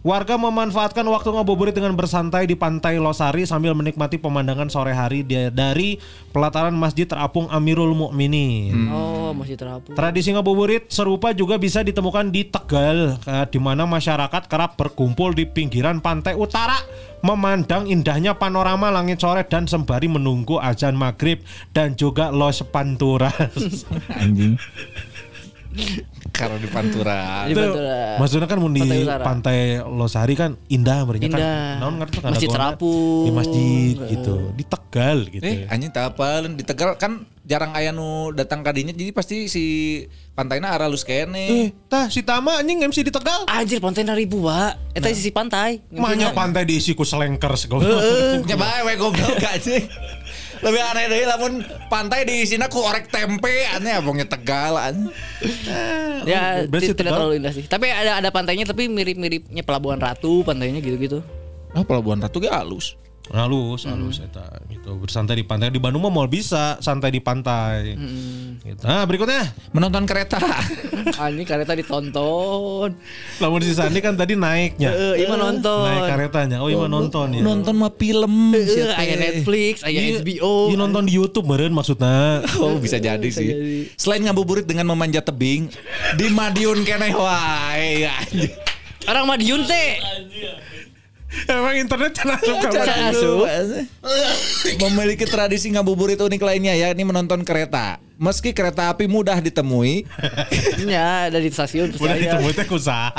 Warga 0.04 0.36
memanfaatkan 0.36 1.00
waktu 1.08 1.32
ngabuburit 1.32 1.72
dengan 1.72 1.96
bersantai 1.96 2.44
di 2.44 2.52
pantai 2.52 3.00
Losari 3.00 3.48
sambil 3.48 3.72
menikmati 3.72 4.20
pemandangan 4.20 4.68
sore 4.68 4.92
hari 4.92 5.24
dari 5.24 5.96
pelataran 6.28 6.76
Masjid 6.76 7.08
Terapung 7.08 7.48
Amirul 7.48 7.96
Mukminin. 7.96 8.92
Oh, 8.92 9.32
masih 9.32 9.56
terapung. 9.56 9.96
Tradisi 9.96 10.28
ngabuburit 10.36 10.92
serupa 10.92 11.32
juga 11.32 11.56
bisa 11.56 11.80
ditemukan 11.80 12.28
di 12.28 12.44
Tegal, 12.44 13.16
eh, 13.16 13.48
di 13.48 13.56
mana 13.56 13.88
masyarakat 13.88 14.44
kerap 14.44 14.76
berkumpul 14.76 15.32
di 15.32 15.48
pinggiran 15.48 16.04
pantai 16.04 16.36
utara, 16.36 16.76
memandang 17.24 17.88
indahnya 17.88 18.36
panorama 18.36 18.92
langit 18.92 19.24
sore 19.24 19.48
dan 19.48 19.64
sembari 19.64 20.12
menunggu 20.12 20.60
azan 20.60 21.00
maghrib 21.00 21.40
dan 21.72 21.96
juga 21.96 22.28
los 22.28 22.60
pantura. 22.68 23.32
Anjing. 24.20 24.60
Karena 26.34 26.58
di 26.58 26.66
Pantura. 26.66 27.46
Di 27.46 27.54
Itu, 27.54 27.62
Pantura. 27.62 27.98
Maksudnya 28.18 28.48
kan 28.50 28.58
mun 28.58 28.72
di 28.74 28.82
Pantai 28.82 29.00
Utara. 29.06 29.22
pantai 29.22 29.58
Losari 29.86 30.34
kan 30.34 30.50
indah 30.66 30.98
mereka 31.06 31.30
kan. 31.30 31.38
Indah. 31.38 31.66
Naon 31.78 31.94
ngerti 32.02 32.16
kan 32.18 32.30
Masjid 32.34 32.48
Terapung. 32.50 33.22
Di 33.22 33.30
masjid 33.30 33.94
gitu, 34.10 34.34
di 34.50 34.64
Tegal 34.66 35.18
gitu. 35.30 35.42
Eh, 35.46 35.54
ya. 35.62 35.66
anjing 35.70 35.90
tak 35.94 36.04
apa 36.14 36.42
di 36.50 36.64
Tegal 36.66 36.98
kan 36.98 37.22
jarang 37.46 37.70
aya 37.70 37.94
nu 37.94 38.34
datang 38.34 38.66
kadinya 38.66 38.90
jadi 38.90 39.14
pasti 39.14 39.46
si 39.46 39.64
pantainya 40.34 40.74
arah 40.74 40.90
lus 40.90 41.04
Eh, 41.04 41.22
kene. 41.26 41.46
tah 41.86 42.10
si 42.10 42.26
Tama 42.26 42.58
anjing 42.58 42.82
MC 42.82 43.06
di 43.06 43.12
Tegal. 43.14 43.46
Anjir 43.46 43.78
pantai 43.78 44.02
ribu, 44.18 44.42
Pak. 44.42 44.98
Eta 44.98 45.14
sisi 45.14 45.30
pantai. 45.30 45.78
Mahnya 45.94 46.34
pantai 46.34 46.66
diisi 46.66 46.98
ku 46.98 47.06
selengker 47.06 47.54
segala. 47.54 47.86
Nya 48.42 48.58
bae 48.58 48.80
we 48.82 48.94
goblok 48.98 49.38
anjing. 49.38 49.86
Lebih 50.64 50.80
aneh 50.82 51.04
deui 51.06 51.24
lamun 51.24 51.52
pantai 51.86 52.24
di 52.24 52.40
sini 52.42 52.64
ku 52.66 52.80
orek 52.80 53.06
tempe 53.06 53.52
aneh 53.68 53.94
abongnya 53.94 54.24
Tegal 54.24 54.74
anjing. 54.74 55.12
Ya, 56.24 56.64
Berarti 56.64 56.88
ti- 56.88 56.96
tidak 56.96 57.04
Tegal. 57.06 57.16
terlalu 57.20 57.32
indah 57.36 57.52
sih. 57.52 57.64
Tapi 57.64 57.86
ada 57.86 58.16
ada 58.16 58.28
pantainya 58.28 58.64
tapi 58.64 58.88
mirip-miripnya 58.88 59.60
Pelabuhan 59.60 60.00
Ratu, 60.00 60.40
pantainya 60.40 60.80
gitu-gitu. 60.80 61.20
Ah 61.70 61.84
Pelabuhan 61.84 62.16
Ratu 62.18 62.40
ge 62.40 62.48
halus. 62.48 62.96
Halus 63.26 63.88
halus 63.88 64.20
eta 64.20 64.44
gitu 64.68 65.00
bersantai 65.00 65.32
di 65.34 65.44
pantai 65.44 65.68
di 65.68 65.78
Bandung 65.78 66.04
mah 66.04 66.12
mau 66.12 66.28
bisa 66.28 66.76
santai 66.78 67.08
di 67.08 67.18
pantai 67.18 67.96
gitu. 68.60 68.84
nah 68.84 69.00
berikutnya 69.02 69.48
Menonton 69.72 70.04
kereta. 70.04 70.36
Anjing 71.24 71.42
kereta 71.42 71.72
ditonton. 71.72 72.92
lamun 73.38 73.60
si 73.60 73.72
Sandi 73.72 73.98
kan 73.98 74.12
tadi 74.12 74.34
naiknya 74.34 74.92
Eh, 74.92 75.24
Ima 75.24 75.34
nonton. 75.34 75.82
naik 75.82 76.04
karetanya 76.06 76.60
oh 76.60 76.68
iya 76.68 76.84
nonton 76.84 77.32
ya 77.32 77.40
Nonton 77.40 77.74
mah 77.74 77.90
film. 77.90 78.52
Eh, 78.52 78.66
sia 78.66 78.84
teh. 78.86 78.96
aya 78.98 79.14
Netflix, 79.16 79.74
aya 79.82 79.96
Iya, 79.96 80.20
HBO. 80.20 80.68
iya 80.68 80.76
nonton 80.76 81.02
di 81.02 81.12
YouTube 81.12 81.46
meren 81.46 81.72
maksudnya 81.72 82.44
Oh 82.62 82.76
bisa 82.76 82.96
jadi 82.98 83.24
sih. 83.26 83.46
jadi. 83.46 83.76
Selain 83.94 84.20
ngabuburit 84.20 84.64
dengan 84.64 84.84
memanjat 84.86 85.24
tebing, 85.24 85.72
di 86.14 86.26
Madiun 86.28 86.82
keneh 86.82 87.10
wae 87.10 88.04
anjing. 88.04 88.52
Orang 89.04 89.24
Madiun 89.26 89.64
teh. 89.64 89.96
Emang 91.46 91.74
internet 91.76 92.12
channel 92.12 92.38
suka 92.38 92.68
Cara 92.68 92.84
banget. 92.86 93.14
asuh. 93.14 93.36
Memiliki 94.82 95.24
tradisi 95.24 95.68
ngabuburit 95.68 96.18
unik 96.18 96.40
lainnya 96.40 96.74
yakni 96.74 97.02
menonton 97.02 97.42
kereta. 97.42 97.98
Meski 98.14 98.54
kereta 98.54 98.94
api 98.94 99.10
mudah 99.10 99.42
ditemui, 99.42 100.06
Ya, 100.86 101.26
ada 101.26 101.34
di 101.34 101.50
stasiun 101.50 101.90
udah 101.90 101.98
percaya. 101.98 102.22
ditemui 102.22 102.52
teh 102.54 102.62
usaha 102.70 103.10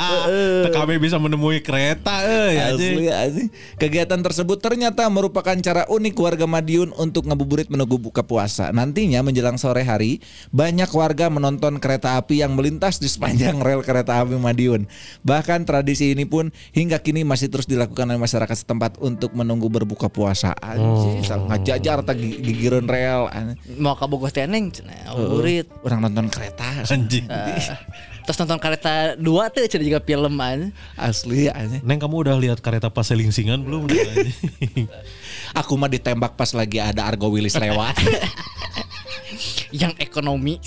TKB 0.64 0.96
bisa 0.96 1.20
menemui 1.20 1.60
kereta 1.60 2.24
eh 2.24 2.56
Asli, 2.56 3.04
asli. 3.04 3.44
Kegiatan 3.76 4.24
tersebut 4.24 4.56
ternyata 4.56 5.04
merupakan 5.12 5.52
cara 5.60 5.84
unik 5.84 6.16
warga 6.16 6.48
Madiun 6.48 6.96
untuk 6.96 7.28
ngabuburit 7.28 7.68
menunggu 7.68 8.00
buka 8.00 8.24
puasa. 8.24 8.72
Nantinya 8.72 9.20
menjelang 9.20 9.60
sore 9.60 9.84
hari, 9.84 10.24
banyak 10.48 10.88
warga 10.88 11.28
menonton 11.28 11.76
kereta 11.76 12.16
api 12.16 12.40
yang 12.40 12.56
melintas 12.56 12.96
di 12.96 13.12
sepanjang 13.12 13.60
rel 13.68 13.84
kereta 13.84 14.24
api 14.24 14.40
Madiun. 14.40 14.88
Bahkan 15.20 15.68
tradisi 15.68 16.16
ini 16.16 16.24
pun 16.24 16.48
hingga 16.72 17.04
kini 17.04 17.20
masih 17.20 17.52
terus 17.52 17.68
dilakukan 17.68 18.05
oleh 18.06 18.20
masyarakat 18.20 18.56
setempat 18.56 19.02
untuk 19.02 19.34
menunggu 19.34 19.66
berbuka 19.68 20.06
puasa. 20.08 20.54
Anjing, 20.58 21.26
ngajajar 21.26 22.00
tak 22.06 22.16
gigireun 22.18 22.86
rel. 22.86 23.28
Mau 23.76 23.98
ke 23.98 24.06
Bogor 24.06 24.30
teh 24.30 24.46
neng, 24.46 24.70
cenah 24.70 25.12
ngabuburit. 25.12 25.66
Orang 25.82 26.06
nonton 26.06 26.30
kereta. 26.30 26.86
anjing 26.86 27.26
Terus 28.26 28.38
nonton 28.42 28.58
kereta 28.58 29.14
dua 29.14 29.52
tuh 29.52 29.66
cenah 29.66 29.86
juga 29.86 30.00
film 30.02 30.34
an. 30.40 30.72
Asli 30.96 31.50
anjing. 31.50 31.82
Neng 31.84 31.98
kamu 32.00 32.26
udah 32.26 32.34
lihat 32.38 32.58
kereta 32.64 32.88
pas 32.88 33.06
selingsingan 33.06 33.62
belum? 33.62 33.90
Aku 35.60 35.78
mah 35.78 35.90
ditembak 35.92 36.34
pas 36.34 36.50
lagi 36.56 36.82
ada 36.82 37.06
Argo 37.06 37.30
Willis 37.30 37.54
lewat. 37.54 37.94
Yang 39.72 39.92
ekonomi. 39.98 40.58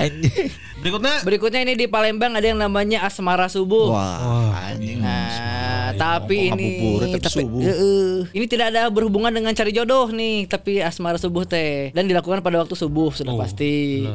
Berikutnya 0.82 1.14
Berikutnya 1.24 1.60
ini 1.64 1.74
di 1.74 1.86
Palembang 1.88 2.36
ada 2.36 2.46
yang 2.46 2.60
namanya 2.60 3.02
Asmara 3.02 3.48
Subuh. 3.48 3.90
Wah, 3.96 4.70
anjing. 4.70 5.00
Nah, 5.02 5.66
tapi 5.94 6.50
Kok 6.50 6.56
ini 6.58 6.68
tapi 6.98 7.18
tapi 7.22 7.42
subuh? 7.42 7.62
Heeh. 7.62 8.14
ini 8.34 8.46
tidak 8.46 8.74
ada 8.74 8.90
berhubungan 8.90 9.30
dengan 9.30 9.54
cari 9.54 9.70
jodoh 9.70 10.10
nih, 10.10 10.46
tapi 10.50 10.82
asmara 10.82 11.16
subuh 11.20 11.46
teh 11.46 11.90
dan 11.94 12.10
dilakukan 12.10 12.42
pada 12.42 12.62
waktu 12.62 12.74
subuh 12.74 13.10
sudah 13.14 13.32
Oh, 13.36 13.40
pasti. 13.42 14.06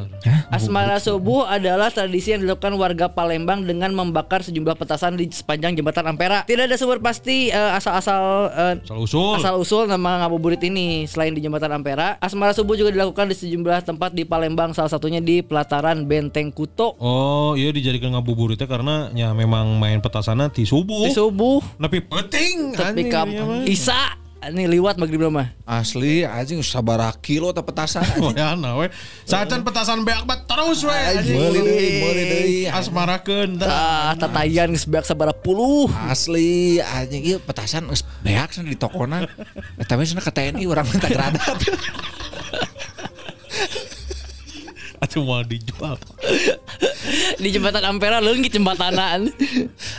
Asmara 0.48 0.98
subuh 0.98 1.46
adalah 1.46 1.92
tradisi 1.92 2.34
yang 2.34 2.42
dilakukan 2.42 2.74
warga 2.74 3.06
Palembang 3.12 3.62
dengan 3.62 3.92
membakar 3.94 4.42
sejumlah 4.42 4.74
petasan 4.74 5.14
di 5.14 5.30
sepanjang 5.30 5.78
jembatan 5.78 6.10
Ampera. 6.10 6.42
Tidak 6.42 6.64
ada 6.66 6.74
sumber 6.74 6.98
pasti 6.98 7.52
eh, 7.54 7.70
asal-asal 7.78 8.50
eh, 8.50 8.74
asal 8.82 8.98
usul 8.98 9.32
Asal 9.38 9.54
usul 9.60 9.84
nama 9.86 10.24
ngabuburit 10.26 10.60
ini 10.64 11.06
selain 11.06 11.32
di 11.32 11.40
jembatan 11.44 11.70
Ampera, 11.70 12.18
asmara 12.18 12.56
subuh 12.56 12.74
juga 12.74 12.90
dilakukan 12.90 13.30
di 13.30 13.36
sejumlah 13.38 13.61
tempat 13.62 14.10
di 14.10 14.22
Palembang, 14.22 14.74
salah 14.74 14.90
satunya 14.90 15.18
di 15.18 15.40
pelataran 15.40 16.04
Benteng 16.04 16.50
Kuto. 16.50 16.98
Oh 16.98 17.54
iya 17.54 17.70
dijadikan 17.70 18.12
ngabuburitnya 18.12 18.66
karena 18.66 19.08
ya 19.12 19.30
memang 19.30 19.78
main 19.78 19.98
petasannya 19.98 20.50
di 20.50 20.66
subuh. 20.66 21.06
Di 21.06 21.14
subuh, 21.14 21.62
Tapi 21.78 21.98
penting 22.02 22.74
tapi 22.74 23.06
anjing, 23.06 23.08
kam 23.08 23.28
iya 23.28 23.42
mah. 23.42 23.62
Isa 23.64 24.00
ini 24.42 24.66
liwat 24.66 24.98
maghrib 24.98 25.22
mah. 25.30 25.54
Asli 25.62 26.26
anjing 26.26 26.58
sabaraha 26.60 27.14
kilo 27.22 27.54
teh 27.54 27.62
petasan 27.62 28.02
Oh 28.18 28.30
anjing. 28.34 28.42
ya 28.42 28.58
nah 28.58 28.74
we. 28.74 28.90
Sacan 29.22 29.62
petasan 29.62 30.02
beak 30.02 30.26
bat 30.26 30.42
terus 30.44 30.82
we. 30.82 30.90
anjing. 30.90 31.38
Meuli 31.38 31.60
deui, 31.62 31.88
meuli 32.02 32.22
deui. 32.26 32.58
Asmarakeun 32.66 33.62
dah. 33.62 33.70
Ah, 33.70 34.12
tatayan 34.18 34.74
geus 34.74 34.82
beak 34.84 35.06
sabaraha 35.06 35.38
puluh. 35.38 35.86
Asli 36.10 36.82
anjing 36.82 37.22
ieu 37.22 37.38
petasan 37.38 37.86
geus 37.86 38.02
beak 38.20 38.50
cenah 38.50 38.66
di 38.66 38.74
tokona. 38.74 39.22
Eta 39.78 39.94
we 39.94 40.02
cenah 40.02 40.20
ke 40.20 40.34
TNI 40.34 40.66
urang 40.66 40.90
minta 40.90 41.06
gradat. 41.06 41.58
Mau 45.26 45.42
dijual. 45.42 45.98
Di 47.36 47.48
jembatan 47.50 47.82
Ampera 47.84 48.22
leungit 48.22 48.54
jembatanan. 48.54 49.28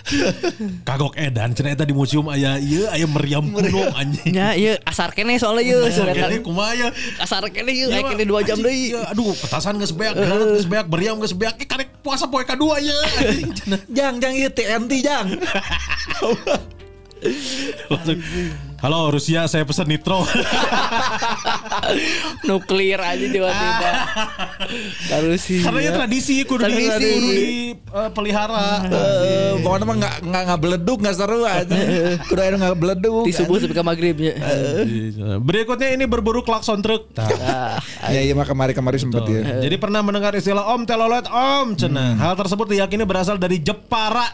Kagok 0.88 1.14
edan 1.20 1.52
cenah 1.52 1.76
eta 1.76 1.84
di 1.84 1.92
museum 1.92 2.32
aya 2.32 2.56
ieu 2.58 2.88
aya 2.88 3.04
meriam 3.06 3.44
kuno 3.44 3.92
anjing. 3.94 4.32
Nya 4.32 4.56
ieu 4.56 4.80
asar 4.88 5.12
kene 5.12 5.36
soalnya 5.36 5.76
ieu 5.76 5.80
Kene 5.92 6.40
kumaha 6.40 6.74
ya? 6.74 6.88
Asar 7.20 7.44
kene 7.52 7.76
ieu 7.76 7.92
Iya, 7.92 8.00
aya 8.00 8.16
kene 8.16 8.24
2 8.26 8.48
jam 8.48 8.58
deui. 8.64 8.96
iya, 8.96 9.04
Aduh, 9.12 9.36
petasan 9.36 9.76
geus 9.78 9.92
beak, 9.92 10.16
granat 10.16 10.56
geus 10.56 10.68
beak, 10.68 10.86
meriam 10.88 11.20
geus 11.20 11.36
beak. 11.36 11.60
Ih 11.60 11.68
karek 11.68 11.90
puasa 12.00 12.26
poe 12.32 12.48
kadua 12.48 12.80
ya. 12.80 12.96
cenah. 13.60 13.82
Jang 13.92 14.24
jang 14.24 14.34
ieu 14.34 14.50
TNT 14.50 14.92
jang. 15.04 15.28
Langsung, 17.90 18.20
Halo 18.84 19.10
Rusia, 19.10 19.48
saya 19.48 19.64
pesan 19.64 19.88
nitro. 19.88 20.22
Nuklir 22.44 23.00
aja 23.00 23.24
tiba-tiba. 23.24 23.91
Harus 25.14 25.40
sih. 25.40 25.64
Karena 25.64 25.80
ya 25.80 25.91
tradisi 25.95 26.44
kudu 26.44 26.62
di 26.62 26.64
Tradisi. 26.68 26.91
kudu 26.91 27.32
dipelihara. 28.12 28.84
Eh, 28.84 29.52
pokoknya 29.64 29.86
mah 29.88 29.95
nggak 29.95 30.16
nggak 30.28 30.41
nggak 30.44 30.60
beleduk 30.60 30.98
nggak 31.00 31.16
seru 31.16 31.48
aja. 31.48 31.76
Kudu 32.28 32.40
aya 32.44 32.60
nggak 32.60 32.76
beleduk. 32.76 33.24
Di 33.24 33.32
subuh 33.32 33.56
sampai 33.56 33.72
ke 33.72 33.84
maghribnya. 33.84 34.34
Berikutnya 35.40 35.95
ini 35.95 36.04
berburu 36.04 36.44
klakson 36.44 36.84
truk. 36.84 37.08
Ah, 37.16 37.80
Ya 38.12 38.20
iya 38.20 38.36
mah 38.36 38.44
kemari-kemari 38.44 39.00
sempet 39.00 39.24
ya. 39.26 39.64
Jadi 39.64 39.76
pernah 39.80 40.04
mendengar 40.04 40.36
istilah 40.36 40.76
Om 40.76 40.84
telolet 40.84 41.24
Om 41.28 41.80
cenah. 41.80 42.20
Hal 42.20 42.36
tersebut 42.36 42.68
diyakini 42.68 43.08
berasal 43.08 43.40
dari 43.40 43.64
Jepara 43.64 44.28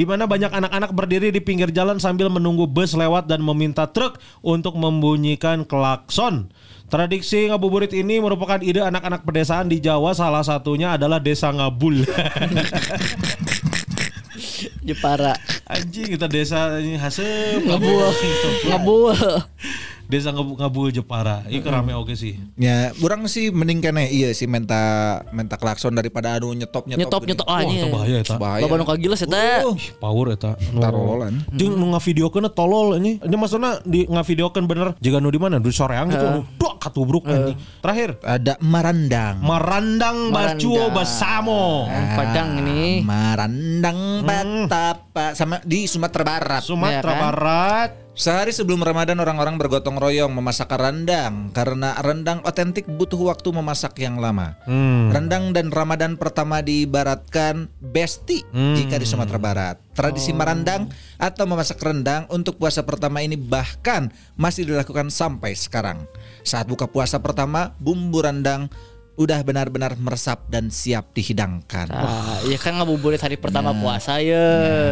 di 0.00 0.08
mana 0.08 0.24
banyak 0.24 0.48
anak-anak 0.48 0.96
berdiri 0.96 1.28
di 1.28 1.44
pinggir 1.44 1.68
jalan 1.76 2.00
sambil 2.00 2.32
menunggu 2.32 2.64
bus 2.64 2.96
lewat 2.96 3.28
dan 3.28 3.44
meminta 3.44 3.84
truk 3.84 4.16
untuk 4.40 4.72
membunyikan 4.72 5.68
klakson. 5.68 6.48
Tradisi 6.88 7.52
ngabuburit 7.52 7.92
ini 7.92 8.16
merupakan 8.16 8.56
ide 8.64 8.80
anak-anak 8.80 9.28
pedesaan 9.28 9.68
di 9.68 9.76
Jawa 9.76 10.16
salah 10.16 10.40
satunya 10.40 10.96
adalah 10.96 11.20
Desa 11.20 11.52
Ngabul. 11.52 12.00
Jepara. 14.88 15.36
Anjing 15.68 16.16
kita 16.16 16.32
desa 16.32 16.80
ini 16.80 16.96
hasep 16.96 17.60
Ngebul. 17.60 18.08
Desa 20.10 20.34
Ngabul, 20.34 20.90
Jepara. 20.90 21.46
Ini 21.46 21.62
rame 21.62 21.94
oke 21.94 22.18
sih. 22.18 22.34
Ya, 22.58 22.90
orang 22.98 23.30
sih 23.30 23.54
mending 23.54 23.78
kene 23.78 24.10
iya 24.10 24.34
sih 24.34 24.50
menta 24.50 25.22
menta 25.30 25.54
klakson 25.54 25.94
daripada 25.94 26.34
anu 26.34 26.50
nyetop 26.50 26.90
nyetop. 26.90 27.22
Nyetop 27.22 27.22
nyetop 27.30 27.46
Wah, 27.46 27.62
itu 27.62 27.70
aja. 27.78 27.86
bahaya 27.94 28.16
eta. 28.18 28.34
Bahaya. 28.34 28.62
Loba 28.66 28.74
nu 28.74 28.84
kagiles 28.90 29.22
eta. 29.22 29.38
Uh, 29.70 29.78
Power 30.02 30.34
eta. 30.34 30.58
Tarololan. 30.58 31.46
Jeung 31.54 31.78
nu 31.78 31.94
ngavideokeun 31.94 32.50
tolol 32.50 32.98
ini. 32.98 33.22
Ini 33.22 33.36
maksudnya 33.38 33.78
di 33.86 34.10
ngavideokeun 34.10 34.66
bener 34.66 34.88
jika 34.98 35.22
nu 35.22 35.30
di 35.30 35.38
mana 35.38 35.62
di 35.62 35.70
soreang 35.70 36.10
gitu 36.10 36.26
nu 36.26 36.40
dok 36.58 36.82
katubruk 36.82 37.30
anjing. 37.30 37.54
Terakhir 37.78 38.18
Ada 38.26 38.58
marandang. 38.58 39.38
Marandang 39.46 40.34
Bacuo. 40.34 40.90
Basamo. 40.90 41.86
Padang 42.18 42.66
ini. 42.66 43.06
Marandang 43.06 44.26
Batapa 44.26 45.38
sama 45.38 45.62
di 45.62 45.86
Sumatera 45.86 46.26
Barat. 46.26 46.62
Sumatera 46.66 46.98
Ya 46.98 47.02
kan? 47.06 47.22
Barat. 47.30 47.90
Sehari 48.10 48.50
sebelum 48.50 48.82
Ramadan 48.82 49.22
orang-orang 49.22 49.54
bergotong 49.54 49.94
royong 49.94 50.34
memasak 50.34 50.74
rendang 50.74 51.54
karena 51.54 51.94
rendang 52.02 52.42
otentik 52.42 52.84
butuh 52.90 53.30
waktu 53.30 53.48
memasak 53.54 53.96
yang 54.02 54.18
lama. 54.18 54.58
Hmm. 54.66 55.14
Rendang 55.14 55.54
dan 55.54 55.70
Ramadan 55.70 56.18
pertama 56.18 56.58
diibaratkan 56.58 57.70
besti 57.78 58.42
jika 58.50 58.98
di 58.98 59.06
Sumatera 59.06 59.38
Barat. 59.38 59.76
Tradisi 59.94 60.34
marandang 60.34 60.90
atau 61.22 61.44
memasak 61.46 61.78
rendang 61.78 62.26
untuk 62.34 62.58
puasa 62.58 62.82
pertama 62.82 63.22
ini 63.22 63.38
bahkan 63.38 64.10
masih 64.34 64.66
dilakukan 64.66 65.08
sampai 65.08 65.54
sekarang. 65.54 66.02
Saat 66.42 66.66
buka 66.66 66.90
puasa 66.90 67.22
pertama, 67.22 67.78
bumbu 67.78 68.26
rendang 68.26 68.66
udah 69.20 69.44
benar-benar 69.44 70.00
meresap 70.00 70.48
dan 70.48 70.72
siap 70.72 71.12
dihidangkan. 71.12 71.92
Ah, 71.92 72.40
ya 72.42 72.56
kan 72.56 72.72
ngabuburit 72.74 73.20
hari 73.20 73.36
pertama 73.36 73.68
puasa 73.70 74.16
ya. 74.16 74.46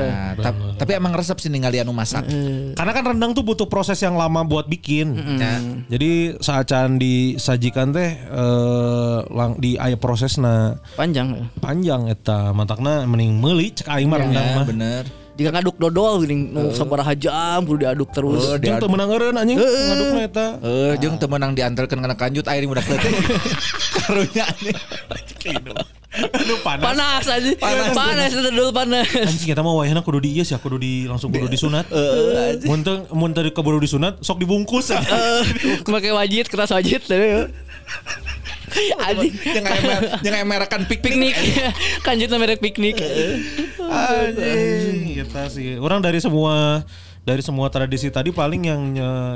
Nah, 0.07 0.33
tap- 0.37 0.77
tapi 0.77 0.93
emang 0.93 1.17
resep 1.17 1.41
sih 1.41 1.49
ningali 1.49 1.81
anu 1.81 1.91
masak. 1.91 2.29
Karena 2.77 2.93
kan 2.93 3.05
rendang 3.07 3.33
tuh 3.33 3.41
butuh 3.41 3.65
proses 3.65 3.97
yang 3.99 4.15
lama 4.15 4.45
buat 4.45 4.69
bikin. 4.69 5.17
Nah, 5.41 5.59
Jadi 5.89 6.37
saat 6.39 6.69
can 6.69 7.01
disajikan 7.01 7.89
teh 7.89 8.13
eh, 8.13 9.19
lang 9.27 9.57
di 9.57 9.75
aya 9.75 9.97
prosesna 9.97 10.77
Panjang. 10.93 11.49
panjang 11.59 12.05
eta 12.07 12.53
matakna 12.53 13.09
mending 13.09 13.41
meuli 13.41 13.73
cek 13.73 13.89
aing 13.89 14.05
mah 14.05 14.19
rendang 14.21 14.45
ya, 14.45 14.55
mah. 14.55 14.67
bener. 14.69 15.05
Jika 15.39 15.55
ngaduk 15.55 15.79
dodol 15.79 16.27
gini 16.27 16.51
nu 16.51 16.75
sabaraha 16.75 17.15
jam 17.15 17.63
kudu 17.63 17.87
diaduk 17.87 18.11
terus. 18.11 18.43
Oh, 18.43 18.59
Jeung 18.59 18.83
teu 18.83 18.91
meunang 18.91 19.15
eureun 19.15 19.39
anjing 19.39 19.55
ngadukna 19.55 20.23
eta. 20.27 20.47
Eh, 20.59 20.93
jeung 20.99 21.15
teu 21.15 21.31
meunang 21.31 21.55
diantarkeun 21.55 22.03
kana 22.03 22.19
kanjut 22.19 22.43
air 22.51 22.67
udah 22.67 22.83
keleutik. 22.83 23.15
Karunya 24.03 24.45
Aduh 26.19 26.59
panas. 26.67 26.83
Panas 26.83 27.25
aja. 27.31 27.51
Panas. 27.55 27.95
Panas 27.95 28.31
itu 28.35 28.51
dulu 28.51 28.75
panas. 28.75 29.07
Anjing 29.15 29.55
kita 29.55 29.63
mah 29.63 29.79
wayahna 29.79 30.03
kudu 30.03 30.19
di 30.27 30.35
ieu 30.35 30.43
ya, 30.43 30.59
kudu 30.59 30.75
di 30.83 31.07
langsung 31.07 31.31
kudu 31.31 31.47
disunat. 31.47 31.87
Mun 32.67 32.83
teu 32.83 33.07
mun 33.15 33.31
teu 33.31 33.47
keburu 33.55 33.79
disunat 33.79 34.19
sok 34.19 34.43
dibungkus. 34.43 34.91
ya. 34.91 34.99
Pakai 35.87 36.11
wajit, 36.11 36.51
keras 36.51 36.75
wajit 36.75 37.07
teh. 37.07 37.47
Anjing. 39.01 39.35
yang 39.45 39.65
kayak 39.65 40.01
yang 40.23 40.33
kayak 40.37 40.49
merakan 40.49 40.83
Piknik. 40.87 41.37
Kanjut 42.07 42.31
merek 42.37 42.61
piknik. 42.61 43.01
Anjing, 43.81 45.17
kita 45.17 45.49
sih. 45.51 45.81
Orang 45.81 46.05
dari 46.05 46.21
semua 46.21 46.85
dari 47.27 47.45
semua 47.45 47.69
tradisi 47.69 48.09
tadi 48.09 48.33
paling 48.33 48.63
yang 48.65 48.83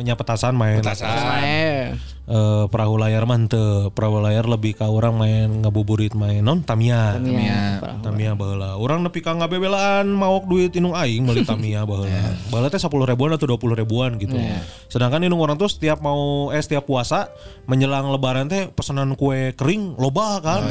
nyapetasan 0.04 0.56
main. 0.56 0.80
Eh. 0.80 1.92
Eh, 2.23 2.65
perahu 2.70 2.94
layar 3.03 3.27
mah 3.27 3.35
henteu. 3.35 3.90
Perahu 3.90 4.23
layar 4.23 4.47
lebih 4.47 4.78
ke 4.78 4.86
orang 4.86 5.19
main 5.19 5.51
ngabuburit 5.66 6.15
main 6.15 6.39
non 6.39 6.62
Tamiya. 6.62 7.19
Iya. 7.19 7.82
Tamiya 7.99 8.39
baheula. 8.39 8.78
Urang 8.78 9.03
nepi 9.03 9.19
ka 9.19 9.35
ngabebelaan 9.35 10.07
maok 10.07 10.47
duit 10.47 10.70
inung 10.78 10.94
aing 10.94 11.27
meuli 11.27 11.43
Tamiya 11.51 11.82
baheula. 11.82 12.39
Baheula 12.47 12.70
teh 12.70 12.78
10 12.78 12.86
ribuan 13.11 13.35
atau 13.35 13.51
20 13.51 13.74
ribuan 13.74 14.11
gitu. 14.23 14.39
Sedangkan 14.86 15.27
inung 15.27 15.43
orang 15.43 15.59
tuh 15.59 15.66
setiap 15.66 15.99
mau 15.99 16.55
eh 16.55 16.62
setiap 16.62 16.86
puasa 16.86 17.27
menjelang 17.66 18.07
lebaran 18.15 18.47
teh 18.47 18.70
pesanan 18.70 19.19
kue 19.19 19.51
kering 19.59 19.99
loba 19.99 20.39
kan. 20.39 20.62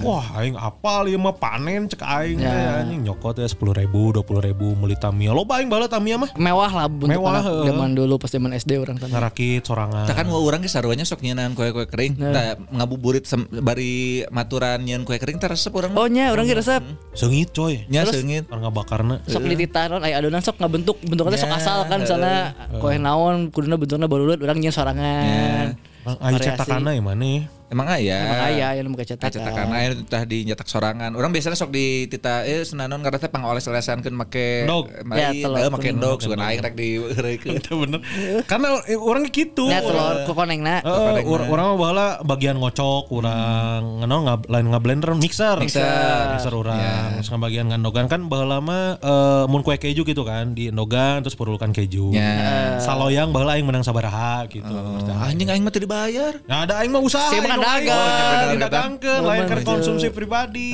Wah, 0.00 0.24
aing 0.40 0.56
apal 0.56 1.12
ieu 1.12 1.20
mah 1.20 1.36
panen 1.36 1.92
cek 1.92 2.00
aing 2.00 2.40
teh 2.40 2.66
anjing 2.80 3.04
nyokot 3.04 3.36
teh 3.36 3.44
10 3.44 3.52
ribu, 3.84 4.16
20 4.16 4.48
ribu 4.48 4.72
meuli 4.72 4.96
Tamiya. 4.96 5.36
Loba 5.36 5.60
aing 5.60 5.68
baheula 5.68 5.92
Tamiya 5.92 6.16
mah. 6.16 6.32
Mewah 6.40 6.72
lah 6.72 6.86
bentuk 6.88 7.20
Mewah, 7.20 7.44
zaman 7.44 7.92
dulu 7.92 8.16
pas 8.16 8.32
zaman 8.32 8.56
SD 8.56 8.80
orang 8.80 8.96
kan. 8.96 9.12
Ngarakit 9.12 9.60
sorangan. 9.60 10.08
Kan 10.08 10.32
mau 10.32 10.40
orang 10.40 10.64
ge 10.64 10.72
sarua 10.86 11.06
sok 11.06 11.20
nyeunaan 11.26 11.52
kue-kue 11.58 11.86
kering. 11.90 12.14
Nah, 12.22 12.54
ngabuburit 12.70 13.26
sem- 13.26 13.50
bari 13.50 14.22
maturan 14.30 14.86
nyeun 14.86 15.02
kue 15.02 15.18
kering 15.18 15.42
teh 15.42 15.50
resep 15.50 15.74
urang. 15.74 15.90
Oh 15.98 16.06
nya 16.06 16.30
orang 16.30 16.46
kira 16.46 16.62
resep. 16.62 16.82
Seungit 17.18 17.50
coy. 17.50 17.82
nya 17.90 18.06
terus- 18.06 18.22
seungit. 18.22 18.46
Karena 18.46 18.70
bakarna. 18.70 19.14
Sok 19.26 19.42
dititaron 19.50 20.00
aya 20.06 20.22
adonan 20.22 20.42
sok 20.42 20.62
ngabentuk 20.62 21.02
bentuknya 21.02 21.38
sok 21.38 21.50
asal 21.50 21.90
kan 21.90 22.06
misalnya 22.06 22.54
kue 22.78 22.94
naon 23.02 23.50
kuduna 23.50 23.74
bentuknya 23.74 24.06
barulut 24.06 24.38
orang 24.38 24.62
nyen 24.62 24.70
sorangan. 24.70 25.74
Variasi. 26.06 26.54
cetakana 26.54 26.94
ya 26.94 27.02
mana? 27.02 27.50
Emang 27.66 27.90
aya. 27.90 28.14
Emang 28.22 28.42
aya 28.46 28.66
yang 28.78 28.86
mau 28.86 29.02
cetakan. 29.02 29.26
Cetakan 29.26 29.66
air 29.74 29.92
tah 30.06 30.22
dinyetak 30.22 30.70
sorangan. 30.70 31.10
Orang 31.18 31.34
biasanya 31.34 31.58
sok 31.58 31.74
di 31.74 32.06
tita 32.06 32.46
eh 32.46 32.62
senanon 32.62 33.02
karena 33.02 33.18
teh 33.18 33.26
pangoles-olesankeun 33.26 34.14
make 34.14 34.62
Endog. 34.62 34.86
Ya, 34.86 35.02
Mai, 35.02 35.42
telur. 35.42 35.58
eh, 35.58 35.68
make 35.74 35.88
endog 35.90 36.18
sugan 36.22 36.38
aing 36.38 36.62
rek 36.62 36.74
di 36.78 36.88
heureukeun. 37.18 37.58
Itu 37.58 37.72
bener. 37.82 38.00
Karena 38.46 38.78
eh, 38.86 38.94
orangnya 38.94 39.30
gitu. 39.34 39.66
Ya 39.66 39.82
telur 39.82 40.22
kokonengna. 40.30 40.78
Eh, 40.86 41.26
orang 41.26 41.74
mah 41.74 41.78
baheula 41.78 42.08
bagian 42.22 42.54
ngocok, 42.62 43.10
urang 43.10 43.98
ngeno 43.98 44.16
ngab, 44.30 44.40
lain 44.46 44.66
ngablender 44.70 45.10
mixer. 45.18 45.58
Mixer. 45.58 46.38
Mixer 46.38 46.54
urang. 46.54 47.18
Terus 47.18 47.34
bagian 47.34 47.66
ngandogan 47.66 48.06
kan 48.06 48.30
baheula 48.30 48.62
mah 48.62 49.02
eh, 49.02 49.44
mun 49.50 49.66
kue 49.66 49.74
keju 49.74 50.06
gitu 50.06 50.22
kan, 50.22 50.54
di 50.54 50.70
endogan 50.70 51.18
terus 51.26 51.34
perlukan 51.34 51.74
keju. 51.74 52.14
Ya. 52.14 52.78
Saloyang 52.78 53.34
baheula 53.34 53.58
aing 53.58 53.66
menang 53.66 53.82
sabaraha 53.82 54.46
gitu. 54.46 54.70
Anjing 55.18 55.50
aing 55.50 55.66
mah 55.66 55.74
teu 55.74 55.82
dibayar. 55.82 56.38
Nah, 56.46 56.62
ada 56.62 56.78
aing 56.78 56.94
mah 56.94 57.02
usaha. 57.02 57.26
Dagang. 57.58 57.92
Oh, 57.92 58.06
bener, 58.06 58.26
bener. 58.26 58.52
didagangkeun, 58.52 59.20
lain 59.22 59.42
kan 59.46 59.58
konsumsi 59.62 60.08
pribadi. 60.08 60.70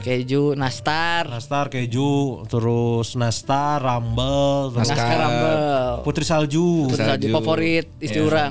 Keju, 0.00 0.52
nastar, 0.54 1.28
Nastar 1.28 1.66
keju, 1.66 2.44
terus 2.46 3.14
nastar, 3.14 3.78
rambel, 3.78 4.72
terus 4.72 4.88
naskar 4.88 5.18
rambel. 5.18 5.56
putri 6.02 6.24
salju. 6.24 6.88
Terus 6.88 6.98
Salju. 6.98 7.10
salju 7.22 7.26
favorit 7.30 7.86
istri 7.98 8.18
Ya, 8.18 8.26
eta. 8.26 8.44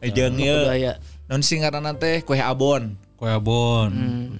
Eh 0.00 0.10
jeung 0.10 0.36
ieu. 0.36 0.92
Sing 1.40 1.62
ngaranna 1.62 1.94
teh 1.94 2.20
kue 2.20 2.36
abon. 2.36 2.98
Kue 3.14 3.28
abon. 3.28 3.90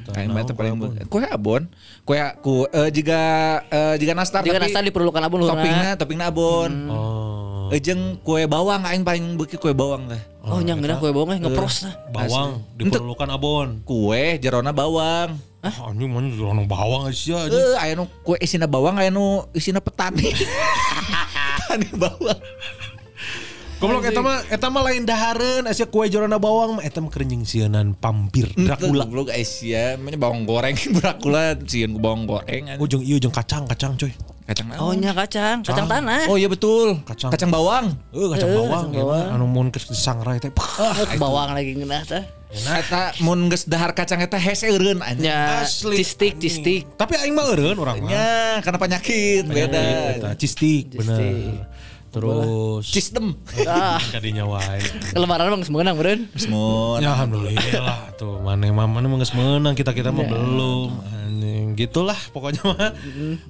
Mah 0.08 0.42
teh 0.42 0.56
paling 0.56 0.74
bu- 0.74 0.96
kue 1.06 1.22
abon. 1.22 1.68
Kue 2.02 2.16
ku 2.40 2.64
eh, 2.66 2.90
jika 2.90 3.20
eh, 3.68 3.94
jika 3.94 4.12
nastar 4.12 4.40
Jika 4.40 4.56
tapi 4.56 4.66
nastar 4.66 4.82
diperlukan 4.82 5.20
abon 5.20 5.38
luhurna. 5.38 5.54
toppingna 5.54 5.90
toppingna 5.94 6.26
abon. 6.26 6.72
Oh. 6.88 7.29
Eh 7.70 7.78
jeung 7.78 8.18
kue 8.26 8.50
bawang 8.50 8.82
aing 8.82 9.06
paling 9.06 9.38
beuki 9.38 9.54
kue 9.54 9.70
bawang 9.70 10.10
teh. 10.10 10.18
Oh, 10.42 10.58
nyang 10.58 10.82
geuna 10.82 10.98
kue 10.98 11.14
bawang 11.14 11.38
ngepros 11.38 11.86
nah. 11.86 11.94
Bawang 12.10 12.66
diperlukan 12.74 13.30
abon. 13.30 13.68
Kue 13.86 14.42
jerona 14.42 14.74
bawang. 14.74 15.38
Ah, 15.62 15.86
anjing 15.86 16.10
mana 16.10 16.34
orang 16.40 16.66
bawang 16.66 17.06
aja 17.06 17.46
aja. 17.46 17.54
Eh, 17.54 17.76
aya 17.78 17.92
nu 17.94 18.10
kue 18.26 18.34
isina 18.42 18.66
bawang, 18.66 18.98
aya 18.98 19.14
nu 19.14 19.46
isina 19.54 19.78
petani. 19.78 20.34
petani 21.62 21.88
bawang. 21.94 22.40
Goblok 23.80 24.04
eta 24.04 24.20
mah 24.20 24.44
eta 24.52 24.66
mah 24.68 24.82
lain 24.84 25.08
dahareun 25.08 25.64
asa 25.64 25.88
kue 25.88 26.04
jorona 26.10 26.36
bawang 26.36 26.76
mah 26.76 26.84
eta 26.84 27.00
mah 27.00 27.08
kerenjing 27.08 27.46
sieun 27.48 27.72
pampir 27.96 28.50
Dracula. 28.52 29.06
Goblok 29.06 29.30
Asia, 29.32 29.94
namanya 29.94 30.18
bawang 30.20 30.42
goreng 30.42 30.76
Dracula 31.00 31.56
sieun 31.64 31.96
ku 31.96 32.00
bawang 32.02 32.26
goreng. 32.26 32.76
Oh 32.76 32.84
jeung 32.90 33.00
ieu 33.00 33.16
jeung 33.22 33.32
kacang 33.32 33.64
kacang 33.64 33.94
coy. 33.94 34.10
Kacang 34.50 34.66
Oh, 34.82 34.90
nya 34.90 35.14
kacang, 35.14 35.62
kacang 35.62 35.86
tanah. 35.86 36.26
Oh 36.26 36.34
iya 36.34 36.50
betul. 36.50 36.98
Kacang. 37.06 37.30
Kacang, 37.30 37.54
bawang. 37.54 37.94
Eh 38.10 38.26
kacang 38.34 38.50
Eh, 38.50 38.56
bawang 38.58 38.82
kacang 38.82 38.90
ya 38.90 38.98
mah 38.98 39.06
bawang. 39.06 39.26
anu 39.30 39.46
mun 39.46 39.66
ke 39.70 39.78
sangrai 39.78 40.42
teh. 40.42 40.50
Oh, 40.50 40.90
bawang 41.16 41.54
lagi 41.54 41.78
ngeunah 41.78 42.02
teh. 42.02 42.26
Eta 42.50 43.14
mun 43.22 43.46
geus 43.46 43.62
dahar 43.62 43.94
kacang 43.94 44.18
eta 44.18 44.34
hese 44.34 44.66
eureun 44.66 44.98
anjing. 44.98 45.22
Ya, 45.22 45.62
Asli. 45.62 46.02
cistik, 46.02 46.42
cistik. 46.42 46.82
Tapi 46.98 47.14
aing 47.14 47.30
mah 47.30 47.46
eureun 47.46 47.78
urang 47.78 48.02
mah. 48.02 48.10
Ya, 48.10 48.58
karena 48.58 48.78
penyakit, 48.80 49.46
beda. 49.46 49.82
Eta 50.18 50.30
cistik 50.34 50.98
bener. 50.98 51.70
Terus 52.10 52.90
Sistem. 52.90 53.38
Ah, 53.70 54.02
kadinya 54.10 54.42
wae. 54.42 54.82
lebaran 55.14 55.46
bang 55.46 55.62
semenang 55.62 55.94
beren. 55.94 56.26
Semua. 56.34 56.98
Ya 56.98 57.14
alhamdulillah 57.14 58.18
tuh 58.18 58.42
mana 58.42 58.66
mah 58.66 58.90
mana 58.90 59.06
mah 59.06 59.22
geus 59.22 59.30
menang 59.30 59.78
kita 59.78 59.94
kita 59.94 60.10
mah 60.10 60.26
belum. 60.26 60.90
Anjing 61.40 61.72
gitulah 61.72 62.20
pokoknya 62.36 62.60
mah. 62.68 62.92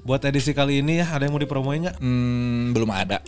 Buat 0.07 0.23
edisi 0.31 0.55
kali 0.55 0.79
ini 0.79 1.03
ya 1.03 1.11
ada 1.11 1.27
yang 1.27 1.35
mau 1.35 1.43
dipromoin 1.43 1.83
nggak? 1.83 1.99
Hmm, 1.99 2.71
belum 2.71 2.87
ada. 2.95 3.19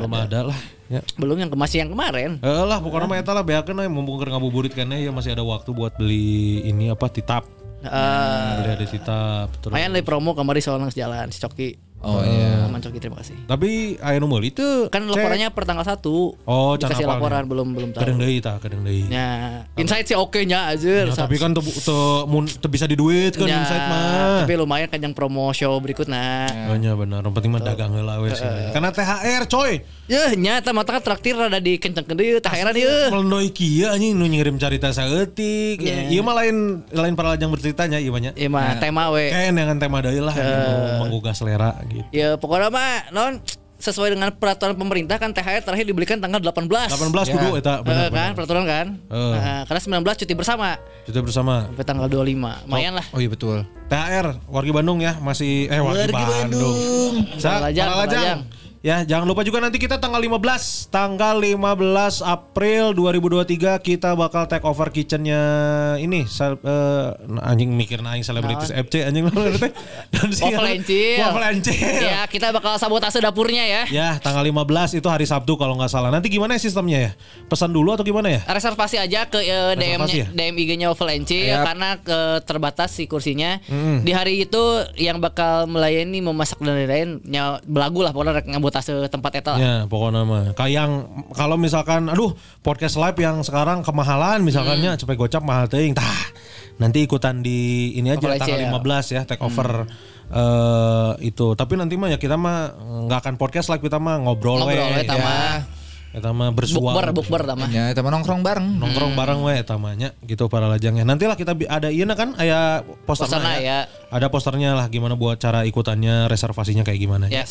Belum 0.00 0.12
ada 0.16 0.48
lah. 0.48 0.60
Ya. 0.88 1.04
Belum 1.20 1.36
yang 1.36 1.52
masih 1.52 1.84
yang 1.84 1.92
kemarin. 1.92 2.40
Eh 2.40 2.64
lah 2.64 2.80
pokoknya 2.80 3.12
mah 3.12 3.20
eta 3.20 3.36
lah 3.36 3.44
beakeun 3.44 3.76
we 3.76 3.92
mumpung 3.92 4.16
keur 4.16 4.32
ngabuburit 4.32 4.72
kene 4.72 5.04
ya 5.04 5.12
masih 5.12 5.36
ada 5.36 5.44
waktu 5.44 5.68
buat 5.76 6.00
beli 6.00 6.64
ini 6.64 6.88
apa 6.88 7.12
titap. 7.12 7.44
Eh, 7.84 8.52
Beli 8.64 8.70
ada 8.72 8.86
titap 8.88 9.48
terus. 9.60 9.76
Dari 9.76 10.00
promo 10.00 10.32
kemarin 10.32 10.64
soalnya 10.64 10.88
jalan 10.96 11.28
si 11.28 11.44
Coki. 11.44 11.85
Oh 12.04 12.20
iya. 12.20 12.68
Aman 12.68 12.78
Coki 12.78 13.00
terima 13.00 13.18
kasih. 13.18 13.34
Tapi 13.48 13.96
aya 13.98 14.20
nu 14.20 14.28
meuli 14.28 14.52
teu. 14.52 14.92
Kan 14.92 15.08
laporannya 15.08 15.48
per 15.50 15.64
tanggal 15.64 15.82
1. 15.82 16.04
Oh, 16.44 16.76
Dikasih 16.76 17.02
apalnya. 17.02 17.08
laporan 17.16 17.42
belum 17.48 17.68
belum 17.72 17.88
tahu. 17.96 18.02
Kadang 18.04 18.16
deui 18.20 18.38
tah, 18.38 18.60
kadang 18.60 18.84
deui. 18.84 19.08
Ya, 19.08 19.64
insight 19.80 20.04
sih 20.04 20.14
oke 20.14 20.38
nya 20.44 20.68
azir. 20.70 21.08
Ya, 21.08 21.14
tapi 21.16 21.40
kan 21.40 21.56
teu 21.56 21.64
teu 21.64 22.28
mun 22.28 22.44
teu 22.46 22.68
bisa 22.68 22.84
diduit 22.84 23.34
kan 23.34 23.48
Ya, 23.48 23.64
insight 23.64 23.84
mah. 23.88 24.44
Tapi 24.44 24.54
lumayan 24.60 24.92
kan 24.92 25.00
yang 25.00 25.16
promo 25.16 25.50
show 25.56 25.72
berikutnya. 25.80 26.46
Oh 26.68 26.76
nya 26.76 26.92
bener, 26.94 27.24
yang 27.24 27.34
penting 27.34 27.50
mah 27.50 27.64
dagang 27.64 27.96
heula 27.96 28.20
we 28.20 28.30
sih. 28.30 28.44
Karena 28.76 28.92
THR 28.92 29.48
coy. 29.48 29.80
Ya, 30.06 30.30
nyata 30.38 30.70
mata 30.70 30.94
kan 30.94 31.02
traktir 31.02 31.34
rada 31.34 31.58
dikencengkeun 31.58 32.14
deui 32.14 32.38
THR 32.38 32.70
ieu. 32.78 33.10
Melendoi 33.10 33.50
kieu 33.50 33.90
anjing 33.90 34.14
nu 34.14 34.30
ngirim 34.30 34.54
cerita 34.54 34.94
saeutik. 34.94 35.82
Ya. 35.82 36.06
Ieu 36.06 36.22
mah 36.22 36.38
lain 36.38 36.86
lain 36.86 37.18
para 37.18 37.34
lajang 37.34 37.50
berceritanya 37.50 37.98
ieu 37.98 38.14
mah 38.14 38.22
nya. 38.22 38.30
Ieu 38.38 38.46
mah 38.46 38.78
tema 38.78 39.10
we. 39.10 39.34
Kayak 39.34 39.50
dengan 39.50 39.76
tema 39.82 39.98
deui 40.06 40.22
lah 40.22 40.34
menggugah 41.02 41.34
selera 41.34 41.74
gitu. 41.90 42.06
Ya 42.14 42.38
pokoknya 42.38 42.70
mah 42.70 43.10
non 43.10 43.42
sesuai 43.76 44.16
dengan 44.16 44.32
peraturan 44.32 44.72
pemerintah 44.72 45.20
kan 45.20 45.34
THR 45.34 45.60
terakhir 45.60 45.84
dibelikan 45.84 46.16
tanggal 46.16 46.40
18. 46.40 46.64
18 46.96 47.12
kudu 47.28 47.48
eta 47.60 47.82
Eh, 47.82 47.84
bener 47.84 48.08
kan 48.08 48.30
peraturan 48.32 48.64
kan? 48.64 48.86
Eh. 49.10 49.32
Nah, 49.36 49.68
karena 49.68 50.00
19 50.00 50.16
cuti 50.22 50.32
bersama 50.32 50.80
Kita 51.04 51.20
bersama. 51.20 51.68
sampai 51.68 51.84
tanggal 51.84 52.08
25. 52.08 52.64
Lumayan 52.64 52.94
lah. 52.96 53.06
Oh 53.12 53.20
iya 53.20 53.28
betul. 53.28 53.66
THR 53.90 54.38
Wargi 54.48 54.72
Bandung 54.72 55.02
ya 55.02 55.18
masih 55.20 55.68
eh 55.68 55.82
Wargi, 55.82 56.08
Wargi 56.08 56.24
Bandung. 56.24 56.74
Sa, 57.36 57.60
Paralajang, 57.60 57.86
Paralajang. 57.90 58.38
Ya, 58.86 59.02
jangan 59.02 59.26
lupa 59.26 59.42
juga 59.42 59.58
nanti 59.58 59.82
kita 59.82 59.98
tanggal 59.98 60.22
15, 60.22 60.94
tanggal 60.94 61.42
15 61.42 62.22
April 62.22 62.94
2023 62.94 63.82
kita 63.82 64.14
bakal 64.14 64.46
take 64.46 64.62
over 64.62 64.94
kitchennya 64.94 65.42
ini 65.98 66.22
eh, 66.22 67.06
anjing 67.42 67.74
mikir 67.74 67.98
aing 67.98 68.22
selebritis 68.22 68.70
FC 68.70 69.02
anjing 69.02 69.26
lo 69.34 69.50
teh. 69.58 69.74
Waffle 70.38 70.70
and 70.70 70.86
Chill. 70.86 71.18
Waffle 71.18 71.46
and 71.50 71.60
Chill. 71.66 71.98
Ya, 71.98 72.30
kita 72.30 72.54
bakal 72.54 72.78
sabotase 72.78 73.18
dapurnya 73.18 73.66
ya. 73.66 73.82
Ya, 73.90 74.08
tanggal 74.22 74.46
15 74.46 75.02
itu 75.02 75.08
hari 75.10 75.26
Sabtu 75.26 75.58
kalau 75.58 75.74
nggak 75.74 75.90
salah. 75.90 76.14
Nanti 76.14 76.30
gimana 76.30 76.54
ya 76.54 76.62
sistemnya 76.62 77.10
ya? 77.10 77.12
Pesan 77.50 77.74
dulu 77.74 77.90
atau 77.90 78.06
gimana 78.06 78.38
ya? 78.38 78.46
Reservasi 78.46 79.02
aja 79.02 79.26
ke 79.26 79.42
eh, 79.42 79.74
DM 79.74 80.06
ya? 80.06 80.30
DM 80.30 80.54
IG-nya 80.62 80.86
Waffle 80.94 81.10
and 81.10 81.26
Chill 81.26 81.42
Yap. 81.42 81.74
karena 81.74 81.98
ke 81.98 82.38
terbatas 82.46 82.94
si 82.94 83.10
kursinya. 83.10 83.58
Di 84.06 84.14
hari 84.14 84.46
itu 84.46 84.62
yang 84.94 85.18
bakal 85.18 85.66
melayani 85.66 86.22
memasak 86.22 86.62
dan 86.62 86.78
lain-lain 86.78 87.18
belagu 87.66 88.06
lah 88.06 88.14
pokoknya 88.14 88.38
rek 88.38 88.46
ngabotase 88.76 89.08
tempat 89.08 89.32
eta. 89.40 89.54
Ya, 89.56 89.74
pokoknya 89.88 90.22
mah. 90.22 90.44
Kayak 90.52 90.72
yang 90.72 90.90
kalau 91.32 91.56
misalkan 91.56 92.12
aduh 92.12 92.36
podcast 92.60 93.00
live 93.00 93.16
yang 93.16 93.40
sekarang 93.40 93.80
kemahalan 93.80 94.44
misalkannya 94.44 94.94
Hmm. 94.94 95.00
cepet 95.00 95.16
gocap 95.16 95.42
mahal 95.42 95.66
teuing. 95.66 95.96
Tah. 95.96 96.28
Nanti 96.76 97.08
ikutan 97.08 97.40
di 97.40 97.92
ini 97.96 98.12
aja 98.12 98.20
Overlay 98.20 98.36
tanggal 98.36 98.60
ya. 98.60 98.68
15 98.68 99.06
ya 99.16 99.22
take 99.24 99.40
over 99.40 99.88
eh 100.28 101.12
itu. 101.24 101.56
Tapi 101.56 101.72
nanti 101.80 101.96
mah 101.96 102.12
ya 102.12 102.18
kita 102.20 102.36
mah 102.36 102.76
nggak 103.08 103.18
akan 103.24 103.34
podcast 103.40 103.72
live 103.72 103.80
kita 103.80 103.96
mah 103.96 104.20
ngobrol, 104.20 104.60
Ngobrol 104.60 104.92
we, 104.92 105.04
Ya. 105.08 105.16
mah. 105.16 105.56
Kita 106.16 106.32
mah 106.32 106.48
bersuara. 106.48 107.12
Bukber, 107.12 107.12
bukber 107.12 107.42
tama. 107.44 107.68
Ya, 107.68 107.92
teman 107.92 108.08
nongkrong 108.08 108.40
bareng. 108.40 108.80
nongkrong 108.80 109.12
bareng 109.12 109.40
we 109.44 109.52
etamanya 109.60 110.16
gitu 110.24 110.48
para 110.48 110.64
lajangnya. 110.64 111.04
Nantilah 111.04 111.36
kita 111.36 111.52
ada 111.68 111.92
iya 111.92 112.08
kan 112.16 112.32
aya 112.40 112.80
posternya 113.04 113.36
Posternya 113.40 113.56
ya. 113.60 113.64
ya. 113.64 113.78
Ada 114.08 114.26
posternya 114.32 114.70
lah 114.72 114.88
gimana 114.88 115.12
buat 115.12 115.36
cara 115.36 115.68
ikutannya, 115.68 116.24
reservasinya 116.28 116.88
kayak 116.88 117.00
gimana 117.00 117.28
ya. 117.28 117.44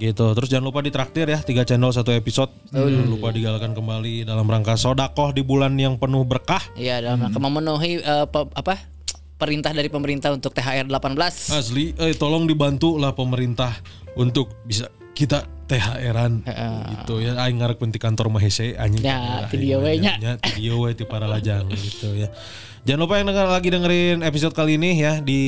Gitu. 0.00 0.26
Terus 0.32 0.48
jangan 0.48 0.72
lupa 0.72 0.80
ditraktir 0.80 1.28
ya 1.28 1.44
tiga 1.44 1.62
channel 1.62 1.92
satu 1.92 2.10
episode. 2.10 2.48
Jangan 2.72 3.04
lupa 3.04 3.28
digalakkan 3.30 3.76
kembali 3.76 4.24
dalam 4.24 4.48
rangka 4.48 4.74
sodakoh 4.74 5.30
di 5.30 5.44
bulan 5.44 5.76
yang 5.76 6.00
penuh 6.00 6.24
berkah. 6.24 6.64
Iya 6.72 7.04
dalam 7.04 7.28
rangka 7.28 7.36
memenuhi 7.36 8.00
eh, 8.00 8.24
pe- 8.24 8.50
apa 8.56 8.80
perintah 9.36 9.72
dari 9.72 9.88
pemerintah 9.88 10.32
untuk 10.32 10.52
THR 10.52 10.88
18. 10.88 11.52
Asli, 11.52 11.92
eh 11.96 12.16
tolong 12.16 12.44
dibantu 12.44 12.96
lah 12.96 13.12
pemerintah 13.12 13.72
untuk 14.16 14.52
bisa 14.64 14.88
kita 15.12 15.44
THR-an 15.68 16.42
gitu 16.90 17.20
ya 17.22 17.36
aing 17.38 17.60
ngarek 17.60 17.78
pun 17.78 17.92
di 17.92 18.00
kantor 18.00 18.32
Mahese 18.32 18.74
anjing. 18.74 19.04
Ya, 19.04 19.44
video 19.46 19.84
we 19.84 20.00
nya. 20.00 20.16
nya, 20.18 20.32
video 20.42 20.82
we 20.82 20.96
ti 20.96 21.04
para 21.04 21.28
lajang 21.28 21.68
gitu 21.70 22.16
ya. 22.16 22.28
Jangan 22.80 23.00
lupa 23.04 23.20
yang 23.20 23.28
denger, 23.28 23.44
lagi 23.44 23.68
dengerin 23.68 24.18
episode 24.24 24.56
kali 24.56 24.80
ini 24.80 25.04
ya 25.04 25.20
di 25.20 25.42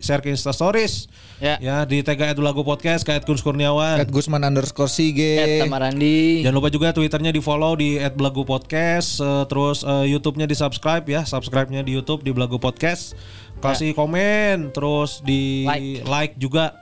share 0.00 0.24
ke 0.24 0.32
Insta 0.32 0.56
Stories. 0.56 1.04
Ya. 1.36 1.60
Ya 1.60 1.84
di 1.84 2.00
tag 2.00 2.16
Edu 2.16 2.40
Lagu 2.40 2.64
Podcast 2.64 3.04
kayak 3.04 3.28
Kun 3.28 3.36
Kurniawan. 3.36 4.00
At 4.00 4.08
Gusman 4.08 4.40
underscore 4.40 4.88
Sige. 4.88 5.36
Eta 5.36 5.68
Marandi. 5.68 6.40
Jangan 6.40 6.56
lupa 6.56 6.72
juga 6.72 6.96
Twitternya 6.96 7.28
di 7.28 7.44
follow 7.44 7.76
di 7.76 8.00
@belagu 8.16 8.48
podcast, 8.48 9.20
eh, 9.20 9.44
terus 9.52 9.84
eh, 9.84 10.16
YouTube-nya 10.16 10.48
di 10.48 10.56
subscribe 10.56 11.04
ya, 11.04 11.28
subscribe-nya 11.28 11.84
di 11.84 11.92
YouTube 11.92 12.24
di 12.24 12.32
Belagu 12.32 12.56
Podcast, 12.56 13.20
kasih 13.60 13.92
komen, 13.92 14.72
terus 14.72 15.20
di 15.20 15.68
Like. 15.68 16.08
like 16.08 16.34
juga, 16.40 16.72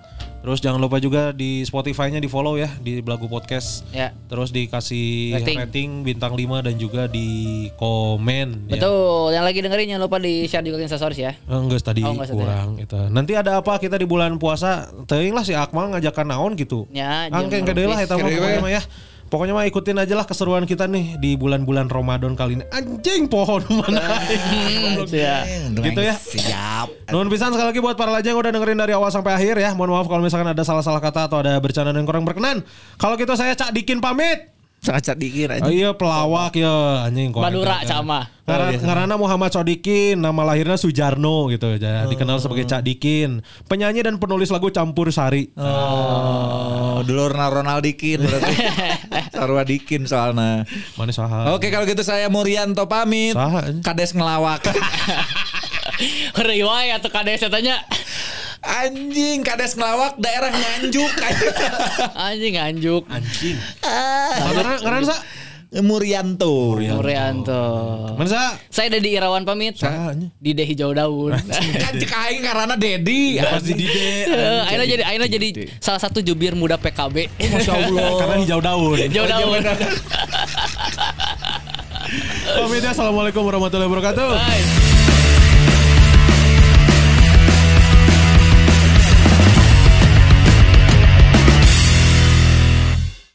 terus 0.40 0.58
jangan 0.58 0.80
lupa 0.80 0.96
juga 0.96 1.30
di 1.30 1.60
Spotify-nya 1.62 2.16
di 2.16 2.26
follow 2.26 2.56
ya 2.56 2.72
di 2.78 3.00
Belagu 3.00 3.26
Podcast, 3.26 3.84
Ya. 3.90 4.10
terus 4.26 4.50
dikasih 4.50 5.36
Rating. 5.36 5.58
rating. 5.60 5.90
bintang 6.02 6.32
5 6.32 6.64
dan 6.64 6.74
juga 6.74 7.04
di 7.04 7.28
komen. 7.76 8.66
ya. 8.66 8.80
Betul, 8.80 9.32
yang 9.32 9.44
lagi 9.44 9.60
dengerin 9.60 9.86
jangan 9.90 10.04
lupa 10.04 10.16
di 10.16 10.48
share 10.48 10.64
juga 10.64 10.80
ke 10.80 10.84
Instastories 10.88 11.20
ya. 11.20 11.32
Eh, 11.36 11.52
Enggak 11.52 11.84
tadi 11.84 12.00
Oh, 12.00 12.16
enggak, 12.16 12.32
kurang 12.32 12.68
itu. 12.80 12.96
Nanti 13.12 13.32
ada 13.36 13.60
apa 13.60 13.76
kita 13.76 13.96
di 13.96 14.08
bulan 14.08 14.40
puasa? 14.40 14.88
Teuing 15.04 15.36
lah 15.36 15.44
si 15.44 15.52
Akmal 15.52 15.92
ngajakan 15.92 16.26
naon 16.32 16.52
gitu. 16.56 16.88
Ya, 16.90 17.28
Angke 17.28 17.60
lah 17.62 18.00
eta 18.00 18.16
mah 18.16 18.28
mah 18.60 18.72
ya. 18.72 18.82
Pokoknya 19.30 19.54
mah 19.54 19.62
ikutin 19.62 19.94
aja 19.94 20.18
lah 20.18 20.26
keseruan 20.26 20.66
kita 20.66 20.90
nih 20.90 21.14
di 21.22 21.38
bulan-bulan 21.38 21.86
Ramadan 21.86 22.34
kali 22.34 22.58
ini. 22.58 22.64
Anjing 22.74 23.30
pohon 23.30 23.62
mana? 23.70 24.02
Ya. 25.10 25.46
Gitu 25.70 26.00
ya. 26.02 26.14
Siap. 26.18 27.14
Nuhun 27.14 27.30
pisan 27.30 27.54
sekali 27.54 27.70
lagi 27.70 27.80
buat 27.82 27.94
para 27.94 28.10
lajang 28.10 28.34
yang 28.34 28.42
udah 28.42 28.52
dengerin 28.52 28.78
dari 28.78 28.92
awal 28.94 29.10
sampai 29.14 29.38
akhir 29.38 29.54
ya. 29.62 29.70
Mohon 29.78 30.02
maaf 30.02 30.06
kalau 30.10 30.22
misalkan 30.22 30.50
ada 30.50 30.62
salah-salah 30.66 30.98
kata 30.98 31.30
atau 31.30 31.38
ada 31.46 31.54
bercanda 31.62 31.94
yang 31.94 32.06
kurang 32.06 32.26
berkenan. 32.26 32.66
Kalau 32.98 33.14
gitu 33.14 33.32
saya 33.38 33.54
Cak 33.54 33.70
Dikin 33.70 34.02
pamit. 34.02 34.59
Sangat 34.80 35.20
dikit 35.20 35.52
aja. 35.52 35.68
Oh 35.68 35.68
iya 35.68 35.92
pelawak 35.92 36.56
ya 36.56 37.04
anjing 37.04 37.36
kok. 37.36 37.44
Madura 37.44 37.84
Cama. 37.84 38.24
Ngaran, 38.48 38.80
ngaranna 38.80 39.14
Muhammad 39.20 39.52
Sodikin, 39.52 40.18
nama 40.18 40.40
lahirnya 40.42 40.80
Sujarno 40.80 41.52
gitu 41.52 41.76
ya. 41.76 42.08
Dikenal 42.08 42.40
sebagai 42.40 42.64
Cak 42.66 42.82
Dikin, 42.82 43.44
penyanyi 43.68 44.02
dan 44.02 44.16
penulis 44.16 44.48
lagu 44.48 44.72
Campur 44.72 45.12
Sari. 45.12 45.52
Oh, 45.54 47.04
dulur 47.04 47.30
Ronaldikin 47.30 48.24
berarti. 48.24 48.54
Sarwa 49.36 49.62
Dikin 49.68 50.08
soalnya. 50.08 50.64
Mana 50.96 51.12
saha? 51.12 51.52
Oke 51.52 51.68
kalau 51.68 51.84
gitu 51.84 52.00
saya 52.00 52.32
Murianto 52.32 52.88
pamit. 52.88 53.36
Saha? 53.36 53.70
Kades 53.84 54.16
ngelawak. 54.16 54.64
Wae 56.40 56.88
atuh 56.96 57.12
kades 57.12 57.44
tanya. 57.52 57.84
Anjing 58.60 59.40
kades 59.40 59.72
ngelawak 59.72 60.20
daerah 60.20 60.52
Nganjuk. 60.52 61.12
Anjing 62.12 62.54
anjuk. 62.60 63.02
Anjing. 63.16 63.56
Ngaranna 63.80 64.76
ngaranna 64.84 65.06
sa? 65.08 65.16
Murianto. 65.80 66.76
Murianto. 66.76 67.62
Mana 68.18 68.28
sa? 68.28 68.42
Saya 68.68 68.90
Dedi 68.92 69.16
Irawan 69.16 69.48
pamit. 69.48 69.80
Anjing? 69.80 70.28
Di 70.36 70.50
Deh 70.52 70.66
Hijau 70.68 70.92
Daun. 70.92 71.32
Kan 71.82 71.92
cek 71.96 72.12
aing 72.12 72.42
karena 72.44 72.76
Dedi. 72.76 73.40
Pasti 73.40 73.72
di 73.72 73.86
D. 73.88 73.96
Eh, 74.28 74.68
Aina 74.68 74.84
jadi 74.84 75.02
Aina 75.08 75.24
jadi 75.24 75.70
salah 75.80 76.02
satu 76.02 76.20
jubir 76.20 76.52
muda 76.52 76.76
PKB. 76.76 77.32
Masya 77.40 77.72
Allah. 77.72 78.10
Karena 78.20 78.34
hijau 78.44 78.60
daun. 78.60 78.98
Hijau 78.98 79.24
Daun. 79.24 79.62
Pamit 82.50 82.82
ya. 82.84 82.90
Assalamualaikum 82.92 83.40
warahmatullahi 83.46 83.88
wabarakatuh. 83.88 84.28
Bye. 84.36 84.99